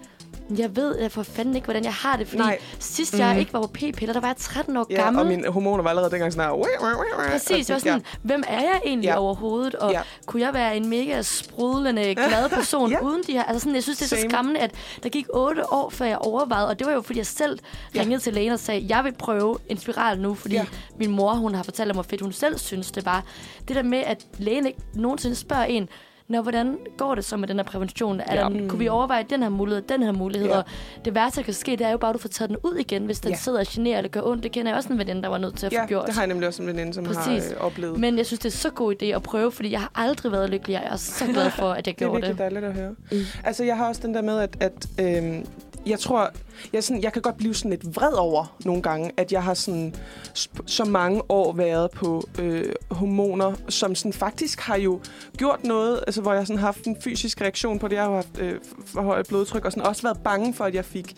jeg 0.57 0.75
ved 0.75 0.99
jeg 0.99 1.11
for 1.11 1.23
fanden 1.23 1.55
ikke, 1.55 1.65
hvordan 1.65 1.83
jeg 1.83 1.93
har 1.93 2.17
det. 2.17 2.27
Fordi 2.27 2.41
Nej. 2.41 2.57
sidst 2.79 3.19
jeg 3.19 3.29
Mhm. 3.29 3.39
ikke 3.39 3.53
var 3.53 3.61
på 3.61 3.67
p-piller, 3.67 4.13
der 4.13 4.19
var 4.19 4.27
jeg 4.27 4.35
13 4.37 4.77
år 4.77 4.85
ja, 4.89 4.95
gammel. 5.03 5.21
og 5.21 5.27
mine 5.27 5.47
hormoner 5.51 5.83
var 5.83 5.89
allerede 5.89 6.11
dengang 6.11 6.33
sådan 6.33 6.49
her. 6.49 7.29
Præcis, 7.31 7.69
jeg 7.69 7.73
var 7.73 7.79
sådan, 7.79 8.03
hvem 8.21 8.43
er 8.47 8.61
jeg 8.61 8.81
egentlig 8.85 9.07
Ja. 9.07 9.13
ja. 9.13 9.19
overhovedet? 9.19 9.75
Og 9.75 9.91
Ja. 9.91 9.97
ja. 9.97 10.03
kunne 10.25 10.41
jeg 10.41 10.53
være 10.53 10.77
en 10.77 10.89
mega 10.89 11.21
sprudlende, 11.21 12.15
glad 12.15 12.49
person 12.59 12.89
Ja. 12.89 12.97
ja. 12.97 13.03
uden 13.05 13.23
de 13.27 13.31
her? 13.31 13.43
Altså 13.43 13.59
sådan, 13.59 13.75
jeg 13.75 13.83
synes, 13.83 13.97
det 13.97 14.05
er 14.05 14.09
så 14.09 14.15
Same. 14.21 14.29
skræmmende, 14.29 14.59
at 14.59 14.71
der 15.03 15.09
gik 15.09 15.25
otte 15.33 15.73
år, 15.73 15.89
før 15.89 16.05
jeg 16.05 16.17
overvejede. 16.17 16.67
Og 16.67 16.79
det 16.79 16.87
var 16.87 16.93
jo, 16.93 17.01
fordi 17.01 17.19
jeg 17.19 17.25
selv 17.27 17.59
Ja. 17.93 17.99
ja. 17.99 18.01
ringede 18.01 18.21
til 18.21 18.33
lægen 18.33 18.51
og 18.51 18.59
sagde, 18.59 18.85
jeg 18.89 19.03
vil 19.03 19.13
prøve 19.19 19.57
en 19.69 19.77
spiral 19.77 20.19
nu, 20.19 20.33
fordi 20.33 20.55
Ja. 20.55 20.61
ja. 20.61 20.67
min 20.99 21.11
mor, 21.11 21.33
hun 21.33 21.55
har 21.55 21.63
fortalt 21.63 21.87
mig, 21.87 21.93
hvor 21.93 22.03
fedt 22.03 22.21
hun 22.21 22.31
selv 22.33 22.57
synes, 22.57 22.91
det 22.91 23.05
var. 23.05 23.23
Det 23.67 23.75
der 23.75 23.83
med, 23.83 23.97
at 24.05 24.25
lægen 24.37 24.65
ikke 24.67 24.79
nogensinde 24.93 25.35
spørger 25.35 25.63
en, 25.63 25.89
Nå, 26.27 26.41
hvordan 26.41 26.77
går 26.97 27.15
det 27.15 27.25
så 27.25 27.37
med 27.37 27.47
den 27.47 27.55
her 27.57 27.63
prævention? 27.63 28.19
Er 28.19 28.35
Ja. 28.35 28.41
der, 28.41 28.67
kunne 28.67 28.79
vi 28.79 28.87
overveje 28.87 29.25
den 29.29 29.41
her 29.43 29.49
mulighed, 29.49 29.81
den 29.81 30.03
her 30.03 30.11
mulighed? 30.11 30.47
Ja. 30.47 30.57
Og 30.57 30.63
det 31.05 31.15
værste, 31.15 31.37
der 31.39 31.43
kan 31.45 31.53
ske, 31.53 31.71
det 31.71 31.81
er 31.81 31.91
jo 31.91 31.97
bare, 31.97 32.09
at 32.09 32.13
du 32.13 32.19
får 32.19 32.29
taget 32.29 32.49
den 32.49 32.57
ud 32.63 32.75
igen, 32.75 33.05
hvis 33.05 33.19
den 33.19 33.31
Ja. 33.31 33.37
sidder 33.37 33.59
og 33.59 33.65
generer 33.69 33.97
eller 33.97 34.09
gør 34.09 34.21
ondt. 34.21 34.43
Det 34.43 34.51
kender 34.51 34.71
jeg 34.71 34.77
også 34.77 34.93
en 34.93 34.99
veninde, 34.99 35.21
der 35.23 35.27
var 35.29 35.37
nødt 35.37 35.57
til 35.57 35.65
at 35.65 35.71
få 35.73 35.79
Ja, 35.79 35.85
gjort. 35.85 36.05
det 36.05 36.13
har 36.13 36.21
jeg 36.21 36.27
nemlig 36.27 36.47
også 36.47 36.61
en 36.61 36.67
veninde, 36.67 36.93
som 36.93 37.03
Præcis. 37.03 37.25
har 37.47 37.55
øh, 37.59 37.65
oplevet. 37.65 37.99
Men 37.99 38.17
jeg 38.17 38.25
synes, 38.25 38.39
det 38.39 38.53
er 38.53 38.57
så 38.57 38.69
god 38.69 38.95
idé 39.01 39.05
at 39.05 39.23
prøve, 39.23 39.51
fordi 39.51 39.71
jeg 39.71 39.79
har 39.79 39.91
aldrig 39.95 40.31
været 40.31 40.49
lykkelig. 40.49 40.73
Jeg 40.73 40.87
er 40.91 40.95
så 40.95 41.25
glad 41.25 41.49
for, 41.51 41.71
at 41.71 41.75
jeg 41.77 41.85
Det 41.85 41.91
er 41.91 41.95
gjorde 41.95 42.13
virkelig 42.13 42.31
det. 42.31 42.39
dejligt 42.39 42.65
at 42.65 42.73
høre. 42.73 42.95
Mm. 43.11 43.17
Altså, 43.43 43.63
jeg 43.63 43.77
har 43.77 43.87
også 43.87 44.01
den 44.05 44.13
der 44.13 44.21
med, 44.21 44.39
at, 44.39 44.57
at 44.59 44.87
øhm, 44.99 45.45
jeg 45.85 45.99
tror, 45.99 46.31
jeg, 46.73 46.83
sådan, 46.83 47.03
jeg 47.03 47.13
kan 47.13 47.21
godt 47.21 47.37
blive 47.37 47.53
sådan 47.53 47.71
lidt 47.71 47.95
vred 47.95 48.13
over 48.13 48.55
nogle 48.65 48.81
gange, 48.81 49.11
at 49.17 49.31
jeg 49.31 49.43
har 49.43 49.53
sådan 49.53 49.95
sp- 50.37 50.63
så 50.65 50.85
mange 50.85 51.21
år 51.29 51.53
været 51.53 51.91
på 51.91 52.23
øh, 52.39 52.73
hormoner, 52.91 53.53
som 53.69 53.95
sådan 53.95 54.13
faktisk 54.13 54.59
har 54.59 54.77
jo 54.77 54.99
gjort 55.37 55.63
noget, 55.63 56.03
altså 56.07 56.21
hvor 56.21 56.33
jeg 56.33 56.47
sådan 56.47 56.59
har 56.59 56.67
haft 56.67 56.85
en 56.85 56.97
fysisk 57.01 57.41
reaktion 57.41 57.79
på 57.79 57.87
det. 57.87 57.95
Jeg 57.95 58.03
har 58.03 58.09
jo 58.09 58.15
haft 58.15 58.39
øh, 58.39 58.59
for 58.85 59.01
højt 59.01 59.27
blodtryk 59.27 59.65
og 59.65 59.71
sådan 59.71 59.87
også 59.87 60.01
været 60.01 60.17
bange 60.23 60.53
for, 60.53 60.63
at 60.63 60.75
jeg 60.75 60.85
fik 60.85 61.15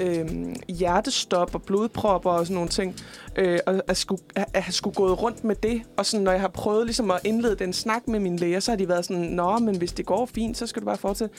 øh, 0.00 0.26
hjertestop 0.68 1.54
og 1.54 1.62
blodpropper 1.62 2.30
og 2.30 2.46
sådan 2.46 2.54
nogle 2.54 2.68
ting. 2.68 2.96
Øh, 3.36 3.58
og 3.66 3.82
at 3.88 3.96
skulle, 3.96 4.22
at, 4.34 4.44
at 4.54 4.62
have 4.62 4.72
skulle 4.72 4.94
gået 4.94 5.22
rundt 5.22 5.44
med 5.44 5.56
det. 5.56 5.82
Og 5.96 6.06
sådan, 6.06 6.24
når 6.24 6.32
jeg 6.32 6.40
har 6.40 6.48
prøvet 6.48 6.86
ligesom 6.86 7.10
at 7.10 7.20
indlede 7.24 7.56
den 7.56 7.72
snak 7.72 8.08
med 8.08 8.20
mine 8.20 8.36
læger, 8.36 8.60
så 8.60 8.70
har 8.70 8.76
de 8.76 8.88
været 8.88 9.04
sådan, 9.04 9.22
nå, 9.22 9.58
men 9.58 9.76
hvis 9.76 9.92
det 9.92 10.06
går 10.06 10.26
fint, 10.26 10.56
så 10.56 10.66
skal 10.66 10.82
du 10.82 10.86
bare 10.86 10.96
fortsætte. 10.96 11.34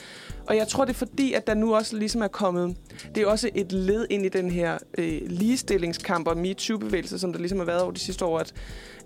Og 0.46 0.56
jeg 0.56 0.68
tror, 0.68 0.84
det 0.84 0.92
er 0.92 0.98
fordi, 0.98 1.32
at 1.32 1.46
der 1.46 1.54
nu 1.54 1.74
også 1.74 1.96
ligesom 1.96 2.22
er 2.22 2.28
kommet 2.28 2.76
det 3.14 3.22
er 3.22 3.26
også 3.26 3.39
også 3.40 3.50
et 3.54 3.72
led 3.72 4.06
ind 4.10 4.26
i 4.26 4.28
den 4.28 4.50
her 4.50 4.78
øh, 4.98 5.20
ligestillingskamp 5.26 6.28
og 6.28 6.36
MeToo-bevægelse, 6.36 7.18
som 7.18 7.32
der 7.32 7.38
ligesom 7.38 7.58
har 7.58 7.66
været 7.66 7.82
over 7.82 7.92
de 7.92 8.00
sidste 8.00 8.24
år, 8.24 8.38
at, 8.38 8.54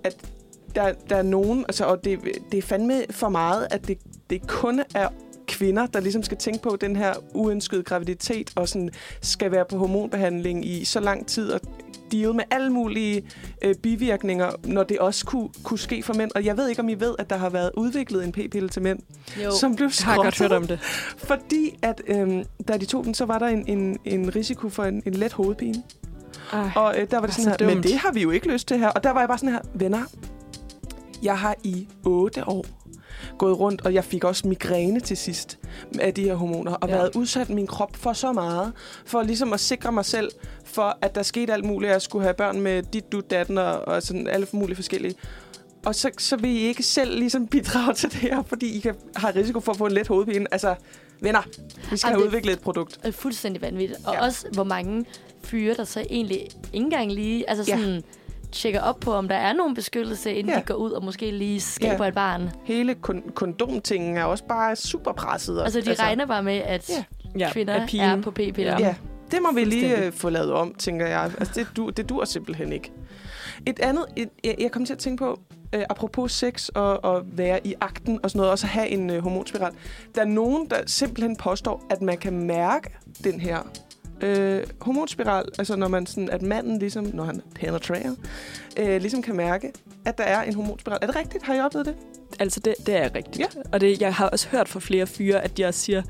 at 0.04 0.16
der, 0.74 0.92
der 1.08 1.16
er 1.16 1.22
nogen, 1.22 1.64
altså, 1.68 1.84
og 1.84 2.04
det, 2.04 2.18
det 2.52 2.58
er 2.58 2.62
fandme 2.62 3.02
for 3.10 3.28
meget, 3.28 3.66
at 3.70 3.88
det, 3.88 3.98
det 4.30 4.48
kun 4.48 4.80
er 4.94 5.08
kvinder, 5.48 5.86
der 5.86 6.00
ligesom 6.00 6.22
skal 6.22 6.38
tænke 6.38 6.62
på 6.62 6.76
den 6.80 6.96
her 6.96 7.14
uønskede 7.34 7.82
graviditet, 7.82 8.50
og 8.56 8.68
sådan 8.68 8.90
skal 9.20 9.50
være 9.50 9.64
på 9.64 9.76
hormonbehandling 9.78 10.66
i 10.66 10.84
så 10.84 11.00
lang 11.00 11.26
tid, 11.26 11.50
og 11.50 11.60
deal 12.16 12.34
med 12.34 12.44
alle 12.50 12.70
mulige 12.72 13.22
øh, 13.62 13.74
bivirkninger, 13.74 14.50
når 14.64 14.82
det 14.82 14.98
også 14.98 15.26
kunne, 15.26 15.48
kunne 15.62 15.78
ske 15.78 16.02
for 16.02 16.14
mænd. 16.14 16.30
Og 16.34 16.44
jeg 16.44 16.56
ved 16.56 16.68
ikke, 16.68 16.82
om 16.82 16.88
I 16.88 16.94
ved, 16.94 17.14
at 17.18 17.30
der 17.30 17.36
har 17.36 17.48
været 17.50 17.70
udviklet 17.76 18.24
en 18.24 18.32
p-pille 18.32 18.68
til 18.68 18.82
mænd, 18.82 18.98
Jo. 19.44 19.50
som 19.60 19.76
blev 19.76 19.90
Jeg 19.98 20.06
har 20.14 20.22
hørt 20.22 20.34
skrottet, 20.34 20.56
om 20.56 20.66
det. 20.66 20.80
fordi 21.16 21.78
at 21.82 22.02
øh, 22.06 22.44
da 22.68 22.76
de 22.76 22.84
tog 22.84 23.04
den, 23.04 23.14
så 23.14 23.24
var 23.24 23.38
der 23.38 23.46
en, 23.46 23.64
en, 23.68 23.98
en 24.04 24.36
risiko 24.36 24.68
for 24.68 24.84
en, 24.84 25.02
en 25.06 25.14
let 25.14 25.32
hovedpine. 25.32 25.82
Ej. 26.52 26.70
Og 26.76 26.94
øh, 26.98 27.10
der 27.10 27.18
var 27.18 27.26
det 27.26 27.34
Så 27.34 27.42
sådan 27.42 27.56
her, 27.60 27.66
men 27.66 27.74
dumt. 27.76 27.86
det 27.86 27.96
har 27.98 28.12
vi 28.12 28.22
jo 28.22 28.30
ikke 28.30 28.48
lyst 28.52 28.68
til 28.68 28.78
her. 28.78 28.88
Og 28.88 29.04
der 29.04 29.10
var 29.10 29.20
jeg 29.20 29.28
bare 29.28 29.38
sådan 29.38 29.52
her, 29.52 29.60
venner, 29.74 30.02
jeg 31.22 31.38
har 31.38 31.54
i 31.64 31.88
otte 32.04 32.48
år 32.48 32.64
gået 33.38 33.58
rundt, 33.58 33.80
og 33.80 33.94
jeg 33.94 34.04
fik 34.04 34.24
også 34.24 34.48
migræne 34.48 35.00
til 35.00 35.16
sidst 35.16 35.58
af 36.00 36.14
de 36.14 36.22
her 36.24 36.34
hormoner, 36.34 36.72
og 36.72 36.88
Ja. 36.88 36.94
været 36.94 37.10
udsat 37.16 37.50
min 37.50 37.66
krop 37.66 37.96
for 37.96 38.12
så 38.12 38.32
meget, 38.32 38.72
for 39.06 39.22
ligesom 39.22 39.52
at 39.52 39.60
sikre 39.60 39.92
mig 39.92 40.04
selv, 40.04 40.30
for 40.64 40.98
at 41.02 41.14
der 41.14 41.22
skete 41.22 41.52
alt 41.52 41.64
muligt. 41.64 41.92
Jeg 41.92 42.02
skulle 42.02 42.22
have 42.22 42.34
børn 42.34 42.60
med 42.60 42.82
dit, 42.82 43.12
du, 43.12 43.20
datten 43.30 43.58
og, 43.58 43.88
og 43.88 44.02
sådan 44.02 44.28
alle 44.28 44.46
mulige 44.52 44.76
forskellige. 44.76 45.14
Og 45.86 45.94
så, 45.94 46.10
så 46.18 46.36
vil 46.36 46.50
I 46.50 46.58
ikke 46.58 46.82
selv 46.82 47.18
ligesom 47.18 47.46
bidrage 47.46 47.94
til 47.94 48.12
det 48.12 48.18
her, 48.20 48.42
fordi 48.42 48.76
I 48.76 48.80
kan, 48.80 48.94
har 49.16 49.36
risiko 49.36 49.60
for 49.60 49.72
at 49.72 49.78
få 49.78 49.86
en 49.86 49.92
let 49.92 50.08
hovedpine. 50.08 50.46
Altså, 50.52 50.74
venner, 51.20 51.40
vi 51.90 51.96
skal 51.96 52.08
Ej, 52.08 52.12
have 52.12 52.20
det- 52.20 52.26
udviklet 52.26 52.52
et 52.52 52.60
produkt. 52.60 52.98
er 53.02 53.10
fuldstændig 53.10 53.62
vanvittigt. 53.62 54.00
Og 54.06 54.14
Ja. 54.14 54.24
også, 54.24 54.46
hvor 54.52 54.64
mange 54.64 55.04
fyre, 55.42 55.74
der 55.74 55.84
så 55.84 56.00
egentlig 56.10 56.36
ikke 56.40 56.54
engang 56.72 57.12
lige 57.12 57.50
altså 57.50 57.64
Ja. 57.68 58.00
Tjekker 58.54 58.80
op 58.80 59.00
på, 59.00 59.12
om 59.12 59.28
der 59.28 59.36
er 59.36 59.52
nogen 59.52 59.74
beskyttelse, 59.74 60.32
inden 60.34 60.46
Ja. 60.50 60.54
ja. 60.54 60.60
de 60.60 60.66
går 60.66 60.74
ud 60.74 60.90
og 60.90 61.04
måske 61.04 61.30
lige 61.30 61.60
skaber 61.60 62.04
Ja. 62.04 62.08
et 62.08 62.14
barn. 62.14 62.50
Hele 62.64 62.96
kon- 63.08 63.32
kondomtingen 63.32 64.16
er 64.16 64.24
også 64.24 64.44
bare 64.44 64.76
super 64.76 65.12
presset. 65.12 65.62
Altså, 65.62 65.80
de 65.80 65.88
altså, 65.88 66.02
regner 66.04 66.26
bare 66.26 66.42
med, 66.42 66.56
at 66.56 66.90
Ja. 66.90 67.04
Ja, 67.38 67.50
kvinder 67.52 67.86
pigen. 67.86 68.04
er 68.18 68.22
på 68.22 68.30
p-piller. 68.30 68.76
Ja, 68.78 68.94
det 69.30 69.38
må 69.42 69.52
vi 69.52 69.64
lige 69.64 70.04
øh, 70.06 70.12
få 70.12 70.28
lavet 70.28 70.52
om, 70.52 70.74
tænker 70.74 71.06
jeg. 71.06 71.30
Altså, 71.38 71.52
det, 71.54 71.66
du, 71.76 71.90
det 71.90 72.08
dur 72.08 72.24
simpelthen 72.24 72.72
ikke. 72.72 72.92
Et 73.66 73.80
andet, 73.80 74.04
et, 74.16 74.28
jeg, 74.44 74.54
jeg 74.60 74.70
kom 74.70 74.84
til 74.84 74.92
at 74.92 74.98
tænke 74.98 75.20
på, 75.20 75.40
øh, 75.74 75.82
apropos 75.90 76.32
sex 76.32 76.68
og, 76.68 77.04
og 77.04 77.22
være 77.26 77.66
i 77.66 77.74
akten 77.80 78.20
og 78.22 78.30
sådan 78.30 78.38
noget, 78.38 78.50
også 78.52 78.66
at 78.66 78.70
have 78.70 78.88
en 78.88 79.10
øh, 79.10 79.22
hormonspiral. 79.22 79.72
Der 80.14 80.20
er 80.20 80.24
nogen, 80.26 80.70
der 80.70 80.76
simpelthen 80.86 81.36
påstår, 81.36 81.82
at 81.90 82.02
man 82.02 82.18
kan 82.18 82.32
mærke 82.46 82.90
den 83.24 83.40
her 83.40 83.58
øh, 84.24 84.66
hormonspiral, 84.80 85.44
altså 85.58 85.76
når 85.76 85.88
man 85.88 86.06
sådan, 86.06 86.30
at 86.30 86.42
manden 86.42 86.78
ligesom, 86.78 87.10
når 87.14 87.24
han 87.24 87.40
penetrerer, 87.54 88.14
øh, 88.78 89.00
ligesom 89.00 89.22
kan 89.22 89.36
mærke, 89.36 89.72
at 90.04 90.18
der 90.18 90.24
er 90.24 90.42
en 90.42 90.54
hormonspiral. 90.54 90.98
Er 91.02 91.06
det 91.06 91.16
rigtigt? 91.16 91.44
Har 91.44 91.54
I 91.54 91.60
oplevet 91.60 91.86
det? 91.86 91.94
Altså, 92.38 92.60
det, 92.60 92.74
det 92.86 92.96
er 92.96 93.14
rigtigt. 93.14 93.38
Ja. 93.38 93.60
Og 93.72 93.80
det, 93.80 94.00
jeg 94.00 94.14
har 94.14 94.28
også 94.28 94.48
hørt 94.48 94.68
fra 94.68 94.80
flere 94.80 95.06
fyre, 95.06 95.44
at 95.44 95.56
de 95.56 95.64
også 95.64 95.80
siger, 95.80 96.02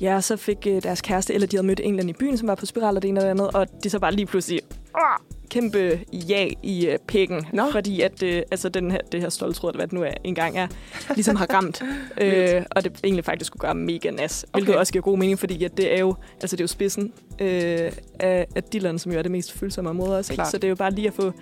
ja, 0.00 0.20
så 0.20 0.36
fik 0.36 0.66
øh, 0.66 0.82
deres 0.82 1.00
kæreste, 1.00 1.34
eller 1.34 1.46
de 1.46 1.56
havde 1.56 1.66
mødt 1.66 1.80
en 1.80 1.86
eller 1.86 2.02
anden 2.02 2.08
i 2.08 2.18
byen, 2.18 2.38
som 2.38 2.48
var 2.48 2.54
på 2.54 2.66
spiral 2.66 2.96
og 2.96 3.02
det 3.02 3.08
ene 3.08 3.20
og 3.20 3.24
det 3.24 3.30
andet, 3.30 3.50
og 3.50 3.66
de 3.84 3.90
så 3.90 3.98
bare 3.98 4.12
lige 4.14 4.26
pludselig 4.26 4.60
"Åh!" 4.94 5.39
Kæmpe 5.50 6.00
ja 6.12 6.48
i 6.62 6.86
øh, 6.86 6.98
pikken, 7.08 7.46
Nå. 7.52 7.70
fordi 7.72 8.00
at 8.00 8.22
øh, 8.22 8.42
altså 8.50 8.68
den 8.68 8.90
her, 8.90 8.98
det 9.12 9.20
her 9.20 9.28
stoltråd, 9.28 9.74
hvad 9.74 9.86
det 9.86 9.92
nu 9.92 10.02
er, 10.02 10.12
engang 10.24 10.58
er, 10.58 10.66
ligesom 11.14 11.36
har 11.36 11.46
ramt. 11.54 11.82
øh, 12.20 12.62
og 12.70 12.84
det 12.84 13.00
egentlig 13.04 13.24
faktisk 13.24 13.46
skulle 13.46 13.60
gøre 13.60 13.74
mega 13.74 14.10
nas, 14.10 14.46
hvilket 14.52 14.70
Okay. 14.70 14.78
også 14.78 14.92
giver 14.92 15.02
god 15.02 15.18
mening, 15.18 15.38
fordi 15.38 15.64
at 15.64 15.76
det 15.76 15.94
er 15.94 16.00
jo, 16.00 16.14
altså 16.40 16.56
det 16.56 16.60
er 16.60 16.64
jo 16.64 16.68
spidsen 16.68 17.12
øh, 17.38 17.92
af, 18.20 18.46
af 18.56 18.62
dilleren, 18.72 18.98
som 18.98 19.12
jo 19.12 19.18
er 19.18 19.22
det 19.22 19.30
mest 19.30 19.52
følsomme 19.52 19.90
område 19.90 20.18
også. 20.18 20.32
Ikke? 20.32 20.44
Så 20.50 20.56
det 20.56 20.64
er 20.64 20.68
jo 20.68 20.74
bare 20.74 20.90
lige 20.90 21.06
at 21.08 21.14
få 21.14 21.32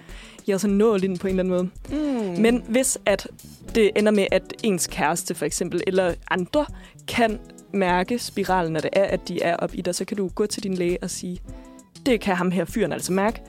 ja, 0.48 0.58
sådan 0.58 0.76
nål 0.76 1.04
ind 1.04 1.18
på 1.18 1.26
en 1.26 1.40
eller 1.40 1.56
anden 1.56 1.70
måde. 1.90 1.98
Mm. 2.36 2.42
Men 2.42 2.64
hvis 2.68 2.98
at 3.06 3.28
det 3.74 3.90
ender 3.96 4.12
med, 4.12 4.26
at 4.30 4.42
ens 4.62 4.86
kæreste 4.86 5.34
for 5.34 5.46
eksempel, 5.46 5.82
eller 5.86 6.14
andre, 6.30 6.66
kan 7.08 7.38
mærke 7.72 8.18
spiralen, 8.18 8.72
når 8.72 8.80
det 8.80 8.90
er, 8.92 9.04
at 9.04 9.28
de 9.28 9.42
er 9.42 9.56
op 9.56 9.70
i 9.74 9.80
dig, 9.80 9.94
så 9.94 10.04
kan 10.04 10.16
du 10.16 10.28
gå 10.28 10.46
til 10.46 10.62
din 10.62 10.74
læge 10.74 10.98
og 11.02 11.10
sige, 11.10 11.38
det 12.06 12.20
kan 12.20 12.36
ham 12.36 12.50
her 12.50 12.64
fyren 12.64 12.92
altså 12.92 13.12
mærke, 13.12 13.40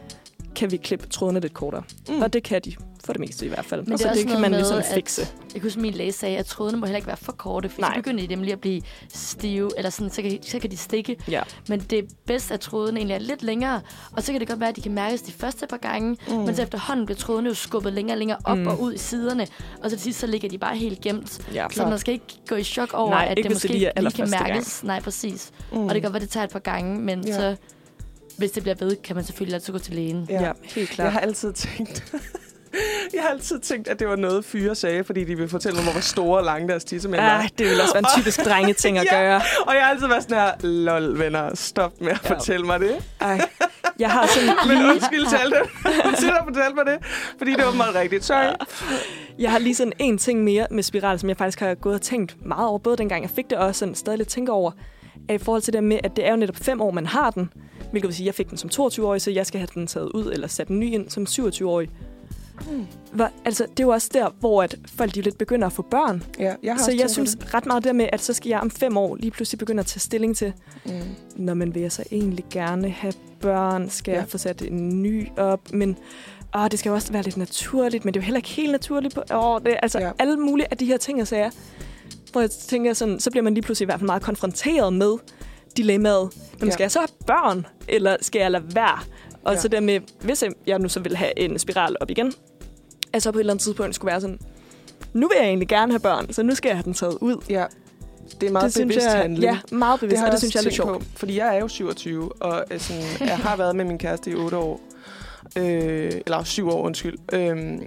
kan 0.60 0.72
vi 0.72 0.78
klippe 0.78 1.08
trådene 1.08 1.40
lidt 1.40 1.54
kortere. 1.54 1.84
Mm. 2.10 2.22
Og 2.22 2.34
det 2.34 2.44
kan 2.44 2.62
de, 2.66 2.76
for 3.06 3.14
det 3.14 3.20
meste 3.20 3.46
i 3.46 3.50
hvert 3.50 3.66
fald. 3.66 3.82
Men 3.84 3.94
og 3.94 4.00
det 4.00 4.08
så 4.08 4.14
det 4.14 4.28
kan 4.28 4.42
man 4.42 4.52
med, 4.52 4.58
ligesom 4.60 4.78
at- 4.78 4.86
fikse. 4.94 5.22
Jeg 5.22 5.54
kan 5.54 5.62
huske, 5.62 5.78
at 5.78 5.82
min 5.82 5.94
læge 5.94 6.12
sagde, 6.12 6.38
at 6.38 6.46
trådene 6.46 6.78
må 6.78 6.86
heller 6.86 6.98
ikke 6.98 7.08
være 7.08 7.18
for 7.18 7.32
korte, 7.32 7.70
for 7.70 7.82
Nej. 7.82 7.90
så 7.90 7.96
begynder 7.96 8.22
de 8.22 8.28
nemlig 8.36 8.54
at 8.54 8.60
blive 8.62 8.82
stive, 9.14 9.72
eller 9.78 9.90
sådan, 9.90 10.10
så, 10.12 10.22
kan, 10.22 10.40
så 10.44 10.60
kan 10.60 10.72
de 10.72 10.78
stikke. 10.78 11.16
Ja. 11.30 11.42
Men 11.70 11.80
det 11.80 12.00
er 12.00 12.04
bedst, 12.28 12.52
at 12.52 12.60
trådene 12.60 13.00
egentlig 13.00 13.16
er 13.16 13.20
lidt 13.20 13.44
længere, 13.44 13.82
og 14.12 14.24
så 14.24 14.32
kan 14.32 14.40
det 14.42 14.48
godt 14.48 14.60
være, 14.60 14.70
at 14.70 14.76
de 14.76 14.82
kan 14.82 14.92
mærkes 14.94 15.22
de 15.22 15.32
første 15.32 15.68
par 15.68 15.78
gange, 15.78 16.18
Mm. 16.28 16.34
men 16.36 16.56
så 16.56 16.62
efterhånden 16.62 17.06
bliver 17.06 17.18
trådene 17.20 17.50
jo 17.50 17.54
skubbet 17.56 17.94
længere 17.94 18.14
og 18.16 18.20
længere 18.20 18.38
op 18.44 18.58
Mm. 18.58 18.68
og 18.68 18.82
ud 18.82 18.94
i 18.94 18.98
siderne, 18.98 19.48
og 19.84 19.90
så 19.90 19.96
til 19.96 20.04
sidst 20.04 20.20
så 20.20 20.28
ligger 20.28 20.50
de 20.50 20.58
bare 20.58 20.76
helt 20.78 21.02
gemt. 21.02 21.42
ja. 21.54 21.68
Så 21.72 21.86
man 21.86 22.00
skal 22.00 22.14
ikke 22.14 22.26
gå 22.48 22.56
i 22.56 22.64
chok 22.64 22.94
over, 22.94 23.10
Nej, 23.10 23.28
at 23.30 23.38
ikke 23.38 23.48
det 23.48 23.56
måske 23.56 23.68
lige 23.68 23.92
lige 23.98 24.12
kan 24.12 24.30
mærkes. 24.30 24.84
Nej, 24.84 25.02
præcis. 25.02 25.52
Mm. 25.72 25.78
Og 25.78 25.84
det 25.86 25.94
kan 25.94 26.02
godt 26.02 26.14
være, 26.14 26.22
det 26.22 26.30
tager 26.30 26.44
et 26.44 26.50
par 26.50 26.60
gange, 26.60 27.00
men 27.02 27.28
Ja. 27.28 27.36
så, 27.36 27.56
hvis 28.40 28.52
det 28.52 28.64
bliver 28.64 28.76
ved, 28.80 28.96
kan 29.04 29.16
man 29.16 29.26
selvfølgelig 29.26 29.54
altid 29.56 29.74
gå 29.74 29.80
til 29.80 29.94
lægen. 29.94 30.26
Ja. 30.30 30.42
ja, 30.44 30.52
helt 30.64 30.90
klart. 30.90 31.06
Jeg 31.06 31.14
har 31.14 31.20
altid 31.20 31.54
tænkt... 31.54 32.14
jeg 33.14 33.22
har 33.22 33.30
altid 33.30 33.60
tænkt, 33.60 33.88
at 33.88 34.00
det 34.00 34.08
var 34.08 34.16
noget 34.16 34.46
fyre 34.46 34.76
sagde, 34.76 35.04
fordi 35.04 35.20
de 35.24 35.36
ville 35.36 35.50
fortælle 35.50 35.82
mig, 35.84 35.92
hvor 35.92 36.02
store 36.02 36.38
og 36.40 36.44
lange 36.46 36.68
deres 36.68 36.84
tissemænd 36.84 37.22
var. 37.22 37.38
Ah, 37.40 37.50
det 37.58 37.66
vil 37.70 37.82
også 37.82 37.94
være 37.94 38.04
en 38.16 38.22
typisk 38.22 38.46
drengeting 38.50 38.98
at 38.98 39.06
Ja. 39.12 39.20
gøre. 39.22 39.42
Og 39.68 39.74
jeg 39.76 39.84
har 39.84 39.90
altid 39.92 40.08
været 40.08 40.24
sådan 40.24 40.38
her, 40.38 40.68
lol 40.68 41.20
venner, 41.20 41.56
stop 41.56 42.02
med 42.02 42.12
at 42.12 42.20
Ja. 42.24 42.36
fortælle 42.36 42.66
mig 42.66 42.80
det. 42.80 42.96
Ej, 43.22 43.42
jeg 44.00 44.12
har 44.12 44.28
sådan 44.28 44.50
Men 44.68 44.78
lige, 44.78 44.90
undskyld 44.94 45.26
til 45.30 45.36
alle 45.36 45.56
dem, 45.56 45.66
der 45.84 46.44
fortæller 46.44 46.76
mig 46.76 46.86
det, 46.86 46.98
fordi 47.38 47.52
det 47.52 47.66
var 47.66 47.72
meget 47.74 47.96
rigtigt. 47.96 48.26
Sorry. 48.26 48.54
jeg 49.40 49.52
har 49.52 49.60
lige 49.60 49.76
sådan 49.76 49.94
en 50.00 50.18
ting 50.18 50.44
mere 50.44 50.68
med 50.72 50.84
spiral, 50.84 51.20
som 51.20 51.30
jeg 51.30 51.38
faktisk 51.38 51.60
har 51.60 51.76
gået 51.76 51.96
og 51.96 52.02
tænkt 52.02 52.46
meget 52.46 52.68
over, 52.68 52.80
både 52.80 52.98
dengang 52.98 53.22
jeg 53.24 53.30
fik 53.30 53.50
det, 53.50 53.58
og 53.58 53.66
også 53.68 53.80
sådan 53.80 53.96
stadig 53.96 54.18
lidt 54.18 54.30
tænker 54.30 54.54
over, 54.54 54.72
er 55.30 55.34
i 55.34 55.38
forhold 55.38 55.62
til 55.62 55.74
det 55.74 55.84
med, 55.84 56.00
at 56.04 56.16
det 56.16 56.26
er 56.28 56.32
jo 56.32 56.36
netop 56.38 56.56
fem 56.56 56.82
år, 56.82 56.92
man 56.92 57.06
har 57.06 57.32
den. 57.32 57.50
Hvilket 57.92 58.08
vil 58.08 58.16
sige, 58.16 58.24
at 58.24 58.28
jeg 58.28 58.36
fik 58.36 58.50
den 58.50 58.58
som 58.58 58.70
22-årig, 58.74 59.22
så 59.22 59.32
jeg 59.32 59.46
skal 59.46 59.60
have 59.60 59.68
den 59.74 59.88
taget 59.88 60.10
ud, 60.14 60.32
eller 60.32 60.48
sat 60.48 60.68
en 60.68 60.80
ny 60.80 60.94
ind 60.94 61.10
som 61.10 61.24
27-årig. 61.30 61.90
Hmm. 62.70 62.88
Hvor, 63.14 63.30
altså, 63.46 63.64
det 63.64 63.80
er 63.80 63.84
jo 63.84 63.90
også 63.90 64.10
der, 64.14 64.30
hvor 64.40 64.64
at 64.64 64.76
folk 64.96 65.16
de 65.16 65.22
lidt 65.22 65.38
begynder 65.38 65.68
at 65.68 65.74
få 65.74 65.82
børn. 65.82 66.24
Ja, 66.40 66.54
jeg 66.64 66.74
har 66.74 66.84
Så 66.84 66.92
jeg 66.92 67.10
synes 67.10 67.36
på 67.36 67.48
ret 67.54 67.66
meget 67.66 67.84
der 67.84 67.94
med, 67.94 68.10
at 68.14 68.22
så 68.22 68.34
skal 68.34 68.50
jeg 68.50 68.60
om 68.60 68.72
fem 68.72 68.98
år 68.98 69.16
lige 69.16 69.32
pludselig 69.32 69.60
begynde 69.60 69.80
at 69.80 69.86
tage 69.86 70.00
stilling 70.00 70.38
til, 70.38 70.54
det. 70.84 70.94
Mm. 70.94 71.02
når 71.46 71.54
man 71.54 71.76
vil 71.76 71.82
jeg 71.82 71.92
så 71.92 72.04
egentlig 72.12 72.46
gerne 72.52 72.90
have 72.90 73.14
børn, 73.40 73.90
skal 73.90 74.12
Ja. 74.12 74.18
jeg 74.20 74.30
få 74.30 74.38
sat 74.38 74.62
en 74.62 75.02
ny 75.04 75.28
op, 75.38 75.60
men 75.74 75.98
åh, 76.56 76.68
det 76.72 76.80
skal 76.80 76.90
jo 76.90 76.96
også 76.96 77.12
være 77.14 77.24
lidt 77.24 77.38
naturligt, 77.38 78.06
men 78.06 78.14
det 78.14 78.20
er 78.20 78.24
jo 78.24 78.26
heller 78.26 78.38
ikke 78.40 78.50
helt 78.50 78.72
naturligt. 78.72 79.16
På, 79.16 79.22
åh, 79.34 79.60
det 79.66 79.76
altså 79.82 80.00
Ja. 80.00 80.12
alle 80.20 80.38
mulige 80.38 80.68
af 80.72 80.78
de 80.78 80.86
her 80.86 80.98
ting, 80.98 81.20
jeg 81.20 81.28
sagde, 81.28 81.52
hvor 82.32 82.42
jeg 82.42 82.52
tænker 82.52 82.94
sådan, 82.94 83.20
så 83.20 83.32
bliver 83.32 83.44
man 83.44 83.54
lige 83.54 83.62
pludselig 83.62 83.86
i 83.86 83.88
hvert 83.88 84.00
fald 84.00 84.06
meget 84.08 84.22
konfronteret 84.22 84.94
med 84.94 85.14
dilemmaet. 85.78 86.30
Men 86.60 86.68
Ja. 86.68 86.74
skal 86.74 86.84
jeg 86.84 86.92
så 86.92 87.00
have 87.00 87.08
børn, 87.28 87.66
eller 87.88 88.18
skal 88.22 88.40
jeg 88.40 88.52
lade 88.52 88.64
være? 88.76 89.00
Og 89.44 89.54
Ja. 89.54 89.60
så 89.60 89.68
der 89.68 89.80
med, 89.80 90.00
hvis 90.22 90.44
jeg 90.68 90.80
nu 90.80 90.90
så 90.90 91.00
vil 91.00 91.16
have 91.18 91.40
en 91.40 91.60
spiral 91.60 91.96
op 92.02 92.10
igen, 92.10 92.34
altså 93.14 93.32
på 93.32 93.38
et 93.38 93.40
eller 93.40 93.54
andet 93.54 93.64
tidspunkt 93.64 93.96
skulle 93.96 94.12
være 94.12 94.22
sådan, 94.22 94.40
nu 95.14 95.28
vil 95.28 95.36
jeg 95.40 95.46
egentlig 95.48 95.68
gerne 95.68 95.92
have 95.92 96.00
børn, 96.00 96.34
så 96.34 96.44
nu 96.44 96.56
skal 96.56 96.70
jeg 96.70 96.78
have 96.78 96.84
den 96.84 96.94
taget 96.94 97.18
ud. 97.22 97.44
Ja, 97.50 97.66
det 98.42 98.48
er 98.48 98.52
meget 98.52 98.64
det 98.66 98.74
synes 98.74 98.88
bevidst 98.88 99.06
jeg, 99.08 99.18
handling. 99.18 99.44
Ja, 99.44 99.60
meget 99.72 100.00
bevidst, 100.00 100.20
har 100.20 100.26
og 100.28 100.32
det 100.32 100.40
synes 100.40 100.56
jeg 100.56 100.60
er 100.60 100.64
lidt 100.64 100.76
sjovt. 100.76 101.00
På, 101.00 101.06
fordi 101.16 101.38
jeg 101.38 101.56
er 101.56 101.60
jo 101.60 101.68
27, 101.68 102.32
og 102.42 102.64
øh, 102.72 102.80
sådan, 102.80 103.04
jeg 103.20 103.38
har 103.38 103.56
været 103.56 103.76
med 103.76 103.86
min 103.86 103.98
kæreste 103.98 104.32
i 104.32 104.36
8 104.36 104.58
år. 104.58 104.82
Øh, 105.58 106.12
eller 106.26 106.44
7 106.44 106.70
år, 106.70 106.82
undskyld. 106.84 107.18
Øhm, 107.34 107.82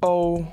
og 0.00 0.46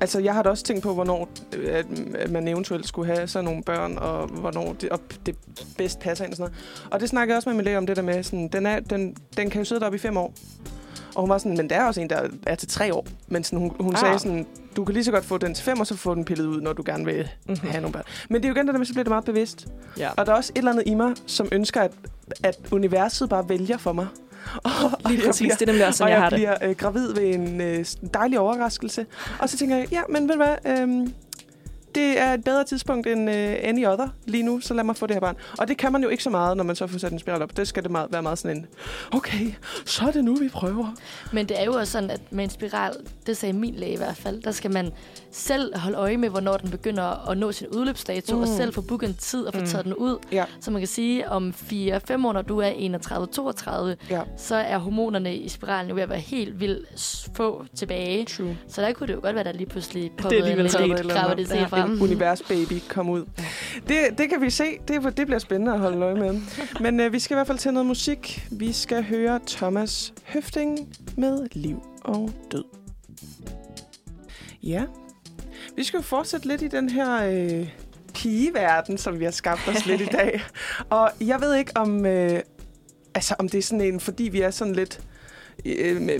altså, 0.00 0.20
jeg 0.20 0.34
har 0.34 0.42
da 0.42 0.48
også 0.50 0.64
tænkt 0.64 0.82
på, 0.82 0.94
hvornår 0.94 1.28
øh, 1.56 1.74
at 1.74 1.86
at 2.18 2.30
man 2.30 2.48
eventuelt 2.48 2.88
skulle 2.88 3.14
have 3.14 3.28
sådan 3.28 3.44
nogle 3.44 3.62
børn, 3.62 3.98
og 3.98 4.26
hvornår 4.26 4.72
det, 4.72 4.88
og 4.88 5.00
det 5.26 5.36
bedst 5.78 5.98
passer 6.00 6.24
ind 6.24 6.32
og 6.32 6.36
sådan 6.36 6.50
noget. 6.52 6.90
Og 6.92 7.00
det 7.00 7.08
snakkede 7.08 7.32
jeg 7.32 7.36
også 7.36 7.48
med 7.48 7.56
min 7.56 7.64
læge 7.64 7.78
om, 7.78 7.86
det 7.86 7.96
der 7.96 8.02
med, 8.02 8.22
sådan, 8.22 8.48
den, 8.48 8.66
er, 8.66 8.80
den, 8.80 9.16
den 9.36 9.50
kan 9.50 9.60
jo 9.60 9.64
sidde 9.64 9.80
deroppe 9.80 9.96
i 9.96 9.98
fem 9.98 10.16
år. 10.16 10.34
Og 11.14 11.20
hun 11.20 11.30
var 11.30 11.38
sådan, 11.38 11.56
men 11.56 11.70
der 11.70 11.76
er 11.76 11.84
også 11.84 12.00
en, 12.00 12.10
der 12.10 12.28
er 12.46 12.54
til 12.54 12.68
tre 12.68 12.94
år. 12.94 13.06
Men 13.28 13.44
sådan, 13.44 13.58
hun, 13.58 13.72
hun 13.80 13.94
Ah. 13.94 14.00
sagde 14.00 14.18
sådan, 14.18 14.46
du 14.76 14.84
kan 14.84 14.92
lige 14.94 15.04
så 15.04 15.10
godt 15.12 15.24
få 15.24 15.38
den 15.38 15.54
til 15.54 15.64
fem, 15.64 15.80
og 15.80 15.86
så 15.86 15.96
få 15.96 16.14
den 16.14 16.24
pillet 16.24 16.46
ud, 16.46 16.60
når 16.60 16.72
du 16.72 16.82
gerne 16.86 17.04
vil 17.04 17.28
Mhm. 17.48 17.58
have 17.62 17.80
nogle 17.80 17.92
børn. 17.92 18.02
Men 18.30 18.42
det 18.42 18.44
er 18.44 18.48
jo 18.48 18.54
igen 18.54 18.66
det 18.66 18.72
der 18.74 18.78
med, 18.78 18.86
så 18.86 18.92
bliver 18.92 19.04
det 19.04 19.10
meget 19.10 19.24
bevidst. 19.24 19.66
Ja. 19.98 20.10
Og 20.16 20.26
der 20.26 20.32
er 20.32 20.36
også 20.36 20.52
et 20.54 20.58
eller 20.58 20.70
andet 20.70 20.82
i 20.86 20.94
mig, 20.94 21.12
som 21.26 21.48
ønsker, 21.52 21.80
at, 21.80 21.92
at 22.44 22.58
universet 22.72 23.28
bare 23.28 23.48
vælger 23.48 23.76
for 23.78 23.92
mig. 23.92 24.06
Og, 24.54 24.70
Lige 25.08 25.18
jeg 25.20 25.26
præcis, 25.26 25.40
bliver, 25.40 25.54
det 25.54 25.62
er 25.62 25.66
nemlig 25.66 25.86
også 25.86 25.98
sådan, 25.98 26.06
og 26.06 26.10
jeg 26.10 26.16
jeg, 26.16 26.22
har 26.22 26.54
det. 26.54 26.60
bliver 26.60 26.70
øh, 26.70 26.76
gravid 26.76 27.14
ved 27.14 27.34
en 27.34 27.60
øh, 27.60 27.84
dejlig 28.14 28.38
overraskelse. 28.38 29.06
Og 29.38 29.48
så 29.48 29.56
tænker 29.56 29.76
jeg, 29.76 29.86
ja, 29.92 30.00
men 30.08 30.28
ved 30.28 30.36
du 30.36 30.42
hvad, 30.44 30.78
øhm, 30.78 31.14
det 31.94 32.20
er 32.20 32.34
et 32.34 32.44
bedre 32.44 32.64
tidspunkt 32.64 33.06
end 33.06 33.30
uh, 33.30 33.34
any 33.62 33.86
other 33.86 34.08
lige 34.26 34.42
nu, 34.42 34.60
så 34.60 34.74
lad 34.74 34.84
mig 34.84 34.96
få 34.96 35.06
det 35.06 35.14
her 35.14 35.20
barn. 35.20 35.36
Og 35.58 35.68
det 35.68 35.76
kan 35.76 35.92
man 35.92 36.02
jo 36.02 36.08
ikke 36.08 36.22
så 36.22 36.30
meget, 36.30 36.56
når 36.56 36.64
man 36.64 36.76
så 36.76 36.86
får 36.86 36.98
sat 36.98 37.12
en 37.12 37.18
spiral 37.18 37.42
op. 37.42 37.56
Det 37.56 37.68
skal 37.68 37.82
det 37.82 37.90
meget, 37.90 38.12
være 38.12 38.22
meget 38.22 38.38
sådan 38.38 38.56
en, 38.56 38.66
okay, 39.12 39.54
så 39.86 40.04
er 40.06 40.10
det 40.10 40.24
nu, 40.24 40.34
vi 40.34 40.48
prøver. 40.48 40.94
Men 41.32 41.48
det 41.48 41.60
er 41.60 41.64
jo 41.64 41.72
også 41.72 41.92
sådan, 41.92 42.10
at 42.10 42.20
med 42.30 42.44
en 42.44 42.50
spiral, 42.50 42.92
det 43.26 43.36
sagde 43.36 43.52
min 43.52 43.74
læge 43.74 43.92
i 43.92 43.96
hvert 43.96 44.16
fald, 44.16 44.42
der 44.42 44.50
skal 44.50 44.70
man 44.72 44.90
selv 45.32 45.78
holde 45.78 45.96
øje 45.98 46.16
med, 46.16 46.28
hvornår 46.28 46.56
den 46.56 46.70
begynder 46.70 47.30
at 47.30 47.38
nå 47.38 47.52
sin 47.52 47.66
udløbsdato, 47.66 48.36
mm. 48.36 48.42
og 48.42 48.48
selv 48.48 48.72
få 48.74 48.80
booket 48.80 49.08
en 49.08 49.14
tid 49.14 49.44
og 49.44 49.54
få 49.54 49.60
Mm. 49.60 49.66
taget 49.66 49.84
den 49.84 49.94
ud. 49.94 50.18
Ja. 50.32 50.44
Så 50.60 50.70
man 50.70 50.80
kan 50.80 50.88
sige, 50.88 51.28
om 51.28 51.54
4-5 51.72 52.26
år, 52.26 52.32
når 52.32 52.42
du 52.42 52.58
er 52.60 52.70
31-32, 52.70 53.96
Ja. 54.10 54.20
så 54.36 54.54
er 54.54 54.78
hormonerne 54.78 55.36
i 55.36 55.48
spiralen 55.48 55.88
jo 55.88 55.94
ved 55.94 56.02
at 56.02 56.08
være 56.08 56.18
helt 56.18 56.60
vildt 56.60 57.28
få 57.36 57.64
tilbage. 57.76 58.24
True. 58.24 58.56
Så 58.68 58.82
der 58.82 58.92
kunne 58.92 59.06
det 59.06 59.14
jo 59.14 59.20
godt 59.22 59.34
være, 59.34 59.44
der 59.44 59.52
lige 59.52 59.66
pludselig 59.66 60.04
er 60.18 60.24
alligevel 60.26 60.68
poppede 60.72 60.84
en 60.90 60.96
lille 60.96 61.12
graviditet 61.12 61.68
frem. 61.68 61.83
En 61.83 61.83
universbaby 61.84 62.80
kom 62.88 63.08
ud. 63.08 63.24
Det, 63.88 64.18
det 64.18 64.28
kan 64.28 64.40
vi 64.40 64.50
se. 64.50 64.64
Det, 64.88 65.16
det 65.16 65.26
bliver 65.26 65.38
spændende 65.38 65.72
at 65.72 65.80
holde 65.80 66.04
øje 66.04 66.14
med. 66.14 66.40
Men 66.80 67.00
øh, 67.00 67.12
vi 67.12 67.18
skal 67.18 67.34
i 67.34 67.36
hvert 67.36 67.46
fald 67.46 67.58
til 67.58 67.72
noget 67.72 67.86
musik. 67.86 68.48
Vi 68.50 68.72
skal 68.72 69.04
høre 69.04 69.40
Thomas 69.46 70.14
Høfting 70.24 70.88
med 71.16 71.46
Liv 71.52 71.82
og 72.04 72.30
Død. 72.52 72.64
Ja, 74.62 74.82
vi 75.76 75.84
skal 75.84 75.98
jo 75.98 76.02
fortsætte 76.02 76.48
lidt 76.48 76.62
i 76.62 76.68
den 76.68 76.88
her 76.88 77.24
øh, 77.24 77.68
pigeverden, 78.14 78.98
som 78.98 79.18
vi 79.18 79.24
har 79.24 79.30
skabt 79.30 79.68
os 79.68 79.86
lidt 79.86 80.00
i 80.00 80.08
dag. 80.12 80.42
Og 80.90 81.10
jeg 81.20 81.40
ved 81.40 81.54
ikke, 81.54 81.72
om, 81.74 82.06
øh, 82.06 82.40
altså, 83.14 83.34
om 83.38 83.48
det 83.48 83.58
er 83.58 83.62
sådan 83.62 83.80
en, 83.80 84.00
fordi 84.00 84.24
vi 84.24 84.40
er 84.40 84.50
sådan 84.50 84.74
lidt 84.74 85.00
øh, 85.64 86.10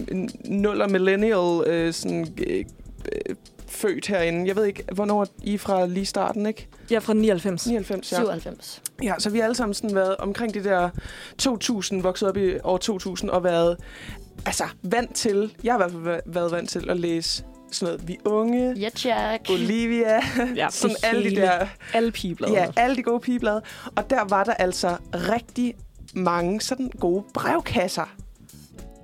nuller 0.45 0.89
millennial 0.89 1.65
øh, 1.67 1.93
sådan, 1.93 2.35
øh, 2.47 2.65
øh, 3.13 3.37
født 3.75 4.07
herinde. 4.07 4.49
Jeg 4.49 4.57
ved 4.57 4.65
ikke, 4.65 4.85
hvornår 4.93 5.27
I 5.43 5.55
er 5.55 5.59
fra 5.59 5.87
lige 5.87 6.07
starten, 6.07 6.47
ikke? 6.47 6.69
Jeg 6.91 6.97
er 6.97 7.01
fra 7.01 7.15
99. 7.15 7.67
99, 7.67 8.13
ja. 8.13 8.17
97. 8.17 8.83
Ja, 9.03 9.15
så 9.19 9.31
vi 9.31 9.39
har 9.39 9.45
alle 9.45 9.55
sammen 9.57 9.75
sådan 9.75 9.95
været 9.95 10.17
omkring 10.17 10.55
det 10.55 10.65
der 10.65 10.91
2000, 11.39 12.03
vokset 12.03 12.29
op 12.29 12.37
i 12.37 12.55
år 12.65 12.77
2000 12.79 13.31
og 13.31 13.45
været 13.45 13.77
altså, 14.47 14.65
vant 14.83 15.15
til, 15.15 15.55
jeg 15.65 15.73
har 15.73 15.79
i 15.79 15.83
hvert 15.83 15.91
fald 15.91 16.17
væ- 16.17 16.33
været 16.35 16.51
vant 16.53 16.71
til 16.71 16.91
at 16.91 16.97
læse 17.01 17.45
sådan 17.73 17.93
noget 17.95 18.09
Vi 18.09 18.19
Unge, 18.25 18.75
Ja, 18.79 18.89
Jack. 19.05 19.51
Olivia, 19.51 20.21
Ja, 20.57 20.69
sådan 20.81 20.97
alle 21.03 21.31
de 21.31 21.37
der 21.37 21.67
Alle 21.93 22.13
pigeblade. 22.13 22.53
Ja, 22.53 22.67
alle 22.77 22.97
de 22.97 23.03
gode 23.03 23.21
pigeblade. 23.21 23.63
Og 23.97 24.11
der 24.11 24.25
var 24.29 24.45
der 24.45 24.55
altså 24.55 24.97
rigtig 25.13 25.75
mange 26.15 26.61
sådan 26.61 26.91
gode 27.01 27.25
brevkasser 27.35 28.15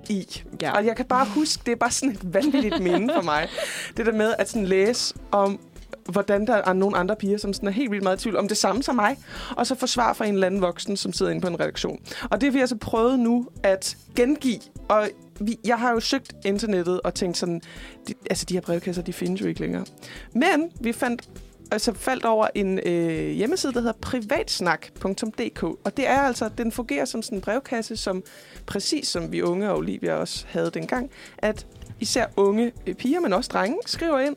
i. 0.09 0.43
Ja. 0.61 0.71
Og 0.71 0.85
jeg 0.85 0.95
kan 0.95 1.05
bare 1.05 1.25
huske, 1.35 1.63
det 1.65 1.71
er 1.71 1.75
bare 1.75 1.91
sådan 1.91 2.09
et 2.09 2.33
vanvittigt 2.33 2.79
minde 2.79 3.13
for 3.13 3.21
mig. 3.21 3.47
Det 3.97 4.05
der 4.05 4.13
med 4.13 4.33
at 4.39 4.49
sådan 4.49 4.67
læse 4.67 5.15
om 5.31 5.59
hvordan 6.05 6.47
der 6.47 6.55
er 6.55 6.73
nogle 6.73 6.97
andre 6.97 7.15
piger, 7.15 7.37
som 7.37 7.53
sådan 7.53 7.69
er 7.69 7.73
helt 7.73 7.91
vildt 7.91 8.03
meget 8.03 8.17
i 8.17 8.23
tvivl 8.23 8.37
om 8.37 8.47
det 8.47 8.57
samme 8.57 8.83
som 8.83 8.95
mig, 8.95 9.17
og 9.57 9.67
så 9.67 9.75
forsvar 9.75 10.13
fra 10.13 10.25
en 10.25 10.33
eller 10.33 10.47
anden 10.47 10.61
voksen, 10.61 10.97
som 10.97 11.13
sidder 11.13 11.31
inde 11.31 11.41
på 11.41 11.47
en 11.47 11.59
redaktion. 11.59 11.99
Og 12.29 12.41
det 12.41 12.47
har 12.47 12.51
vi 12.51 12.59
altså 12.59 12.75
prøvet 12.75 13.19
nu 13.19 13.47
at 13.63 13.97
gengive, 14.15 14.59
og 14.89 15.09
vi, 15.39 15.59
jeg 15.65 15.79
har 15.79 15.91
jo 15.91 15.99
søgt 15.99 16.33
internettet 16.45 17.01
og 17.01 17.13
tænkt 17.13 17.37
sådan, 17.37 17.61
de, 18.07 18.13
altså 18.29 18.45
de 18.45 18.53
her 18.53 18.61
brevkasser, 18.61 19.01
de 19.01 19.13
findes 19.13 19.41
jo 19.41 19.45
ikke 19.45 19.61
længere. 19.61 19.85
Men 20.33 20.71
vi 20.81 20.93
fandt 20.93 21.29
altså 21.71 21.93
faldt 21.93 22.25
over 22.25 22.47
en 22.55 22.79
øh, 22.85 23.29
hjemmeside, 23.29 23.73
der 23.73 23.79
hedder 23.79 23.93
privatsnak.dk. 24.01 25.63
Og 25.63 25.97
det 25.97 26.07
er 26.07 26.19
altså, 26.19 26.49
den 26.57 26.71
fungerer 26.71 27.05
som 27.05 27.21
sådan 27.21 27.37
en 27.37 27.41
brevkasse, 27.41 27.97
som 27.97 28.23
præcis 28.65 29.07
som 29.07 29.31
vi 29.31 29.41
unge 29.41 29.69
og 29.69 29.77
Olivia 29.77 30.13
også 30.13 30.45
havde 30.47 30.71
dengang, 30.73 31.11
at 31.37 31.67
især 31.99 32.25
unge 32.37 32.71
øh, 32.87 32.95
piger, 32.95 33.19
men 33.19 33.33
også 33.33 33.49
drenge, 33.53 33.77
skriver 33.85 34.19
ind 34.19 34.35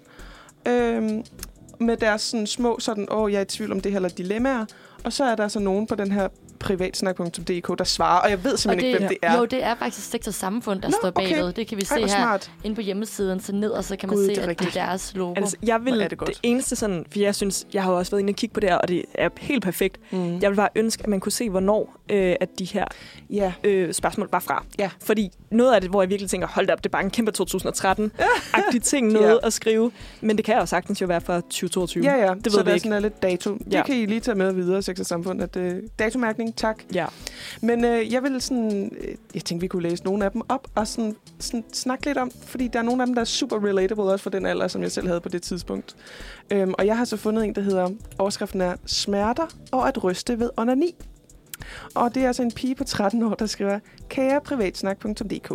øh, 0.68 1.24
med 1.80 1.96
deres 1.96 2.22
sådan 2.22 2.46
små 2.46 2.78
sådan, 2.78 3.08
åh, 3.10 3.32
jeg 3.32 3.38
er 3.38 3.42
i 3.42 3.44
tvivl 3.44 3.72
om 3.72 3.80
det 3.80 3.92
her, 3.92 3.98
eller 3.98 4.08
dilemmaer. 4.08 4.66
Og 5.04 5.12
så 5.12 5.24
er 5.24 5.34
der 5.34 5.48
så 5.48 5.60
nogen 5.60 5.86
på 5.86 5.94
den 5.94 6.12
her 6.12 6.28
privatsnak.dk, 6.64 7.78
der 7.78 7.84
svarer, 7.84 8.20
og 8.20 8.30
jeg 8.30 8.44
ved 8.44 8.56
simpelthen 8.56 8.86
ikke, 8.88 8.98
hvem 8.98 9.08
det 9.08 9.18
er. 9.22 9.38
Jo, 9.38 9.44
det 9.44 9.64
er 9.64 9.74
faktisk 9.74 10.10
Sektor 10.10 10.32
Samfund, 10.32 10.80
der 10.82 10.88
Nå, 10.88 10.94
står 11.00 11.08
okay. 11.08 11.28
bagved. 11.34 11.52
Det 11.52 11.66
kan 11.66 11.78
vi 11.78 11.84
se 11.84 11.94
her 12.00 12.06
smart. 12.06 12.50
inde 12.64 12.74
på 12.76 12.80
hjemmesiden, 12.80 13.40
så 13.40 13.52
ned, 13.52 13.70
og 13.70 13.84
så 13.84 13.96
kan 13.96 14.08
man 14.08 14.18
se, 14.18 14.26
det 14.28 14.38
at 14.38 14.58
det 14.58 14.66
er 14.66 14.70
deres 14.86 15.12
logo. 15.14 15.34
Altså, 15.36 15.56
jeg 15.62 15.84
vil 15.84 15.94
er 15.94 15.98
det, 15.98 16.10
det 16.10 16.18
godt. 16.18 16.28
det 16.28 16.38
eneste 16.42 16.76
sådan, 16.76 17.04
for 17.12 17.18
jeg 17.18 17.34
synes, 17.34 17.66
jeg 17.74 17.82
har 17.82 17.92
også 17.92 18.10
været 18.10 18.20
inde 18.20 18.30
og 18.30 18.34
kigge 18.36 18.54
på 18.54 18.60
det 18.60 18.68
her, 18.70 18.76
og 18.76 18.88
det 18.88 19.04
er 19.14 19.28
helt 19.38 19.62
perfekt. 19.64 19.98
Mm. 20.10 20.38
Jeg 20.40 20.50
vil 20.50 20.56
bare 20.56 20.68
ønske, 20.76 21.02
at 21.02 21.08
man 21.08 21.20
kunne 21.20 21.32
se, 21.32 21.50
hvornår 21.50 21.96
øh, 22.10 22.36
at 22.40 22.48
de 22.58 22.64
her 22.64 22.84
Ja. 23.30 23.52
øh, 23.64 23.92
spørgsmål 23.94 24.28
var 24.32 24.40
fra. 24.40 24.64
Ja. 24.78 24.90
Fordi 25.04 25.30
noget 25.50 25.74
af 25.74 25.80
det, 25.80 25.90
hvor 25.90 26.02
jeg 26.02 26.08
virkelig 26.10 26.30
tænker, 26.30 26.46
hold 26.48 26.70
op, 26.70 26.78
det 26.78 26.86
er 26.86 26.90
bare 26.90 27.04
en 27.04 27.10
kæmpe 27.10 27.32
2013-agtig 27.40 28.82
ting, 28.92 29.12
noget 29.12 29.38
Ja. 29.42 29.46
at 29.46 29.52
skrive. 29.52 29.90
Men 30.20 30.36
det 30.36 30.44
kan 30.44 30.56
jo 30.58 30.66
sagtens 30.66 31.00
jo 31.00 31.06
være 31.06 31.20
fra 31.20 31.40
2022. 31.40 32.04
Ja, 32.04 32.26
ja. 32.26 32.34
Det 32.44 32.52
så 32.52 32.58
ved 32.58 32.64
vi 32.64 32.68
der 32.70 32.74
ikke. 32.74 32.88
sådan 32.88 33.02
lidt 33.02 33.22
dato. 33.22 33.54
Det 33.54 33.72
Ja. 33.72 33.82
kan 33.82 33.96
I 33.96 34.06
lige 34.06 34.20
tage 34.20 34.34
med 34.34 34.52
videre, 34.52 34.82
Sex 34.82 35.00
og 35.00 35.06
Samfund. 35.06 35.42
At, 35.42 35.56
øh, 35.56 35.82
datomærkning, 35.98 36.53
tak. 36.56 36.82
ja. 36.94 37.06
Men 37.60 37.84
øh, 37.84 38.12
jeg 38.12 38.22
vil 38.22 38.40
sådan, 38.40 38.92
øh, 39.00 39.14
jeg 39.34 39.44
tænkte, 39.44 39.60
vi 39.60 39.68
kunne 39.68 39.82
læse 39.82 40.04
nogle 40.04 40.24
af 40.24 40.30
dem 40.30 40.42
op 40.48 40.68
og 40.74 40.88
sådan, 40.88 41.16
sådan 41.38 41.64
snakke 41.72 42.06
lidt 42.06 42.18
om, 42.18 42.30
fordi 42.30 42.68
der 42.68 42.78
er 42.78 42.82
nogle 42.82 43.02
af 43.02 43.06
dem, 43.06 43.14
der 43.14 43.20
er 43.20 43.24
super 43.26 43.64
relatable, 43.64 44.04
også 44.04 44.22
for 44.22 44.30
den 44.30 44.46
alder, 44.46 44.68
som 44.68 44.82
jeg 44.82 44.92
selv 44.92 45.06
havde 45.06 45.20
på 45.20 45.28
det 45.28 45.42
tidspunkt. 45.42 45.96
Øhm, 46.50 46.74
og 46.78 46.86
jeg 46.86 46.98
har 46.98 47.04
så 47.04 47.16
fundet 47.16 47.44
en, 47.44 47.54
der 47.54 47.62
hedder, 47.62 47.90
overskriften 48.18 48.60
er 48.60 48.76
Smerter 48.86 49.46
og 49.72 49.88
at 49.88 50.04
ryste 50.04 50.38
ved 50.38 50.50
onani. 50.56 50.94
Og 51.94 52.14
det 52.14 52.22
er 52.22 52.26
altså 52.26 52.42
en 52.42 52.52
pige 52.52 52.74
på 52.74 52.84
13 52.84 53.22
år, 53.22 53.34
der 53.34 53.46
skriver, 53.46 53.78
Kære 54.08 54.40
privatsnak.dk. 54.40 55.52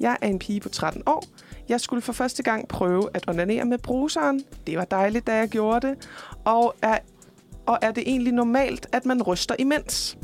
Jeg 0.00 0.16
er 0.20 0.28
en 0.28 0.38
pige 0.38 0.60
på 0.60 0.68
13 0.68 1.02
år. 1.06 1.24
Jeg 1.68 1.80
skulle 1.80 2.02
for 2.02 2.12
første 2.12 2.42
gang 2.42 2.68
prøve 2.68 3.08
at 3.14 3.28
onanere 3.28 3.64
med 3.64 3.78
bruseren. 3.78 4.44
Det 4.66 4.78
var 4.78 4.84
dejligt, 4.84 5.26
da 5.26 5.36
jeg 5.36 5.48
gjorde 5.48 5.88
det. 5.88 6.08
Og 6.44 6.74
er, 6.82 6.98
og 7.66 7.78
er 7.82 7.90
det 7.90 8.02
egentlig 8.06 8.32
normalt, 8.32 8.86
at 8.92 9.06
man 9.06 9.22
ryster 9.22 9.54
imens? 9.58 10.18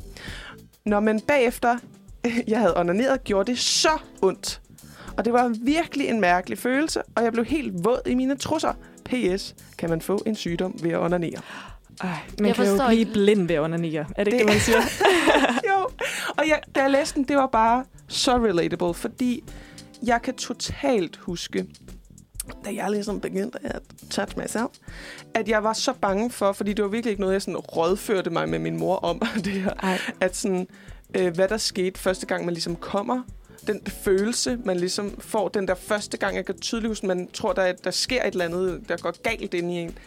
Når 0.87 1.01
man 1.01 1.21
bagefter, 1.21 1.79
jeg 2.49 2.59
havde 2.59 2.77
onaneret, 2.81 3.25
gjorde 3.25 3.51
det 3.51 3.59
så 3.59 3.99
ondt. 4.23 4.61
Og 5.17 5.25
det 5.25 5.33
var 5.33 5.49
virkelig 5.65 6.09
en 6.09 6.21
mærkelig 6.21 6.59
følelse, 6.59 7.03
og 7.15 7.25
jeg 7.25 7.33
blev 7.33 7.45
helt 7.45 7.85
våd 7.85 8.01
i 8.07 8.15
mine 8.15 8.37
trusser. 8.37 8.73
P.S. 9.05 9.55
Kan 9.79 9.91
man 9.91 10.01
få 10.01 10.23
en 10.27 10.37
sygdom 10.37 10.75
ved 10.83 10.91
at 10.91 10.99
onanere? 10.99 11.41
Ej, 12.03 12.09
man 12.39 12.47
Jeg 12.47 12.55
kan 12.57 12.65
jo 12.65 12.71
forstår 12.71 12.87
blive 12.89 13.01
ikke- 13.01 13.13
blind 13.13 13.49
ved 13.49 13.55
at 13.57 13.61
onanere. 13.63 14.07
Er 14.17 14.25
det 14.25 14.33
ikke 14.33 14.39
Det- 14.39 14.39
det, 14.39 14.55
man 14.55 14.61
siger? 14.61 14.81
jo, 15.71 15.89
og 16.39 16.49
jeg, 16.49 16.61
da 16.75 16.81
jeg 16.83 16.91
læste 16.91 17.15
den, 17.15 17.25
det 17.25 17.37
var 17.37 17.47
bare 17.47 17.85
så 18.09 18.37
relatable, 18.37 18.95
fordi 18.95 19.45
jeg 20.07 20.23
kan 20.23 20.35
totalt 20.35 21.17
huske, 21.17 21.67
da 22.65 22.71
jeg 22.75 22.91
ligesom 22.91 23.21
begyndte 23.21 23.59
at 23.65 23.83
touch 24.11 24.39
myself, 24.39 24.71
at 25.35 25.49
jeg 25.49 25.65
var 25.65 25.73
så 25.73 25.93
bange 26.01 26.31
for, 26.31 26.53
fordi 26.53 26.73
det 26.73 26.83
var 26.85 26.89
virkelig 26.91 27.11
ikke 27.11 27.21
noget, 27.21 27.33
jeg 27.35 27.43
sådan 27.43 27.57
rådførte 27.57 28.31
mig 28.31 28.49
med 28.49 28.59
min 28.59 28.79
mor 28.79 28.97
om, 28.97 29.23
det 29.45 29.53
her, 29.53 29.73
Ej. 29.83 29.99
at 30.21 30.37
sådan, 30.37 30.69
øh, 31.15 31.35
hvad 31.35 31.49
der 31.49 31.57
skete 31.57 32.01
første 32.01 32.27
gang, 32.27 32.45
man 32.45 32.55
ligesom 32.55 32.77
kommer, 32.77 33.23
den 33.67 33.81
følelse, 33.87 34.59
man 34.65 34.77
ligesom 34.77 35.21
får 35.21 35.49
den 35.49 35.69
der 35.69 35.75
første 35.75 36.17
gang, 36.17 36.37
jeg 36.37 36.45
kan 36.47 36.59
tydeligt 36.59 36.91
huske, 36.91 37.07
man 37.07 37.29
tror, 37.33 37.53
der, 37.53 37.63
er- 37.63 37.73
der 37.73 37.91
sker 37.91 38.23
et 38.25 38.33
eller 38.33 38.45
andet, 38.45 38.81
der 38.89 38.97
går 38.97 39.23
galt 39.23 39.55
ind 39.55 39.71
i 39.73 39.75
en. 39.75 39.99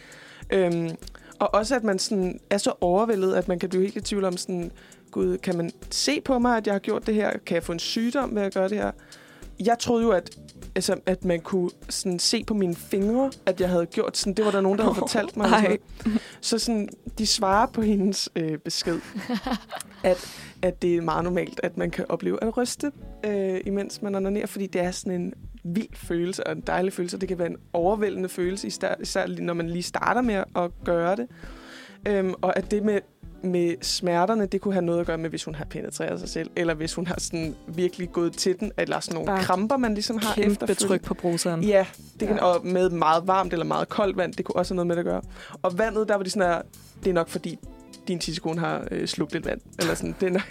Øhm, 0.50 0.90
og 1.38 1.54
også, 1.54 1.76
at 1.76 1.84
man 1.84 1.98
sådan 1.98 2.40
er 2.50 2.58
så 2.58 2.72
overvældet, 2.80 3.34
at 3.34 3.48
man 3.48 3.58
kan 3.58 3.68
blive 3.68 3.82
helt 3.82 3.96
i 3.96 4.00
tvivl 4.00 4.24
om 4.24 4.36
sådan, 4.36 4.70
gud, 5.10 5.38
kan 5.38 5.56
man 5.56 5.70
se 5.90 6.20
på 6.20 6.38
mig, 6.38 6.56
at 6.56 6.66
jeg 6.66 6.74
har 6.74 6.78
gjort 6.78 7.06
det 7.06 7.14
her? 7.14 7.30
Kan 7.46 7.54
jeg 7.54 7.62
få 7.62 7.72
en 7.72 7.78
sygdom 7.78 8.34
ved 8.34 8.42
at 8.42 8.54
gøre 8.54 8.68
det 8.68 8.76
her? 8.78 8.90
Jeg 9.60 9.78
troede 9.78 10.02
jo, 10.04 10.10
at, 10.10 10.38
altså, 10.76 10.96
at 11.06 11.24
man 11.24 11.40
kunne 11.40 11.70
sådan 11.88 12.18
se 12.18 12.44
på 12.44 12.54
mine 12.54 12.74
fingre, 12.74 13.32
at 13.46 13.60
jeg 13.60 13.68
havde 13.68 13.86
gjort 13.86 14.16
sådan. 14.16 14.32
Det 14.34 14.44
var 14.44 14.50
der 14.50 14.60
nogen, 14.60 14.78
der 14.78 14.84
havde 14.84 14.94
fortalt 14.94 15.36
mig. 15.36 15.48
sådan 15.48 15.70
Ej. 15.70 15.78
Så 16.40 16.58
sådan, 16.58 16.88
de 17.18 17.26
svarer 17.26 17.66
på 17.66 17.82
hendes 17.82 18.28
øh, 18.36 18.58
besked, 18.58 19.00
at, 20.04 20.26
at 20.62 20.82
det 20.82 20.96
er 20.96 21.00
meget 21.00 21.24
normalt, 21.24 21.60
at 21.62 21.76
man 21.76 21.90
kan 21.90 22.04
opleve 22.08 22.44
at 22.44 22.56
ryste, 22.56 22.92
øh, 23.24 23.60
imens 23.66 24.02
man 24.02 24.14
onanerer, 24.14 24.46
fordi 24.46 24.66
det 24.66 24.80
er 24.80 24.90
sådan 24.90 25.20
en 25.20 25.34
vild 25.64 25.94
følelse 25.94 26.46
og 26.46 26.52
en 26.52 26.60
dejlig 26.66 26.92
følelse. 26.92 27.18
Det 27.18 27.28
kan 27.28 27.38
være 27.38 27.50
en 27.50 27.58
overvældende 27.72 28.28
følelse, 28.28 28.66
især, 28.66 28.94
især 29.00 29.26
når 29.26 29.54
man 29.54 29.70
lige 29.70 29.82
starter 29.82 30.22
med 30.22 30.44
at 30.56 30.70
gøre 30.84 31.16
det. 31.16 31.28
Øhm, 32.08 32.34
og 32.42 32.56
at 32.58 32.70
det 32.70 32.82
med, 32.82 33.00
med 33.46 33.74
smerterne, 33.82 34.46
det 34.46 34.60
kunne 34.60 34.74
have 34.74 34.84
noget 34.84 35.00
at 35.00 35.06
gøre 35.06 35.18
med, 35.18 35.30
hvis 35.30 35.44
hun 35.44 35.54
har 35.54 35.64
penetreret 35.64 36.20
sig 36.20 36.28
selv, 36.28 36.50
eller 36.56 36.74
hvis 36.74 36.94
hun 36.94 37.06
har 37.06 37.16
sådan 37.20 37.54
virkelig 37.66 38.12
gået 38.12 38.32
til 38.32 38.60
den, 38.60 38.72
eller 38.78 39.00
sådan 39.00 39.14
nogle 39.14 39.26
Bare 39.26 39.42
kramper, 39.42 39.76
man 39.76 39.94
ligesom 39.94 40.18
har 40.22 40.34
Kæmpe 40.34 40.50
efterfølgende. 40.52 40.86
tryk 40.88 41.04
på 41.04 41.14
bruseren. 41.14 41.62
Ja, 41.64 41.86
det 42.20 42.28
kan, 42.28 42.36
Ja. 42.36 42.44
og 42.44 42.66
med 42.66 42.90
meget 42.90 43.26
varmt 43.26 43.52
eller 43.52 43.64
meget 43.66 43.88
koldt 43.88 44.16
vand, 44.16 44.32
det 44.32 44.44
kunne 44.44 44.56
også 44.56 44.74
have 44.74 44.76
noget 44.76 44.86
med 44.86 44.96
det 44.96 45.00
at 45.00 45.06
gøre. 45.06 45.22
Og 45.62 45.78
vandet, 45.78 46.08
der 46.08 46.14
var 46.16 46.22
de 46.22 46.30
sådan 46.30 46.48
her, 46.48 46.62
det 47.04 47.10
er 47.10 47.14
nok 47.14 47.28
fordi, 47.28 47.58
din 48.08 48.18
tissekone 48.18 48.60
har 48.60 48.84
øh, 48.90 49.06
slugt 49.08 49.32
lidt 49.32 49.46
vand. 49.46 49.60
Eller, 49.78 49.94
sådan, 49.94 50.14
nok, 50.32 50.42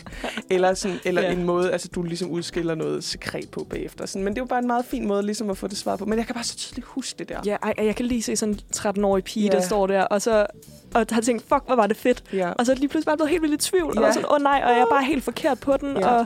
eller, 0.49 0.73
sådan, 0.73 0.97
eller 1.05 1.21
Ja. 1.21 1.31
en 1.31 1.43
måde, 1.43 1.71
altså 1.71 1.87
du 1.95 2.03
ligesom 2.03 2.29
udskiller 2.29 2.75
noget 2.75 3.03
sekret 3.03 3.49
på 3.49 3.63
bagefter. 3.69 4.05
Sådan, 4.05 4.23
men 4.23 4.33
det 4.33 4.39
er 4.39 4.41
jo 4.43 4.47
bare 4.47 4.59
en 4.59 4.67
meget 4.67 4.85
fin 4.85 5.07
måde 5.07 5.23
ligesom 5.23 5.49
at 5.49 5.57
få 5.57 5.67
det 5.67 5.77
svar 5.77 5.95
på. 5.95 6.05
Men 6.05 6.17
jeg 6.17 6.25
kan 6.25 6.35
bare 6.35 6.43
så 6.43 6.57
tydeligt 6.57 6.87
huske 6.87 7.19
det 7.19 7.29
der. 7.29 7.39
Ja, 7.45 7.55
ej, 7.63 7.73
jeg 7.85 7.95
kan 7.95 8.05
lige 8.05 8.21
se 8.23 8.35
sådan 8.35 8.53
en 8.53 8.59
13-årig 8.75 9.23
pige, 9.23 9.45
Ja. 9.45 9.51
der 9.51 9.61
står 9.61 9.87
der, 9.87 10.01
og 10.03 10.21
så 10.21 10.45
og 10.93 11.05
har 11.11 11.21
tænkt, 11.21 11.43
fuck, 11.49 11.63
hvor 11.65 11.75
var 11.75 11.87
det 11.87 11.97
fedt. 11.97 12.23
Ja. 12.33 12.49
Og 12.51 12.65
så 12.65 12.71
det 12.71 12.79
lige 12.79 12.89
pludselig 12.89 13.05
bare 13.05 13.17
blevet 13.17 13.29
helt 13.29 13.41
vildt 13.41 13.65
i 13.67 13.69
tvivl, 13.69 13.93
Ja. 13.95 14.07
og 14.07 14.13
sådan, 14.13 14.29
åh 14.29 14.35
oh, 14.35 14.41
nej, 14.41 14.61
og 14.65 14.69
jeg 14.71 14.79
er 14.79 14.85
bare 14.91 15.03
helt 15.03 15.23
forkert 15.23 15.59
på 15.59 15.77
den, 15.77 15.97
Ja. 15.97 16.07
og 16.07 16.25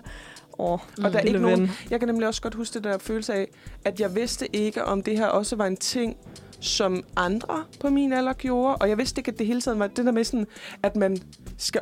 Og 1.03 1.13
der 1.13 1.19
er 1.19 1.23
ikke 1.23 1.39
nogen, 1.39 1.61
ven. 1.61 1.71
Jeg 1.89 1.99
kan 1.99 2.07
nemlig 2.07 2.27
også 2.27 2.41
godt 2.41 2.55
huske 2.55 2.73
det 2.73 2.83
der 2.83 2.97
følelse 2.97 3.33
af, 3.33 3.47
at 3.85 3.99
jeg 3.99 4.15
vidste 4.15 4.55
ikke, 4.55 4.85
om 4.85 5.03
det 5.03 5.17
her 5.17 5.27
også 5.27 5.55
var 5.55 5.65
en 5.65 5.77
ting, 5.77 6.17
som 6.59 7.03
andre 7.15 7.63
på 7.79 7.89
min 7.89 8.13
alder 8.13 8.33
gjorde. 8.33 8.75
Og 8.75 8.89
jeg 8.89 8.97
vidste 8.97 9.19
ikke, 9.19 9.31
at 9.31 9.39
det 9.39 9.47
hele 9.47 9.61
tiden 9.61 9.79
var 9.79 9.87
det 9.87 10.05
der 10.05 10.11
med 10.11 10.23
sådan, 10.23 10.47
at 10.83 10.95
man 10.95 11.17
skal 11.57 11.81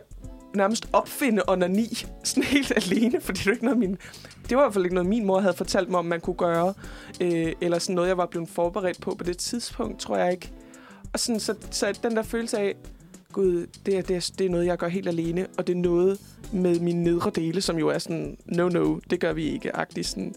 nærmest 0.56 0.90
opfinde 0.94 1.44
onani 1.48 1.88
sådan 2.24 2.44
helt 2.44 2.72
alene, 2.76 3.22
fordi 3.22 3.38
det 3.40 3.48
er 3.48 3.52
jo 3.52 3.52
ikke 3.52 3.66
noget, 3.66 3.80
min, 3.80 3.98
det 4.50 4.58
var 4.58 4.64
i 4.64 4.66
hvert 4.66 4.74
fald 4.74 4.86
ikke 4.86 4.96
noget, 4.96 5.10
min 5.10 5.26
mor 5.26 5.40
havde 5.40 5.54
fortalt 5.54 5.90
mig, 5.90 6.00
om 6.00 6.06
man 6.06 6.22
kunne 6.22 6.36
gøre, 6.36 6.74
øh, 7.22 7.54
eller 7.62 7.80
sådan 7.80 7.96
noget, 7.96 8.08
jeg 8.08 8.18
var 8.18 8.26
blevet 8.26 8.50
forberedt 8.50 9.02
på 9.02 9.16
på 9.16 9.24
det 9.24 9.38
tidspunkt, 9.38 10.00
tror 10.00 10.18
jeg 10.18 10.32
ikke. 10.32 10.52
Og 11.14 11.20
sådan, 11.20 11.40
så, 11.40 11.56
så 11.72 12.00
den 12.04 12.16
der 12.16 12.24
følelse 12.24 12.58
af, 12.58 12.76
gud, 13.38 13.68
det 13.86 13.98
er, 13.98 14.02
det, 14.02 14.16
er, 14.16 14.32
det 14.38 14.46
er 14.46 14.50
noget, 14.50 14.66
jeg 14.66 14.78
gør 14.78 14.88
helt 14.88 15.08
alene, 15.08 15.48
og 15.58 15.68
det 15.68 15.74
er 15.74 15.82
noget 15.82 16.20
med 16.52 16.80
mine 16.80 17.04
nedre 17.04 17.32
dele, 17.36 17.62
som 17.62 17.78
jo 17.78 17.88
er 17.88 17.98
sådan, 17.98 18.38
no, 18.46 18.70
no, 18.70 19.00
det 19.10 19.20
gør 19.20 19.34
vi 19.34 19.44
ikke, 19.44 19.76
agtig 19.76 20.06
sådan. 20.06 20.36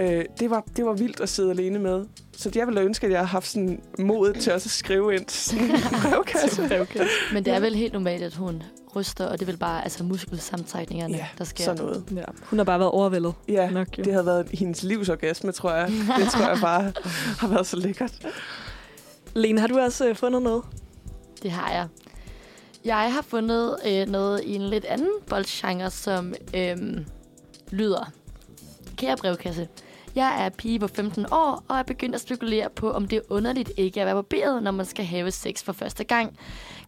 Øh, 0.00 0.24
det, 0.40 0.50
var, 0.50 0.64
det 0.76 0.84
var 0.84 0.92
vildt 0.92 1.20
at 1.20 1.28
sidde 1.28 1.50
alene 1.50 1.78
med. 1.78 2.04
Så 2.36 2.50
jeg 2.54 2.66
ville 2.66 2.80
ønske, 2.80 3.06
at 3.06 3.10
jeg 3.12 3.18
havde 3.18 3.28
haft 3.28 3.46
sådan 3.48 3.80
modet 3.98 4.36
til 4.36 4.52
også 4.52 4.66
at 4.66 4.70
skrive 4.70 5.14
ind 5.14 5.24
til 5.32 5.38
sådan 5.40 5.64
en 5.64 5.80
brevkasse. 6.02 6.68
Men 7.32 7.44
det 7.44 7.54
er 7.54 7.60
vel 7.60 7.74
helt 7.74 7.92
normalt, 7.92 8.22
at 8.22 8.34
hun 8.34 8.62
ryster, 8.96 9.26
og 9.26 9.32
det 9.32 9.42
er 9.42 9.46
vel 9.46 9.56
bare 9.56 9.82
altså, 9.82 10.04
muskelsammentrækningerne, 10.04 11.16
Ja, 11.16 11.26
der 11.38 11.44
sker. 11.44 11.64
sådan 11.64 11.84
noget. 11.84 12.04
Ja, 12.16 12.24
hun 12.42 12.58
har 12.58 12.64
bare 12.64 12.78
været 12.78 12.90
overvældet. 12.90 13.34
Ja, 13.48 13.70
Nok, 13.70 13.98
jo. 13.98 14.02
det 14.02 14.12
havde 14.12 14.26
været 14.26 14.48
hendes 14.52 14.82
livsorgasme, 14.82 15.52
tror 15.52 15.72
jeg. 15.72 15.88
Det 16.18 16.30
tror 16.30 16.48
jeg 16.48 16.58
bare 16.60 16.92
har 17.40 17.48
været 17.48 17.66
så 17.66 17.76
lækkert. 17.76 18.12
Lene, 19.34 19.60
har 19.60 19.66
du 19.66 19.78
også 19.78 20.08
øh, 20.08 20.16
fundet 20.16 20.42
noget? 20.42 20.62
Det 21.42 21.50
har 21.50 21.72
jeg. 21.72 21.86
Jeg 22.84 23.12
har 23.12 23.22
fundet 23.22 23.76
øh, 23.86 24.08
noget 24.08 24.44
i 24.44 24.54
en 24.54 24.62
lidt 24.62 24.84
anden 24.84 25.10
boldgenre, 25.28 25.90
som 25.90 26.34
øh, 26.56 26.76
lyder. 27.70 28.10
Kære 28.96 29.16
brevkasse, 29.16 29.68
jeg 30.14 30.44
er 30.44 30.48
pige 30.48 30.78
på 30.78 30.88
15 30.88 31.26
år, 31.32 31.64
og 31.68 31.78
er 31.78 31.82
begyndt 31.82 32.14
at 32.14 32.20
spekulere 32.20 32.70
på, 32.70 32.90
om 32.90 33.08
det 33.08 33.16
er 33.16 33.20
underligt 33.30 33.72
ikke 33.76 34.00
at 34.00 34.06
være 34.06 34.14
barberet, 34.14 34.62
når 34.62 34.70
man 34.70 34.86
skal 34.86 35.04
have 35.04 35.30
sex 35.30 35.62
for 35.62 35.72
første 35.72 36.04
gang. 36.04 36.38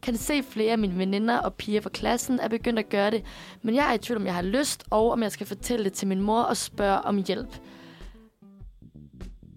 Kan 0.03 0.17
se 0.17 0.43
flere 0.43 0.73
af 0.73 0.79
mine 0.79 0.99
veninder 0.99 1.39
og 1.39 1.55
piger 1.55 1.81
fra 1.81 1.91
klassen 1.91 2.41
er 2.41 2.49
begyndt 2.49 2.79
at 2.79 2.89
gøre 2.89 3.11
det, 3.11 3.23
men 3.63 3.75
jeg 3.75 3.89
er 3.91 3.93
i 3.95 3.99
tvivl 3.99 4.21
om, 4.21 4.27
jeg 4.27 4.35
har 4.35 4.43
lyst, 4.43 4.85
og 4.91 5.11
om 5.11 5.23
jeg 5.23 5.33
skal 5.33 5.47
fortælle 5.47 5.85
det 5.85 5.93
til 5.93 6.09
min 6.09 6.21
mor 6.21 6.43
og 6.43 6.57
spørge 6.57 6.99
om 7.01 7.17
hjælp. 7.27 7.57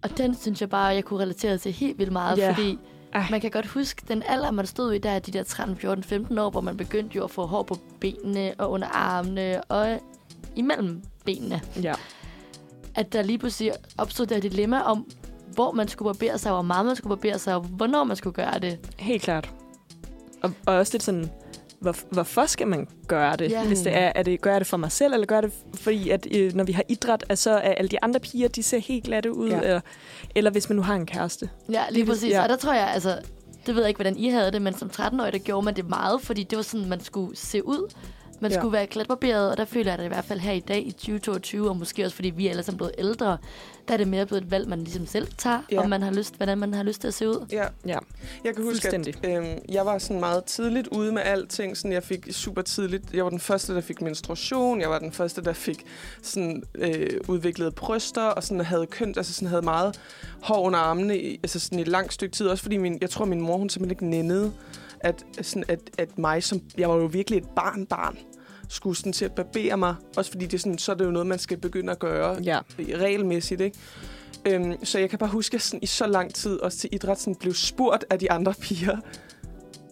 Og 0.04 0.18
den 0.18 0.36
synes 0.36 0.62
jeg 0.62 0.70
bare, 0.70 0.86
jeg 0.86 1.04
kunne 1.04 1.20
relatere 1.24 1.58
til 1.58 1.72
helt 1.72 2.00
vildt 2.00 2.12
meget, 2.12 2.38
Ja. 2.38 2.52
fordi 2.52 2.80
Ej. 3.16 3.28
man 3.32 3.42
kan 3.42 3.52
godt 3.52 3.66
huske, 3.66 4.02
den 4.08 4.24
alder, 4.24 4.52
man 4.52 4.66
stod 4.66 4.94
i, 4.94 4.98
der 4.98 5.10
er 5.10 5.20
de 5.20 5.32
der 5.32 5.44
13, 5.44 5.78
14, 5.78 6.04
15 6.04 6.38
år, 6.38 6.50
hvor 6.50 6.62
man 6.62 6.78
begyndte 6.78 7.16
jo 7.16 7.24
at 7.24 7.32
få 7.32 7.46
hår 7.46 7.64
på 7.64 7.78
benene 8.00 8.54
og 8.58 8.72
under 8.72 8.88
armene 8.88 9.64
og 9.64 10.00
imellem 10.56 11.04
benene. 11.26 11.62
Ja. 11.84 11.94
At 12.96 13.14
der 13.14 13.22
lige 13.22 13.38
pludselig 13.38 13.72
opstod 13.98 14.26
der 14.26 14.38
et 14.38 14.44
dilemma 14.44 14.82
om, 14.82 15.08
hvor 15.54 15.72
man 15.72 15.88
skulle 15.88 16.14
barbere 16.14 16.38
sig, 16.38 16.52
hvor 16.52 16.62
meget 16.62 16.86
man 16.86 16.96
skulle 16.96 17.18
barbere 17.18 17.40
sig, 17.40 17.56
og 17.56 17.62
hvornår 17.62 18.04
man 18.04 18.16
skulle 18.16 18.34
gøre 18.34 18.60
det. 18.60 18.80
Helt 19.00 19.22
klart. 19.22 19.52
Og, 20.44 20.52
og 20.66 20.76
også 20.76 20.94
lidt 20.94 21.04
sådan, 21.04 21.32
hvor, 21.80 21.96
hvorfor 22.10 22.46
skal 22.46 22.68
man 22.68 22.88
gøre 23.08 23.36
det? 23.36 23.52
Ja. 23.52 23.66
Hvis 23.66 23.80
det 23.80 23.96
er, 23.96 24.12
er 24.16 24.24
det, 24.24 24.42
gør 24.42 24.52
jeg 24.52 24.62
det 24.62 24.68
for 24.68 24.78
mig 24.78 24.92
selv, 24.92 25.14
eller 25.14 25.26
gør 25.26 25.36
jeg 25.36 25.44
det 25.44 25.52
fordi, 25.74 26.10
at 26.10 26.28
øh, 26.32 26.54
når 26.54 26.64
vi 26.64 26.72
har 26.72 26.84
idræt, 26.90 27.26
at 27.30 27.38
så 27.40 27.52
er 27.52 27.74
alle 27.74 27.90
de 27.90 28.04
andre 28.04 28.20
piger, 28.20 28.48
de 28.48 28.64
ser 28.64 28.78
helt 28.78 29.04
glatte 29.04 29.34
ud? 29.34 29.50
Ja. 29.50 29.60
Eller, 29.62 29.82
eller 30.36 30.52
hvis 30.52 30.70
man 30.70 30.76
nu 30.76 30.82
har 30.82 30.96
en 30.96 31.06
kæreste. 31.06 31.50
Ja, 31.72 31.84
lige 31.92 32.06
præcis. 32.06 32.32
Ja. 32.32 32.44
Og 32.44 32.50
der 32.50 32.56
tror 32.56 32.74
jeg, 32.74 32.88
altså, 32.88 33.18
det 33.66 33.76
ved 33.76 33.82
jeg 33.82 33.88
ikke, 33.88 33.98
hvordan 33.98 34.18
I 34.18 34.30
havde 34.30 34.52
det, 34.52 34.62
men 34.62 34.78
som 34.78 34.90
13-årig, 34.94 35.34
der 35.34 35.40
gjorde 35.40 35.66
man 35.66 35.76
det 35.76 35.90
meget, 35.90 36.22
fordi 36.22 36.44
det 36.44 36.56
var 36.56 36.64
sådan, 36.64 36.90
man 36.90 37.04
skulle 37.04 37.38
se 37.38 37.68
ud. 37.68 37.94
Man 38.46 38.52
Ja. 38.52 38.60
skulle 38.60 38.72
være 38.74 38.88
klatbarberet, 38.88 39.52
og 39.52 39.58
der 39.58 39.66
føler 39.66 39.92
jeg 39.92 39.98
det 39.98 40.06
i 40.06 40.08
hvert 40.08 40.26
fald 40.26 40.40
her 40.40 40.52
i 40.52 40.60
dag 40.60 40.88
i 40.88 40.92
2022, 40.92 41.70
og 41.70 41.78
måske 41.78 42.04
også 42.06 42.16
fordi 42.16 42.30
vi 42.30 42.46
er 42.48 42.50
alle 42.52 42.64
sammen 42.64 42.78
blevet 42.78 42.92
ældre, 42.98 43.38
der 43.88 43.94
er 43.94 43.98
det 43.98 44.08
mere 44.08 44.26
blevet 44.26 44.44
et 44.44 44.52
valg, 44.52 44.70
man 44.70 44.80
ligesom 44.80 45.06
selv 45.06 45.28
tager, 45.38 45.62
Ja. 45.72 45.80
om 45.84 45.90
man 45.90 46.02
har 46.02 46.12
lyst, 46.12 46.36
hvordan 46.38 46.58
man 46.58 46.74
har 46.74 46.84
lyst 46.84 47.02
til 47.02 47.08
at 47.08 47.14
se 47.14 47.30
ud. 47.30 47.46
Ja. 47.52 47.66
Ja. 47.86 47.98
Jeg 48.44 48.56
kan 48.56 48.64
huske, 48.64 48.88
at 48.88 49.08
øhm, 49.26 49.60
jeg 49.70 49.86
var 49.86 49.98
sådan 49.98 50.20
meget 50.20 50.44
tidligt 50.46 50.88
ude 50.88 51.12
med 51.12 51.22
alting. 51.22 51.78
Sådan, 51.78 51.92
jeg 51.92 52.04
fik 52.04 52.28
super 52.32 52.62
tidligt. 52.62 53.04
Jeg 53.14 53.24
var 53.24 53.30
den 53.30 53.40
første, 53.40 53.76
der 53.76 53.82
fik 53.82 54.02
menstruation. 54.02 54.82
Jeg 54.82 54.90
var 54.90 55.00
den 55.00 55.12
første, 55.12 55.42
der 55.44 55.54
fik 55.54 55.84
sådan, 56.22 56.64
øh, 56.76 57.10
udviklet 57.28 57.76
bryster 57.76 58.22
og 58.24 58.44
sådan 58.44 58.62
havde 58.66 58.86
kønt, 58.86 59.18
altså 59.18 59.34
sådan 59.34 59.48
havde 59.48 59.62
meget 59.62 60.00
hår 60.42 60.62
under 60.62 60.80
armene, 60.80 61.18
i, 61.20 61.40
altså 61.44 61.60
sådan 61.60 61.80
i 61.80 61.82
et 61.82 61.88
langt 61.88 62.14
stykke 62.14 62.36
tid. 62.36 62.48
Også 62.48 62.62
fordi 62.64 62.78
min, 62.78 62.98
jeg 63.02 63.10
tror, 63.10 63.26
min 63.26 63.42
mor 63.42 63.58
hun 63.58 63.70
simpelthen 63.70 63.92
ikke 63.92 64.06
nændede, 64.10 64.52
at, 65.00 65.24
sådan, 65.42 65.64
at, 65.68 65.80
at 65.98 66.18
mig 66.18 66.44
som, 66.44 66.62
jeg 66.78 66.90
var 66.90 66.96
jo 66.96 67.06
virkelig 67.06 67.38
et 67.38 67.48
barn, 67.56 67.86
barn 67.86 68.18
skulle 68.70 68.98
sådan 68.98 69.14
til 69.14 69.26
at 69.26 69.32
barbere 69.32 69.78
mig. 69.78 69.96
Også 70.18 70.32
fordi 70.32 70.46
det 70.46 70.54
er 70.54 70.58
sådan, 70.60 70.78
så 70.78 70.92
er 70.92 70.96
det 70.96 71.06
jo 71.06 71.12
noget, 71.12 71.28
man 71.28 71.40
skal 71.40 71.58
begynde 71.58 71.92
at 71.92 72.00
gøre 72.00 72.38
Ja. 72.44 72.60
regelmæssigt, 72.80 73.62
ikke? 73.62 73.78
Øhm, 74.46 74.86
så 74.86 75.00
jeg 75.00 75.10
kan 75.10 75.20
bare 75.20 75.30
huske, 75.30 75.56
at 75.56 75.62
sådan, 75.62 75.80
i 75.84 75.86
så 75.86 76.08
lang 76.08 76.34
tid, 76.34 76.60
også 76.60 76.78
til 76.78 76.90
idræt, 76.94 77.20
sådan, 77.20 77.36
blev 77.36 77.54
spurgt 77.54 78.06
af 78.10 78.20
de 78.20 78.32
andre 78.32 78.54
piger, 78.62 78.98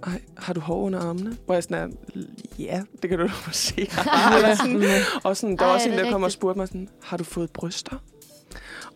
Ej, 0.08 0.22
har 0.38 0.54
du 0.54 0.60
hår 0.60 0.82
under 0.82 1.00
armene? 1.00 1.38
Hvor 1.46 1.54
jeg 1.54 1.64
sådan 1.64 1.92
er, 2.16 2.22
ja, 2.60 2.82
det 3.02 3.10
kan 3.10 3.20
du 3.20 3.24
jo 3.26 3.52
se. 3.52 3.76
Eller 4.36 4.56
sådan, 4.56 4.84
og 5.24 5.38
sådan, 5.38 5.58
der 5.58 5.66
var 5.66 5.74
også 5.74 5.90
en, 5.90 5.98
der 5.98 6.12
kom 6.12 6.24
og 6.24 6.32
spurgte 6.32 6.60
mig 6.60 6.68
sådan, 6.68 6.90
har 7.02 7.18
du 7.18 7.24
fået 7.24 7.52
bryster? 7.52 7.98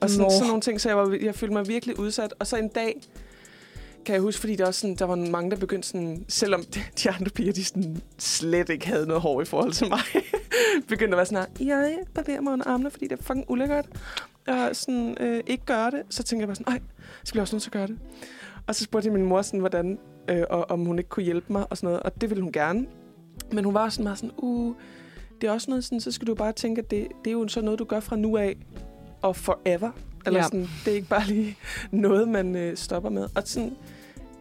Og 0.01 0.09
sådan, 0.09 0.23
Nå. 0.23 0.29
sådan 0.31 0.47
nogle 0.47 0.61
ting, 0.61 0.81
så 0.81 0.89
jeg, 0.89 0.97
var, 0.97 1.17
jeg 1.21 1.35
følte 1.35 1.53
mig 1.53 1.67
virkelig 1.67 1.99
udsat. 1.99 2.33
Og 2.39 2.47
så 2.47 2.55
en 2.57 2.67
dag, 2.67 3.01
kan 4.07 4.13
jeg 4.13 4.21
huske, 4.21 4.39
fordi 4.39 4.55
der, 4.55 4.65
også 4.65 4.79
sådan, 4.79 4.95
der 4.95 5.05
var 5.05 5.15
mange, 5.15 5.51
der 5.51 5.57
begyndte 5.57 5.87
sådan, 5.87 6.25
selvom 6.27 6.63
de, 7.03 7.09
andre 7.09 7.29
piger, 7.29 7.53
de 7.53 7.65
sådan 7.65 8.01
slet 8.17 8.69
ikke 8.69 8.87
havde 8.87 9.07
noget 9.07 9.21
hår 9.21 9.41
i 9.41 9.45
forhold 9.45 9.71
til 9.71 9.87
mig, 9.89 9.99
begyndte 10.89 11.13
at 11.13 11.17
være 11.17 11.25
sådan 11.25 11.45
her, 11.59 11.65
jeg 11.67 11.97
barberer 12.13 12.41
mig 12.41 12.53
under 12.53 12.65
armene, 12.67 12.91
fordi 12.91 13.07
det 13.07 13.19
er 13.19 13.23
fucking 13.23 13.45
ulækkert. 13.49 13.85
Og 14.47 14.69
sådan, 14.73 15.17
øh, 15.19 15.43
ikke 15.47 15.65
gøre 15.65 15.91
det. 15.91 16.01
Så 16.09 16.23
tænkte 16.23 16.41
jeg 16.41 16.47
bare 16.47 16.55
sådan, 16.55 16.73
nej, 16.73 16.81
så 17.23 17.31
bliver 17.33 17.41
jeg 17.41 17.43
også 17.43 17.55
nødt 17.55 17.63
til 17.63 17.69
at 17.69 17.73
gøre 17.73 17.87
det. 17.87 17.97
Og 18.67 18.75
så 18.75 18.83
spurgte 18.83 19.07
jeg 19.07 19.13
min 19.13 19.25
mor 19.25 19.41
sådan, 19.41 19.59
hvordan, 19.59 19.99
øh, 20.29 20.43
og, 20.49 20.71
om 20.71 20.85
hun 20.85 20.97
ikke 20.97 21.09
kunne 21.09 21.23
hjælpe 21.23 21.53
mig 21.53 21.65
og 21.69 21.77
sådan 21.77 21.87
noget. 21.87 21.99
Og 22.03 22.21
det 22.21 22.29
ville 22.29 22.43
hun 22.43 22.51
gerne. 22.51 22.85
Men 23.51 23.65
hun 23.65 23.73
var 23.73 23.89
sådan 23.89 24.03
meget 24.03 24.17
sådan, 24.17 24.31
uh, 24.37 24.75
det 25.41 25.47
er 25.47 25.51
også 25.51 25.71
noget 25.71 25.83
sådan, 25.83 26.01
så 26.01 26.11
skal 26.11 26.27
du 26.27 26.35
bare 26.35 26.51
tænke, 26.51 26.81
at 26.81 26.91
det, 26.91 27.07
det 27.25 27.29
er 27.29 27.33
jo 27.33 27.47
sådan 27.47 27.65
noget, 27.65 27.79
du 27.79 27.83
gør 27.85 27.99
fra 27.99 28.15
nu 28.15 28.37
af 28.37 28.57
og 29.21 29.35
forever. 29.35 29.91
Eller 30.25 30.39
Ja. 30.39 30.43
sådan, 30.43 30.67
det 30.85 30.91
er 30.91 30.95
ikke 30.95 31.07
bare 31.07 31.27
lige 31.27 31.57
noget, 31.91 32.27
man 32.27 32.55
øh, 32.55 32.77
stopper 32.77 33.09
med. 33.09 33.27
Og 33.35 33.41
sådan, 33.45 33.77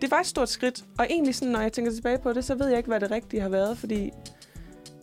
det 0.01 0.11
var 0.11 0.21
et 0.21 0.27
stort 0.27 0.49
skridt. 0.49 0.85
Og 0.99 1.07
egentlig, 1.11 1.35
sådan, 1.35 1.53
når 1.53 1.61
jeg 1.61 1.73
tænker 1.73 1.93
tilbage 1.93 2.19
på 2.19 2.33
det, 2.33 2.45
så 2.45 2.55
ved 2.55 2.69
jeg 2.69 2.79
ikke, 2.79 2.89
hvad 2.89 3.01
det 3.01 3.11
rigtige 3.11 3.41
har 3.41 3.49
været. 3.49 3.79
Fordi 3.79 4.11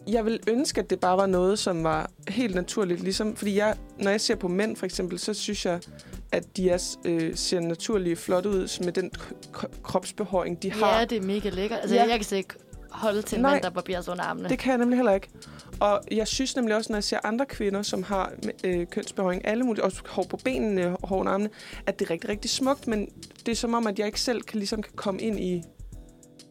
jeg 0.08 0.26
vil 0.26 0.40
ønske, 0.48 0.82
at 0.82 0.90
det 0.90 1.00
bare 1.00 1.18
var 1.18 1.26
noget, 1.26 1.60
som 1.60 1.84
var 1.84 2.12
helt 2.28 2.56
naturligt. 2.56 3.04
Ligesom, 3.04 3.36
fordi 3.36 3.58
jeg, 3.58 3.78
når 3.98 4.12
jeg 4.12 4.22
ser 4.22 4.36
på 4.36 4.48
mænd 4.48 4.76
for 4.76 4.86
eksempel, 4.86 5.20
så 5.20 5.34
synes 5.34 5.66
jeg, 5.66 5.80
at 6.32 6.58
de 6.58 6.70
er, 6.70 6.96
øh, 7.06 7.36
ser 7.36 7.60
naturligt 7.60 8.20
flot 8.20 8.46
ud 8.46 8.84
med 8.84 8.94
den 8.94 9.12
kropsbehåring, 9.84 10.64
de 10.64 10.72
har. 10.72 11.00
Ja, 11.00 11.06
det 11.06 11.18
er 11.18 11.22
mega 11.22 11.50
lækkert. 11.50 11.80
Altså, 11.80 11.96
ja. 11.96 12.02
jeg 12.02 12.18
kan 12.18 12.24
slet 12.24 12.38
ikke 12.38 12.56
holde 12.94 13.22
til 13.22 13.36
en 13.36 13.42
Nej. 13.42 13.52
mand, 13.52 13.64
der 13.64 13.70
barberer 13.70 14.02
sig 14.02 14.12
under 14.12 14.24
armene. 14.24 14.50
Det 14.50 14.60
kan 14.60 14.70
jeg 14.72 14.78
nemlig 14.78 14.98
heller 14.98 15.14
ikke. 15.14 15.30
Og 15.80 16.02
jeg 16.12 16.28
synes 16.28 16.56
nemlig 16.56 16.76
også, 16.76 16.92
når 16.92 16.98
jeg 16.98 17.04
ser 17.04 17.20
andre 17.24 17.46
kvinder, 17.46 17.82
som 17.82 18.04
har 18.04 18.32
øh, 18.64 18.88
kønsbehåring, 18.88 19.48
alle 19.48 19.64
mulige, 19.64 19.84
også 19.84 20.02
hår 20.10 20.24
på 20.24 20.38
benene, 20.38 20.96
hår 21.04 21.18
under 21.18 21.32
armene, 21.32 21.50
at 21.86 22.00
det 22.00 22.06
er 22.06 22.12
rigtig, 22.12 22.30
rigtig 22.30 22.52
smukt, 22.52 22.88
men 22.88 23.10
det 23.46 23.52
er 23.52 23.56
som 23.56 23.74
om, 23.74 23.88
at 23.88 24.00
jeg 24.00 24.08
ikke 24.08 24.22
selv 24.22 24.42
kan, 24.42 24.58
ligesom, 24.60 24.82
kan 24.82 24.94
komme 24.96 25.22
ind 25.22 25.40
i, 25.40 25.64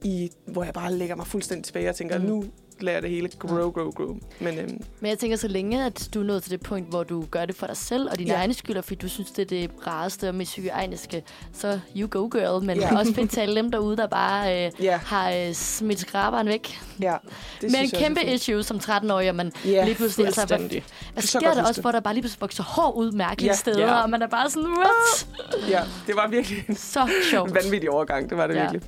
i, 0.04 0.30
hvor 0.46 0.64
jeg 0.64 0.74
bare 0.74 0.92
lægger 0.92 1.16
mig 1.16 1.26
fuldstændig 1.26 1.64
tilbage 1.64 1.88
og 1.88 1.96
tænker. 1.96 2.18
Mm. 2.18 2.24
nu 2.24 2.44
lader 2.82 2.96
jeg 2.96 3.02
det 3.02 3.10
hele 3.10 3.28
grow, 3.38 3.70
grow, 3.70 3.90
grow. 3.90 4.16
Men 4.40 4.58
øhm, 4.58 4.80
Men 5.00 5.08
jeg 5.10 5.18
tænker, 5.18 5.36
så 5.36 5.48
længe 5.48 5.84
at 5.84 6.08
du 6.14 6.20
er 6.20 6.24
nået 6.24 6.42
til 6.42 6.50
det 6.52 6.60
punkt, 6.60 6.88
hvor 6.90 7.02
du 7.02 7.24
gør 7.30 7.44
det 7.46 7.56
for 7.56 7.66
dig 7.66 7.76
selv 7.76 8.08
og 8.10 8.18
dine 8.18 8.30
Ja. 8.30 8.36
egne 8.36 8.54
skylder, 8.54 8.80
fordi 8.82 8.94
du 8.94 9.08
synes, 9.08 9.30
det 9.30 9.42
er 9.42 9.46
det 9.46 9.70
rareste 9.86 10.28
og 10.28 10.34
mest 10.34 10.56
hygiejniske, 10.56 11.22
så 11.52 11.80
you 11.96 12.08
go 12.10 12.28
girl. 12.32 12.64
Men 12.64 12.78
Ja. 12.78 12.98
også 12.98 13.14
fedt 13.14 13.30
til 13.30 13.40
alle 13.40 13.56
dem 13.56 13.70
derude, 13.70 13.96
der 13.96 14.06
bare 14.06 14.66
øh, 14.66 14.72
ja, 14.82 14.96
har 15.04 15.30
øh, 15.30 15.52
smidt 15.52 16.00
skraberen 16.00 16.46
væk. 16.48 16.78
ja. 17.00 17.16
Det 17.60 17.70
Med 17.70 17.80
en 17.80 17.88
jeg 17.92 17.98
kæmpe 18.00 18.20
fint. 18.20 18.32
issue 18.32 18.62
som 18.62 18.76
13-årig, 18.76 19.28
og 19.28 19.34
man 19.36 19.52
Ja, 19.64 19.84
lige 19.84 19.94
pludselig... 19.94 20.26
Altså, 20.26 20.46
hvad, 20.46 20.58
Fuldstændig. 20.58 20.84
hvad 21.12 21.22
Så 21.22 21.28
sker 21.28 21.40
der 21.40 21.48
huske 21.48 21.68
også 21.68 21.82
for, 21.82 21.88
at 21.88 21.94
der 21.94 22.00
bare 22.00 22.14
lige 22.14 22.22
pludselig 22.22 22.40
vokser 22.40 22.62
hår 22.62 22.92
ud 22.92 23.12
mærkelige 23.12 23.50
Ja. 23.50 23.56
steder, 23.56 23.86
Ja. 23.86 24.02
og 24.02 24.10
man 24.10 24.22
er 24.22 24.26
bare 24.26 24.50
sådan, 24.50 24.68
what? 24.68 25.28
Ja, 25.68 25.80
det 26.06 26.16
var 26.16 26.28
virkelig 26.28 26.64
en 26.68 26.76
Så 26.76 27.10
sjovt. 27.30 27.54
vanvittig 27.54 27.90
overgang, 27.90 28.30
det 28.30 28.38
var 28.38 28.46
det 28.46 28.54
Ja. 28.54 28.60
virkelig. 28.60 28.82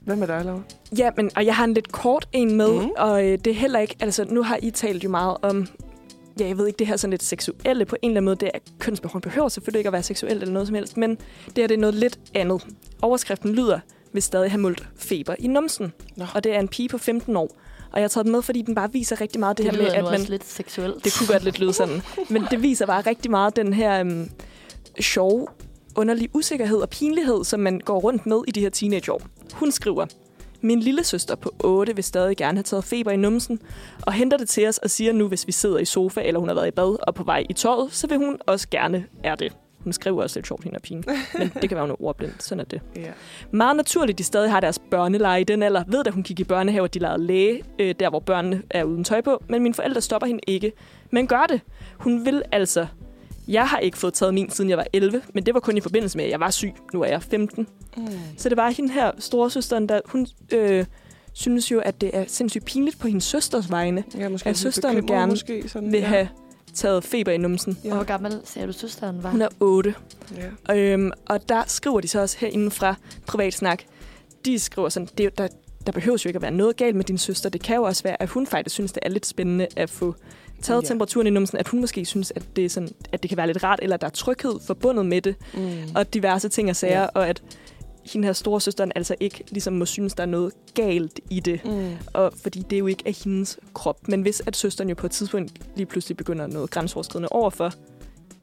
Hvad 0.00 0.16
med 0.16 0.26
dig, 0.26 0.44
Laura? 0.44 0.60
Ja, 0.98 1.10
men, 1.16 1.30
og 1.36 1.46
jeg 1.46 1.56
har 1.56 1.64
en 1.64 1.74
lidt 1.74 1.92
kort 1.92 2.28
en 2.32 2.56
med, 2.56 2.72
mm. 2.72 2.90
og 2.96 3.26
øh, 3.26 3.38
det 3.38 3.46
er 3.46 3.54
heller 3.54 3.78
ikke... 3.78 3.96
Altså, 4.00 4.24
nu 4.24 4.42
har 4.42 4.58
I 4.62 4.70
talt 4.70 5.04
jo 5.04 5.08
meget 5.08 5.36
om... 5.42 5.66
Ja, 6.40 6.46
jeg 6.46 6.58
ved 6.58 6.66
ikke, 6.66 6.78
det 6.78 6.86
her 6.86 6.96
sådan 6.96 7.10
lidt 7.10 7.22
seksuelle 7.22 7.84
på 7.84 7.96
en 8.02 8.10
eller 8.10 8.16
anden 8.16 8.24
måde. 8.24 8.36
Det 8.36 8.50
er 8.54 8.58
kønsbehånd 8.78 9.22
behøver 9.22 9.48
selvfølgelig 9.48 9.78
ikke 9.78 9.88
at 9.88 9.92
være 9.92 10.02
seksuelt 10.02 10.42
eller 10.42 10.52
noget 10.52 10.68
som 10.68 10.74
helst, 10.74 10.96
men 10.96 11.10
det 11.46 11.58
her 11.58 11.66
det 11.66 11.74
er 11.74 11.78
noget 11.78 11.94
lidt 11.94 12.18
andet. 12.34 12.66
Overskriften 13.02 13.52
lyder, 13.54 13.80
vil 14.12 14.22
stadig 14.22 14.50
have 14.50 14.60
muldt 14.60 14.88
feber 14.96 15.34
i 15.38 15.46
numsen. 15.46 15.92
Nå. 16.16 16.24
Og 16.34 16.44
det 16.44 16.54
er 16.54 16.60
en 16.60 16.68
pige 16.68 16.88
på 16.88 16.98
15 16.98 17.36
år. 17.36 17.56
Og 17.92 18.00
jeg 18.00 18.02
har 18.02 18.08
taget 18.08 18.24
den 18.24 18.32
med, 18.32 18.42
fordi 18.42 18.62
den 18.62 18.74
bare 18.74 18.92
viser 18.92 19.20
rigtig 19.20 19.40
meget 19.40 19.58
det, 19.58 19.66
Det, 19.66 19.76
her 19.76 19.82
med, 19.82 19.92
at 19.92 20.04
man... 20.04 20.14
også 20.14 20.30
lidt 20.30 20.44
seksuelt. 20.44 21.04
Det 21.04 21.14
kunne 21.18 21.26
godt 21.32 21.44
lidt 21.44 21.58
lyde 21.58 21.72
sådan. 21.72 22.02
Men 22.30 22.44
det 22.50 22.62
viser 22.62 22.86
bare 22.86 23.00
rigtig 23.00 23.30
meget 23.30 23.56
den 23.56 23.72
her 23.72 24.00
øhm, 24.00 24.30
sjove, 25.00 25.46
underlige 25.96 26.28
usikkerhed 26.34 26.78
og 26.78 26.90
pinlighed, 26.90 27.44
som 27.44 27.60
man 27.60 27.80
går 27.84 28.00
rundt 28.00 28.26
med 28.26 28.40
i 28.48 28.50
de 28.50 28.60
her 28.60 28.70
teenageår. 28.70 29.22
Hun 29.52 29.70
skriver, 29.70 30.06
Min 30.62 30.80
lille 30.80 31.04
søster 31.04 31.34
på 31.34 31.54
8 31.64 31.94
vil 31.94 32.04
stadig 32.04 32.36
gerne 32.36 32.58
have 32.58 32.62
taget 32.62 32.84
feber 32.84 33.10
i 33.10 33.16
numsen, 33.16 33.60
og 34.02 34.12
henter 34.12 34.36
det 34.36 34.48
til 34.48 34.68
os 34.68 34.78
og 34.78 34.90
siger 34.90 35.12
nu, 35.12 35.28
hvis 35.28 35.46
vi 35.46 35.52
sidder 35.52 35.78
i 35.78 35.84
sofa, 35.84 36.20
eller 36.20 36.38
hun 36.38 36.48
har 36.48 36.54
været 36.54 36.68
i 36.68 36.70
bad 36.70 36.96
og 37.06 37.14
på 37.14 37.24
vej 37.24 37.46
i 37.48 37.52
tøjet, 37.52 37.92
så 37.92 38.06
vil 38.06 38.18
hun 38.18 38.38
også 38.46 38.68
gerne 38.70 39.04
er 39.24 39.34
det. 39.34 39.52
Hun 39.84 39.92
skriver 39.92 40.22
også 40.22 40.38
lidt 40.38 40.46
sjovt, 40.46 40.64
hende 40.64 40.76
og 40.76 40.82
pigen. 40.82 41.04
Men 41.38 41.52
det 41.62 41.68
kan 41.68 41.76
være, 41.76 41.80
hun 41.80 41.90
er 41.90 42.02
ordblind. 42.04 42.32
Sådan 42.38 42.60
er 42.60 42.64
det. 42.64 42.80
Ja. 42.96 43.10
Meget 43.50 43.76
naturligt, 43.76 44.18
de 44.18 44.24
stadig 44.24 44.50
har 44.50 44.60
deres 44.60 44.78
børneleje 44.78 45.40
i 45.40 45.44
den 45.44 45.62
alder. 45.62 45.84
Ved, 45.88 46.04
da 46.04 46.10
hun 46.10 46.22
gik 46.22 46.40
i 46.40 46.44
børnehave, 46.44 46.84
at 46.84 46.94
de 46.94 46.98
lavede 46.98 47.26
læge, 47.26 47.62
øh, 47.78 47.94
der 48.00 48.10
hvor 48.10 48.20
børnene 48.20 48.62
er 48.70 48.84
uden 48.84 49.04
tøj 49.04 49.20
på. 49.20 49.42
Men 49.48 49.62
mine 49.62 49.74
forældre 49.74 50.00
stopper 50.00 50.26
hende 50.26 50.40
ikke. 50.46 50.72
Men 51.10 51.26
gør 51.26 51.46
det. 51.48 51.60
Hun 51.98 52.24
vil 52.26 52.42
altså... 52.52 52.86
Jeg 53.50 53.68
har 53.68 53.78
ikke 53.78 53.98
fået 53.98 54.14
taget 54.14 54.34
min, 54.34 54.50
siden 54.50 54.70
jeg 54.70 54.78
var 54.78 54.86
11, 54.92 55.22
men 55.34 55.46
det 55.46 55.54
var 55.54 55.60
kun 55.60 55.76
i 55.76 55.80
forbindelse 55.80 56.18
med, 56.18 56.24
at 56.24 56.30
jeg 56.30 56.40
var 56.40 56.50
syg. 56.50 56.72
Nu 56.92 57.02
er 57.02 57.06
jeg 57.06 57.22
15. 57.22 57.66
Mm. 57.96 58.06
Så 58.36 58.48
det 58.48 58.56
var 58.56 58.70
hende 58.70 58.92
her, 58.92 59.10
storesøsteren, 59.18 59.88
der 59.88 60.00
hun 60.06 60.26
øh, 60.52 60.84
synes 61.32 61.70
jo, 61.70 61.80
at 61.80 62.00
det 62.00 62.10
er 62.12 62.24
sindssygt 62.28 62.64
pinligt 62.64 62.98
på 62.98 63.08
hendes 63.08 63.24
søsters 63.24 63.70
vegne, 63.70 64.04
Ja, 64.18 64.28
måske 64.28 64.48
At 64.48 64.56
søsteren 64.56 65.06
gerne 65.06 65.32
Måske, 65.32 65.68
sådan, 65.68 65.92
vil 65.92 66.00
ja. 66.00 66.06
have 66.06 66.28
taget 66.74 67.04
feber 67.04 67.32
i 67.32 67.36
numsen. 67.36 67.78
Og 67.84 67.94
hvor 67.94 68.04
gammel 68.04 68.40
sagde 68.44 68.68
du, 68.68 68.72
søsteren 68.72 69.22
var? 69.22 69.30
Hun 69.30 69.42
er 69.42 69.48
8. 69.60 69.94
Ja. 70.68 70.76
Øhm, 70.76 71.10
og 71.26 71.48
der 71.48 71.62
skriver 71.66 72.00
de 72.00 72.08
så 72.08 72.20
også 72.20 72.36
herinde 72.40 72.70
fra 72.70 72.94
Privatsnak, 73.26 73.82
de 74.44 74.58
skriver 74.58 74.88
sådan, 74.88 75.08
det, 75.18 75.26
er 75.26 75.30
der, 75.30 75.48
der 75.86 75.92
behøver 75.92 76.18
jo 76.24 76.28
ikke 76.28 76.36
at 76.36 76.42
være 76.42 76.50
noget 76.50 76.76
galt 76.76 76.96
med 76.96 77.04
din 77.04 77.18
søster. 77.18 77.48
Det 77.48 77.62
kan 77.62 77.76
jo 77.76 77.82
også 77.82 78.02
være, 78.02 78.22
at 78.22 78.28
hun 78.28 78.46
faktisk 78.46 78.74
synes, 78.74 78.92
det 78.92 79.00
er 79.02 79.10
lidt 79.10 79.26
spændende 79.26 79.66
at 79.76 79.90
få 79.90 80.14
taget 80.62 80.82
Ja. 80.82 80.88
temperaturen 80.88 81.26
i 81.26 81.30
numsen, 81.30 81.58
at 81.58 81.68
hun 81.68 81.80
måske 81.80 82.04
synes, 82.04 82.32
at 82.36 82.42
det, 82.56 82.64
er 82.64 82.68
sådan, 82.68 82.88
at 83.12 83.22
det 83.22 83.28
kan 83.28 83.36
være 83.36 83.46
lidt 83.46 83.62
rart, 83.64 83.78
eller 83.82 83.94
at 83.94 84.00
der 84.00 84.06
er 84.06 84.10
tryghed 84.10 84.60
forbundet 84.66 85.06
med 85.06 85.22
det, 85.22 85.34
Mm. 85.54 85.60
og 85.94 86.14
diverse 86.14 86.48
ting 86.48 86.70
og 86.70 86.76
sager, 86.76 87.00
Ja. 87.00 87.06
og 87.14 87.28
at 87.28 87.42
hende 88.12 88.26
her 88.26 88.32
store 88.32 88.60
søsteren 88.60 88.92
altså 88.94 89.14
ikke 89.20 89.44
ligesom 89.50 89.72
må 89.72 89.86
synes, 89.86 90.14
der 90.14 90.22
er 90.22 90.26
noget 90.26 90.52
galt 90.74 91.20
i 91.30 91.40
det. 91.40 91.60
Mm. 91.64 91.90
Og 92.12 92.32
fordi 92.42 92.62
det 92.70 92.78
jo 92.78 92.86
ikke 92.86 93.02
er 93.06 93.24
hendes 93.24 93.58
krop. 93.74 94.08
Men 94.08 94.22
hvis 94.22 94.42
at 94.46 94.56
søsteren 94.56 94.88
jo 94.88 94.94
på 94.94 95.06
et 95.06 95.10
tidspunkt 95.12 95.52
lige 95.76 95.86
pludselig 95.86 96.16
begynder 96.16 96.46
noget 96.46 96.70
grænseoverskridende 96.70 97.28
overfor 97.28 97.72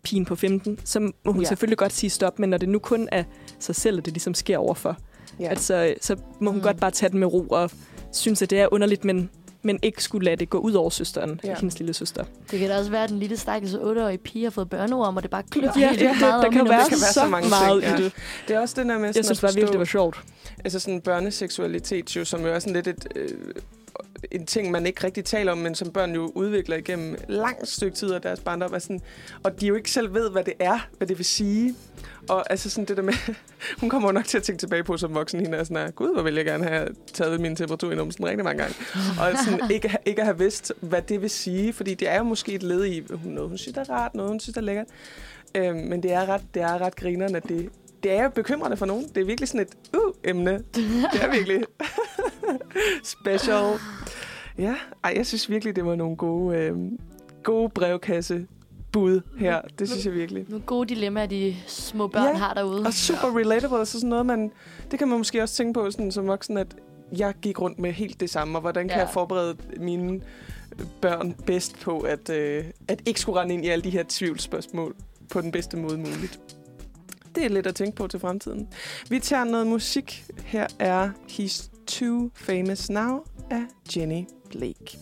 pigen 0.04 0.26
på 0.26 0.36
15, 0.36 0.80
så 0.86 1.00
må 1.00 1.12
hun 1.32 1.42
Ja. 1.42 1.48
selvfølgelig 1.48 1.78
godt 1.78 1.94
sige 1.94 2.10
stop. 2.10 2.40
Men 2.40 2.50
når 2.50 2.58
det 2.58 2.70
nu 2.70 2.80
kun 2.80 3.10
er 3.12 3.24
sig 3.60 3.76
selv, 3.76 3.98
at 3.98 4.06
det 4.06 4.14
ligesom 4.14 4.34
sker 4.34 4.58
overfor, 4.58 4.98
Ja. 5.40 5.44
ja. 5.44 5.50
altså, 5.50 5.94
så 6.02 6.16
må 6.42 6.50
hun 6.52 6.58
mm. 6.60 6.64
godt 6.64 6.80
bare 6.80 6.92
tage 6.92 7.10
den 7.10 7.20
med 7.20 7.28
ro 7.28 7.46
og 7.50 7.72
synes, 8.12 8.42
at 8.42 8.50
det 8.50 8.60
er 8.60 8.68
underligt, 8.74 9.06
men, 9.06 9.30
men 9.68 9.80
ikke 9.84 10.04
skulle 10.04 10.26
lade 10.26 10.36
det 10.36 10.50
gå 10.50 10.58
ud 10.58 10.74
over 10.74 10.90
søsteren, 10.90 11.40
Ja. 11.44 11.50
ja. 11.50 11.56
hendes 11.60 11.80
lille 11.80 11.94
søster. 11.94 12.24
Det 12.52 12.60
kan 12.60 12.70
da 12.70 12.78
også 12.78 12.92
være, 12.92 13.04
at 13.04 13.10
den 13.10 13.20
lille 13.20 13.38
stakkels 13.38 13.74
8-årige 13.74 14.18
pige 14.18 14.44
har 14.44 14.52
fået 14.52 14.70
børneorm, 14.70 15.18
og 15.18 15.24
det 15.24 15.32
bare 15.32 15.44
klør 15.52 15.62
Ja, 15.76 15.88
helt 15.88 16.00
det- 16.00 16.08
vildt 16.08 16.20
meget 16.22 16.44
der 16.44 16.52
kan 16.52 16.66
være 16.70 16.90
kan 16.90 16.98
være 17.02 17.14
så 17.14 17.14
så 17.14 17.28
mange 17.28 17.50
meget 17.50 17.84
ting, 17.84 17.98
i 17.98 18.02
ja. 18.02 18.04
det. 18.04 18.14
Det 18.48 18.56
er 18.56 18.60
også 18.60 18.76
det 18.78 18.86
der 18.90 18.98
med 18.98 19.08
sådan 19.08 19.16
Jeg 19.16 19.26
synes 19.26 19.40
at 19.40 19.42
bare 19.42 19.54
virkelig, 19.54 19.72
det 19.72 19.80
var 19.80 19.86
sjovt. 19.86 20.22
Altså 20.66 20.80
sådan 20.80 21.02
børneseksualitet 21.02 22.16
jo, 22.16 22.26
som 22.26 22.42
jo 22.42 22.48
er 22.48 22.60
sådan 22.60 22.74
lidt 22.74 22.88
et, 22.88 23.08
øh, 23.16 23.30
en 24.32 24.46
ting, 24.46 24.72
man 24.72 24.86
ikke 24.86 25.04
rigtig 25.04 25.26
taler 25.26 25.52
om, 25.52 25.58
men 25.58 25.76
som 25.76 25.92
børn 25.92 26.14
jo 26.16 26.32
udvikler 26.36 26.76
igennem 26.78 27.16
langt 27.28 27.68
stykke 27.68 27.98
tid 27.98 28.12
af 28.12 28.22
deres 28.22 28.40
barndom. 28.40 28.74
Er 28.74 28.80
sådan, 28.80 29.02
og 29.44 29.62
de 29.62 29.68
jo 29.68 29.76
ikke 29.76 29.92
selv 29.92 30.14
ved, 30.14 30.30
hvad 30.30 30.44
det 30.44 30.54
er, 30.60 30.88
hvad 30.98 31.08
det 31.08 31.18
vil 31.18 31.26
sige. 31.26 31.76
Og 32.30 32.52
altså 32.52 32.70
sådan 32.70 32.86
det 32.86 32.98
der 32.98 33.04
med, 33.04 33.14
hun 33.82 33.90
kommer 33.90 34.12
nok 34.12 34.26
til 34.26 34.38
at 34.38 34.44
tænke 34.44 34.60
tilbage 34.60 34.84
på 34.84 34.98
som 34.98 35.14
voksen, 35.16 35.40
hende 35.40 35.58
er 35.58 35.64
sådan, 35.64 35.92
gud, 35.92 36.14
hvor 36.14 36.22
vil 36.22 36.36
jeg 36.36 36.46
gerne 36.46 36.64
have 36.64 36.88
taget 37.14 37.42
min 37.42 37.56
temperatur 37.56 37.92
i 37.92 37.96
numsen 37.96 38.26
rigtig 38.26 38.44
mange 38.44 38.62
gange. 38.64 38.76
Og 39.20 39.32
sådan, 39.46 39.72
ikke, 39.76 39.98
ikke 40.06 40.24
have 40.24 40.38
vidst, 40.38 40.74
hvad 40.82 41.02
det 41.02 41.22
vil 41.22 41.30
sige, 41.30 41.74
fordi 41.74 41.94
det 41.94 42.10
er 42.10 42.18
jo 42.18 42.24
måske 42.24 42.54
et 42.54 42.64
led 42.64 42.86
i, 42.86 43.04
hun- 43.10 43.32
noget 43.32 43.50
hun 43.50 43.58
synes 43.58 43.78
er 43.78 43.90
rart, 43.90 44.16
noget 44.16 44.32
hun 44.32 44.40
synes 44.40 44.58
er 44.58 44.62
lækkert. 44.62 44.88
Øhm, 45.56 45.78
men 45.78 46.04
det 46.04 46.12
er 46.14 46.26
ret, 46.30 46.42
det 46.54 46.62
er 46.62 46.82
ret 46.82 46.96
grineren, 46.96 47.36
at 47.36 47.44
det, 47.50 47.70
det 48.04 48.12
er 48.12 48.24
jo 48.24 48.30
bekymrende 48.30 48.78
for 48.78 48.86
nogen. 48.86 49.06
Det 49.16 49.22
er 49.22 49.26
virkelig 49.26 49.48
sådan 49.50 49.62
et 49.62 49.98
uh-emne. 49.98 50.52
Det 51.14 51.22
er 51.22 51.32
virkelig 51.32 51.64
special. 53.04 53.64
Ja, 54.58 54.76
ej, 55.04 55.14
jeg 55.16 55.26
synes 55.28 55.50
virkelig, 55.50 55.76
det 55.76 55.86
var 55.86 55.96
nogle 55.96 56.16
gode, 56.16 56.58
øh, 56.58 56.76
gode 57.44 57.70
brevkasse 57.70 58.48
bud 58.92 59.22
her. 59.38 59.62
Det 59.80 59.90
synes 59.90 60.06
jeg 60.06 60.14
virkelig. 60.14 60.46
Nogle 60.50 60.66
gode 60.66 60.90
dilemmaer, 60.90 61.26
de 61.26 61.56
små 61.68 62.08
børn 62.08 62.24
Ja, 62.24 62.34
har 62.34 62.54
derude. 62.54 62.86
Og 62.86 62.94
super 62.94 63.38
relatable, 63.38 63.86
så 63.86 63.92
sådan 64.00 64.10
noget, 64.10 64.26
man, 64.26 64.52
det 64.92 65.00
kan 65.00 65.08
man 65.08 65.18
måske 65.18 65.42
også 65.44 65.56
tænke 65.56 65.74
på 65.74 65.92
sådan, 65.92 66.12
som 66.12 66.28
voksen, 66.28 66.58
at 66.58 66.76
jeg 67.18 67.34
gik 67.42 67.62
rundt 67.62 67.80
med 67.80 67.92
helt 67.92 68.20
det 68.20 68.30
samme, 68.30 68.58
og 68.58 68.62
hvordan 68.62 68.88
kan 68.88 68.98
Ja. 68.98 69.04
jeg 69.04 69.10
forberede 69.14 69.58
mine 69.80 70.22
børn 71.02 71.34
bedst 71.46 71.80
på, 71.80 72.00
at, 72.00 72.30
øh, 72.30 72.64
at 72.88 73.02
ikke 73.06 73.20
skulle 73.22 73.40
rende 73.42 73.54
ind 73.54 73.66
i 73.66 73.68
alle 73.68 73.84
de 73.84 73.90
her 73.90 74.04
tvivlsspørgsmål 74.10 74.96
på 75.32 75.42
den 75.42 75.52
bedste 75.52 75.78
måde 75.78 75.98
muligt. 75.98 76.40
Det 77.38 77.46
er 77.46 77.50
lidt 77.50 77.68
at 77.68 77.76
tænke 77.76 77.96
på 77.96 78.08
til 78.08 78.20
fremtiden. 78.20 78.68
Vi 79.10 79.20
tager 79.20 79.44
noget 79.44 79.68
musik. 79.68 80.26
Her 80.46 80.68
er 80.80 81.10
He's 81.30 81.70
Too 81.88 82.30
Famous 82.36 82.90
Now 82.90 83.20
af 83.52 83.62
Jenny 83.96 84.24
Blake. 84.50 84.98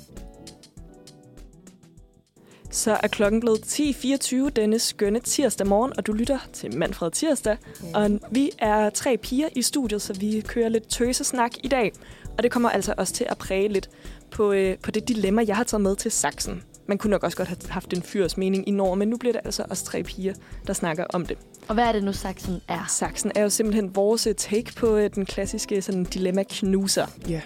Så 2.71 2.99
er 3.03 3.07
klokken 3.07 3.39
blevet 3.39 3.59
10.24 3.59 4.49
denne 4.49 4.79
skønne 4.79 5.19
tirsdag 5.19 5.67
morgen, 5.67 5.93
og 5.97 6.07
du 6.07 6.13
lytter 6.13 6.39
til 6.53 6.77
Manfred 6.77 7.11
Tirsdag. 7.11 7.57
Og 7.93 8.19
vi 8.31 8.51
er 8.59 8.89
tre 8.89 9.17
piger 9.17 9.49
i 9.55 9.61
studiet, 9.61 10.01
så 10.01 10.13
vi 10.13 10.43
kører 10.47 10.69
lidt 10.69 10.89
tøsesnak 10.89 11.51
i 11.63 11.67
dag. 11.67 11.91
Og 12.37 12.43
det 12.43 12.51
kommer 12.51 12.69
altså 12.69 12.93
også 12.97 13.13
til 13.13 13.25
at 13.29 13.37
præge 13.37 13.67
lidt 13.67 13.89
på, 14.31 14.51
øh, 14.51 14.77
på 14.77 14.91
det 14.91 15.07
dilemma, 15.07 15.43
jeg 15.47 15.55
har 15.55 15.63
taget 15.63 15.81
med 15.81 15.95
til 15.95 16.11
Saxen. 16.11 16.63
Man 16.87 16.97
kunne 16.97 17.11
nok 17.11 17.23
også 17.23 17.37
godt 17.37 17.47
have 17.47 17.57
haft 17.69 17.93
en 17.93 18.01
fyrs 18.01 18.37
mening 18.37 18.67
i 18.67 18.71
Norge, 18.71 18.97
men 18.97 19.07
nu 19.07 19.17
bliver 19.17 19.33
det 19.33 19.41
altså 19.45 19.63
os 19.69 19.83
tre 19.83 20.03
piger, 20.03 20.33
der 20.67 20.73
snakker 20.73 21.05
om 21.13 21.25
det. 21.25 21.37
Og 21.67 21.73
hvad 21.73 21.83
er 21.83 21.91
det 21.91 22.03
nu, 22.03 22.13
Saxen 22.13 22.61
er? 22.67 22.85
Saxen 22.89 23.31
er 23.35 23.41
jo 23.41 23.49
simpelthen 23.49 23.95
vores 23.95 24.27
take 24.37 24.73
på 24.75 24.95
øh, 24.95 25.09
den 25.15 25.25
klassiske 25.25 25.81
sådan, 25.81 26.03
dilemma-knuser. 26.03 27.05
Ja. 27.29 27.41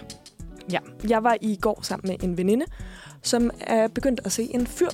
Ja, 0.72 0.78
jeg 1.08 1.24
var 1.24 1.36
i 1.40 1.56
går 1.60 1.80
sammen 1.82 2.08
med 2.08 2.28
en 2.28 2.36
veninde, 2.36 2.66
som 3.22 3.50
er 3.60 3.88
begyndt 3.88 4.20
at 4.24 4.32
se 4.32 4.48
en 4.54 4.66
fyr. 4.66 4.88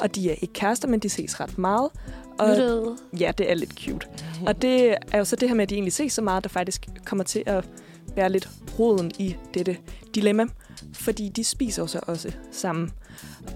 Og 0.00 0.14
de 0.14 0.30
er 0.30 0.34
ikke 0.34 0.54
kærester, 0.54 0.88
men 0.88 1.00
de 1.00 1.08
ses 1.08 1.40
ret 1.40 1.58
meget. 1.58 1.90
Og 2.38 2.48
Lyttede. 2.48 2.96
ja, 3.20 3.32
det 3.38 3.50
er 3.50 3.54
lidt 3.54 3.72
cute. 3.84 4.06
Og 4.46 4.62
det 4.62 4.96
er 5.12 5.18
jo 5.18 5.24
så 5.24 5.36
det 5.36 5.48
her 5.48 5.56
med, 5.56 5.62
at 5.62 5.70
de 5.70 5.74
egentlig 5.74 5.92
ses 5.92 6.12
så 6.12 6.22
meget, 6.22 6.44
der 6.44 6.48
faktisk 6.48 6.88
kommer 7.04 7.24
til 7.24 7.42
at 7.46 7.68
være 8.16 8.30
lidt 8.30 8.48
roden 8.78 9.12
i 9.18 9.36
dette 9.54 9.76
dilemma. 10.14 10.44
Fordi 10.92 11.28
de 11.28 11.44
spiser 11.44 11.82
jo 11.82 11.86
så 11.86 12.00
også 12.02 12.32
sammen. 12.52 12.90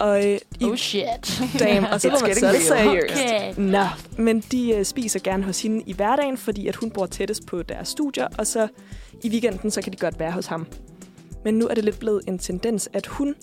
Og 0.01 0.27
øh, 0.33 0.39
i 0.61 0.65
Oh 0.65 0.77
shit. 0.77 1.43
damn, 1.59 1.87
og 1.93 2.01
så 2.01 2.09
It's 2.09 2.13
var 2.13 2.21
man 2.21 2.37
real. 2.45 2.63
seriøst. 2.63 3.15
Okay. 3.15 3.55
Nå, 3.57 3.85
men 4.19 4.41
de 4.41 4.73
øh, 4.75 4.85
spiser 4.85 5.21
gerne 5.21 5.43
hos 5.45 5.63
hende 5.63 5.83
i 5.87 5.93
hverdagen, 5.93 6.37
fordi 6.37 6.67
at 6.69 6.77
hun 6.77 6.91
bor 6.91 7.07
tættest 7.07 7.47
på 7.47 7.63
deres 7.63 7.89
studier, 7.89 8.29
og 8.39 8.47
så 8.47 8.69
i 9.25 9.29
weekenden, 9.31 9.71
så 9.71 9.83
kan 9.83 9.93
de 9.93 9.97
godt 9.97 10.19
være 10.21 10.31
hos 10.33 10.47
ham. 10.47 10.67
Men 11.45 11.55
nu 11.55 11.67
er 11.67 11.75
det 11.75 11.85
lidt 11.85 11.99
blevet 11.99 12.23
en 12.29 12.39
tendens, 12.39 12.89
at 12.93 13.07
hun 13.07 13.35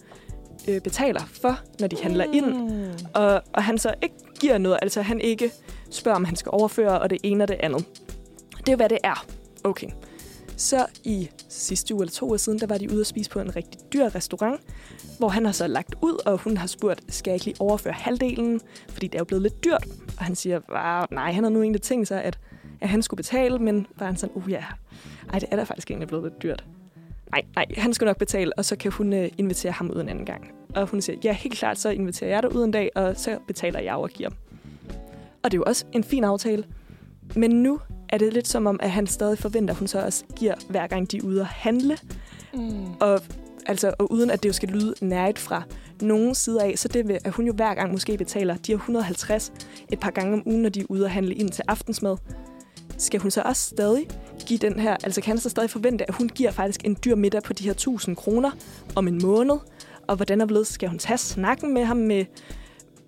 øh, 0.68 0.82
betaler 0.82 1.22
for, 1.42 1.60
når 1.80 1.88
de 1.88 1.96
handler 2.04 2.26
ind, 2.34 2.46
Mm. 2.46 2.86
og, 3.14 3.42
og 3.54 3.64
han 3.64 3.78
så 3.78 3.94
ikke 4.04 4.16
giver 4.40 4.58
noget, 4.58 4.80
altså 4.82 5.02
han 5.02 5.22
ikke 5.22 5.52
spørger, 5.92 6.16
om 6.16 6.26
han 6.26 6.36
skal 6.36 6.50
overføre, 6.54 7.00
og 7.00 7.10
det 7.10 7.18
ene 7.24 7.44
og 7.44 7.48
det 7.48 7.58
andet. 7.60 7.86
Det 8.66 8.70
er 8.72 8.76
hvad 8.76 8.90
det 8.90 8.98
er. 9.04 9.26
Okay. 9.64 9.88
Så 10.60 10.86
i 11.04 11.30
sidste 11.50 11.94
uge 11.96 12.04
eller 12.04 12.12
to 12.12 12.26
uger 12.26 12.38
siden, 12.38 12.60
der 12.60 12.68
var 12.68 12.78
de 12.78 12.92
ude 12.92 13.00
at 13.00 13.08
spise 13.08 13.30
på 13.30 13.40
en 13.40 13.56
rigtig 13.56 13.82
dyr 13.94 14.16
restaurant, 14.16 14.62
hvor 15.18 15.30
han 15.30 15.46
har 15.46 15.52
så 15.52 15.68
lagt 15.68 15.96
ud, 16.02 16.18
og 16.26 16.38
hun 16.38 16.58
har 16.58 16.68
spurgt, 16.68 17.14
skal 17.14 17.32
jeg 17.32 17.36
ikke 17.36 17.46
lige 17.46 17.56
overføre 17.60 17.94
halvdelen, 17.94 18.62
fordi 18.90 19.08
det 19.08 19.16
er 19.16 19.20
jo 19.20 19.26
blevet 19.26 19.42
lidt 19.42 19.64
dyrt. 19.64 19.86
Og 20.18 20.26
han 20.26 20.36
siger, 20.36 20.60
nej, 21.14 21.32
han 21.32 21.44
har 21.44 21.52
nu 21.52 21.62
egentlig 21.62 21.82
tænkt 21.82 22.08
sig, 22.08 22.24
at, 22.24 22.40
at 22.82 22.90
han 22.90 23.02
skulle 23.02 23.18
betale, 23.18 23.60
men 23.60 23.88
var 23.98 24.06
han 24.06 24.18
sådan, 24.18 24.36
uh 24.36 24.52
ja, 24.52 24.64
ej, 25.34 25.40
det 25.40 25.48
er 25.52 25.56
da 25.56 25.64
faktisk 25.64 25.92
egentlig 25.92 26.08
blevet 26.08 26.24
lidt 26.24 26.44
dyrt. 26.44 26.66
Nej, 27.32 27.42
nej, 27.56 27.66
han 27.78 27.94
skal 27.94 28.06
nok 28.06 28.18
betale, 28.18 28.58
og 28.58 28.66
så 28.66 28.76
kan 28.76 28.92
hun 28.92 29.14
øh, 29.14 29.30
invitere 29.38 29.72
ham 29.72 29.92
ud 29.92 30.02
en 30.02 30.10
anden 30.10 30.26
gang. 30.26 30.52
Og 30.76 30.88
hun 30.88 31.02
siger, 31.02 31.20
ja, 31.24 31.34
helt 31.34 31.56
klart, 31.56 31.80
så 31.80 31.90
inviterer 31.90 32.30
jeg 32.30 32.44
dig 32.44 32.56
ud 32.56 32.64
en 32.64 32.72
dag, 32.72 32.90
og 32.96 33.18
så 33.18 33.38
betaler 33.48 33.80
jeg 33.80 33.96
og 33.96 34.10
giver. 34.10 34.30
Og 35.44 35.52
det 35.52 35.54
er 35.54 35.60
jo 35.60 35.64
også 35.68 35.86
en 35.92 36.04
fin 36.04 36.24
aftale. 36.24 36.64
Men 37.36 37.52
nu 37.52 37.80
er 38.10 38.18
det 38.18 38.34
lidt 38.34 38.48
som 38.48 38.68
om, 38.68 38.80
at 38.84 38.92
han 38.92 39.08
stadig 39.08 39.38
forventer, 39.38 39.74
at 39.74 39.80
hun 39.80 39.88
så 39.88 40.02
også 40.02 40.24
giver, 40.36 40.56
hver 40.70 40.88
gang 40.88 41.12
de 41.12 41.18
er 41.18 41.22
ude 41.22 41.42
at 41.42 41.48
handle. 41.48 41.98
Mm. 42.54 42.94
Og, 43.00 43.22
altså, 43.66 43.94
og 44.00 44.12
uden 44.12 44.30
at 44.30 44.44
det 44.44 44.50
jo 44.50 44.54
skal 44.54 44.70
lyde 44.70 44.94
nært 45.02 45.40
fra 45.40 45.64
nogen 46.02 46.36
side 46.36 46.64
af, 46.64 46.80
så 46.80 46.88
det 46.88 47.08
vil, 47.08 47.20
at 47.26 47.32
hun 47.32 47.48
jo 47.48 47.54
hver 47.54 47.74
gang 47.74 47.92
måske 47.92 48.18
betaler 48.18 48.56
de 48.56 48.72
her 48.72 48.78
150 48.78 49.52
et 49.92 50.00
par 50.00 50.12
gange 50.12 50.34
om 50.34 50.44
ugen, 50.46 50.62
når 50.62 50.70
de 50.70 50.80
er 50.80 50.86
ude 50.90 51.06
at 51.06 51.12
handle 51.12 51.36
ind 51.36 51.50
til 51.50 51.64
aftensmad. 51.68 52.18
Skal 52.98 53.20
hun 53.20 53.32
så 53.32 53.42
også 53.46 53.70
stadig 53.70 54.08
give 54.46 54.60
den 54.60 54.80
her, 54.80 54.98
altså 55.04 55.22
kan 55.22 55.32
han 55.32 55.38
så 55.38 55.50
stadig 55.50 55.70
forvente, 55.70 56.10
at 56.10 56.16
hun 56.16 56.30
giver 56.30 56.52
faktisk 56.52 56.86
en 56.86 56.98
dyr 57.06 57.16
middag 57.16 57.44
på 57.44 57.54
de 57.54 57.64
her 57.64 57.72
1000 57.72 58.16
kroner 58.16 58.52
om 58.96 59.08
en 59.08 59.20
måned? 59.22 59.56
Og 60.08 60.16
hvordan 60.16 60.42
og 60.42 60.66
skal 60.66 60.90
hun 60.90 61.00
tage 61.00 61.18
snakken 61.18 61.74
med 61.74 61.86
ham 61.86 61.98
med, 61.98 62.26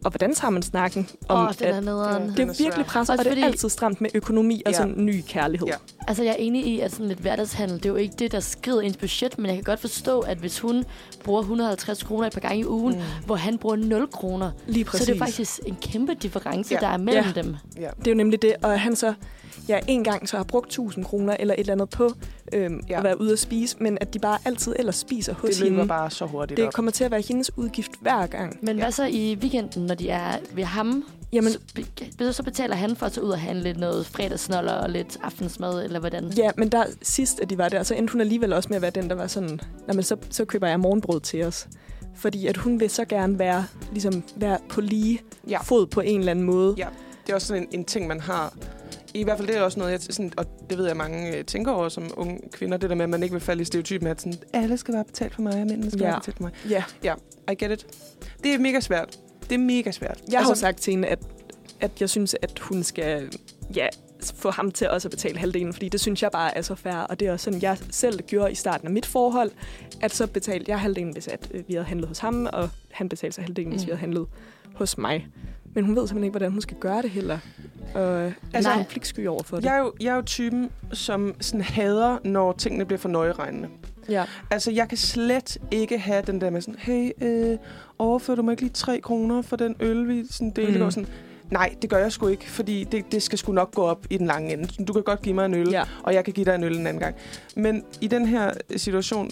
og 0.06 0.12
hvordan 0.12 0.36
tager 0.36 0.52
man 0.52 0.62
snakken 0.62 1.10
om, 1.30 1.54
den 1.54 1.68
er 1.68 1.78
at 1.78 1.84
nederen. 1.84 2.30
Det 2.30 2.39
er 2.39 2.43
er 2.47 2.56
virkelig 2.60 2.86
presset, 2.86 3.14
Også 3.20 3.30
og 3.30 3.36
det 3.36 3.41
er 3.43 3.45
altid 3.47 3.70
stramt 3.70 4.02
med 4.02 4.10
økonomi 4.14 4.62
og 4.66 4.72
Ja. 4.72 4.78
sådan 4.78 4.93
ny 4.97 5.24
kærlighed. 5.28 5.68
Ja. 5.68 5.74
Altså, 6.08 6.24
jeg 6.24 6.32
er 6.32 6.36
enig 6.39 6.66
i, 6.68 6.80
at 6.80 6.91
sådan 6.91 7.08
lidt 7.08 7.20
hverdagshandel, 7.20 7.78
det 7.78 7.86
er 7.86 7.89
jo 7.89 7.95
ikke 7.95 8.16
det, 8.20 8.32
der 8.32 8.39
skrider 8.39 8.82
ens 8.82 8.97
budget, 8.97 9.38
men 9.38 9.45
jeg 9.45 9.56
kan 9.56 9.64
godt 9.64 9.80
forstå, 9.80 10.20
at 10.20 10.38
hvis 10.38 10.60
hun 10.60 10.84
bruger 11.24 11.39
150 11.41 12.04
kroner 12.04 12.28
et 12.28 12.34
par 12.34 12.41
gange 12.41 12.60
i 12.60 12.66
ugen, 12.66 12.95
mm. 12.95 13.02
hvor 13.26 13.36
han 13.36 13.58
bruger 13.58 13.76
0 13.76 14.08
kroner, 14.12 14.52
Lige 14.68 14.86
så 14.86 14.91
præcis. 14.91 15.10
er 15.10 15.14
det 15.14 15.20
jo 15.20 15.26
faktisk 15.26 15.60
en 15.66 15.78
kæmpe 15.82 16.14
difference, 16.14 16.74
Ja. 16.74 16.80
der 16.80 16.88
er 16.88 16.97
mellem 16.97 17.26
Ja. 17.36 17.41
dem. 17.41 17.56
Ja. 17.80 17.89
Det 17.99 18.08
er 18.08 18.12
jo 18.12 18.18
nemlig 18.18 18.41
det, 18.41 18.54
og 18.64 18.80
han 18.80 18.95
så 18.95 19.14
jeg 19.68 19.82
en 19.88 20.03
gang 20.03 20.30
så 20.30 20.38
har 20.38 20.43
brugt 20.43 20.68
1000 20.68 21.05
kroner 21.05 21.36
eller 21.39 21.53
et 21.53 21.59
eller 21.59 21.74
andet 21.74 21.89
på 21.89 22.14
øhm, 22.53 22.74
Ja. 22.76 22.80
ja. 22.89 22.97
at 22.97 23.03
være 23.03 23.22
ude 23.22 23.32
at 23.34 23.39
spise, 23.39 23.76
men 23.80 23.97
at 24.01 24.14
de 24.14 24.20
bare 24.20 24.38
altid 24.45 24.76
ellers 24.80 24.95
spiser 24.95 25.34
hos 25.34 25.49
Det 25.49 25.59
løber 25.59 25.72
hende. 25.76 25.88
bare 25.88 26.09
så 26.12 26.26
hurtigt 26.26 26.57
Det 26.57 26.66
op. 26.68 26.74
kommer 26.74 26.91
til 26.91 27.03
at 27.03 27.12
være 27.12 27.22
hendes 27.28 27.51
udgift 27.57 27.91
hver 28.01 28.28
gang. 28.28 28.57
Men 28.62 28.78
hvad 28.78 28.91
så 28.91 29.05
i 29.05 29.38
weekenden, 29.41 29.86
når 29.86 29.95
de 29.95 30.09
er 30.09 30.38
ved 30.53 30.64
ham? 30.64 31.03
Jamen, 31.34 31.51
så, 31.51 31.59
be- 32.18 32.34
så 32.34 32.43
betaler 32.43 32.76
han 32.76 32.95
for 32.95 33.05
at 33.05 33.12
tage 33.12 33.24
ud 33.24 33.30
og 33.32 33.39
handle 33.39 33.74
noget 33.74 34.05
fredagssnoller 34.05 34.72
og 34.74 34.89
lidt 34.89 35.18
aftensmad, 35.24 35.84
eller 35.84 35.99
hvordan? 35.99 36.34
Ja, 36.38 36.51
men 36.57 36.70
der 36.70 36.84
sidst, 37.01 37.39
at 37.39 37.49
de 37.49 37.57
var 37.57 37.70
der, 37.70 37.84
så 37.84 37.95
endte 37.95 38.12
hun 38.12 38.22
alligevel 38.22 38.53
også 38.53 38.70
med 38.70 38.76
at 38.76 38.82
være 38.82 38.91
den, 38.91 39.09
der 39.09 39.16
var 39.16 39.28
sådan, 39.28 39.59
"Nå, 39.88 39.93
men 39.93 40.03
så, 40.03 40.16
så 40.30 40.45
køber 40.45 40.68
jeg 40.68 40.80
morgenbrød 40.80 41.20
til 41.20 41.43
os. 41.43 41.68
Fordi 42.16 42.47
at 42.47 42.57
hun 42.57 42.80
vil 42.80 42.89
så 42.89 43.05
gerne 43.05 43.39
være, 43.39 43.66
ligesom, 43.91 44.24
være 44.36 44.57
på 44.70 44.82
lige 44.82 45.20
Ja. 45.47 45.51
ja. 45.51 45.59
fod 45.62 45.88
på 45.88 46.01
en 46.01 46.20
eller 46.20 46.32
anden 46.32 46.45
måde. 46.45 46.76
Ja. 46.78 46.88
Det 47.26 47.32
er 47.32 47.36
også 47.36 47.47
sådan 47.47 47.64
en, 47.64 47.70
en 47.72 47.86
ting, 47.86 48.07
man 48.07 48.20
har. 48.20 48.53
I 49.14 49.24
hvert 49.24 49.38
fald 49.38 49.47
det 49.47 49.57
er 49.57 49.62
også 49.62 49.80
noget, 49.80 49.91
jeg, 49.91 50.01
sådan, 50.01 50.32
og 50.38 50.45
det 50.70 50.78
ved 50.78 50.88
jeg, 50.88 50.97
mange 50.97 51.38
øh, 51.38 51.45
tænker 51.45 51.72
over 51.72 51.89
som 51.89 52.12
unge 52.18 52.39
kvinder, 52.51 52.78
det 52.78 52.89
der 52.89 52.95
med, 52.95 53.03
at 53.03 53.09
man 53.09 53.24
ikke 53.24 53.34
vil 53.34 53.41
falde 53.41 53.62
i 53.62 53.66
stereotypen, 53.66 54.07
at 54.07 54.22
sådan, 54.22 54.39
alle 54.53 54.78
skal 54.78 54.93
være 54.93 55.03
betalt 55.03 55.36
for 55.36 55.41
mig, 55.41 55.53
og 55.53 55.57
mændene 55.68 55.91
skal 55.91 56.01
Ja. 56.01 56.07
være 56.07 56.20
betalt 56.20 56.38
for 56.38 56.43
mig. 56.43 56.51
Ja. 56.70 56.84
Ja, 57.03 57.14
I 57.51 57.55
get 57.55 57.72
it. 57.72 57.88
Det 58.43 58.53
er 58.53 58.59
mega 58.59 58.80
svært. 58.80 59.20
Det 59.49 59.55
er 59.55 59.59
mega 59.59 59.91
svært. 59.91 60.22
Jeg 60.32 60.39
har 60.41 60.49
jo 60.49 60.55
sagt 60.55 60.78
til 60.82 60.91
hende, 60.91 61.07
at, 61.07 61.20
at 61.80 61.91
jeg 61.99 62.09
synes, 62.09 62.36
at 62.41 62.59
hun 62.59 62.84
skal 62.84 63.30
ja, 63.76 63.88
få 64.36 64.51
ham 64.51 64.72
til 64.72 64.89
også 64.89 65.07
at 65.07 65.11
betale 65.11 65.38
halvdelen, 65.39 65.74
fordi 65.74 65.89
det 65.89 65.99
synes 65.99 66.22
jeg 66.24 66.32
bare 66.32 66.57
er 66.57 66.61
så 66.61 66.76
fair, 66.76 66.93
og 66.93 67.19
det 67.19 67.28
er 67.28 67.32
også 67.32 67.43
sådan, 67.43 67.61
jeg 67.61 67.78
selv 67.91 68.19
gjorde 68.22 68.51
i 68.51 68.55
starten 68.55 68.88
af 68.88 68.93
mit 68.93 69.05
forhold, 69.05 69.51
at 70.01 70.13
så 70.15 70.28
betalte 70.28 70.72
jeg 70.72 70.80
halvdelen, 70.80 71.13
hvis 71.13 71.28
at, 71.28 71.47
øh, 71.53 71.63
vi 71.67 71.74
havde 71.74 71.86
handlet 71.86 72.07
hos 72.07 72.19
ham, 72.19 72.47
og 72.53 72.69
han 72.91 73.09
betalte 73.09 73.36
sig 73.36 73.43
halvdelen, 73.43 73.72
hvis 73.72 73.82
Mm. 73.82 73.86
vi 73.86 73.89
havde 73.91 73.99
handlet 73.99 74.26
hos 74.76 74.97
mig. 74.97 75.28
Men 75.74 75.86
hun 75.86 75.95
ved 75.95 76.07
simpelthen 76.07 76.24
ikke, 76.24 76.32
hvordan 76.32 76.51
hun 76.51 76.61
skal 76.61 76.78
gøre 76.78 77.01
det 77.01 77.09
heller. 77.09 77.39
Og 77.93 78.34
altså, 78.53 78.69
Nej. 78.69 78.80
er 78.80 78.84
konfliktsky 78.84 79.28
over 79.28 79.43
for 79.43 79.55
det. 79.57 79.65
Jeg 79.65 79.76
er, 79.76 79.80
jo, 79.80 79.93
jeg 80.01 80.11
er 80.11 80.15
jo 80.15 80.22
typen, 80.22 80.69
som 80.93 81.36
sådan 81.41 81.61
hader, 81.61 82.17
når 82.24 82.51
tingene 82.51 82.86
bliver 82.86 82.99
for 82.99 83.09
nøjeregnende. 83.09 83.67
Ja. 84.09 84.26
Altså, 84.51 84.72
jeg 84.72 84.89
kan 84.89 84.97
slet 84.97 85.57
ikke 85.72 85.97
have 85.99 86.24
den 86.28 86.41
der 86.41 86.49
med 86.49 86.61
sådan, 86.61 86.80
hey, 86.80 87.11
øh, 87.22 87.57
overfører 87.99 88.36
du 88.36 88.41
mig 88.41 88.51
ikke 88.51 88.61
lige 88.63 88.74
3 88.74 88.99
kroner 89.01 89.41
for 89.41 89.55
den 89.55 89.76
øl, 89.80 90.07
vi 90.07 90.24
sådan 90.30 90.51
delte? 90.51 90.80
Mm. 90.80 90.86
Mm. 90.86 90.91
Sådan, 90.91 91.09
Nej, 91.52 91.76
det 91.82 91.89
gør 91.89 91.97
jeg 91.97 92.12
sgu 92.12 92.28
ikke, 92.28 92.49
fordi 92.49 92.84
det, 92.84 93.12
det 93.12 93.24
skal 93.24 93.38
sgu 93.38 93.52
nok 93.52 93.74
gå 93.74 93.82
op 93.82 94.06
i 94.10 94.18
den 94.18 94.28
lange 94.28 94.54
ende. 94.54 94.86
Du 94.86 94.93
kan 94.93 95.04
godt 95.04 95.22
give 95.22 95.36
mig 95.36 95.45
en 95.45 95.54
øl, 95.54 95.70
Ja. 95.70 95.84
og 96.04 96.14
jeg 96.14 96.26
kan 96.26 96.34
give 96.34 96.45
dig 96.45 96.56
en 96.56 96.64
øl 96.64 96.78
en 96.78 96.88
anden 96.88 97.02
gang. 97.02 97.16
Men 97.56 97.84
i 98.02 98.08
den 98.08 98.26
her 98.26 98.52
situation, 98.78 99.30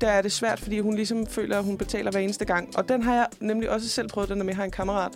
der 0.00 0.08
er 0.08 0.22
det 0.22 0.32
svært, 0.32 0.60
fordi 0.60 0.80
hun 0.80 0.94
ligesom 0.94 1.26
føler, 1.26 1.58
at 1.58 1.64
hun 1.64 1.78
betaler 1.78 2.10
hver 2.10 2.20
eneste 2.20 2.44
gang. 2.44 2.78
Og 2.78 2.88
den 2.88 3.02
har 3.02 3.14
jeg 3.14 3.26
nemlig 3.40 3.70
også 3.70 3.88
selv 3.88 4.08
prøvet, 4.08 4.28
den 4.28 4.38
der 4.38 4.44
med, 4.44 4.50
at 4.50 4.56
jeg 4.56 4.56
har 4.56 4.64
en 4.64 4.70
kammerat, 4.70 5.12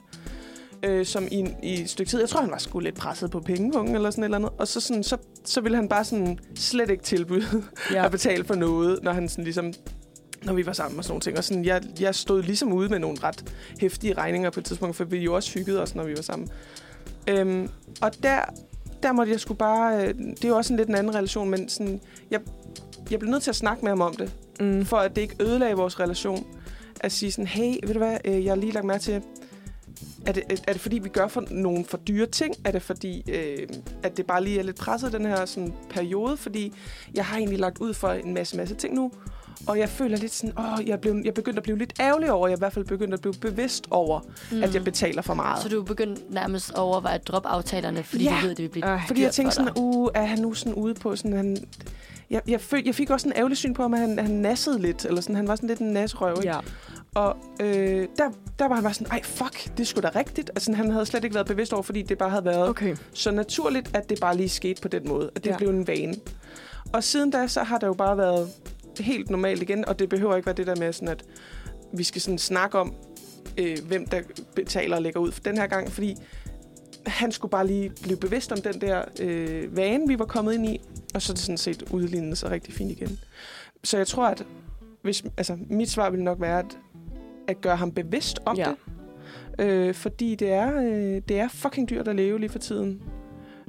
øh, 0.82 1.06
som 1.06 1.28
i, 1.30 1.46
i 1.62 1.80
et 1.82 1.90
stykke 1.90 2.10
tid, 2.10 2.20
jeg 2.20 2.28
tror, 2.28 2.40
han 2.40 2.50
var 2.50 2.58
sgu 2.58 2.78
lidt 2.80 2.94
presset 2.94 3.30
på 3.30 3.40
pengepungen 3.40 3.94
eller 3.94 4.10
sådan 4.10 4.24
et 4.24 4.26
eller 4.26 4.36
andet. 4.38 4.50
Og 4.58 4.68
så, 4.68 4.80
sådan, 4.80 5.02
så, 5.02 5.16
så 5.44 5.60
ville 5.60 5.76
han 5.76 5.88
bare 5.88 6.04
sådan 6.04 6.38
slet 6.56 6.90
ikke 6.90 7.02
tilbyde 7.02 7.62
Ja. 7.92 8.04
at 8.06 8.10
betale 8.10 8.44
for 8.44 8.54
noget, 8.54 8.98
når 9.02 9.12
han 9.12 9.28
sådan 9.28 9.44
ligesom 9.44 9.72
når 10.44 10.52
vi 10.52 10.66
var 10.66 10.72
sammen 10.72 10.98
og 10.98 11.04
sådan 11.04 11.12
nogle 11.12 11.20
ting. 11.20 11.38
Og 11.38 11.44
sådan, 11.44 11.64
jeg, 11.64 11.82
jeg 12.00 12.14
stod 12.14 12.42
ligesom 12.42 12.72
ude 12.72 12.88
med 12.88 12.98
nogle 12.98 13.16
ret 13.22 13.54
hæftige 13.80 14.14
regninger 14.14 14.50
på 14.50 14.60
et 14.60 14.66
tidspunkt, 14.66 14.96
for 14.96 15.04
vi 15.04 15.18
jo 15.18 15.34
også 15.34 15.58
hyggede 15.58 15.82
os, 15.82 15.94
når 15.94 16.04
vi 16.04 16.16
var 16.16 16.22
sammen. 16.22 16.48
Øhm, 17.28 17.68
og 18.00 18.10
der, 18.22 18.38
der 19.02 19.12
måtte 19.12 19.32
jeg 19.32 19.40
sgu 19.40 19.54
bare... 19.54 20.02
øh, 20.08 20.14
Det 20.14 20.44
er 20.44 20.48
jo 20.48 20.56
også 20.56 20.72
en 20.72 20.76
lidt 20.76 20.88
en 20.88 20.94
anden 20.94 21.14
relation, 21.14 21.50
men 21.50 21.68
sådan, 21.68 22.00
jeg, 22.30 22.40
jeg 23.10 23.18
blev 23.18 23.30
nødt 23.30 23.42
til 23.42 23.50
at 23.50 23.56
snakke 23.56 23.82
med 23.84 23.90
ham 23.90 24.00
om 24.00 24.14
det, 24.16 24.32
Mm. 24.60 24.84
for 24.84 24.96
at 24.96 25.16
det 25.16 25.22
ikke 25.22 25.36
ødelagde 25.40 25.74
vores 25.76 26.00
relation. 26.00 26.46
At 27.00 27.12
sige 27.12 27.32
sådan, 27.32 27.46
hey, 27.46 27.74
ved 27.86 27.92
du 27.94 27.98
hvad, 27.98 28.16
øh, 28.24 28.44
jeg 28.44 28.50
har 28.50 28.56
lige 28.56 28.72
lagt 28.72 28.86
mærke 28.86 29.02
til, 29.02 29.22
er 30.26 30.32
det, 30.32 30.42
er 30.68 30.72
det 30.72 30.80
fordi, 30.80 30.98
vi 30.98 31.08
gør 31.08 31.28
for 31.28 31.44
nogle 31.50 31.84
for 31.84 31.96
dyre 31.96 32.26
ting? 32.26 32.54
Er 32.64 32.70
det 32.70 32.82
fordi, 32.82 33.22
øh, 33.32 33.68
at 34.02 34.16
det 34.16 34.26
bare 34.26 34.44
lige 34.44 34.58
er 34.58 34.62
lidt 34.62 34.76
presset, 34.76 35.12
den 35.12 35.24
her 35.26 35.44
sådan, 35.44 35.72
periode? 35.90 36.36
Fordi 36.36 36.72
jeg 37.14 37.24
har 37.24 37.36
egentlig 37.36 37.58
lagt 37.58 37.78
ud 37.78 37.94
for 37.94 38.08
en 38.08 38.34
masse, 38.34 38.56
masse 38.56 38.74
ting 38.74 38.94
nu, 38.94 39.10
og 39.66 39.78
jeg 39.78 39.88
føler 39.88 40.16
lidt 40.16 40.32
sådan, 40.32 40.58
åh, 40.58 40.88
jeg, 40.88 41.00
blev, 41.00 41.22
jeg 41.24 41.34
begyndte 41.34 41.56
at 41.58 41.62
blive 41.62 41.78
lidt 41.78 41.92
ærgerlig 42.00 42.32
over, 42.32 42.48
jeg 42.48 42.52
er 42.52 42.56
i 42.56 42.58
hvert 42.58 42.72
fald 42.72 42.84
begyndt 42.84 43.14
at 43.14 43.20
blive 43.20 43.34
bevidst 43.34 43.86
over, 43.90 44.20
mm. 44.52 44.62
at 44.62 44.74
jeg 44.74 44.84
betaler 44.84 45.22
for 45.22 45.34
meget. 45.34 45.62
Så 45.62 45.68
du 45.68 45.80
er 45.80 45.84
begyndt 45.84 46.30
nærmest 46.34 46.70
at 46.70 46.76
overveje 46.78 47.14
at 47.14 47.26
droppe 47.28 47.48
aftalerne, 47.48 48.02
fordi 48.02 48.24
Ja. 48.24 48.30
du 48.36 48.42
ved, 48.42 48.50
at 48.50 48.56
det 48.56 48.62
vil 48.62 48.68
blive 48.68 48.84
Ej. 48.84 49.00
Fordi 49.06 49.22
jeg 49.22 49.32
tænkte 49.32 49.54
for 49.56 49.62
sådan, 49.64 49.82
uh, 49.82 50.08
er 50.14 50.24
han 50.24 50.38
nu 50.38 50.54
sådan 50.54 50.74
ude 50.74 50.94
på 50.94 51.16
sådan, 51.16 51.32
han... 51.36 51.56
Jeg, 52.30 52.40
jeg, 52.48 52.60
føl, 52.60 52.82
jeg 52.86 52.94
fik 52.94 53.10
også 53.10 53.28
en 53.28 53.32
ærgerlig 53.36 53.56
syn 53.56 53.74
på 53.74 53.82
ham, 53.82 53.94
at 53.94 54.00
han, 54.00 54.18
han 54.18 54.30
nassede 54.30 54.78
lidt, 54.78 55.04
eller 55.04 55.20
sådan, 55.20 55.36
han 55.36 55.48
var 55.48 55.56
sådan 55.56 55.68
lidt 55.68 55.78
en 55.80 55.86
nasserøv, 55.92 56.36
ikke? 56.36 56.48
Ja. 56.48 56.58
Og 57.14 57.36
øh, 57.60 58.08
der, 58.18 58.30
der 58.58 58.68
var 58.68 58.74
han 58.74 58.84
bare 58.84 58.94
sådan, 58.94 59.06
ej 59.12 59.22
fuck, 59.22 59.76
det 59.78 59.86
skulle 59.86 60.08
da 60.08 60.18
rigtigt. 60.18 60.50
Altså, 60.50 60.72
han 60.72 60.90
havde 60.90 61.06
slet 61.06 61.24
ikke 61.24 61.34
været 61.34 61.46
bevidst 61.46 61.72
over, 61.72 61.82
fordi 61.82 62.02
det 62.02 62.18
bare 62.18 62.30
havde 62.30 62.44
været 62.44 62.68
Okay. 62.68 62.96
så 63.12 63.30
naturligt, 63.30 63.96
at 63.96 64.10
det 64.10 64.20
bare 64.20 64.36
lige 64.36 64.48
skete 64.48 64.82
på 64.82 64.88
den 64.88 65.08
måde. 65.08 65.30
At 65.36 65.44
det 65.44 65.50
Ja. 65.50 65.56
blev 65.56 65.68
en 65.68 65.86
vane. 65.86 66.14
Og 66.92 67.04
siden 67.04 67.30
da, 67.30 67.46
så 67.46 67.62
har 67.62 67.78
det 67.78 67.86
jo 67.86 67.92
bare 67.92 68.16
været 68.18 68.48
helt 68.98 69.30
normalt 69.30 69.62
igen, 69.62 69.88
og 69.88 69.98
det 69.98 70.08
behøver 70.08 70.36
ikke 70.36 70.46
være 70.46 70.54
det 70.56 70.66
der 70.66 70.76
med 70.76 70.92
sådan, 70.92 71.08
at 71.08 71.24
vi 71.92 72.04
skal 72.04 72.20
sådan 72.20 72.38
snakke 72.38 72.78
om, 72.78 72.94
øh, 73.58 73.76
hvem 73.88 74.06
der 74.06 74.20
betaler 74.54 74.96
og 74.96 75.02
lægger 75.02 75.20
ud 75.20 75.32
for 75.32 75.40
den 75.40 75.58
her 75.58 75.66
gang, 75.66 75.92
fordi 75.92 76.16
han 77.06 77.32
skulle 77.32 77.50
bare 77.50 77.66
lige 77.66 77.92
blive 78.02 78.16
bevidst 78.16 78.52
om 78.52 78.58
den 78.60 78.80
der 78.80 79.04
øh, 79.20 79.76
vane, 79.76 80.08
vi 80.08 80.18
var 80.18 80.24
kommet 80.24 80.54
ind 80.54 80.66
i, 80.66 80.80
og 81.14 81.22
så 81.22 81.32
er 81.32 81.34
det 81.34 81.42
sådan 81.42 81.58
set 81.58 81.82
udlignet 81.90 82.38
sig 82.38 82.50
rigtig 82.50 82.74
fint 82.74 82.90
igen. 82.90 83.18
Så 83.84 83.96
jeg 83.96 84.06
tror, 84.06 84.26
at 84.26 84.46
hvis, 85.02 85.24
altså, 85.36 85.58
mit 85.70 85.90
svar 85.90 86.10
vil 86.10 86.22
nok 86.22 86.40
være, 86.40 86.58
at, 86.58 86.78
at 87.48 87.60
gøre 87.60 87.76
ham 87.76 87.90
bevidst 87.92 88.38
om 88.46 88.56
Ja. 88.56 88.64
det. 88.68 89.64
Øh, 89.64 89.94
fordi 89.94 90.34
det 90.34 90.52
er, 90.52 90.80
øh, 90.80 91.22
det 91.28 91.38
er 91.38 91.48
fucking 91.48 91.90
dyrt 91.90 92.08
at 92.08 92.16
leve 92.16 92.40
lige 92.40 92.50
for 92.50 92.58
tiden. 92.58 93.02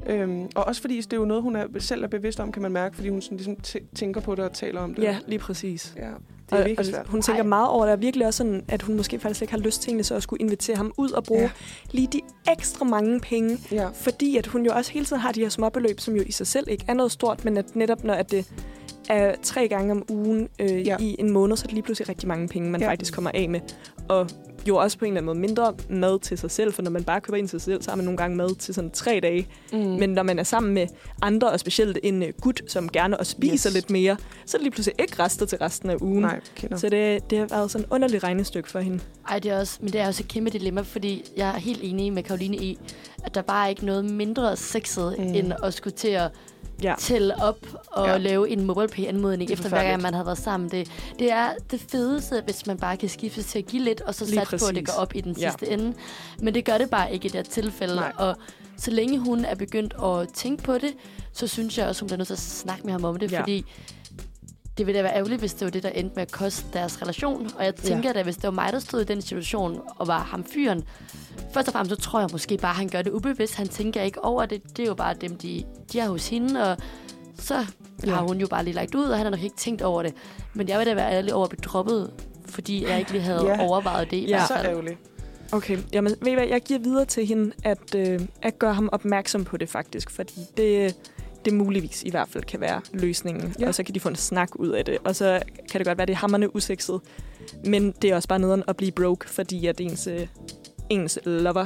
Øhm, 0.05 0.43
og 0.55 0.63
også 0.67 0.81
fordi 0.81 1.01
det 1.01 1.13
er 1.13 1.17
jo 1.17 1.25
noget, 1.25 1.43
hun 1.43 1.55
er, 1.55 1.65
selv 1.79 2.03
er 2.03 2.07
bevidst 2.07 2.39
om, 2.39 2.51
kan 2.51 2.61
man 2.61 2.71
mærke, 2.71 2.95
fordi 2.95 3.09
hun 3.09 3.21
sådan 3.21 3.37
ligesom 3.37 3.57
tæ- 3.67 3.85
tænker 3.95 4.21
på 4.21 4.35
det 4.35 4.43
og 4.45 4.53
taler 4.53 4.81
om 4.81 4.93
det. 4.93 5.03
ja, 5.03 5.17
lige 5.27 5.39
præcis. 5.39 5.93
ja. 5.97 6.01
Det 6.01 6.51
er 6.51 6.57
og, 6.59 6.65
virkelig 6.65 6.79
og 6.79 6.85
svært. 6.85 7.07
Hun 7.07 7.21
tænker 7.21 7.41
Ej. 7.43 7.47
meget 7.47 7.69
over 7.69 7.85
det, 7.85 7.93
og 7.93 8.01
virkelig 8.01 8.27
også 8.27 8.37
sådan, 8.37 8.63
at 8.67 8.81
hun 8.81 8.95
måske 8.95 9.19
faktisk 9.19 9.41
ikke 9.41 9.53
har 9.53 9.59
lyst 9.59 9.81
til 9.81 9.89
egentlig 9.89 10.05
så 10.05 10.15
at 10.15 10.23
skulle 10.23 10.41
invitere 10.41 10.75
ham 10.75 10.91
ud 10.97 11.11
og 11.11 11.23
bruge 11.23 11.41
Ja. 11.41 11.49
lige 11.91 12.07
de 12.07 12.21
ekstra 12.51 12.85
mange 12.85 13.19
penge, 13.19 13.57
Ja. 13.71 13.87
fordi 13.93 14.37
at 14.37 14.47
hun 14.47 14.65
jo 14.65 14.71
også 14.75 14.91
hele 14.91 15.05
tiden 15.05 15.21
har 15.21 15.31
de 15.31 15.39
her 15.41 15.49
småbeløb, 15.49 15.99
som 15.99 16.15
jo 16.15 16.23
i 16.25 16.31
sig 16.31 16.47
selv 16.47 16.67
ikke 16.69 16.85
er 16.87 16.93
noget 16.93 17.11
stort, 17.11 17.45
men 17.45 17.57
at 17.57 17.75
netop 17.75 18.03
når 18.03 18.13
at 18.13 18.31
det 18.31 18.47
er 19.09 19.35
tre 19.43 19.67
gange 19.67 19.91
om 19.91 20.03
ugen 20.09 20.49
øh, 20.59 20.87
Ja. 20.87 20.97
i 20.99 21.15
en 21.19 21.31
måned, 21.31 21.57
så 21.57 21.61
er 21.63 21.65
det 21.67 21.73
lige 21.73 21.83
pludselig 21.83 22.09
rigtig 22.09 22.27
mange 22.27 22.47
penge, 22.47 22.69
man 22.69 22.81
ja. 22.81 22.89
faktisk 22.89 23.13
kommer 23.13 23.31
af 23.33 23.49
med. 23.49 23.59
Og 24.09 24.27
jo 24.67 24.75
også 24.75 24.97
på 24.97 25.05
en 25.05 25.11
eller 25.11 25.17
anden 25.21 25.25
måde 25.25 25.39
mindre 25.39 25.73
mad 25.89 26.19
til 26.19 26.37
sig 26.37 26.51
selv, 26.51 26.73
for 26.73 26.81
når 26.81 26.91
man 26.91 27.03
bare 27.03 27.21
køber 27.21 27.37
ind 27.37 27.47
til 27.47 27.59
sig 27.59 27.65
selv, 27.65 27.81
så 27.81 27.91
har 27.91 27.95
man 27.95 28.05
nogle 28.05 28.17
gange 28.17 28.37
mad 28.37 28.55
til 28.55 28.73
sådan 28.73 28.91
tre 28.91 29.19
dage. 29.23 29.47
Mm. 29.73 29.77
Men 29.79 30.09
når 30.09 30.23
man 30.23 30.39
er 30.39 30.43
sammen 30.43 30.73
med 30.73 30.87
andre, 31.21 31.51
og 31.51 31.59
specielt 31.59 31.99
en 32.03 32.21
uh, 32.23 32.29
gut, 32.41 32.61
som 32.67 32.89
gerne 32.89 33.19
også 33.19 33.31
spiser 33.31 33.69
Yes. 33.69 33.73
lidt 33.73 33.89
mere, 33.89 34.17
så 34.45 34.57
er 34.57 34.59
det 34.59 34.63
lige 34.63 34.71
pludselig 34.71 34.95
ikke 35.01 35.23
rester 35.23 35.45
til 35.45 35.57
resten 35.57 35.89
af 35.89 35.95
ugen. 36.01 36.21
Nej, 36.21 36.39
kender. 36.55 36.77
Så 36.77 36.89
det, 36.89 37.29
det 37.29 37.37
har 37.39 37.45
været 37.45 37.71
sådan 37.71 37.85
et 37.85 37.91
underligt 37.91 38.23
regnestykke 38.23 38.69
for 38.69 38.79
hende. 38.79 38.99
Ej, 39.29 39.39
det 39.39 39.51
er 39.51 39.59
også, 39.59 39.77
men 39.81 39.93
det 39.93 40.01
er 40.01 40.07
også 40.07 40.23
et 40.23 40.27
kæmpe 40.27 40.49
dilemma, 40.49 40.81
fordi 40.81 41.25
jeg 41.37 41.47
er 41.49 41.57
helt 41.57 41.79
enig 41.83 42.13
med 42.13 42.23
Karoline 42.23 42.57
i, 42.57 42.77
at 43.23 43.35
der 43.35 43.41
bare 43.41 43.65
er 43.65 43.69
ikke 43.69 43.85
noget 43.85 44.05
mindre 44.05 44.55
sexet, 44.55 45.15
mm. 45.17 45.23
end 45.23 45.53
at 45.63 45.73
skulle 45.73 45.93
til 45.95 46.07
at 46.07 46.31
Ja. 46.83 46.95
tælle 46.97 47.43
op 47.43 47.57
og 47.87 48.07
Ja. 48.07 48.17
lave 48.17 48.49
en 48.49 48.65
MobilePay-anmodning 48.65 49.49
er 49.49 49.53
efter 49.53 49.69
hver 49.69 49.83
gang, 49.83 50.01
man 50.01 50.13
har 50.13 50.23
været 50.23 50.37
sammen. 50.37 50.71
Det, 50.71 50.91
det 51.19 51.31
er 51.31 51.49
det 51.71 51.81
fedeste, 51.91 52.41
hvis 52.45 52.67
man 52.67 52.77
bare 52.77 52.97
kan 52.97 53.09
skifte 53.09 53.43
til 53.43 53.59
at 53.59 53.65
give 53.65 53.83
lidt, 53.83 54.01
og 54.01 54.15
så 54.15 54.25
satse 54.27 54.57
på, 54.57 54.65
at 54.69 54.75
det 54.75 54.85
går 54.87 54.93
op 54.93 55.15
i 55.15 55.21
den 55.21 55.35
Ja. 55.39 55.49
sidste 55.49 55.69
ende. 55.73 55.93
Men 56.39 56.53
det 56.53 56.65
gør 56.65 56.77
det 56.77 56.89
bare 56.89 57.13
ikke 57.13 57.25
i 57.25 57.29
det 57.29 57.35
her 57.35 57.43
tilfælde. 57.43 57.95
Nej. 57.95 58.11
Og 58.17 58.35
så 58.77 58.91
længe 58.91 59.19
hun 59.19 59.45
er 59.45 59.55
begyndt 59.55 59.93
at 60.03 60.33
tænke 60.33 60.63
på 60.63 60.73
det, 60.73 60.93
så 61.33 61.47
synes 61.47 61.77
jeg 61.77 61.87
også, 61.87 62.01
hun 62.01 62.07
bliver 62.07 62.17
nødt 62.17 62.27
til 62.27 62.33
at 62.33 62.39
snakke 62.39 62.83
med 62.83 62.91
ham 62.91 63.03
om 63.03 63.15
det, 63.19 63.31
Ja. 63.31 63.39
fordi 63.41 63.65
det 64.77 64.87
ville 64.87 64.97
da 64.97 65.03
være 65.03 65.15
ærgerligt, 65.15 65.39
hvis 65.39 65.53
det 65.53 65.65
var 65.65 65.71
det, 65.71 65.83
der 65.83 65.89
endte 65.89 66.15
med 66.15 66.21
at 66.21 66.31
koste 66.31 66.65
deres 66.73 67.01
relation. 67.01 67.49
Og 67.57 67.65
jeg 67.65 67.75
tænker 67.75 68.09
ja. 68.09 68.13
da, 68.13 68.23
hvis 68.23 68.35
det 68.35 68.43
var 68.43 68.51
mig, 68.51 68.73
der 68.73 68.79
stod 68.79 69.01
i 69.01 69.03
den 69.03 69.21
situation, 69.21 69.81
og 69.97 70.07
var 70.07 70.19
ham 70.19 70.43
fyren, 70.53 70.83
først 71.55 71.67
og 71.67 71.71
fremmest, 71.73 71.89
så 71.89 72.01
tror 72.09 72.19
jeg 72.19 72.29
måske 72.31 72.57
bare, 72.57 72.71
at 72.71 72.75
han 72.77 72.89
gør 72.89 73.01
det 73.01 73.11
ubevidst. 73.11 73.55
Han 73.55 73.67
tænker 73.67 74.01
ikke 74.01 74.23
over 74.23 74.45
det. 74.45 74.77
Det 74.77 74.83
er 74.83 74.87
jo 74.87 74.93
bare 74.93 75.13
dem, 75.21 75.35
de, 75.37 75.63
de 75.93 75.99
er 75.99 76.09
hos 76.09 76.27
hende, 76.27 76.71
og 76.71 76.77
så 77.39 77.65
Ja. 78.05 78.11
har 78.11 78.21
hun 78.21 78.37
jo 78.37 78.47
bare 78.47 78.63
lige 78.63 78.73
lagt 78.73 78.95
ud, 78.95 79.05
og 79.05 79.17
han 79.17 79.25
har 79.25 79.31
nok 79.31 79.43
ikke 79.43 79.55
tænkt 79.55 79.81
over 79.81 80.03
det. 80.03 80.13
Men 80.53 80.69
jeg 80.69 80.79
vil 80.79 80.87
da 80.87 80.93
være 80.93 81.11
ærlig 81.11 81.33
over 81.33 81.43
at 81.43 81.49
blive 81.49 81.61
droppet, 81.63 82.11
fordi 82.45 82.83
jeg 82.87 82.99
ikke 82.99 83.11
lige 83.11 83.21
havde 83.21 83.45
Ja. 83.47 83.61
overvejet 83.67 84.11
det 84.11 84.17
i 84.17 84.21
Ja. 84.27 84.27
hvert 84.37 84.47
Så 84.47 84.53
ærgerligt. 84.69 84.97
Okay, 85.51 85.77
jamen 85.93 86.13
ved 86.21 86.31
I 86.31 86.35
hvad, 86.35 86.47
jeg 86.47 86.61
giver 86.61 86.79
videre 86.79 87.05
til 87.05 87.25
hende, 87.25 87.51
at, 87.63 87.95
øh, 87.95 88.19
at 88.41 88.59
gøre 88.59 88.73
ham 88.73 88.89
opmærksom 88.91 89.43
på 89.43 89.57
det 89.57 89.69
faktisk, 89.69 90.09
fordi 90.11 90.39
det, 90.57 90.95
det 91.45 91.53
muligvis 91.53 92.03
i 92.03 92.09
hvert 92.09 92.27
fald 92.29 92.43
kan 92.43 92.61
være 92.61 92.81
løsningen, 92.93 93.43
Ja. 93.47 93.53
ja. 93.59 93.67
og 93.67 93.75
så 93.75 93.83
kan 93.83 93.95
de 93.95 93.99
få 93.99 94.09
en 94.09 94.15
snak 94.15 94.49
ud 94.55 94.69
af 94.69 94.85
det, 94.85 94.97
og 95.03 95.15
så 95.15 95.41
kan 95.71 95.79
det 95.79 95.87
godt 95.87 95.97
være, 95.97 96.05
det 96.07 96.13
er 96.13 96.17
hammerne 96.17 96.55
usekset, 96.55 97.01
men 97.65 97.91
det 98.01 98.09
er 98.11 98.15
også 98.15 98.27
bare 98.27 98.39
nederen 98.39 98.63
at 98.67 98.77
blive 98.77 98.91
broke, 98.91 99.29
fordi 99.29 99.67
at 99.67 99.81
ens, 99.81 100.07
øh, 100.07 100.27
ens 100.89 101.19
lover 101.25 101.65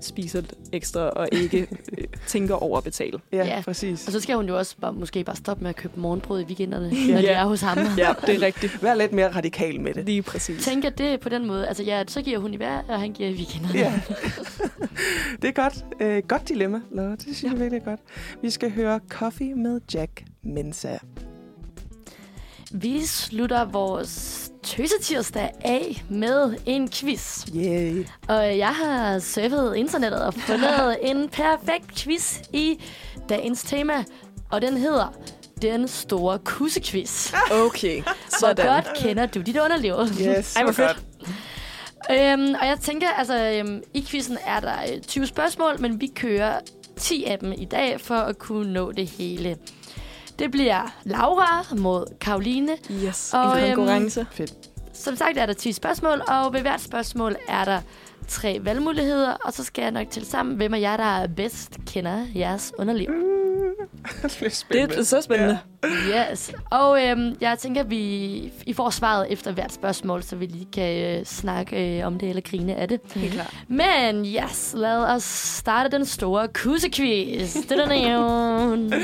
spiser 0.00 0.40
lidt 0.40 0.54
ekstra 0.72 1.00
og 1.00 1.28
ikke 1.32 1.60
øh, 1.98 2.04
tænker 2.26 2.54
over 2.54 2.78
at 2.78 2.84
betale. 2.84 3.18
Ja, 3.32 3.44
Ja. 3.46 3.62
præcis. 3.64 4.06
Og 4.06 4.12
så 4.12 4.20
skal 4.20 4.36
hun 4.36 4.48
jo 4.48 4.58
også 4.58 4.76
bare, 4.80 4.92
måske 4.92 5.24
bare 5.24 5.36
stoppe 5.36 5.62
med 5.62 5.70
at 5.70 5.76
købe 5.76 6.00
morgenbrød 6.00 6.40
i 6.40 6.44
weekenderne, 6.44 6.88
Ja. 7.08 7.12
når 7.14 7.20
de 7.20 7.26
er 7.28 7.44
hos 7.44 7.60
ham. 7.60 7.78
Ja, 7.98 8.12
det 8.26 8.34
er 8.34 8.42
rigtigt. 8.42 8.82
Vær 8.82 8.94
lidt 8.94 9.12
mere 9.12 9.28
radikal 9.36 9.80
med 9.80 9.94
det. 9.94 10.04
Lige 10.04 10.22
præcis. 10.22 10.64
Tænk, 10.64 10.84
at 10.84 10.98
det 10.98 11.20
på 11.20 11.28
den 11.28 11.46
måde. 11.46 11.68
Altså 11.68 11.82
ja, 11.82 12.04
så 12.08 12.22
giver 12.22 12.38
hun 12.38 12.54
i 12.54 12.56
hver, 12.56 12.82
og 12.88 13.00
han 13.00 13.12
giver 13.12 13.28
i 13.28 13.32
weekenderne. 13.32 13.78
Ja. 13.78 14.00
det 15.42 15.48
er 15.48 15.52
godt. 15.62 15.84
Øh, 16.00 16.22
godt 16.28 16.48
dilemma, 16.48 16.80
Laura. 16.92 17.10
Det 17.10 17.22
synes 17.22 17.42
jeg 17.42 17.60
virkelig 17.60 17.80
er 17.80 17.84
godt. 17.84 18.00
Vi 18.42 18.50
skal 18.50 18.70
høre 18.72 19.00
Coffee 19.08 19.54
med 19.54 19.80
Jack 19.94 20.24
Mensa. 20.44 20.98
Vi 22.74 23.00
slutter 23.00 23.64
vores 23.64 24.41
tøsetirsdag 24.62 25.50
af 25.64 26.04
med 26.08 26.54
en 26.66 26.90
quiz. 26.90 27.46
Yay. 27.56 28.06
Og 28.28 28.58
jeg 28.58 28.68
har 28.74 29.18
surfet 29.18 29.74
internettet 29.76 30.22
og 30.22 30.34
fundet 30.34 30.96
en 31.10 31.28
perfekt 31.28 31.94
quiz 31.96 32.36
i 32.52 32.78
dagens 33.28 33.62
tema. 33.62 34.04
Og 34.50 34.62
den 34.62 34.76
hedder 34.76 35.12
Den 35.62 35.88
Store 35.88 36.38
Kussequiz. 36.38 37.32
Okay, 37.52 38.02
Hvor 38.02 38.12
sådan. 38.40 38.66
godt 38.66 38.88
kender 38.96 39.26
du 39.26 39.40
dit 39.40 39.58
underliv? 39.58 39.94
Yes, 40.20 40.56
Ej, 40.56 40.62
hvor 40.62 40.72
hvor 40.72 40.84
fedt. 40.86 40.96
godt. 40.96 41.02
Øhm, 42.10 42.54
og 42.60 42.66
jeg 42.66 42.78
tænker, 42.80 43.08
altså, 43.08 43.38
øhm, 43.64 43.82
i 43.94 44.04
quizzen 44.08 44.38
er 44.46 44.60
der 44.60 44.74
øh, 44.94 45.00
20 45.00 45.26
spørgsmål, 45.26 45.80
men 45.80 46.00
vi 46.00 46.10
kører 46.16 46.58
10 46.96 47.24
af 47.24 47.38
dem 47.38 47.52
i 47.52 47.64
dag 47.64 48.00
for 48.00 48.14
at 48.14 48.38
kunne 48.38 48.72
nå 48.72 48.92
det 48.92 49.06
hele. 49.06 49.56
Det 50.42 50.50
bliver 50.50 50.94
Laura 51.04 51.74
mod 51.76 52.06
Karoline. 52.20 52.72
Yes, 53.04 53.30
Og, 53.34 53.58
en 53.58 53.64
øhm, 53.64 53.74
konkurrence. 53.74 54.26
Fedt. 54.32 54.52
Som 54.92 55.16
sagt 55.16 55.38
er 55.38 55.46
der 55.46 55.52
10 55.52 55.72
spørgsmål, 55.72 56.22
og 56.28 56.52
ved 56.52 56.60
hvert 56.60 56.80
spørgsmål 56.80 57.36
er 57.48 57.64
der 57.64 57.80
tre 58.28 58.58
valgmuligheder, 58.62 59.32
og 59.32 59.52
så 59.52 59.64
skal 59.64 59.82
jeg 59.82 59.90
nok 59.90 60.10
til 60.10 60.26
sammen, 60.26 60.56
hvem 60.56 60.74
af 60.74 60.80
jer, 60.80 60.96
der 60.96 61.04
er 61.04 61.26
bedst 61.26 61.78
kender 61.86 62.26
jeres 62.34 62.72
underliv. 62.78 63.08
det 64.72 64.98
er 64.98 65.02
så 65.02 65.20
spændende. 65.20 65.58
Yes. 65.84 66.52
Og 66.70 67.06
øhm, 67.06 67.36
jeg 67.40 67.58
tænker, 67.58 67.80
at 67.80 67.90
vi 67.90 68.52
I 68.66 68.72
får 68.72 68.90
svaret 68.90 69.26
efter 69.32 69.52
hvert 69.52 69.72
spørgsmål, 69.72 70.22
så 70.22 70.36
vi 70.36 70.46
lige 70.46 70.68
kan 70.72 71.18
øh, 71.18 71.24
snakke 71.24 71.98
øh, 71.98 72.06
om 72.06 72.18
det 72.18 72.28
eller 72.28 72.42
grine 72.42 72.74
af 72.74 72.88
det. 72.88 73.00
Helt 73.14 73.34
klart. 73.34 73.54
Men 73.68 74.26
yes, 74.26 74.74
lad 74.76 74.96
os 74.96 75.22
starte 75.22 75.96
den 75.96 76.06
store 76.06 76.48
kussequiz. 76.48 77.54
Det 77.54 77.72
er 77.72 77.88
den 77.88 78.92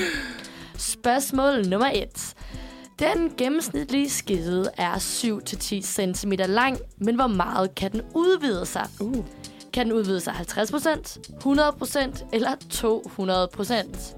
Spørgsmål 0.78 1.66
nummer 1.68 1.90
et. 1.94 2.34
Den 2.98 3.32
gennemsnitlige 3.36 4.10
skede 4.10 4.70
er 4.76 4.94
7-10 4.94 6.14
cm 6.14 6.32
lang, 6.32 6.78
men 6.98 7.14
hvor 7.14 7.26
meget 7.26 7.74
kan 7.74 7.92
den 7.92 8.02
udvide 8.14 8.66
sig? 8.66 8.86
Uh. 9.00 9.24
Kan 9.72 9.86
den 9.86 9.92
udvide 9.94 10.20
sig 10.20 10.32
50%, 10.32 10.38
100% 11.44 12.24
eller 12.32 12.50
200%? 12.74 14.14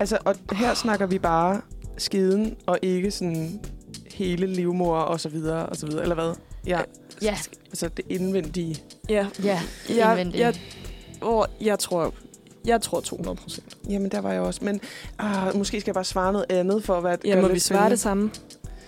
Altså, 0.00 0.18
og 0.24 0.34
her 0.52 0.74
snakker 0.74 1.06
vi 1.06 1.18
bare 1.18 1.60
skiden, 1.98 2.56
og 2.66 2.78
ikke 2.82 3.10
sådan 3.10 3.60
hele 4.14 4.46
livmor 4.46 4.96
og 4.96 5.20
så 5.20 5.28
videre, 5.28 5.66
og 5.66 5.76
så 5.76 5.86
videre, 5.86 6.02
eller 6.02 6.14
hvad? 6.14 6.34
Ja, 6.66 6.80
Ja, 7.22 7.36
altså 7.66 7.88
det 7.88 8.04
indvendige. 8.08 8.82
Ja, 9.08 9.26
ja, 9.44 9.60
jeg, 9.88 10.10
indvendigt. 10.10 10.40
jeg, 10.40 10.54
oh, 11.20 11.46
jeg 11.60 11.78
tror, 11.78 12.14
jeg 12.68 12.82
tror 12.82 13.00
200 13.00 13.36
procent. 13.36 13.76
Jamen, 13.88 14.10
der 14.10 14.20
var 14.20 14.32
jeg 14.32 14.40
også. 14.40 14.60
Men 14.64 14.80
ah, 15.18 15.56
måske 15.56 15.80
skal 15.80 15.88
jeg 15.90 15.94
bare 15.94 16.04
svare 16.04 16.32
noget 16.32 16.46
andet 16.50 16.84
for 16.84 16.94
at 16.98 17.04
være 17.04 17.16
Ja, 17.24 17.40
må 17.40 17.48
vi 17.48 17.58
svare 17.58 17.60
spændende. 17.78 17.90
det 17.90 18.00
samme? 18.00 18.30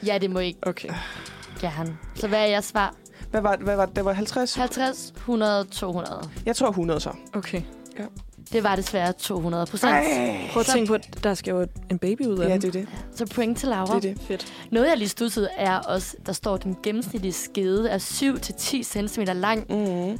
Ja, 0.07 0.19
det 0.19 0.31
må 0.31 0.39
I 0.41 0.57
Okay. 0.63 0.89
gerne. 1.61 1.97
Så 2.15 2.29
hvad 2.29 2.39
er 2.41 2.47
jeres 2.47 2.65
svar? 2.65 2.95
Hvad 3.31 3.41
var, 3.41 3.57
hvad 3.57 3.77
var 3.77 3.87
det? 3.87 3.97
Det 3.97 4.05
var 4.05 4.13
50? 4.13 4.55
50, 4.55 5.13
100, 5.17 5.65
200. 5.65 6.29
Jeg 6.47 6.57
tror 6.57 6.69
100 6.69 7.01
så. 7.01 7.11
Okay. 7.35 7.63
Det 8.53 8.63
var 8.63 8.77
desværre 8.77 9.13
200 9.13 9.67
procent. 9.67 9.93
Prøv 10.53 10.61
at 10.61 10.67
tænke 10.67 10.89
på, 10.89 10.95
at 10.95 11.25
der 11.25 11.35
skal 11.35 11.51
jo 11.51 11.67
en 11.91 11.99
baby 11.99 12.27
ud 12.27 12.39
af 12.39 12.49
Ja, 12.49 12.55
det 12.55 12.65
er 12.65 12.71
det. 12.73 12.89
Så 13.15 13.27
point 13.27 13.59
til 13.59 13.69
Laura. 13.69 13.87
det, 14.01 14.11
er 14.11 14.15
det. 14.15 14.23
Fedt. 14.23 14.53
Noget, 14.71 14.89
jeg 14.89 14.97
lige 14.99 15.09
studsede, 15.09 15.49
er 15.57 15.79
også, 15.79 16.17
der 16.27 16.33
står, 16.33 16.55
at 16.55 16.63
den 16.65 16.77
gennemsnitlige 16.83 17.33
skede 17.33 17.89
er 17.91 17.99
7-10 17.99 18.83
cm 19.09 19.21
lang. 19.21 19.67
Mm-hmm. 19.69 20.19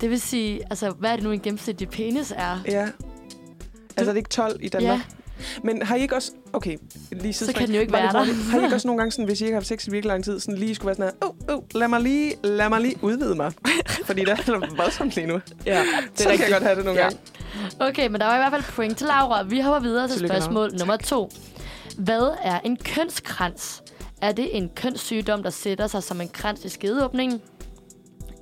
Det 0.00 0.10
vil 0.10 0.20
sige, 0.20 0.60
altså, 0.70 0.90
hvad 0.90 1.10
er 1.10 1.14
det 1.16 1.24
nu, 1.24 1.30
en 1.30 1.40
gennemsnitlig 1.40 1.88
penis 1.88 2.32
er? 2.36 2.60
Ja. 2.66 2.88
Altså, 3.96 4.10
er 4.10 4.14
det 4.14 4.16
ikke 4.16 4.30
12 4.30 4.56
i 4.60 4.68
Danmark? 4.68 4.98
Ja, 4.98 5.02
Men 5.64 5.82
har 5.82 5.96
I 5.96 6.00
ikke 6.02 6.14
også... 6.16 6.32
Okay, 6.52 6.76
lige 7.12 7.32
så 7.32 7.52
kan 7.52 7.66
den 7.66 7.74
jo 7.74 7.80
ikke 7.80 7.92
Bare 7.92 8.02
være 8.02 8.12
der. 8.26 8.34
Har 8.50 8.58
I 8.60 8.62
ikke 8.64 8.74
også 8.78 8.88
nogle 8.88 8.98
gange, 8.98 9.12
sådan, 9.12 9.24
hvis 9.24 9.40
I 9.40 9.44
ikke 9.44 9.54
har 9.54 9.60
haft 9.60 9.66
sex 9.66 9.86
i 9.86 9.90
virkelig 9.90 10.08
lang 10.08 10.24
tid, 10.24 10.40
sådan 10.40 10.58
lige 10.58 10.74
skulle 10.74 10.86
være 10.86 10.94
sådan 10.96 11.12
her, 11.22 11.28
oh, 11.48 11.56
oh, 11.56 11.62
lad 11.74 11.88
mig 11.88 12.00
lige, 12.00 12.34
lad 12.44 12.68
mig 12.68 12.80
lige 12.80 12.94
udvide 13.02 13.34
mig. 13.34 13.52
Fordi 14.06 14.20
det 14.20 14.28
er 14.28 14.76
voldsomt 14.76 15.14
lige 15.14 15.26
nu. 15.26 15.40
Ja, 15.66 15.84
Det 16.12 16.20
så 16.20 16.28
kan 16.28 16.40
jeg 16.40 16.48
godt 16.50 16.62
have 16.62 16.76
det 16.76 16.84
nogle 16.84 17.00
Ja. 17.00 17.06
gange. 17.06 17.18
Okay, 17.80 18.06
men 18.08 18.20
der 18.20 18.26
var 18.26 18.34
i 18.34 18.38
hvert 18.38 18.52
fald 18.52 18.74
point 18.74 18.98
til 18.98 19.06
Laura. 19.06 19.42
Vi 19.42 19.60
hopper 19.60 19.80
videre 19.88 20.08
til 20.08 20.16
Tillykke, 20.16 20.34
spørgsmål 20.34 20.72
nummer 20.78 20.96
to. 20.96 21.30
Hvad 21.98 22.30
er 22.42 22.60
en 22.60 22.76
kønskrans? 22.76 23.82
Er 24.22 24.32
det 24.32 24.56
en 24.56 24.70
kønssygdom, 24.76 25.42
der 25.42 25.50
sætter 25.50 25.86
sig 25.86 26.02
som 26.02 26.20
en 26.20 26.28
krans 26.28 26.64
i 26.64 26.68
skedeåbningen? 26.68 27.40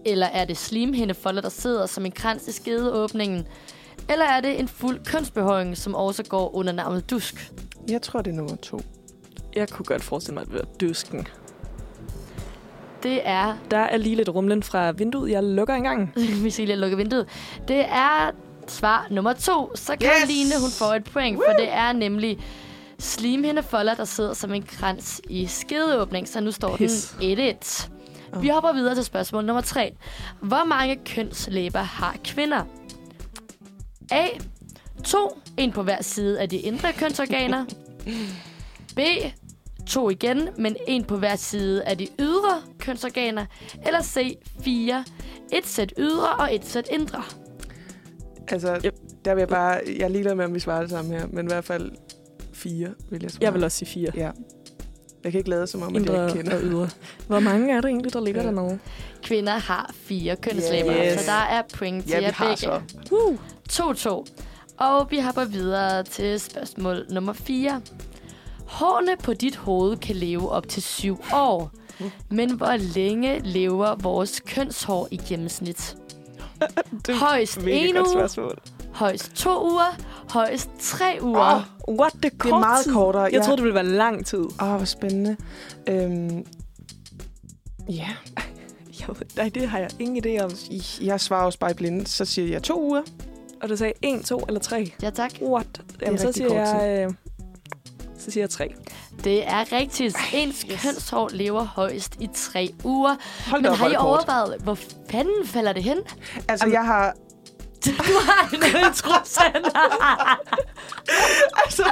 Eller 0.05 0.27
er 0.27 0.45
det 0.45 0.57
slimhindefolder, 0.57 1.43
der 1.43 1.49
sidder 1.49 1.87
som 1.87 2.07
en 2.07 2.13
krans 2.13 2.49
i 2.49 2.53
skedeåbningen? 2.53 3.47
Eller 4.09 4.25
er 4.25 4.41
det 4.41 4.61
en 4.61 4.69
fuld 4.69 5.05
kønsbehøring, 5.05 5.77
som 5.77 5.95
også 5.95 6.25
går 6.25 6.57
under 6.57 6.73
navnet 6.73 7.11
dusk? 7.11 7.53
Jeg 7.89 8.03
tror, 8.03 8.23
det 8.23 8.31
er 8.31 8.35
nummer 8.35 8.57
to. 8.57 8.81
Jeg 9.57 9.69
kunne 9.69 9.87
godt 9.87 10.03
forestille 10.03 10.35
mig, 10.35 10.43
at 10.43 10.49
det 10.49 10.55
var 10.55 10.65
døsken. 10.81 11.29
Det 13.03 13.21
er... 13.25 13.57
Der 13.71 13.79
er 13.79 13.97
lige 13.97 14.17
lidt 14.17 14.29
rumlen 14.29 14.63
fra 14.63 14.91
vinduet. 14.91 15.31
Jeg 15.31 15.43
lukker 15.43 15.75
engang. 15.75 16.13
Vi 16.43 16.51
skal 16.51 16.67
lige 16.67 16.77
lukke 16.77 16.97
vinduet. 16.97 17.27
Det 17.69 17.85
er 17.89 18.31
svar 18.69 19.07
nummer 19.11 19.33
to. 19.33 19.77
Så 19.77 19.97
kan 20.01 20.11
Yes! 20.23 20.29
Line, 20.29 20.61
hun 20.61 20.71
får 20.71 20.95
et 20.95 21.05
point, 21.05 21.37
for 21.47 21.53
det 21.53 21.73
er 21.73 21.93
nemlig 21.93 22.39
slimhindefolder, 22.99 23.95
der 23.95 24.05
sidder 24.05 24.35
som 24.35 24.55
en 24.55 24.63
krans 24.63 25.21
i 25.29 25.47
skedeåbning. 25.47 26.29
Så 26.29 26.41
nu 26.41 26.51
står 26.51 26.77
Pis. 26.77 27.17
den 27.21 27.39
1-1. 27.39 27.89
Vi 28.41 28.49
hopper 28.49 28.73
videre 28.73 28.95
til 28.95 29.05
spørgsmål 29.05 29.45
nummer 29.45 29.61
3. 29.61 29.95
Hvor 30.41 30.65
mange 30.65 30.97
kønslæber 31.07 31.79
har 31.79 32.17
kvinder? 32.25 32.65
A. 34.13 34.27
2. 35.05 35.39
En 35.57 35.73
på 35.73 35.83
hver 35.83 36.03
side 36.03 36.41
af 36.41 36.49
de 36.49 36.57
indre 36.57 36.93
kønsorganer. 36.93 37.65
B. 38.97 38.99
To 39.87 40.11
igen, 40.11 40.49
men 40.59 40.77
en 40.89 41.05
på 41.05 41.17
hver 41.17 41.37
side 41.37 41.85
af 41.85 41.99
de 41.99 42.09
ydre 42.21 42.63
kønsorganer. 42.79 43.47
Eller 43.87 44.03
C. 44.03 44.39
4. 44.65 45.05
Et 45.53 45.67
sæt 45.67 45.93
ydre 45.99 46.29
og 46.39 46.55
et 46.55 46.65
sæt 46.65 46.89
indre. 46.93 47.23
Altså, 48.49 48.81
Yep. 48.85 48.95
der 49.25 49.35
vil 49.35 49.41
jeg 49.41 49.49
bare... 49.49 49.81
Jeg 49.87 50.01
er 50.05 50.09
ligeglad 50.09 50.35
med, 50.35 50.45
om 50.45 50.55
vi 50.55 50.61
svarer 50.61 50.81
det 50.81 50.91
samme 50.91 51.11
her, 51.19 51.27
men 51.27 51.47
i 51.47 51.49
hvert 51.49 51.65
fald 51.65 51.93
fire, 52.53 52.95
vil 53.11 53.23
jeg 53.23 53.31
svare. 53.31 53.45
Jeg 53.45 53.55
vil 53.55 53.65
også 53.65 53.79
sige 53.79 53.89
fire. 53.89 54.11
Ja. 54.15 54.31
Jeg 55.25 55.33
kan 55.33 55.39
ikke 55.39 55.51
lade 55.51 55.67
som 55.67 55.83
om, 55.83 55.97
at 55.97 56.07
jeg 56.07 56.29
ikke 56.29 56.43
kender. 56.43 56.57
og 56.57 56.63
ydre. 56.63 56.89
Hvor 57.27 57.41
mange 57.41 57.73
er 57.77 57.81
der 57.81 57.89
egentlig, 57.89 58.13
der 58.13 58.21
ligger 58.21 58.41
Ja. 58.43 58.47
dernede? 58.49 58.79
Kvinder 59.23 59.53
har 59.53 59.91
fire 59.95 60.37
kønslæber, 60.37 60.93
Yes. 61.13 61.21
så 61.21 61.27
der 61.31 61.39
er 61.57 61.63
point 61.75 62.05
til 62.05 62.11
Ja, 62.13 62.19
vi 62.19 62.25
jer 62.25 62.33
har 62.33 62.45
begge. 62.47 62.57
så. 62.57 62.81
Woo! 63.15 63.39
2-2. 63.71 64.25
Og 64.79 65.11
vi 65.11 65.19
hopper 65.21 65.45
videre 65.45 66.03
til 66.03 66.41
spørgsmål 66.41 67.07
nummer 67.11 67.33
4. 67.33 67.81
Hårene 68.67 69.17
på 69.23 69.33
dit 69.35 69.57
hoved 69.57 69.97
kan 69.97 70.17
leve 70.17 70.51
op 70.51 70.69
til 70.69 70.83
7 70.83 71.19
år. 71.35 71.71
Men 72.31 72.53
hvor 72.57 72.77
længe 72.95 73.39
lever 73.45 73.95
vores 73.95 74.41
kønshår 74.47 75.09
i 75.11 75.17
gennemsnit? 75.29 75.97
Det 77.07 77.15
Højst 77.17 77.57
er 77.57 77.63
mega 77.63 77.87
en 77.87 77.97
uge. 77.99 78.29
Højst 78.93 79.33
to 79.35 79.71
uger, 79.71 79.97
højst 80.31 80.71
tre 80.81 81.19
uger. 81.23 81.55
Åh, 81.89 81.95
What, 81.95 82.13
det 82.13 82.25
er, 82.25 82.29
kort 82.39 82.47
det 82.49 82.53
er 82.53 82.59
meget 82.59 82.85
tid. 82.85 82.93
kortere. 82.93 83.29
Jeg 83.33 83.43
troede, 83.43 83.57
det 83.57 83.63
ville 83.65 83.75
være 83.75 83.87
lang 83.87 84.27
tid. 84.27 84.39
Åh, 84.61 84.69
oh, 84.71 84.77
hvor 84.77 84.85
spændende. 84.85 85.37
Øhm, 85.89 86.47
ja, 87.89 88.09
Jeg, 89.01 89.09
ved- 89.09 89.27
nej, 89.37 89.51
det 89.55 89.69
har 89.69 89.79
jeg 89.79 89.91
ingen 89.99 90.25
idé 90.27 90.43
om. 90.45 90.51
jeg 91.01 91.21
svarer 91.21 91.45
også 91.45 91.59
bare 91.59 91.71
i 91.71 91.75
blinde. 91.75 92.07
Så 92.07 92.25
siger 92.25 92.49
jeg 92.49 92.63
to 92.63 92.83
uger. 92.83 93.03
Og 93.63 93.69
du 93.69 93.77
sagde 93.77 93.93
en, 94.03 94.23
to 94.23 94.39
eller 94.49 94.61
tre? 94.61 94.93
Ja, 95.03 95.11
tak. 95.11 95.33
What? 95.43 95.67
Jamen, 96.03 96.19
så 96.19 96.27
rigtig 96.27 96.35
siger 96.35 96.49
kort 96.49 96.83
jeg... 96.83 97.07
Øh, 97.09 97.13
så 98.19 98.31
siger 98.31 98.43
jeg 98.43 98.51
tre. 98.51 98.75
Det 99.25 99.49
er 99.49 99.73
rigtigt. 99.73 100.17
Ens 100.35 100.61
yes. 100.71 100.83
kønshår 100.83 101.31
lever 101.33 101.65
højst 101.65 102.17
i 102.21 102.29
tre 102.35 102.75
uger. 102.85 103.15
Hold 103.51 103.63
da 103.63 103.69
Men 103.71 103.73
op, 103.73 103.77
har 103.79 103.87
I 103.89 103.95
hvor 103.95 104.15
er 104.15 104.17
det 104.19 104.27
kort. 104.27 104.29
overvejet, 104.29 104.61
hvor 104.63 104.79
fanden 105.11 105.47
falder 105.47 105.73
det 105.73 105.83
hen? 105.83 105.99
Altså, 106.49 106.67
jeg 106.69 106.85
har... 106.87 107.15
Du 108.09 108.13
har 108.27 108.51
en 108.55 108.63
øltrussand. 108.63 109.65
Altså, 111.65 111.85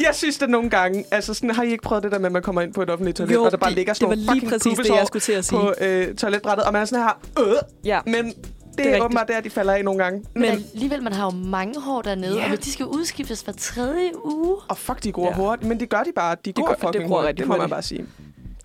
jeg 0.00 0.14
synes 0.14 0.38
det 0.38 0.50
nogle 0.50 0.70
gange... 0.70 1.04
Altså, 1.10 1.34
sådan, 1.34 1.50
har 1.50 1.62
I 1.62 1.70
ikke 1.70 1.82
prøvet 1.82 2.02
det 2.04 2.12
der 2.12 2.18
med, 2.18 2.26
at 2.26 2.32
man 2.32 2.42
kommer 2.42 2.60
ind 2.62 2.74
på 2.74 2.82
et 2.82 2.90
offentligt 2.90 3.16
toilet, 3.16 3.34
Jo, 3.34 3.44
og 3.44 3.50
der 3.50 3.56
bare 3.56 3.70
det- 3.70 3.76
ligger 3.76 3.92
det 3.92 4.00
sådan 4.00 4.08
var 4.10 4.16
nogle 4.16 4.40
lige 4.40 4.50
fucking 4.50 4.52
præcis 4.76 4.86
det, 4.90 4.96
jeg 4.96 5.06
skulle 5.06 5.20
til 5.22 5.32
at 5.32 5.44
sige. 5.44 5.58
på 5.60 5.74
øh, 5.80 6.14
toiletbrættet, 6.14 6.66
og 6.66 6.72
man 6.72 6.82
er 6.82 6.86
sådan 6.86 7.04
her... 7.04 7.44
Øh, 7.46 7.54
Ja, 7.84 8.00
men 8.06 8.12
det, 8.14 8.26
er 8.26 8.82
er 8.82 8.84
rigtigt. 8.86 9.04
åbenbart 9.04 9.28
der, 9.28 9.40
de 9.40 9.50
falder 9.50 9.72
af 9.72 9.84
nogle 9.84 10.02
gange. 10.04 10.24
Men 10.34 10.42
men 10.42 10.64
alligevel, 10.74 11.02
man 11.02 11.12
har 11.12 11.24
jo 11.24 11.30
mange 11.30 11.80
hår 11.80 12.02
dernede, 12.02 12.36
Ja. 12.36 12.42
og 12.42 12.48
hvis 12.48 12.58
de 12.60 12.72
skal 12.72 12.86
udskiftes 12.86 13.40
hver 13.40 13.52
tredje 13.58 14.10
uge. 14.24 14.56
Og 14.68 14.78
fuck, 14.78 15.02
de 15.04 15.12
gror 15.12 15.26
Ja. 15.26 15.34
hurtigt. 15.34 15.68
Men 15.68 15.80
det 15.80 15.88
gør 15.88 16.02
de 16.02 16.12
bare. 16.16 16.36
De 16.44 16.52
gror 16.52 16.66
gør- 16.66 16.74
fucking 16.74 16.92
det 16.94 17.02
gror 17.02 17.08
hurtigt, 17.16 17.28
rigtig 17.28 17.42
det 17.42 17.48
må 17.48 17.56
man 17.56 17.70
bare 17.70 17.82
sige. 17.82 18.06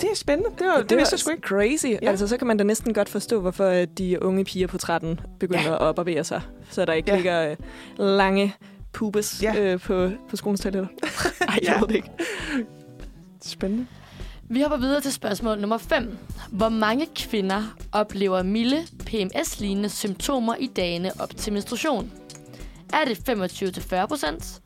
Det 0.01 0.11
er 0.11 0.15
spændende. 0.15 0.49
Det, 0.59 0.67
var, 0.67 0.77
det, 0.77 0.89
det 0.89 0.97
vidste 0.97 1.13
jeg 1.13 1.19
sgu 1.19 1.31
ikke. 1.31 1.47
crazy. 1.47 1.85
Ja. 1.85 1.97
Ja. 2.01 2.09
Altså, 2.09 2.27
så 2.27 2.37
kan 2.37 2.47
man 2.47 2.57
da 2.57 2.63
næsten 2.63 2.93
godt 2.93 3.09
forstå, 3.09 3.39
hvorfor 3.41 3.69
de 3.97 4.23
unge 4.23 4.45
piger 4.45 4.67
på 4.67 4.77
13 4.77 5.19
begynder 5.39 5.63
ja. 5.71 5.89
at 5.89 5.95
barbere 5.95 6.23
sig. 6.23 6.41
Så 6.69 6.85
der 6.85 6.93
ikke 6.93 7.09
Ja. 7.09 7.13
ja. 7.13 7.17
ligger 7.17 7.49
øh, 7.51 7.57
lange 8.17 8.55
pubes 8.93 9.43
Ja. 9.43 9.53
ja. 9.55 9.61
øh, 9.73 9.79
på, 9.79 10.09
på 10.29 10.35
skolens 10.35 10.61
toiletter. 10.61 10.87
Ej, 11.41 11.59
jeg 11.61 11.63
Ja. 11.63 11.79
ved 11.79 11.87
det 11.87 11.95
ikke. 11.95 12.09
Spændende. 13.43 13.85
Vi 14.49 14.61
hopper 14.61 14.77
videre 14.77 15.01
til 15.01 15.13
spørgsmål 15.13 15.59
nummer 15.59 15.77
5. 15.77 16.17
Hvor 16.51 16.69
mange 16.69 17.07
kvinder 17.15 17.63
oplever 17.91 18.43
milde 18.43 18.77
PMS-lignende 19.05 19.89
symptomer 19.89 20.55
i 20.59 20.67
dagene 20.67 21.11
op 21.19 21.37
til 21.37 21.53
menstruation? 21.53 22.11
Er 22.93 23.05
det 23.07 23.29
25-40 23.93 24.05
procent? 24.05 24.61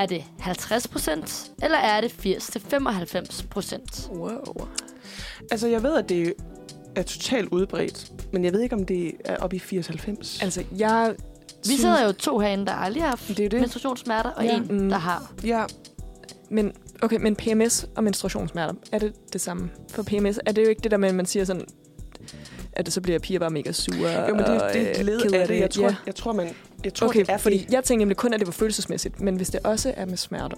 Er 0.00 0.06
det 0.06 0.24
50 0.38 0.88
procent? 0.88 1.50
Eller 1.62 1.78
er 1.78 2.00
det 2.00 2.08
80-95 2.26 3.46
procent? 3.50 4.08
Wow. 4.12 4.68
Altså, 5.50 5.68
jeg 5.68 5.82
ved, 5.82 5.96
at 5.96 6.08
det 6.08 6.34
er 6.96 7.02
totalt 7.02 7.48
udbredt, 7.48 8.12
men 8.32 8.44
jeg 8.44 8.52
ved 8.52 8.60
ikke, 8.60 8.74
om 8.76 8.86
det 8.86 9.12
er 9.24 9.36
oppe 9.36 9.56
i 9.56 9.58
80-90. 9.58 10.42
Altså, 10.44 10.64
jeg 10.78 11.14
Vi 11.66 11.76
sidder 11.76 12.04
jo 12.06 12.12
to 12.12 12.38
herinde, 12.38 12.66
der 12.66 12.72
aldrig 12.72 13.02
har 13.02 13.08
haft 13.10 13.28
Det 13.28 13.40
er 13.40 13.48
det. 13.48 13.60
menstruationssmerter, 13.60 14.30
og 14.30 14.44
Ja. 14.44 14.56
en, 14.56 14.66
Mm. 14.82 14.88
der 14.88 14.98
har. 14.98 15.32
Ja, 15.44 15.64
Men, 16.52 16.72
okay, 17.02 17.16
men 17.20 17.36
PMS 17.36 17.86
og 17.96 18.04
menstruationssmerter, 18.04 18.74
er 18.92 18.98
det 18.98 19.32
det 19.32 19.40
samme? 19.40 19.70
For 19.88 20.02
PMS 20.02 20.38
er 20.46 20.52
det 20.52 20.62
jo 20.64 20.68
ikke 20.68 20.80
det 20.82 20.90
der 20.90 20.96
med, 20.96 21.08
at 21.08 21.14
man 21.14 21.26
siger 21.26 21.44
sådan, 21.44 21.64
at 22.72 22.86
det 22.86 22.94
så 22.94 23.00
bliver 23.00 23.18
piger 23.18 23.38
bare 23.40 23.50
mega 23.50 23.72
sure 23.72 24.26
jo, 24.28 24.34
men 24.34 24.44
det, 24.44 24.62
og, 24.62 24.72
det 24.72 24.82
er 24.82 24.94
øh, 24.98 25.04
led 25.06 25.32
af 25.34 25.48
det. 25.48 25.60
Jeg 25.60 25.70
tror, 25.70 25.82
Ja. 25.84 25.94
jeg 26.06 26.14
tror, 26.14 26.32
man, 26.32 26.48
jeg 26.84 26.94
tror 26.94 27.08
Okay, 27.08 27.20
det 27.20 27.28
er 27.30 27.36
fordi 27.36 27.66
jeg 27.70 27.84
tænkte 27.84 27.96
nemlig 27.98 28.16
kun, 28.16 28.32
at 28.34 28.40
det 28.40 28.46
var 28.46 28.52
følelsesmæssigt, 28.52 29.20
men 29.20 29.36
hvis 29.36 29.50
det 29.50 29.60
også 29.64 29.92
er 29.96 30.06
med 30.06 30.16
smerter, 30.16 30.56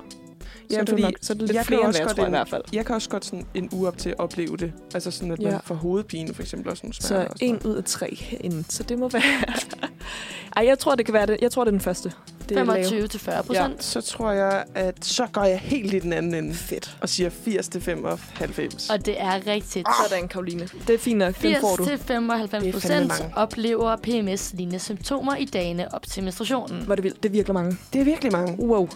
Ja, 0.72 0.78
så, 0.78 0.80
det 0.80 0.88
fordi 0.88 1.02
nok, 1.02 1.12
så 1.22 1.32
er 1.32 1.34
det 1.34 1.46
lidt 1.46 1.56
jeg 1.56 1.66
flere, 1.66 1.80
end 1.84 1.90
hvad 1.92 2.00
jeg 2.00 2.08
tror 2.16 2.22
i 2.22 2.26
en- 2.26 2.32
hvert 2.32 2.48
fald. 2.48 2.62
Jeg 2.72 2.86
kan 2.86 2.94
også 2.94 3.08
godt 3.08 3.24
sådan 3.24 3.46
en 3.54 3.68
uge 3.72 3.88
op 3.88 3.98
til 3.98 4.08
at 4.10 4.18
opleve 4.18 4.56
det. 4.56 4.72
Altså 4.94 5.10
sådan, 5.10 5.30
at 5.30 5.38
man 5.42 5.52
Ja. 5.52 5.58
får 5.64 5.74
hovedpine, 5.74 6.34
for 6.34 6.42
eksempel, 6.42 6.70
også 6.70 6.80
nogle 6.84 6.94
smerter. 6.94 7.24
Så 7.24 7.28
og 7.30 7.38
sådan 7.38 7.54
en 7.54 7.60
ud 7.64 7.74
af 7.76 7.84
tre 7.84 8.16
herinde, 8.20 8.64
så 8.68 8.82
det 8.82 8.98
må 8.98 9.08
være... 9.08 9.22
Ej, 10.56 10.66
jeg 10.66 10.78
tror, 10.78 10.94
det 10.94 11.04
kan 11.06 11.14
være 11.14 11.26
det. 11.26 11.36
Jeg 11.42 11.50
tror, 11.50 11.64
det 11.64 11.68
er 11.68 11.72
den 11.72 11.80
første. 11.80 12.12
Det 12.48 12.58
er 12.58 12.64
lave. 12.64 13.04
25-40 13.04 13.42
procent. 13.42 13.84
Så 13.84 14.00
tror 14.00 14.30
jeg, 14.30 14.64
at 14.74 15.04
så 15.04 15.26
går 15.32 15.44
jeg 15.44 15.58
helt 15.58 15.94
i 15.94 15.98
den 15.98 16.12
anden 16.12 16.34
ende 16.34 16.54
Fedt. 16.54 16.96
og 17.00 17.08
siger 17.08 17.30
80 17.30 17.68
til 17.68 17.80
95. 17.80 18.90
Og 18.90 19.06
det 19.06 19.20
er 19.20 19.46
rigtigt. 19.46 19.88
Sådan, 20.08 20.28
Karoline. 20.28 20.68
Det 20.86 20.94
er 20.94 20.98
fint 20.98 21.18
nok. 21.18 21.42
Den 21.42 21.56
får 21.60 21.76
du. 21.76 21.84
80-95 21.84 21.88
Det 21.88 22.08
er 22.08 22.46
fandme 22.46 22.72
procent 22.72 23.08
mange. 23.08 23.36
oplever 23.36 23.96
PMS-lignende 23.96 24.78
symptomer 24.78 25.36
i 25.36 25.44
dagene 25.44 25.94
op 25.94 26.02
til 26.06 26.22
menstruationen. 26.22 26.82
Hvor 26.82 26.94
det, 26.94 27.04
vil. 27.04 27.12
det 27.22 27.24
er 27.24 27.32
virkelig 27.32 27.54
mange. 27.54 27.76
Det 27.92 28.00
er 28.00 28.04
virkelig 28.04 28.32
mange. 28.32 28.64
Wow. 28.66 28.88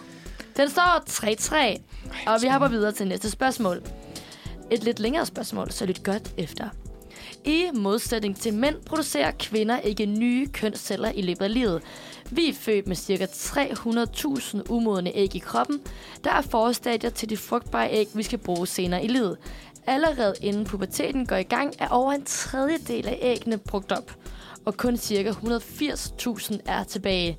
Den 0.57 0.69
står 0.69 1.03
3-3, 1.09 1.81
og 2.27 2.41
vi 2.41 2.47
hopper 2.47 2.67
videre 2.67 2.91
til 2.91 3.07
næste 3.07 3.29
spørgsmål. 3.29 3.83
Et 4.71 4.83
lidt 4.83 4.99
længere 4.99 5.25
spørgsmål, 5.25 5.71
så 5.71 5.85
lyt 5.85 6.03
godt 6.03 6.33
efter. 6.37 6.69
I 7.45 7.65
modsætning 7.73 8.37
til 8.37 8.53
mænd 8.53 8.75
producerer 8.85 9.31
kvinder 9.39 9.79
ikke 9.79 10.05
nye 10.05 10.47
kønsceller 10.47 11.11
i 11.11 11.21
løbet 11.21 11.41
af 11.41 11.53
livet. 11.53 11.81
Vi 12.31 12.49
er 12.49 12.53
født 12.53 12.87
med 12.87 12.95
ca. 12.95 13.25
300.000 13.25 14.61
umodne 14.69 15.11
æg 15.15 15.35
i 15.35 15.39
kroppen, 15.39 15.81
der 16.23 16.31
er 16.31 16.41
forstadier 16.41 17.09
til 17.09 17.29
de 17.29 17.37
frugtbare 17.37 17.91
æg, 17.91 18.07
vi 18.13 18.23
skal 18.23 18.39
bruge 18.39 18.67
senere 18.67 19.03
i 19.03 19.07
livet. 19.07 19.37
Allerede 19.87 20.33
inden 20.41 20.65
puberteten 20.65 21.25
går 21.25 21.35
i 21.35 21.43
gang, 21.43 21.73
er 21.79 21.87
over 21.87 22.11
en 22.11 22.25
tredjedel 22.25 23.07
af 23.07 23.19
æggene 23.21 23.57
brugt 23.57 23.91
op, 23.91 24.15
og 24.65 24.77
kun 24.77 24.97
ca. 24.97 25.31
180.000 25.31 26.57
er 26.65 26.83
tilbage. 26.83 27.37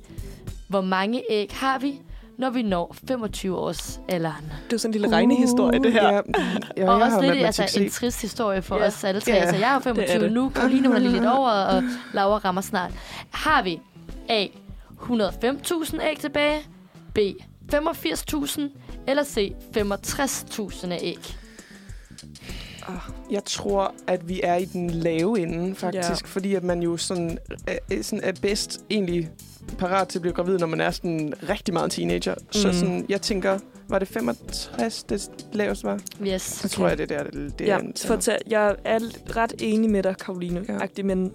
Hvor 0.67 0.81
mange 0.81 1.23
æg 1.29 1.49
har 1.51 1.79
vi, 1.79 2.01
når 2.39 2.49
vi 2.49 2.61
når 2.61 2.95
25 3.07 3.57
års 3.57 3.99
alderen? 4.09 4.51
Det 4.69 4.73
er 4.73 4.77
sådan 4.77 4.89
en 4.95 5.01
lille 5.01 5.15
regnehistorie, 5.17 5.79
det 5.79 5.93
her. 5.93 6.03
Ja, 6.13 6.15
ja, 6.17 6.21
og 6.21 6.77
jeg 6.77 6.87
også 6.89 7.09
har 7.09 7.21
lidt 7.33 7.45
altså, 7.45 7.79
en 7.81 7.89
trist 7.89 8.21
historie 8.21 8.61
for 8.61 8.77
Ja. 8.77 8.87
os 8.87 9.03
alle 9.03 9.21
tre. 9.21 9.31
Ja, 9.31 9.37
Altså, 9.37 9.55
jeg 9.55 9.69
er 9.69 9.73
jo 9.73 9.79
det 9.79 9.87
er 9.87 9.93
25 9.93 10.23
det. 10.23 10.31
nu, 10.31 10.49
Karoline 10.49 10.87
hun 10.87 10.95
er 10.95 10.99
lige 10.99 11.11
lidt 11.11 11.25
over, 11.37 11.49
og 11.49 11.83
Laura 12.13 12.37
rammer 12.37 12.61
snart. 12.61 12.91
Har 13.31 13.63
vi 13.63 13.79
A. 14.29 14.45
105.000 15.01 16.03
æg 16.03 16.19
tilbage, 16.19 16.59
B. 17.13 17.17
85.000, 17.73 18.61
eller 19.07 19.23
C. 19.23 19.53
65.000 19.77 20.91
af 20.91 20.99
æg? 21.01 21.35
Jeg 23.31 23.43
tror, 23.45 23.93
at 24.07 24.29
vi 24.29 24.41
er 24.43 24.55
i 24.55 24.65
den 24.65 24.89
lave 24.89 25.39
ende, 25.39 25.75
faktisk. 25.75 26.09
Ja. 26.23 26.27
Fordi 26.27 26.55
at 26.55 26.63
man 26.63 26.81
jo 26.81 26.97
sådan 26.97 27.37
er, 27.67 28.01
sådan 28.01 28.23
er 28.23 28.31
bedst 28.41 28.81
egentlig 28.89 29.29
parat 29.77 30.07
til 30.07 30.17
at 30.17 30.21
blive 30.21 30.33
gravid, 30.33 30.57
når 30.57 30.67
man 30.67 30.81
er 30.81 30.91
sådan 30.91 31.33
rigtig 31.49 31.73
meget 31.73 31.91
teenager. 31.91 32.35
Mm. 32.35 32.45
Så 32.51 32.67
Mm. 32.67 32.73
sådan, 32.73 33.05
jeg 33.09 33.21
tænker, 33.21 33.59
var 33.89 33.99
det 33.99 34.07
65, 34.07 35.03
det 35.03 35.29
laveste 35.53 35.83
var? 35.83 35.99
Yes. 36.27 36.41
Så 36.41 36.69
tror 36.69 36.87
jeg, 36.87 36.97
det 36.97 37.11
er 37.11 37.17
der, 37.23 37.31
det, 37.31 37.59
det 37.59 37.65
ja, 37.67 37.73
er. 37.75 37.79
en- 37.79 37.93
for 38.05 38.13
at 38.13 38.19
tage, 38.19 38.37
jeg 38.47 38.75
er 38.85 38.99
ret 39.35 39.53
enig 39.59 39.89
med 39.89 40.03
dig, 40.03 40.15
Karoline, 40.17 40.65
Ja. 40.97 41.03
men 41.03 41.31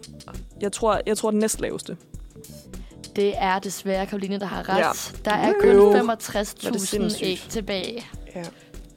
jeg 0.61 0.73
tror, 0.73 1.01
jeg 1.07 1.17
tror 1.17 1.31
den 1.31 1.41
næstlaveste. 1.41 1.97
Det 3.17 3.33
er 3.39 3.59
desværre 3.59 4.07
Karoline, 4.07 4.39
der 4.41 4.47
har 4.47 4.69
ret. 4.69 4.79
Ja. 4.79 4.91
Der 5.31 5.37
er 5.37 5.53
kun 5.61 5.75
Hvor 5.77 5.95
er 5.95 6.15
det 6.15 6.23
65.000 6.23 6.79
sindssygt. 6.87 7.23
æg 7.29 7.41
tilbage. 7.49 8.07
Ja. 8.37 8.43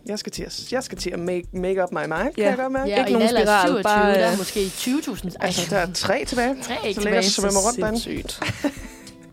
Jeg 0.05 0.19
skal 0.19 0.31
til 0.31 0.43
at, 0.43 0.71
jeg 0.71 0.83
skal 0.83 0.97
til 0.97 1.09
at 1.09 1.19
make, 1.19 1.47
make 1.53 1.83
up 1.83 1.91
my 1.91 1.97
mind, 1.97 2.09
kan 2.09 2.31
Ja. 2.37 2.49
jeg 2.49 2.57
godt 2.57 2.71
mærke. 2.71 2.89
Ja, 2.89 2.99
Ikke 2.99 3.13
nogen 3.13 3.29
spiral, 3.29 3.47
27, 3.67 3.83
bare, 3.83 4.13
der 4.13 4.19
er 4.19 4.31
øh, 4.31 4.37
måske 4.37 4.59
20.000. 4.59 5.35
Ej, 5.39 5.45
Altså, 5.45 5.61
der 5.69 5.77
er 5.77 5.87
tre 5.93 6.25
tilbage. 6.27 6.55
tre 6.63 6.73
æg 6.85 6.95
så 6.95 7.01
tilbage. 7.01 7.15
jeg 7.15 7.23
svømmer 7.25 7.59
rundt 7.67 7.79
derinde. 8.05 8.23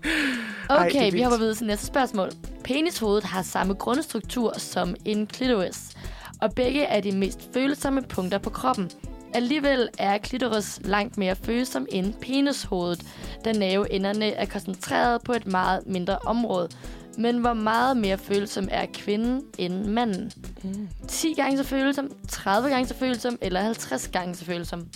sindssygt. 0.04 0.70
Ej, 0.70 0.86
Okay, 0.86 1.04
vi 1.04 1.10
vildt. 1.10 1.24
hopper 1.24 1.38
videre 1.38 1.54
til 1.54 1.66
næste 1.66 1.86
spørgsmål. 1.86 2.30
Penishovedet 2.64 3.24
har 3.24 3.42
samme 3.42 3.74
grundstruktur 3.74 4.54
som 4.58 4.94
en 5.04 5.26
klitoris, 5.26 5.78
og 6.40 6.54
begge 6.54 6.82
er 6.82 7.00
de 7.00 7.12
mest 7.12 7.40
følsomme 7.54 8.02
punkter 8.02 8.38
på 8.38 8.50
kroppen. 8.50 8.90
Alligevel 9.34 9.88
er 9.98 10.18
klitoris 10.18 10.80
langt 10.84 11.18
mere 11.18 11.36
følsom 11.36 11.86
end 11.92 12.14
penishovedet, 12.14 13.02
da 13.44 13.52
nerveenderne 13.52 14.26
er 14.32 14.46
koncentreret 14.46 15.22
på 15.22 15.32
et 15.32 15.46
meget 15.46 15.80
mindre 15.86 16.18
område. 16.26 16.68
Men 17.18 17.38
hvor 17.38 17.52
meget 17.54 17.96
mere 17.96 18.18
følsom 18.18 18.68
er 18.70 18.86
kvinden 18.94 19.42
end 19.58 19.84
manden? 19.84 20.32
Mm. 20.62 20.88
10 21.08 21.34
gange 21.34 21.58
så 21.58 21.64
følsom, 21.64 22.10
30 22.28 22.68
gange 22.68 22.86
så 22.88 22.94
følsom 22.94 23.38
eller 23.40 23.60
50 23.60 24.08
gange 24.08 24.34
så 24.34 24.44
følsom? 24.44 24.86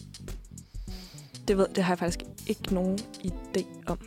Det, 1.48 1.58
ved, 1.58 1.66
det 1.74 1.84
har 1.84 1.92
jeg 1.92 1.98
faktisk 1.98 2.20
ikke 2.46 2.74
nogen 2.74 2.98
idé 3.24 3.64
om. 3.86 3.98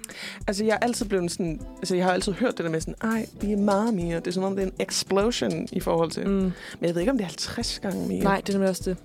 Altså, 0.47 0.63
jeg 0.63 0.73
er 0.73 0.77
altid 0.85 1.05
blevet 1.05 1.31
sådan... 1.31 1.61
Altså, 1.77 1.95
jeg 1.95 2.05
har 2.05 2.11
altid 2.13 2.34
hørt 2.34 2.57
det 2.57 2.65
der 2.65 2.72
med 2.72 2.81
sådan, 2.81 2.95
ej, 3.01 3.26
vi 3.41 3.51
er 3.51 3.57
meget 3.57 3.93
mere. 3.93 4.15
Det 4.19 4.27
er 4.27 4.31
som 4.31 4.43
om, 4.43 4.55
det 4.55 4.63
er 4.63 4.68
en 4.68 4.73
explosion 4.80 5.68
i 5.72 5.80
forhold 5.80 6.11
til... 6.11 6.27
Mm. 6.27 6.34
Men 6.34 6.53
jeg 6.81 6.95
ved 6.95 6.99
ikke, 7.01 7.11
om 7.11 7.18
det 7.18 7.23
er 7.23 7.27
50 7.27 7.80
gange 7.80 8.07
mere. 8.07 8.23
Nej, 8.23 8.41
det 8.41 8.49
er 8.49 8.53
nemlig 8.53 8.69
også 8.69 8.84
det. 8.85 8.97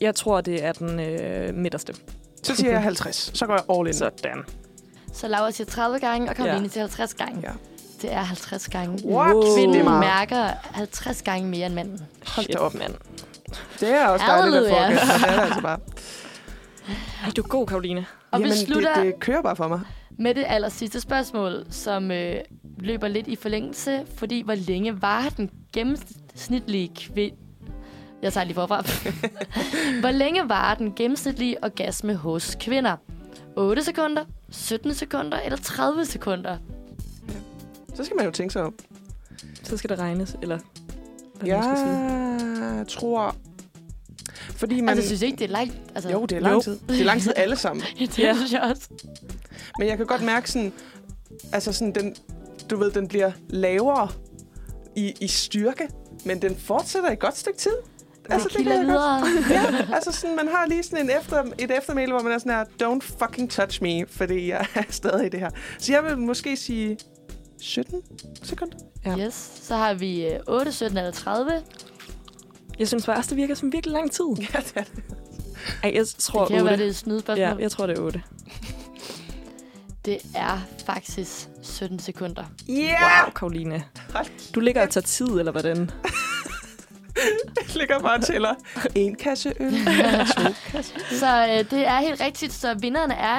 Jeg 0.00 0.14
tror, 0.14 0.40
det 0.40 0.64
er 0.64 0.72
den 0.72 1.00
øh, 1.00 1.54
midterste. 1.54 1.94
Så 2.42 2.54
siger 2.56 2.70
jeg 2.70 2.82
50. 2.82 3.30
Så 3.34 3.46
går 3.46 3.54
jeg 3.54 3.64
all 3.78 3.86
in. 3.88 3.94
Sådan. 3.94 4.42
Så 5.12 5.28
Laura 5.28 5.50
siger 5.50 5.66
30 5.66 5.98
gange, 5.98 6.30
og 6.30 6.36
Karoline 6.36 6.62
Ja. 6.62 6.68
siger 6.68 6.82
50 6.82 7.14
gange. 7.14 7.40
Ja. 7.42 7.50
Det 8.02 8.12
er 8.12 8.22
50 8.22 8.68
gange. 8.68 9.06
What? 9.06 9.34
Wow. 9.34 9.42
Er 9.42 9.56
Kvinden 9.56 9.84
mærker 9.84 10.50
50 10.62 11.22
gange 11.22 11.48
mere 11.48 11.66
end 11.66 11.74
manden. 11.74 12.00
Hold 12.26 12.46
da 12.52 12.58
op. 12.58 12.74
mand. 12.74 12.94
Det 13.80 13.88
er 13.88 14.06
også 14.06 14.24
dejligt 14.28 14.56
at 14.56 14.70
få. 14.70 14.76
Det 14.76 15.36
er 15.36 15.40
altså 15.40 15.60
bare. 15.60 15.78
Ej, 17.24 17.30
du 17.36 17.42
er 17.42 17.46
god, 17.48 17.66
Karoline. 17.66 18.06
Og 18.30 18.38
vi 18.40 18.44
Jamen, 18.44 18.58
slutter 18.58 18.94
det, 18.94 19.04
det 19.04 19.20
kører 19.20 19.42
bare 19.42 19.56
for 19.56 19.68
mig. 19.68 19.80
med 20.18 20.34
det 20.34 20.44
aller 20.48 20.68
sidste 20.68 21.00
spørgsmål, 21.00 21.66
som 21.70 22.10
øh, 22.10 22.34
løber 22.78 23.08
lidt 23.08 23.26
i 23.28 23.36
forlængelse, 23.36 24.06
fordi 24.14 24.42
hvor 24.42 24.54
længe 24.54 25.02
var 25.02 25.28
den 25.36 25.50
gennemsnitlige 25.72 26.90
kvinde... 26.96 27.36
Jeg 28.22 28.32
tager 28.32 28.44
lige 28.44 28.54
forfra. 28.54 28.82
hvor 30.00 30.10
længe 30.10 30.48
var 30.48 30.74
den 30.74 30.94
gennemsnitlige 30.94 31.64
orgasme 31.64 32.14
hos 32.14 32.56
kvinder? 32.60 32.96
8 33.56 33.84
sekunder, 33.84 34.24
17 34.50 34.94
sekunder 34.94 35.40
eller 35.40 35.58
30 35.58 36.04
sekunder? 36.04 36.56
Så 37.94 38.04
skal 38.04 38.16
man 38.16 38.24
jo 38.26 38.30
tænke 38.30 38.52
sig 38.52 38.62
om. 38.62 38.74
Så 39.62 39.76
skal 39.76 39.90
det 39.90 39.98
regnes, 39.98 40.36
eller 40.42 40.58
hvad 41.40 41.48
man 41.50 41.62
skal 41.62 41.76
sige. 41.76 42.76
Jeg 42.76 42.88
tror... 42.88 43.36
Fordi 44.56 44.74
man... 44.74 44.84
Man... 44.84 44.94
Altså, 44.94 45.08
synes 45.08 45.22
ikke, 45.22 45.36
det 45.36 45.44
er 45.44 45.48
langt. 45.48 45.72
Altså, 45.94 46.10
jo, 46.10 46.26
det 46.26 46.36
er 46.36 46.40
lang 46.40 46.54
Jo. 46.54 46.60
tid. 46.62 46.78
Det 46.88 47.00
er 47.00 47.04
lang 47.04 47.22
tid 47.22 47.32
alle 47.36 47.56
sammen. 47.56 47.84
det 47.98 48.18
Ja. 48.18 48.34
synes 48.34 48.52
jeg 48.52 48.60
også. 48.60 48.88
Men 49.78 49.88
jeg 49.88 49.96
kan 49.96 50.06
godt 50.06 50.22
mærke 50.22 50.50
sådan... 50.50 50.72
Altså 51.52 51.72
sådan, 51.72 51.92
den, 51.94 52.14
du 52.70 52.76
ved, 52.76 52.90
den 52.90 53.08
bliver 53.08 53.30
lavere 53.48 54.08
i, 54.96 55.14
i 55.20 55.28
styrke, 55.28 55.88
men 56.24 56.42
den 56.42 56.56
fortsætter 56.56 57.10
et 57.10 57.18
godt 57.18 57.36
stykke 57.36 57.58
tid. 57.58 57.72
Altså, 58.30 58.48
det 58.56 58.66
kan 58.66 58.86
videre. 58.86 59.18
Ja, 59.50 59.94
altså 59.94 60.12
sådan, 60.12 60.36
man 60.36 60.48
har 60.48 60.66
lige 60.66 60.82
sådan 60.82 61.04
en 61.04 61.10
efter, 61.20 61.44
et 61.58 61.70
eftermæle, 61.78 62.12
hvor 62.12 62.22
man 62.22 62.32
er 62.32 62.38
sådan 62.38 62.52
her, 62.52 62.64
don't 62.88 63.24
fucking 63.24 63.50
touch 63.50 63.82
me, 63.82 64.06
fordi 64.06 64.48
jeg 64.48 64.66
er 64.74 64.82
stadig 64.90 65.26
i 65.26 65.28
det 65.28 65.40
her. 65.40 65.50
Så 65.78 65.92
jeg 65.92 66.04
vil 66.04 66.18
måske 66.18 66.56
sige 66.56 66.98
17 67.60 68.02
sekunder. 68.42 68.78
Ja. 69.06 69.18
Yes, 69.26 69.50
så 69.62 69.74
har 69.76 69.94
vi 69.94 70.26
øh, 70.26 70.40
8, 70.46 70.72
17 70.72 70.98
eller 70.98 71.10
30. 71.10 71.50
Jeg 72.78 72.88
synes 72.88 73.06
faktisk, 73.06 73.28
det 73.28 73.36
virker 73.36 73.54
som 73.54 73.72
virkelig 73.72 73.92
lang 73.92 74.10
tid. 74.10 74.24
Ja, 74.54 74.58
det 74.58 74.72
er 74.74 74.82
det. 74.84 75.04
Ej, 75.82 75.92
jeg 75.94 76.06
tror 76.06 76.40
Det 76.40 76.48
kan 76.48 76.58
jo 76.58 76.64
8. 76.64 76.70
være, 76.70 76.76
det 76.78 76.84
er 76.84 76.90
et 76.90 76.96
snydespørgsmål. 76.96 77.48
Ja, 77.48 77.54
jeg 77.58 77.70
tror, 77.70 77.86
det 77.86 77.98
er 77.98 78.02
8. 78.02 78.22
Det 80.04 80.18
er 80.34 80.58
faktisk 80.86 81.48
17 81.62 81.98
sekunder. 81.98 82.44
Yeah! 82.70 83.24
Wow, 83.24 83.32
Karoline. 83.32 83.84
Du 84.54 84.60
ligger 84.60 84.82
og 84.82 84.90
tager 84.90 85.04
tid, 85.04 85.26
eller 85.26 85.52
hvordan? 85.52 85.76
Jeg 87.56 87.76
ligger 87.76 87.98
bare 87.98 88.18
og 88.18 88.24
tæller. 88.24 88.54
En 88.94 89.14
kasse 89.14 89.52
øl. 89.60 89.72
to 90.36 90.82
Så 91.10 91.46
øh, 91.50 91.70
det 91.70 91.86
er 91.86 92.00
helt 92.00 92.20
rigtigt. 92.20 92.52
Så 92.52 92.74
vinderen 92.74 93.10
er 93.10 93.38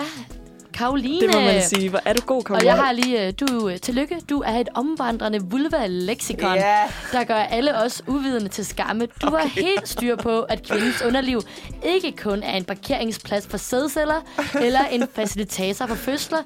Karoline. 0.80 1.20
Det 1.28 1.34
må 1.36 1.40
man 1.42 1.62
sige. 1.64 1.90
Hvor 1.90 2.00
er 2.06 2.14
du 2.14 2.22
god, 2.26 2.38
Og 2.38 2.46
Karoline. 2.46 2.68
jeg 2.74 2.84
har 2.84 2.92
lige, 2.92 3.28
øh, 3.28 3.34
du, 3.40 3.70
øh, 3.70 3.80
tillykke, 3.80 4.16
du 4.30 4.42
er 4.46 4.52
et 4.54 4.70
omvandrende 4.76 5.40
vulva-leksikon, 5.44 6.56
Ja. 6.56 6.76
der 7.12 7.24
gør 7.24 7.36
alle 7.36 7.78
os 7.78 8.02
uvidende 8.08 8.48
til 8.48 8.66
skamme. 8.66 9.08
Du 9.22 9.28
okay. 9.28 9.38
har 9.38 9.48
helt 9.48 9.88
styr 9.90 10.16
på, 10.16 10.42
at 10.42 10.64
kvindens 10.68 11.02
underliv 11.02 11.42
ikke 11.84 12.12
kun 12.24 12.44
er 12.44 12.54
en 12.58 12.64
parkeringsplads 12.64 13.48
for 13.48 13.58
sædceller 13.58 14.22
eller 14.66 14.80
en 14.92 15.04
facilitator 15.16 15.86
for 15.88 15.96
fødsler, 15.96 16.38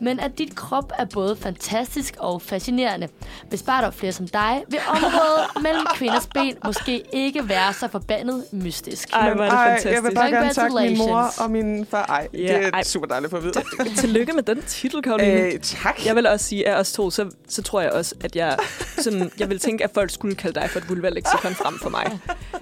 men 0.00 0.20
at 0.20 0.38
dit 0.38 0.56
krop 0.56 0.92
er 0.98 1.04
både 1.04 1.36
fantastisk 1.36 2.14
og 2.18 2.42
fascinerende. 2.42 3.08
Hvis 3.48 3.62
bare 3.62 3.78
der 3.80 3.86
var 3.86 3.90
flere 3.90 4.12
som 4.12 4.28
dig, 4.28 4.62
vil 4.68 4.78
området 4.88 5.46
mellem 5.62 5.86
kvinders 5.94 6.28
ben 6.34 6.54
måske 6.64 7.02
ikke 7.12 7.48
være 7.48 7.72
så 7.72 7.88
forbandet 7.88 8.44
mystisk. 8.52 9.08
Ej, 9.12 9.34
hvor 9.34 9.44
er 9.44 9.48
det 9.48 9.56
Ej, 9.56 9.66
fantastisk. 9.66 9.94
jeg 9.94 10.02
vil 10.04 10.14
bare 10.14 10.30
gerne 10.30 10.52
takke 10.54 10.74
min 10.80 10.98
mor 10.98 11.30
og 11.40 11.50
min 11.50 11.86
far. 11.90 12.06
Ej, 12.06 12.28
Ja, 12.32 12.38
det 12.38 12.66
er 12.66 12.70
ej. 12.72 12.82
super 12.82 13.06
dejligt 13.06 13.30
for 13.30 13.36
at 13.36 13.42
vide. 13.44 13.52
Tillykke 13.96 14.32
med 14.32 14.42
den 14.42 14.62
titel, 14.62 15.02
Karoline. 15.02 15.32
Øh, 15.40 15.60
tak. 15.60 16.06
Jeg 16.06 16.16
vil 16.16 16.26
også 16.26 16.46
sige, 16.46 16.68
at 16.68 16.80
os 16.80 16.92
to, 16.92 17.10
så, 17.10 17.30
så 17.48 17.62
tror 17.62 17.80
jeg 17.80 17.92
også, 17.92 18.14
at 18.24 18.36
jeg, 18.36 18.56
sådan, 18.98 19.30
jeg 19.38 19.48
vil 19.50 19.58
tænke, 19.58 19.84
at 19.84 19.90
folk 19.94 20.10
skulle 20.10 20.34
kalde 20.34 20.60
dig 20.60 20.70
for 20.70 20.78
et 20.78 20.88
vulva-leksikon 20.88 21.54
frem 21.54 21.78
for 21.78 21.88
mig. 21.90 22.18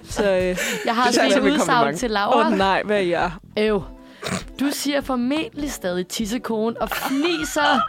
Så, 0.09 0.23
øh, 0.31 0.57
Jeg 0.85 0.95
har 0.95 1.07
også 1.07 1.21
et 1.21 1.39
udsagn 1.41 1.97
til 1.97 2.09
åh 2.09 2.13
Laura. 2.13 2.47
oh, 2.51 2.57
nej, 2.57 2.81
hvad 2.85 2.97
er 2.97 3.01
jeg? 3.01 3.31
Øv. 3.57 3.81
Du 4.59 4.69
siger 4.71 5.01
formentlig 5.01 5.71
stadig 5.71 6.07
tissekone 6.07 6.81
og 6.81 6.89
fniser 6.89 7.79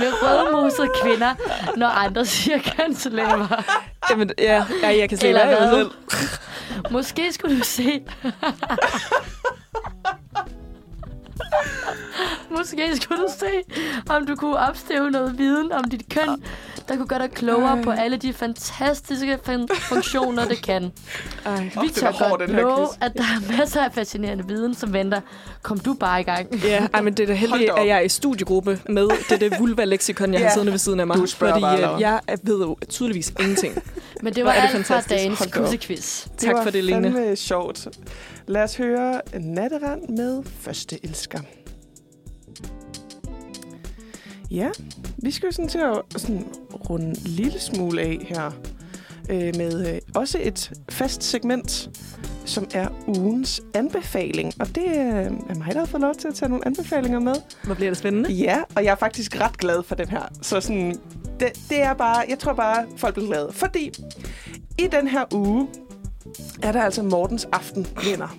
med 0.00 0.12
rødmusede 0.22 0.88
kvinder, 1.02 1.34
når 1.76 1.86
andre 1.86 2.26
siger 2.26 2.58
kønslæber. 2.76 3.62
Jamen, 4.10 4.30
ja, 4.38 4.64
ja, 4.82 4.98
jeg 4.98 5.08
kan 5.08 5.18
se, 5.18 5.34
selv. 5.70 5.90
Måske 6.90 7.32
skulle 7.32 7.58
du 7.58 7.64
se... 7.64 8.02
Måske 12.50 12.96
skulle 12.96 13.22
du 13.22 13.28
se, 13.38 13.46
om 14.10 14.26
du 14.26 14.36
kunne 14.36 14.58
opstøve 14.58 15.10
noget 15.10 15.38
viden 15.38 15.72
om 15.72 15.84
dit 15.84 16.08
køn, 16.10 16.42
der 16.88 16.96
kunne 16.96 17.06
gøre 17.06 17.18
dig 17.18 17.30
klogere 17.30 17.82
på 17.82 17.90
alle 17.90 18.16
de 18.16 18.32
fantastiske 18.32 19.38
fun- 19.48 19.66
funktioner, 19.80 20.44
det 20.44 20.62
kan. 20.62 20.92
Ej. 21.46 21.70
Vi 21.80 21.86
det 21.86 21.92
tør 21.94 22.28
godt 22.28 22.50
love, 22.50 22.88
at 23.00 23.12
der 23.16 23.22
er 23.22 23.58
masser 23.58 23.82
af 23.84 23.92
fascinerende 23.92 24.44
viden, 24.48 24.74
som 24.74 24.92
venter. 24.92 25.20
Kom 25.62 25.78
du 25.78 25.94
bare 25.94 26.20
i 26.20 26.24
gang. 26.24 26.54
Ja, 26.54 26.86
ej, 26.94 27.00
men 27.00 27.14
det 27.14 27.22
er 27.22 27.26
da 27.26 27.32
heldigt, 27.32 27.70
at 27.76 27.86
jeg 27.86 27.96
er 27.96 28.00
i 28.00 28.08
studiegruppe 28.08 28.80
med 28.88 29.08
det, 29.28 29.40
det 29.40 29.58
vulva-leksikon, 29.60 30.32
jeg 30.32 30.40
Ja. 30.40 30.46
har 30.46 30.52
siddende 30.52 30.72
ved 30.72 30.78
siden 30.78 31.00
af 31.00 31.06
mig. 31.06 31.16
Du 31.16 31.26
fordi 31.38 31.60
bare, 31.60 31.94
øh, 31.94 32.00
jeg 32.00 32.20
ved 32.42 32.60
jo 32.60 32.76
tydeligvis 32.88 33.32
ingenting. 33.40 33.82
Men 34.22 34.34
det 34.34 34.42
Hvor 34.42 34.52
var 34.52 34.60
det 34.60 34.62
alt 34.62 34.70
fra 34.70 34.76
fantastisk. 34.94 35.08
dagens 35.08 35.48
kussequiz. 35.52 36.26
Tak 36.38 36.54
for 36.62 36.70
det, 36.70 36.84
Lene. 36.84 37.02
Det 37.08 37.14
var 37.14 37.20
fandme 37.20 37.36
sjovt. 37.36 37.88
Lad 38.46 38.62
os 38.62 38.76
høre 38.76 39.20
Natterand 39.40 40.08
med 40.08 40.42
Første 40.44 40.98
Elsker. 41.04 41.40
Ja, 44.50 44.70
vi 45.16 45.30
skal 45.30 45.46
jo 45.46 45.52
sådan 45.52 45.68
til 45.68 45.78
at 45.78 46.20
sådan 46.20 46.46
runde 46.90 47.06
en 47.06 47.16
lille 47.24 47.60
smule 47.60 48.02
af 48.02 48.18
her. 48.28 48.50
Øh, 49.30 49.56
med 49.56 49.94
øh, 49.94 50.00
også 50.14 50.38
et 50.42 50.72
fast 50.88 51.22
segment, 51.22 51.90
som 52.44 52.66
er 52.74 52.88
ugens 53.06 53.62
anbefaling. 53.74 54.52
Og 54.60 54.74
det 54.74 54.86
øh, 54.86 54.94
er 54.94 55.54
mig, 55.54 55.72
der 55.72 55.78
har 55.78 55.86
fået 55.86 56.00
lov 56.00 56.14
til 56.14 56.28
at 56.28 56.34
tage 56.34 56.48
nogle 56.48 56.66
anbefalinger 56.66 57.20
med. 57.20 57.34
Hvor 57.64 57.74
bliver 57.74 57.90
det 57.90 57.98
spændende? 57.98 58.32
Ja, 58.32 58.62
og 58.76 58.84
jeg 58.84 58.90
er 58.90 58.96
faktisk 58.96 59.40
ret 59.40 59.58
glad 59.58 59.82
for 59.82 59.94
den 59.94 60.08
her. 60.08 60.22
Så 60.42 60.60
sådan, 60.60 60.98
det, 61.40 61.52
det 61.70 61.82
er 61.82 61.94
bare, 61.94 62.24
jeg 62.28 62.38
tror 62.38 62.52
bare, 62.52 62.86
folk 62.96 63.14
bliver 63.14 63.28
glade. 63.28 63.48
Fordi 63.52 63.90
i 64.78 64.86
den 64.86 65.08
her 65.08 65.34
uge 65.34 65.68
er 66.62 66.72
der 66.72 66.82
altså 66.82 67.02
Mortens 67.02 67.48
Aften 67.52 67.86
vinder. 68.04 68.36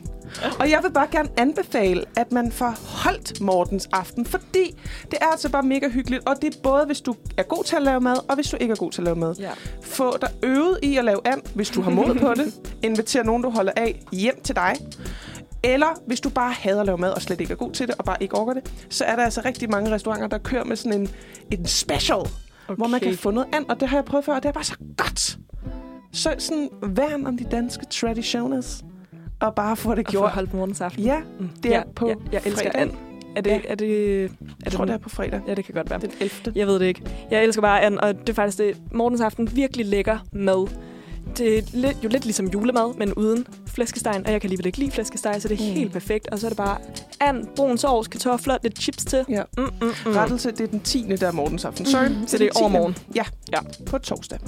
Og 0.59 0.69
jeg 0.69 0.79
vil 0.83 0.91
bare 0.91 1.07
gerne 1.11 1.29
anbefale, 1.37 2.05
at 2.15 2.31
man 2.31 2.51
får 2.51 2.75
holdt 3.03 3.41
Mortens 3.41 3.89
Aften, 3.93 4.25
fordi 4.25 4.75
det 5.11 5.17
er 5.21 5.25
altså 5.25 5.49
bare 5.49 5.63
mega 5.63 5.89
hyggeligt. 5.89 6.27
Og 6.27 6.35
det 6.41 6.55
er 6.55 6.59
både, 6.63 6.85
hvis 6.85 7.01
du 7.01 7.15
er 7.37 7.43
god 7.43 7.63
til 7.63 7.75
at 7.75 7.81
lave 7.81 8.01
mad, 8.01 8.29
og 8.29 8.35
hvis 8.35 8.47
du 8.47 8.57
ikke 8.59 8.71
er 8.71 8.75
god 8.75 8.91
til 8.91 9.01
at 9.01 9.05
lave 9.05 9.15
mad. 9.15 9.35
Ja. 9.39 9.51
Få 9.81 10.17
dig 10.21 10.29
øvet 10.43 10.79
i 10.83 10.97
at 10.97 11.05
lave 11.05 11.27
and, 11.27 11.41
hvis 11.55 11.69
du 11.69 11.81
har 11.81 11.91
mod 11.91 12.15
på 12.15 12.33
det. 12.33 12.53
Invitere 12.83 13.23
nogen, 13.25 13.43
du 13.43 13.49
holder 13.49 13.71
af, 13.75 14.03
hjem 14.11 14.41
til 14.43 14.55
dig. 14.55 14.75
Eller 15.63 16.01
hvis 16.07 16.21
du 16.21 16.29
bare 16.29 16.53
hader 16.53 16.79
at 16.79 16.85
lave 16.85 16.97
mad 16.97 17.11
og 17.11 17.21
slet 17.21 17.41
ikke 17.41 17.51
er 17.51 17.57
god 17.57 17.71
til 17.71 17.87
det, 17.87 17.95
og 17.99 18.05
bare 18.05 18.17
ikke 18.19 18.35
orker 18.35 18.53
det, 18.53 18.85
så 18.89 19.05
er 19.05 19.15
der 19.15 19.23
altså 19.23 19.41
rigtig 19.45 19.69
mange 19.69 19.91
restauranter, 19.91 20.27
der 20.27 20.37
kører 20.37 20.63
med 20.63 20.75
sådan 20.75 21.01
en, 21.01 21.09
en 21.51 21.65
special, 21.65 22.17
okay. 22.17 22.29
hvor 22.77 22.87
man 22.87 22.99
kan 22.99 23.17
få 23.17 23.31
noget 23.31 23.47
and, 23.53 23.65
og 23.69 23.79
det 23.79 23.89
har 23.89 23.97
jeg 23.97 24.05
prøvet 24.05 24.25
før, 24.25 24.35
og 24.35 24.43
det 24.43 24.49
er 24.49 24.53
bare 24.53 24.63
så 24.63 24.75
godt. 24.97 25.37
Så 26.15 26.35
sådan 26.37 26.69
værn 26.83 27.25
om 27.27 27.37
de 27.37 27.43
danske 27.43 27.85
traditions, 27.85 28.83
og 29.41 29.55
bare 29.55 29.75
få 29.75 29.91
det 29.95 29.99
Og 29.99 30.05
få 30.05 30.11
gjort. 30.11 30.29
holdt 30.31 30.53
morgens 30.53 30.81
aften. 30.81 31.03
Ja, 31.03 31.21
Mm. 31.39 31.49
det 31.63 31.73
er 31.73 31.77
ja, 31.77 31.83
på 31.95 32.07
ja, 32.07 32.13
Jeg 32.31 32.41
elsker 32.45 32.71
fredag. 32.71 32.81
and. 32.81 32.91
Er 33.35 33.41
det, 33.41 33.49
Ja. 33.51 33.59
er 33.67 33.75
det, 33.75 34.15
er 34.15 34.21
jeg 34.21 34.29
det 34.65 34.73
tror, 34.73 34.85
den- 34.85 34.87
det 34.93 34.99
er 34.99 35.03
på 35.03 35.09
fredag. 35.09 35.41
Ja, 35.47 35.53
det 35.53 35.65
kan 35.65 35.75
godt 35.75 35.89
være. 35.89 35.99
Den 35.99 36.11
11. 36.19 36.53
Jeg 36.55 36.67
ved 36.67 36.79
det 36.79 36.85
ikke. 36.85 37.01
Jeg 37.31 37.43
elsker 37.43 37.61
bare 37.61 37.81
and, 37.81 37.97
og 37.97 38.15
det 38.19 38.29
er 38.29 38.33
faktisk 38.33 38.57
det. 38.57 38.77
Morgens 38.93 39.21
aften 39.21 39.49
virkelig 39.55 39.85
lækker 39.85 40.17
mad. 40.33 40.67
Det 41.37 41.57
er 41.57 41.61
lidt, 41.73 41.97
jo 42.03 42.09
lidt 42.09 42.23
ligesom 42.25 42.47
julemad, 42.47 42.93
men 42.97 43.13
uden 43.13 43.47
flæskesteg, 43.67 44.21
og 44.25 44.31
jeg 44.31 44.41
kan 44.41 44.47
alligevel 44.47 44.65
ikke 44.65 44.77
lide 44.77 44.91
flæskesteg, 44.91 45.35
så 45.41 45.47
det 45.47 45.61
er 45.61 45.65
Mm. 45.69 45.73
helt 45.73 45.91
perfekt. 45.93 46.27
Og 46.27 46.39
så 46.39 46.47
er 46.47 46.49
det 46.49 46.57
bare 46.57 46.77
and, 47.19 47.45
brun 47.55 47.77
sovs, 47.77 48.07
kartofler, 48.07 48.57
lidt 48.63 48.81
chips 48.81 49.05
til. 49.05 49.25
Ja. 49.29 49.43
Mm, 49.57 49.63
mm, 49.63 49.69
mm. 50.05 50.11
Rettelse, 50.11 50.51
det 50.51 50.61
er 50.61 50.67
den 50.67 50.79
10. 50.79 51.05
der 51.19 51.27
er 51.27 51.31
morgens 51.31 51.65
aften. 51.65 51.85
Sorry, 51.85 52.07
Mm, 52.07 52.27
så 52.27 52.37
det 52.37 52.45
er 52.45 52.49
den 52.49 52.55
10.. 52.57 52.61
overmorgen. 52.61 52.95
Ja, 53.15 53.23
Ja. 53.53 53.59
på 53.85 53.97
torsdag. 53.97 54.39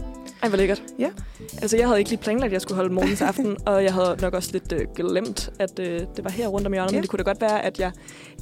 Ej, 0.43 0.49
hvor 0.49 0.57
lækkert. 0.57 0.83
Ja. 0.99 1.09
Altså, 1.61 1.77
jeg 1.77 1.87
havde 1.87 1.99
ikke 1.99 2.09
lige 2.11 2.19
planlagt, 2.19 2.45
at 2.45 2.53
jeg 2.53 2.61
skulle 2.61 2.75
holde 2.75 2.93
morgens 2.93 3.21
aften, 3.21 3.57
og 3.65 3.83
jeg 3.83 3.93
havde 3.93 4.17
nok 4.21 4.33
også 4.33 4.49
lidt 4.53 4.71
øh, 4.71 4.81
glemt, 4.95 5.49
at 5.59 5.79
øh, 5.79 5.99
det 6.15 6.23
var 6.23 6.29
her 6.29 6.47
rundt 6.47 6.67
om 6.67 6.73
hjørnet. 6.73 6.91
Ja. 6.91 6.95
Men 6.95 7.01
det 7.01 7.09
kunne 7.09 7.17
da 7.17 7.23
godt 7.23 7.41
være, 7.41 7.65
at 7.65 7.79
jeg 7.79 7.91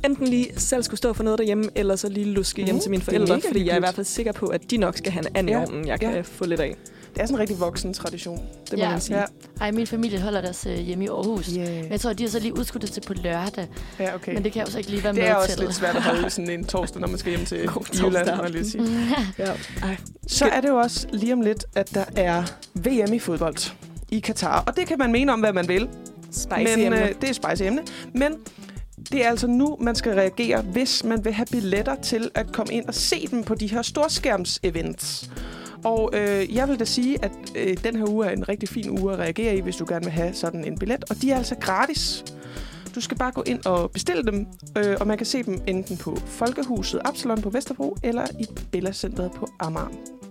enten 0.06 0.28
lige 0.28 0.48
selv 0.58 0.84
skulle 0.84 0.98
stå 0.98 1.14
for 1.14 1.24
noget 1.24 1.40
derhjemme, 1.40 1.64
eller 1.76 1.96
så 1.96 2.10
lige 2.10 2.26
luske 2.26 2.64
hjem 2.66 2.76
Mm, 2.76 2.82
til 2.82 2.92
mine 2.92 3.04
forældre, 3.04 3.42
fordi 3.48 3.66
jeg 3.66 3.72
er 3.72 3.78
i 3.78 3.80
hvert 3.80 3.96
fald 3.96 4.06
sikker 4.06 4.32
på, 4.32 4.46
at 4.46 4.72
de 4.72 4.78
nok 4.78 4.98
skal 4.98 5.12
have 5.12 5.26
en 5.30 5.36
and 5.38 5.50
i 5.50 5.52
Ja, 5.54 5.62
ovnen, 5.62 5.88
jeg 5.88 6.00
kan 6.00 6.14
ja. 6.16 6.22
få 6.22 6.46
lidt 6.46 6.60
af. 6.62 6.76
Det 7.16 7.22
er 7.22 7.26
sådan 7.26 7.36
en 7.36 7.40
rigtig 7.40 7.60
voksen 7.60 7.94
tradition. 7.94 8.38
Det 8.72 8.78
må 8.80 8.84
Ja. 8.86 8.90
man 8.92 9.02
sige. 9.02 9.18
Ja, 9.20 9.26
Ej, 9.62 9.72
min 9.72 9.88
familie 9.88 10.20
holder 10.22 10.42
deres 10.42 10.66
øh, 10.66 10.78
hjemme 10.78 11.06
i 11.06 11.08
Aarhus. 11.08 11.46
yeah. 11.48 11.76
Men 11.84 11.92
jeg 11.92 12.00
tror, 12.02 12.14
de 12.14 12.24
har 12.24 12.30
så 12.30 12.40
lige 12.40 12.58
udskudt 12.60 12.82
det 12.82 12.92
til 12.92 13.02
på 13.08 13.14
lørdag. 13.14 13.68
ja 14.00 14.16
okay. 14.16 14.34
Men 14.34 14.44
det 14.44 14.52
kan 14.52 14.60
jeg 14.60 14.68
jo 14.68 14.72
så 14.72 14.78
ikke 14.78 14.90
lige 14.90 15.04
være 15.04 15.14
det 15.14 15.22
med 15.22 15.30
er 15.30 15.36
også 15.36 15.50
til. 15.56 15.60
lidt 15.60 15.76
svært 15.76 15.96
at 15.96 16.02
holde 16.04 16.30
sådan 16.30 16.50
en 16.50 16.66
torsdag, 16.66 17.02
når 17.02 17.08
man 17.08 17.18
skal 17.18 17.30
hjem 17.36 17.46
til 17.46 17.58
Jylland. 18.04 18.36
må 18.38 18.42
jeg 18.44 18.52
lige 18.52 18.70
sige. 18.70 18.84
Ja. 19.40 19.52
Ej, 19.84 19.98
Så 20.28 20.46
er 20.46 20.62
det 20.62 20.68
jo 20.70 20.76
også 20.78 21.08
lige 21.14 21.34
om 21.34 21.42
lidt, 21.42 21.66
at 21.76 21.94
der 21.94 22.06
er 22.16 22.44
VM 22.74 23.14
i 23.14 23.20
fodbold 23.20 23.72
i 24.12 24.20
Katar. 24.20 24.64
Og 24.68 24.76
det 24.78 24.88
kan 24.88 24.98
man 24.98 25.12
mene 25.12 25.34
om, 25.34 25.40
hvad 25.40 25.54
man 25.54 25.68
vil. 25.68 25.90
spicy 26.32 26.48
men 26.76 26.80
emne. 26.80 27.04
øh, 27.10 27.16
det 27.22 27.30
er 27.30 27.34
spicy 27.34 27.64
emne. 27.64 27.82
Men 28.14 28.32
det 29.12 29.26
er 29.26 29.30
altså 29.30 29.48
nu, 29.48 29.78
man 29.82 29.96
skal 29.96 30.14
reagere, 30.14 30.62
hvis 30.62 31.04
man 31.04 31.26
vil 31.26 31.34
have 31.34 31.46
billetter 31.52 31.96
til 31.96 32.30
at 32.36 32.52
komme 32.54 32.74
ind 32.74 32.86
og 32.86 32.94
se 32.94 33.28
dem 33.32 33.44
på 33.44 33.56
de 33.56 33.68
her 33.68 33.82
storskærms-events. 33.82 35.30
Og 35.84 36.10
øh, 36.14 36.56
jeg 36.56 36.68
vil 36.68 36.80
da 36.80 36.86
sige, 36.86 37.26
at 37.26 37.32
øh, 37.56 37.78
den 37.84 37.96
her 37.96 38.10
uge 38.10 38.26
er 38.26 38.30
en 38.32 38.50
rigtig 38.50 38.70
fin 38.70 39.00
uge 39.00 39.14
at 39.14 39.20
reagere 39.20 39.56
i, 39.58 39.60
hvis 39.60 39.76
du 39.76 39.86
gerne 39.90 40.04
vil 40.04 40.12
have 40.12 40.34
sådan 40.34 40.66
en 40.66 40.78
billet. 40.78 41.04
Og 41.10 41.22
de 41.22 41.32
er 41.32 41.38
altså 41.38 41.56
gratis. 41.56 42.24
Du 42.96 43.02
skal 43.02 43.18
bare 43.18 43.32
gå 43.32 43.44
ind 43.46 43.66
og 43.66 43.92
bestille 43.92 44.24
dem, 44.24 44.48
øh, 44.78 44.98
og 45.00 45.08
man 45.08 45.18
kan 45.18 45.26
se 45.26 45.44
dem 45.44 45.62
enten 45.68 45.98
på 45.98 46.16
Folkehuset 46.26 47.02
Absalon 47.06 47.42
på 47.42 47.50
Vesterbro, 47.50 47.98
eller 48.04 48.28
i 48.40 48.46
Bella 48.72 48.92
Centeret 48.92 49.32
på 49.32 49.48
Amager. 49.60 49.88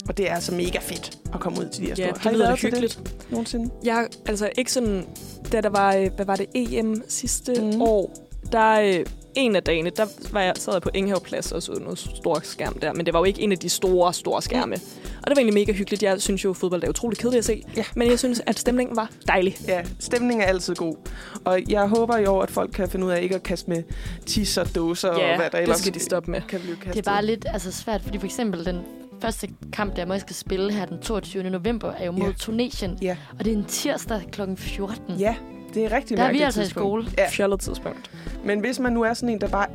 Og 0.08 0.16
det 0.16 0.30
er 0.30 0.34
altså 0.34 0.54
mega 0.54 0.78
fedt 0.78 1.18
at 1.34 1.40
komme 1.40 1.58
ud 1.60 1.68
til 1.68 1.82
de 1.82 1.86
her 1.86 1.94
store. 1.94 2.06
Ja, 2.06 2.12
Har 2.18 2.30
det 2.30 2.30
I 2.30 2.34
lyder 2.34 2.46
været 2.46 2.58
til 2.58 2.68
hyggeligt. 2.70 3.00
det 3.04 3.26
nogensinde? 3.30 3.70
Jeg 3.84 4.08
altså 4.26 4.50
ikke 4.58 4.72
sådan, 4.72 5.06
da 5.52 5.60
der 5.60 5.68
var, 5.68 5.94
øh, 5.94 6.10
hvad 6.16 6.26
var 6.26 6.36
det, 6.36 6.46
EM 6.54 7.02
sidste 7.08 7.54
mm. 7.62 7.82
år, 7.82 8.14
der 8.52 8.80
øh, 8.80 9.06
en 9.36 9.56
af 9.56 9.62
dagene, 9.62 9.90
der 9.90 10.06
var 10.32 10.40
jeg, 10.40 10.52
sad 10.56 10.72
jeg 10.72 10.82
på 10.82 10.90
Ingehaveplads 10.94 11.52
og 11.52 11.62
så 11.62 11.72
noget 11.72 11.98
stor 11.98 12.40
skærm 12.42 12.78
der, 12.78 12.92
men 12.92 13.06
det 13.06 13.14
var 13.14 13.20
jo 13.20 13.24
ikke 13.24 13.42
en 13.42 13.52
af 13.52 13.58
de 13.58 13.68
store, 13.68 14.14
store 14.14 14.42
skærme. 14.42 14.74
Og 14.74 15.30
det 15.30 15.30
var 15.30 15.36
egentlig 15.36 15.54
mega 15.54 15.72
hyggeligt. 15.72 16.02
Jeg 16.02 16.20
synes 16.22 16.44
jo, 16.44 16.50
at 16.50 16.56
fodbold 16.56 16.82
er 16.84 16.88
utrolig 16.88 17.18
kedeligt 17.18 17.38
at 17.38 17.44
se, 17.44 17.62
Ja. 17.76 17.84
men 17.94 18.08
jeg 18.10 18.18
synes, 18.18 18.42
at 18.46 18.58
stemningen 18.58 18.96
var 18.96 19.10
dejlig. 19.28 19.56
Ja, 19.68 19.82
stemningen 20.00 20.42
er 20.42 20.46
altid 20.46 20.74
god. 20.74 20.96
Og 21.44 21.60
jeg 21.68 21.88
håber 21.88 22.16
i 22.16 22.26
år, 22.26 22.42
at 22.42 22.50
folk 22.50 22.70
kan 22.74 22.88
finde 22.88 23.06
ud 23.06 23.10
af 23.10 23.22
ikke 23.22 23.34
at 23.34 23.42
kaste 23.42 23.70
med 23.70 23.82
tis 24.26 24.56
og 24.56 24.74
dåser 24.74 25.08
og 25.08 25.14
hvad 25.20 25.38
der 25.38 25.48
det 25.48 25.60
ellers 25.62 25.78
skal 25.78 25.94
de 25.94 26.00
stoppe 26.00 26.30
med. 26.30 26.40
kan 26.48 26.60
blive 26.60 26.76
kastet. 26.76 26.94
Det 26.94 27.06
er 27.06 27.12
bare 27.12 27.24
lidt 27.24 27.46
altså, 27.52 27.72
svært, 27.72 28.02
fordi 28.02 28.18
for 28.18 28.26
eksempel 28.26 28.64
den 28.64 28.78
første 29.20 29.48
kamp, 29.72 29.96
der 29.96 30.06
jeg 30.12 30.20
skal 30.20 30.36
spille 30.36 30.72
her 30.72 30.84
den 30.86 30.98
22. 30.98 31.50
november, 31.50 31.92
er 31.92 32.04
jo 32.06 32.12
mod 32.12 32.26
Ja. 32.26 32.32
Tunesien. 32.38 32.98
Ja. 33.02 33.16
Og 33.38 33.44
det 33.44 33.52
er 33.52 33.56
en 33.56 33.64
tirsdag 33.64 34.20
kl. 34.32 34.40
14. 34.56 35.16
Ja, 35.18 35.34
det 35.74 35.84
er 35.84 35.92
rigtig 35.92 36.16
Der 36.16 36.22
er 36.22 36.26
vi 36.26 36.32
mærkeligt 36.32 36.44
altså 36.44 36.60
i 36.60 36.64
tidspunkt. 36.64 37.04
skole. 37.06 37.06
Ja, 37.18 37.28
Fjollet 37.30 37.60
tidspunkt. 37.60 38.10
men 38.44 38.60
hvis 38.60 38.80
man 38.80 38.92
nu 38.92 39.02
er 39.02 39.14
sådan 39.14 39.28
en, 39.28 39.40
der 39.40 39.48
bare 39.48 39.66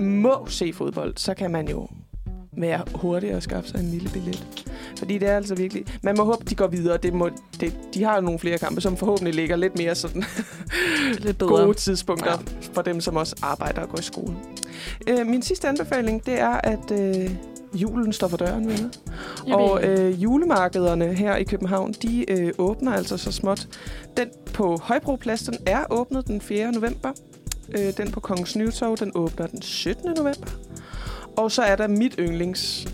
må 0.00 0.46
se 0.48 0.72
fodbold, 0.72 1.12
så 1.16 1.34
kan 1.34 1.50
man 1.50 1.68
jo 1.68 1.88
være 2.56 2.82
hurtig 2.94 3.34
og 3.36 3.42
skaffe 3.42 3.68
sig 3.68 3.80
en 3.80 3.86
lille 3.90 4.10
billet. 4.12 4.46
Fordi 4.98 5.18
det 5.18 5.28
er 5.28 5.36
altså 5.36 5.54
virkelig... 5.54 5.84
Man 6.02 6.14
må 6.18 6.24
håbe, 6.24 6.44
de 6.50 6.54
går 6.54 6.66
videre. 6.66 6.96
Det 6.96 7.14
må, 7.14 7.30
det, 7.60 7.74
de 7.94 8.04
har 8.04 8.20
nogle 8.20 8.38
flere 8.38 8.58
kampe, 8.58 8.80
som 8.80 8.96
forhåbentlig 8.96 9.34
ligger 9.34 9.56
lidt 9.56 9.78
mere 9.78 9.94
sådan 9.94 10.24
Lidt 11.18 11.38
bedre. 11.38 11.50
gode 11.64 11.74
tidspunkter 11.74 12.30
ja. 12.30 12.68
for 12.72 12.82
dem, 12.82 13.00
som 13.00 13.16
også 13.16 13.36
arbejder 13.42 13.80
og 13.82 13.88
går 13.88 13.98
i 13.98 14.02
skole. 14.02 14.36
Øh, 15.08 15.26
min 15.26 15.42
sidste 15.42 15.68
anbefaling, 15.68 16.26
det 16.26 16.40
er, 16.40 16.48
at 16.64 16.90
øh, 16.92 17.30
julen 17.74 18.12
står 18.12 18.28
for 18.28 18.36
døren, 18.36 18.68
venner. 18.68 18.88
Og 19.52 19.84
øh, 19.84 20.22
julemarkederne 20.22 21.14
her 21.14 21.36
i 21.36 21.44
København, 21.44 21.92
de 21.92 22.30
øh, 22.30 22.52
åbner 22.58 22.92
altså 22.92 23.16
så 23.16 23.32
småt. 23.32 23.68
Den 24.16 24.28
på 24.54 24.76
Højbroplads, 24.82 25.42
den 25.42 25.54
er 25.66 25.84
åbnet 25.90 26.26
den 26.26 26.40
4. 26.40 26.72
november. 26.72 27.12
Øh, 27.78 27.96
den 27.96 28.10
på 28.10 28.20
Kongens 28.20 28.56
Nytorv, 28.56 28.96
den 28.96 29.12
åbner 29.14 29.46
den 29.46 29.62
17. 29.62 30.14
november. 30.16 30.46
Og 31.36 31.52
så 31.52 31.62
er 31.62 31.76
der 31.76 31.88
mit 31.88 32.14
yndlings 32.18 32.88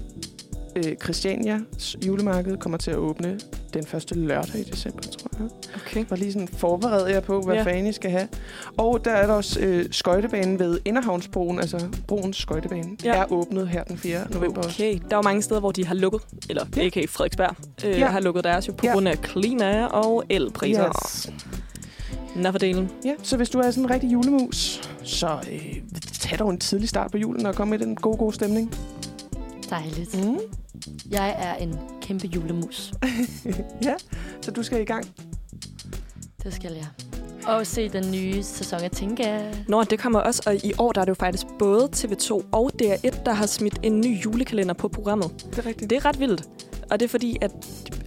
øh, 0.77 0.97
Christianias 1.02 1.97
julemarked 2.07 2.57
kommer 2.57 2.78
til 2.78 2.90
at 2.90 2.97
åbne 2.97 3.39
den 3.75 3.87
første 3.87 4.15
lørdag 4.15 4.61
i 4.61 4.63
december, 4.63 5.03
tror 5.03 5.31
jeg. 5.39 5.49
Okay. 5.87 6.05
var 6.09 6.17
lige 6.17 6.33
sådan 6.33 6.49
forberedt 6.49 7.11
jer 7.11 7.21
på, 7.21 7.41
hvad 7.41 7.55
Ja. 7.55 7.63
fanden 7.63 7.87
I 7.87 7.93
skal 7.93 8.11
have. 8.11 8.29
Og 8.77 9.05
der 9.05 9.11
er 9.11 9.27
der 9.27 9.35
også 9.35 9.61
øh, 9.61 9.85
skøjtebanen 9.91 10.59
ved 10.59 10.79
Inderhavnsbroen, 10.85 11.59
altså 11.59 11.81
broens 12.07 12.37
skøjtebane, 12.37 12.97
Ja. 13.05 13.15
er 13.17 13.33
åbnet 13.33 13.69
her 13.69 13.85
den 13.85 13.99
4. 13.99 14.21
november 14.31 14.63
også. 14.63 14.77
Okay, 14.83 14.93
der 14.99 15.11
er 15.11 15.17
jo 15.17 15.23
mange 15.23 15.43
steder, 15.43 15.61
hvor 15.61 15.71
de 15.73 15.87
har 15.87 15.95
lukket, 15.95 16.21
eller 16.49 16.65
Ja. 16.77 16.81
ikke 16.83 17.09
Frederiksberg, 17.09 17.55
øh, 17.85 17.99
ja. 17.99 18.07
Har 18.07 18.21
lukket 18.21 18.45
deres 18.45 18.69
jo 18.69 18.73
på 18.73 18.87
Ja. 18.87 18.93
grund 18.93 19.09
af 19.09 19.21
klima 19.23 19.85
og 19.85 20.25
elpriser. 20.31 20.89
Yes. 21.07 21.31
Nå 22.37 22.51
for 22.51 22.59
delen. 22.59 22.91
Ja, 23.05 23.13
så 23.23 23.37
hvis 23.37 23.51
du 23.51 23.59
er 23.59 23.71
sådan 23.71 23.85
en 23.85 23.91
rigtig 23.91 24.13
julemus, 24.13 24.81
så 25.03 25.39
øh, 25.53 25.77
tag 26.21 26.39
dog 26.39 26.51
en 26.51 26.59
tidlig 26.59 26.89
start 26.89 27.11
på 27.11 27.19
julen 27.19 27.47
og 27.47 27.55
kom 27.55 27.69
med 27.69 27.79
den 27.79 27.97
gode, 27.97 28.17
gode 28.17 28.35
stemning. 28.35 28.75
Dejligt. 29.71 30.25
Mm. 30.27 30.39
Jeg 31.11 31.35
er 31.39 31.55
en 31.55 31.79
kæmpe 32.03 32.27
julemus. 32.27 32.93
ja, 33.85 33.95
så 34.41 34.51
du 34.51 34.63
skal 34.63 34.81
i 34.81 34.85
gang. 34.85 35.07
Det 36.43 36.55
skal 36.55 36.73
jeg. 36.73 36.87
Og 37.47 37.67
se 37.67 37.89
den 37.89 38.13
nye 38.13 38.43
sæson 38.43 38.81
af 38.81 38.91
Tinka. 38.91 39.53
Nå, 39.69 39.85
det 39.85 39.99
kommer 39.99 40.21
også, 40.21 40.43
og 40.47 40.55
i 40.55 40.73
år 40.79 40.93
der 40.93 41.01
er 41.01 41.05
det 41.05 41.11
jo 41.11 41.15
faktisk 41.15 41.47
både 41.59 41.89
TV2 41.97 42.45
og 42.53 42.71
DR1, 42.83 43.23
der 43.25 43.33
har 43.33 43.47
smidt 43.47 43.79
en 43.83 44.01
ny 44.01 44.25
julekalender 44.25 44.75
på 44.75 44.89
programmet. 44.89 45.47
Det 45.51 45.59
er 45.59 45.67
rigtigt. 45.67 45.91
Det 45.91 45.97
er 45.97 46.05
ret 46.05 46.21
vildt. 46.21 46.49
Og 46.91 47.01
det 47.01 47.07
er 47.07 47.11
fordi, 47.11 47.37
at 47.41 47.51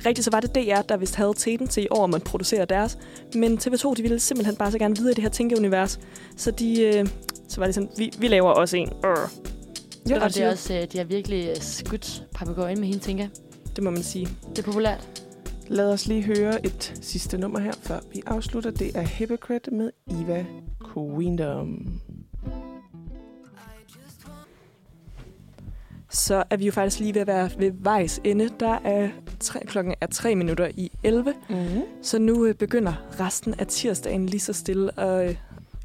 rigtigt 0.06 0.26
så 0.26 0.32
var 0.32 0.40
det 0.40 0.56
DR, 0.56 0.82
der 0.82 0.98
vist 0.98 1.16
havde 1.16 1.34
teten 1.38 1.68
til 1.68 1.84
i 1.84 1.88
år, 1.92 2.04
om 2.04 2.14
at 2.14 2.24
producere 2.24 2.66
deres. 2.66 2.98
Men 3.36 3.58
TV2, 3.58 3.94
de 3.94 4.02
ville 4.02 4.20
simpelthen 4.20 4.56
bare 4.56 4.72
så 4.72 4.80
gerne 4.80 4.96
videre 4.96 5.12
i 5.12 5.16
det 5.16 5.22
her 5.22 5.30
tænkeunivers. 5.30 6.00
Så 6.38 6.52
de, 6.52 6.82
øh, 6.82 7.08
så 7.48 7.60
var 7.60 7.66
det 7.66 7.76
sådan, 7.76 7.90
vi, 7.98 8.12
vi 8.20 8.28
laver 8.28 8.50
også 8.50 8.78
en. 8.78 8.90
Øh. 9.06 9.18
Ja, 10.10 10.24
Og 10.24 10.30
det 10.36 10.44
er 10.44 10.52
også, 10.52 10.74
øh, 10.74 10.84
de 10.92 10.98
har 10.98 11.06
virkelig 11.06 11.50
øh, 11.50 11.56
skudt 11.62 12.24
papegøjen 12.36 12.80
med 12.80 12.88
hende, 12.88 13.04
Tinka. 13.04 13.28
Det 13.76 13.84
må 13.84 13.90
man 13.90 14.04
sige. 14.04 14.28
Det 14.50 14.60
er 14.60 14.64
populært. 14.64 15.24
Lad 15.68 15.94
os 15.94 16.08
lige 16.08 16.24
høre 16.24 16.66
et 16.66 17.00
sidste 17.02 17.38
nummer 17.38 17.60
her, 17.60 17.72
før 17.82 18.00
vi 18.14 18.22
afslutter. 18.26 18.72
Det 18.72 18.98
er 18.98 19.08
Hypocrite 19.08 19.72
med 19.72 19.92
Eva 20.12 20.46
Queendom. 20.94 22.02
Så 26.10 26.44
er 26.50 26.58
vi 26.58 26.66
jo 26.66 26.72
faktisk 26.72 27.00
lige 27.00 27.14
ved 27.14 27.22
at 27.22 27.28
være 27.28 27.50
ved 27.58 27.72
vejs 27.80 28.22
ende. 28.24 28.50
Der 28.60 28.80
er 28.84 29.10
tre, 29.40 29.60
klokken 29.66 29.96
er 30.02 30.08
3 30.08 30.36
minutter 30.36 30.68
i 30.78 30.92
11. 31.04 31.34
Mm-hmm. 31.50 31.82
Så 32.02 32.20
nu 32.20 32.46
øh, 32.46 32.56
begynder 32.56 32.94
resten 33.20 33.54
af 33.54 33.68
tirsdagen 33.68 34.26
lige 34.26 34.40
så 34.40 34.54
stille 34.54 35.00
at, 35.00 35.30
øh, 35.30 35.36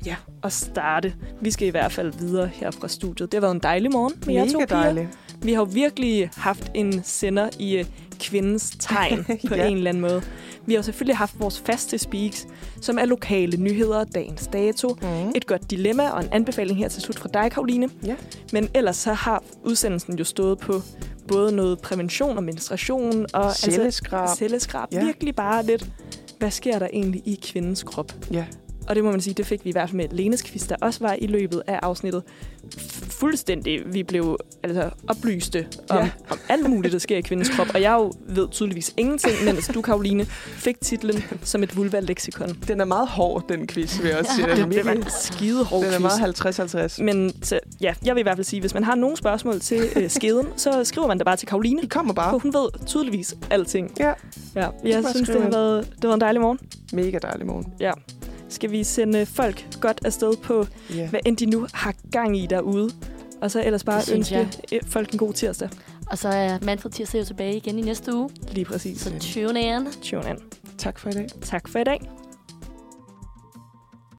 ja, 0.07 0.17
at 0.43 0.53
starte. 0.53 1.15
Vi 1.41 1.51
skal 1.51 1.69
i 1.69 1.71
hvert 1.71 1.93
fald 1.93 2.13
videre 2.19 2.47
her 2.53 2.71
fra 2.71 2.89
studiet. 2.89 3.33
Det 3.33 3.39
har 3.39 3.41
været 3.41 3.55
en 3.55 3.61
dejlig 3.63 3.93
morgen 3.93 4.15
med 4.27 4.35
jer 4.35 4.47
to 4.53 4.59
Mega 4.59 4.93
piger. 4.93 5.07
Vi 5.43 5.53
har 5.53 5.61
jo 5.61 5.69
virkelig 5.73 6.31
haft 6.37 6.71
en 6.75 7.01
sender 7.05 7.49
i 7.59 7.77
øh, 7.77 7.85
kvindens 8.21 8.71
tegn 8.81 9.25
på 9.49 9.55
Ja. 9.55 9.67
en 9.67 9.77
eller 9.77 9.89
anden 9.91 10.01
måde. 10.01 10.23
Vi 10.67 10.75
har 10.75 10.83
selvfølgelig 10.83 11.17
haft 11.17 11.41
vores 11.41 11.61
faste 11.61 11.99
speaks, 11.99 12.47
som 12.81 12.99
er 12.99 13.05
lokale 13.05 13.57
nyheder, 13.57 14.05
dagens 14.05 14.47
dato, 14.53 14.89
Mm. 15.03 15.33
et 15.35 15.47
godt 15.47 15.71
dilemma 15.71 16.09
og 16.09 16.23
en 16.23 16.29
anbefaling 16.33 16.79
her 16.79 16.89
til 16.89 17.03
slut 17.03 17.19
fra 17.19 17.29
dig, 17.35 17.51
Karoline. 17.53 17.89
Ja. 18.07 18.17
Men 18.53 18.69
ellers 18.75 18.97
så 18.97 19.13
har 19.13 19.43
udsendelsen 19.65 20.19
jo 20.19 20.25
stået 20.25 20.59
på 20.59 20.83
både 21.29 21.53
noget 21.53 21.81
prævention 21.81 22.37
og 22.37 22.45
menstruation 22.45 23.27
og 23.35 23.57
Celleskrab. 23.57 24.21
altså, 24.23 24.37
celleskrab. 24.37 24.89
Ja. 24.93 25.05
Virkelig 25.05 25.35
bare 25.35 25.67
lidt, 25.67 25.87
hvad 26.39 26.51
sker 26.51 26.79
der 26.79 26.89
egentlig 26.93 27.23
i 27.25 27.39
kvindens 27.53 27.83
krop? 27.83 28.13
Ja. 28.33 28.45
Og 28.89 28.95
det 28.97 29.05
må 29.05 29.11
man 29.11 29.21
sige, 29.21 29.35
det 29.35 29.47
fik 29.47 29.65
vi 29.65 29.69
i 29.71 29.73
hvert 29.73 29.89
fald 29.89 29.97
med 29.97 30.09
Lenes 30.13 30.43
quiz, 30.43 30.67
der 30.69 30.77
også 30.81 31.01
var 31.01 31.17
i 31.19 31.27
løbet 31.27 31.63
af 31.67 31.79
afsnittet. 31.83 32.23
Fuldstændig, 33.11 33.81
vi 33.87 34.03
blev 34.03 34.37
altså, 34.63 34.91
oplyste 35.09 35.67
om, 35.91 35.97
Ja. 35.97 36.11
om 36.31 36.39
alt 36.49 36.71
muligt, 36.71 36.93
der 36.93 36.99
sker 36.99 37.17
i 37.17 37.21
kvindens 37.21 37.49
krop. 37.49 37.67
Og 37.75 37.83
jeg 37.83 37.93
jo 37.93 38.13
ved 38.29 38.49
tydeligvis 38.51 38.95
ingenting, 38.97 39.33
men 39.45 39.49
altså, 39.49 39.73
du, 39.73 39.83
Karoline, 39.83 40.25
fik 40.47 40.81
titlen 40.81 41.25
som 41.43 41.63
et 41.63 41.77
vulva-leksikon. 41.77 42.49
Den 42.69 42.81
er 42.81 42.85
meget 42.85 43.09
hård, 43.09 43.45
den 43.49 43.67
quiz, 43.67 44.03
vil 44.03 44.09
jeg 44.09 44.19
også 44.19 44.33
sige. 44.35 44.43
Den 44.47 44.51
er, 44.51 44.55
Det, 44.55 44.65
det 44.75 44.85
var 44.85 44.91
virkelig, 44.93 45.07
en 45.07 45.13
skide 45.23 45.65
hård 45.65 45.85
den 45.85 45.93
er 45.95 45.99
meget 45.99 46.99
50-50. 46.99 47.03
Men 47.05 47.33
så, 47.45 47.61
ja, 47.81 47.95
jeg 48.05 48.15
vil 48.15 48.21
i 48.21 48.23
hvert 48.23 48.37
fald 48.37 48.45
sige, 48.45 48.61
hvis 48.61 48.75
man 48.75 48.85
har 48.85 48.95
nogle 48.95 49.17
spørgsmål 49.17 49.61
til 49.61 49.83
øh, 49.97 50.11
skeden, 50.11 50.47
så 50.57 50.85
skriver 50.85 51.09
man 51.09 51.19
det 51.19 51.25
bare 51.25 51.37
til 51.37 51.49
Karoline. 51.49 51.83
De 51.83 51.89
kommer 51.89 52.15
For 52.15 52.23
bare. 52.23 52.39
hun 52.43 52.53
ved 52.55 52.87
tydeligvis 52.87 53.35
alting. 53.51 53.93
Ja, 54.01 54.13
Ja, 54.55 54.69
jeg 54.85 55.05
synes, 55.15 55.29
det 55.29 55.43
har, 55.43 55.51
været, 55.51 55.85
det 55.85 55.95
har 56.03 56.09
været 56.09 56.15
en 56.15 56.21
dejlig 56.21 56.41
morgen. 56.43 56.59
mega 56.93 57.19
dejlig 57.23 57.47
morgen. 57.47 57.73
Ja. 57.81 57.93
Skal 58.49 58.71
vi 58.71 58.85
sende 58.85 59.27
folk 59.27 59.67
godt 59.81 60.01
afsted 60.05 60.37
på, 60.37 60.67
Ja. 60.95 61.09
hvad 61.09 61.21
end 61.27 61.37
de 61.37 61.47
nu 61.47 61.67
har 61.75 61.95
gang 62.13 62.39
i 62.39 62.47
derude? 62.47 62.91
Og 63.41 63.51
så 63.51 63.63
ellers 63.65 63.85
bare 63.85 64.03
ønske 64.15 64.49
øh, 64.73 64.81
folk 64.87 65.13
en 65.13 65.19
god 65.19 65.33
tirsdag. 65.33 65.69
Og 66.11 66.19
så 66.19 66.29
er 66.29 66.59
Manfred 66.63 66.91
Tirsdag 66.93 67.19
jo 67.21 67.25
tilbage 67.25 67.57
igen 67.57 67.79
i 67.79 67.83
næste 67.83 68.15
uge. 68.15 68.31
Lige 68.53 68.65
præcis. 68.65 69.01
Så 69.01 69.11
tune 69.21 69.61
in. 69.63 69.87
Tune 70.03 70.31
in. 70.31 70.37
Tak 70.79 70.99
for 70.99 71.09
i 71.11 71.13
dag. 71.13 71.27
Tak 71.43 71.69
for 71.69 71.79
i 71.79 71.85
dag. 71.85 72.11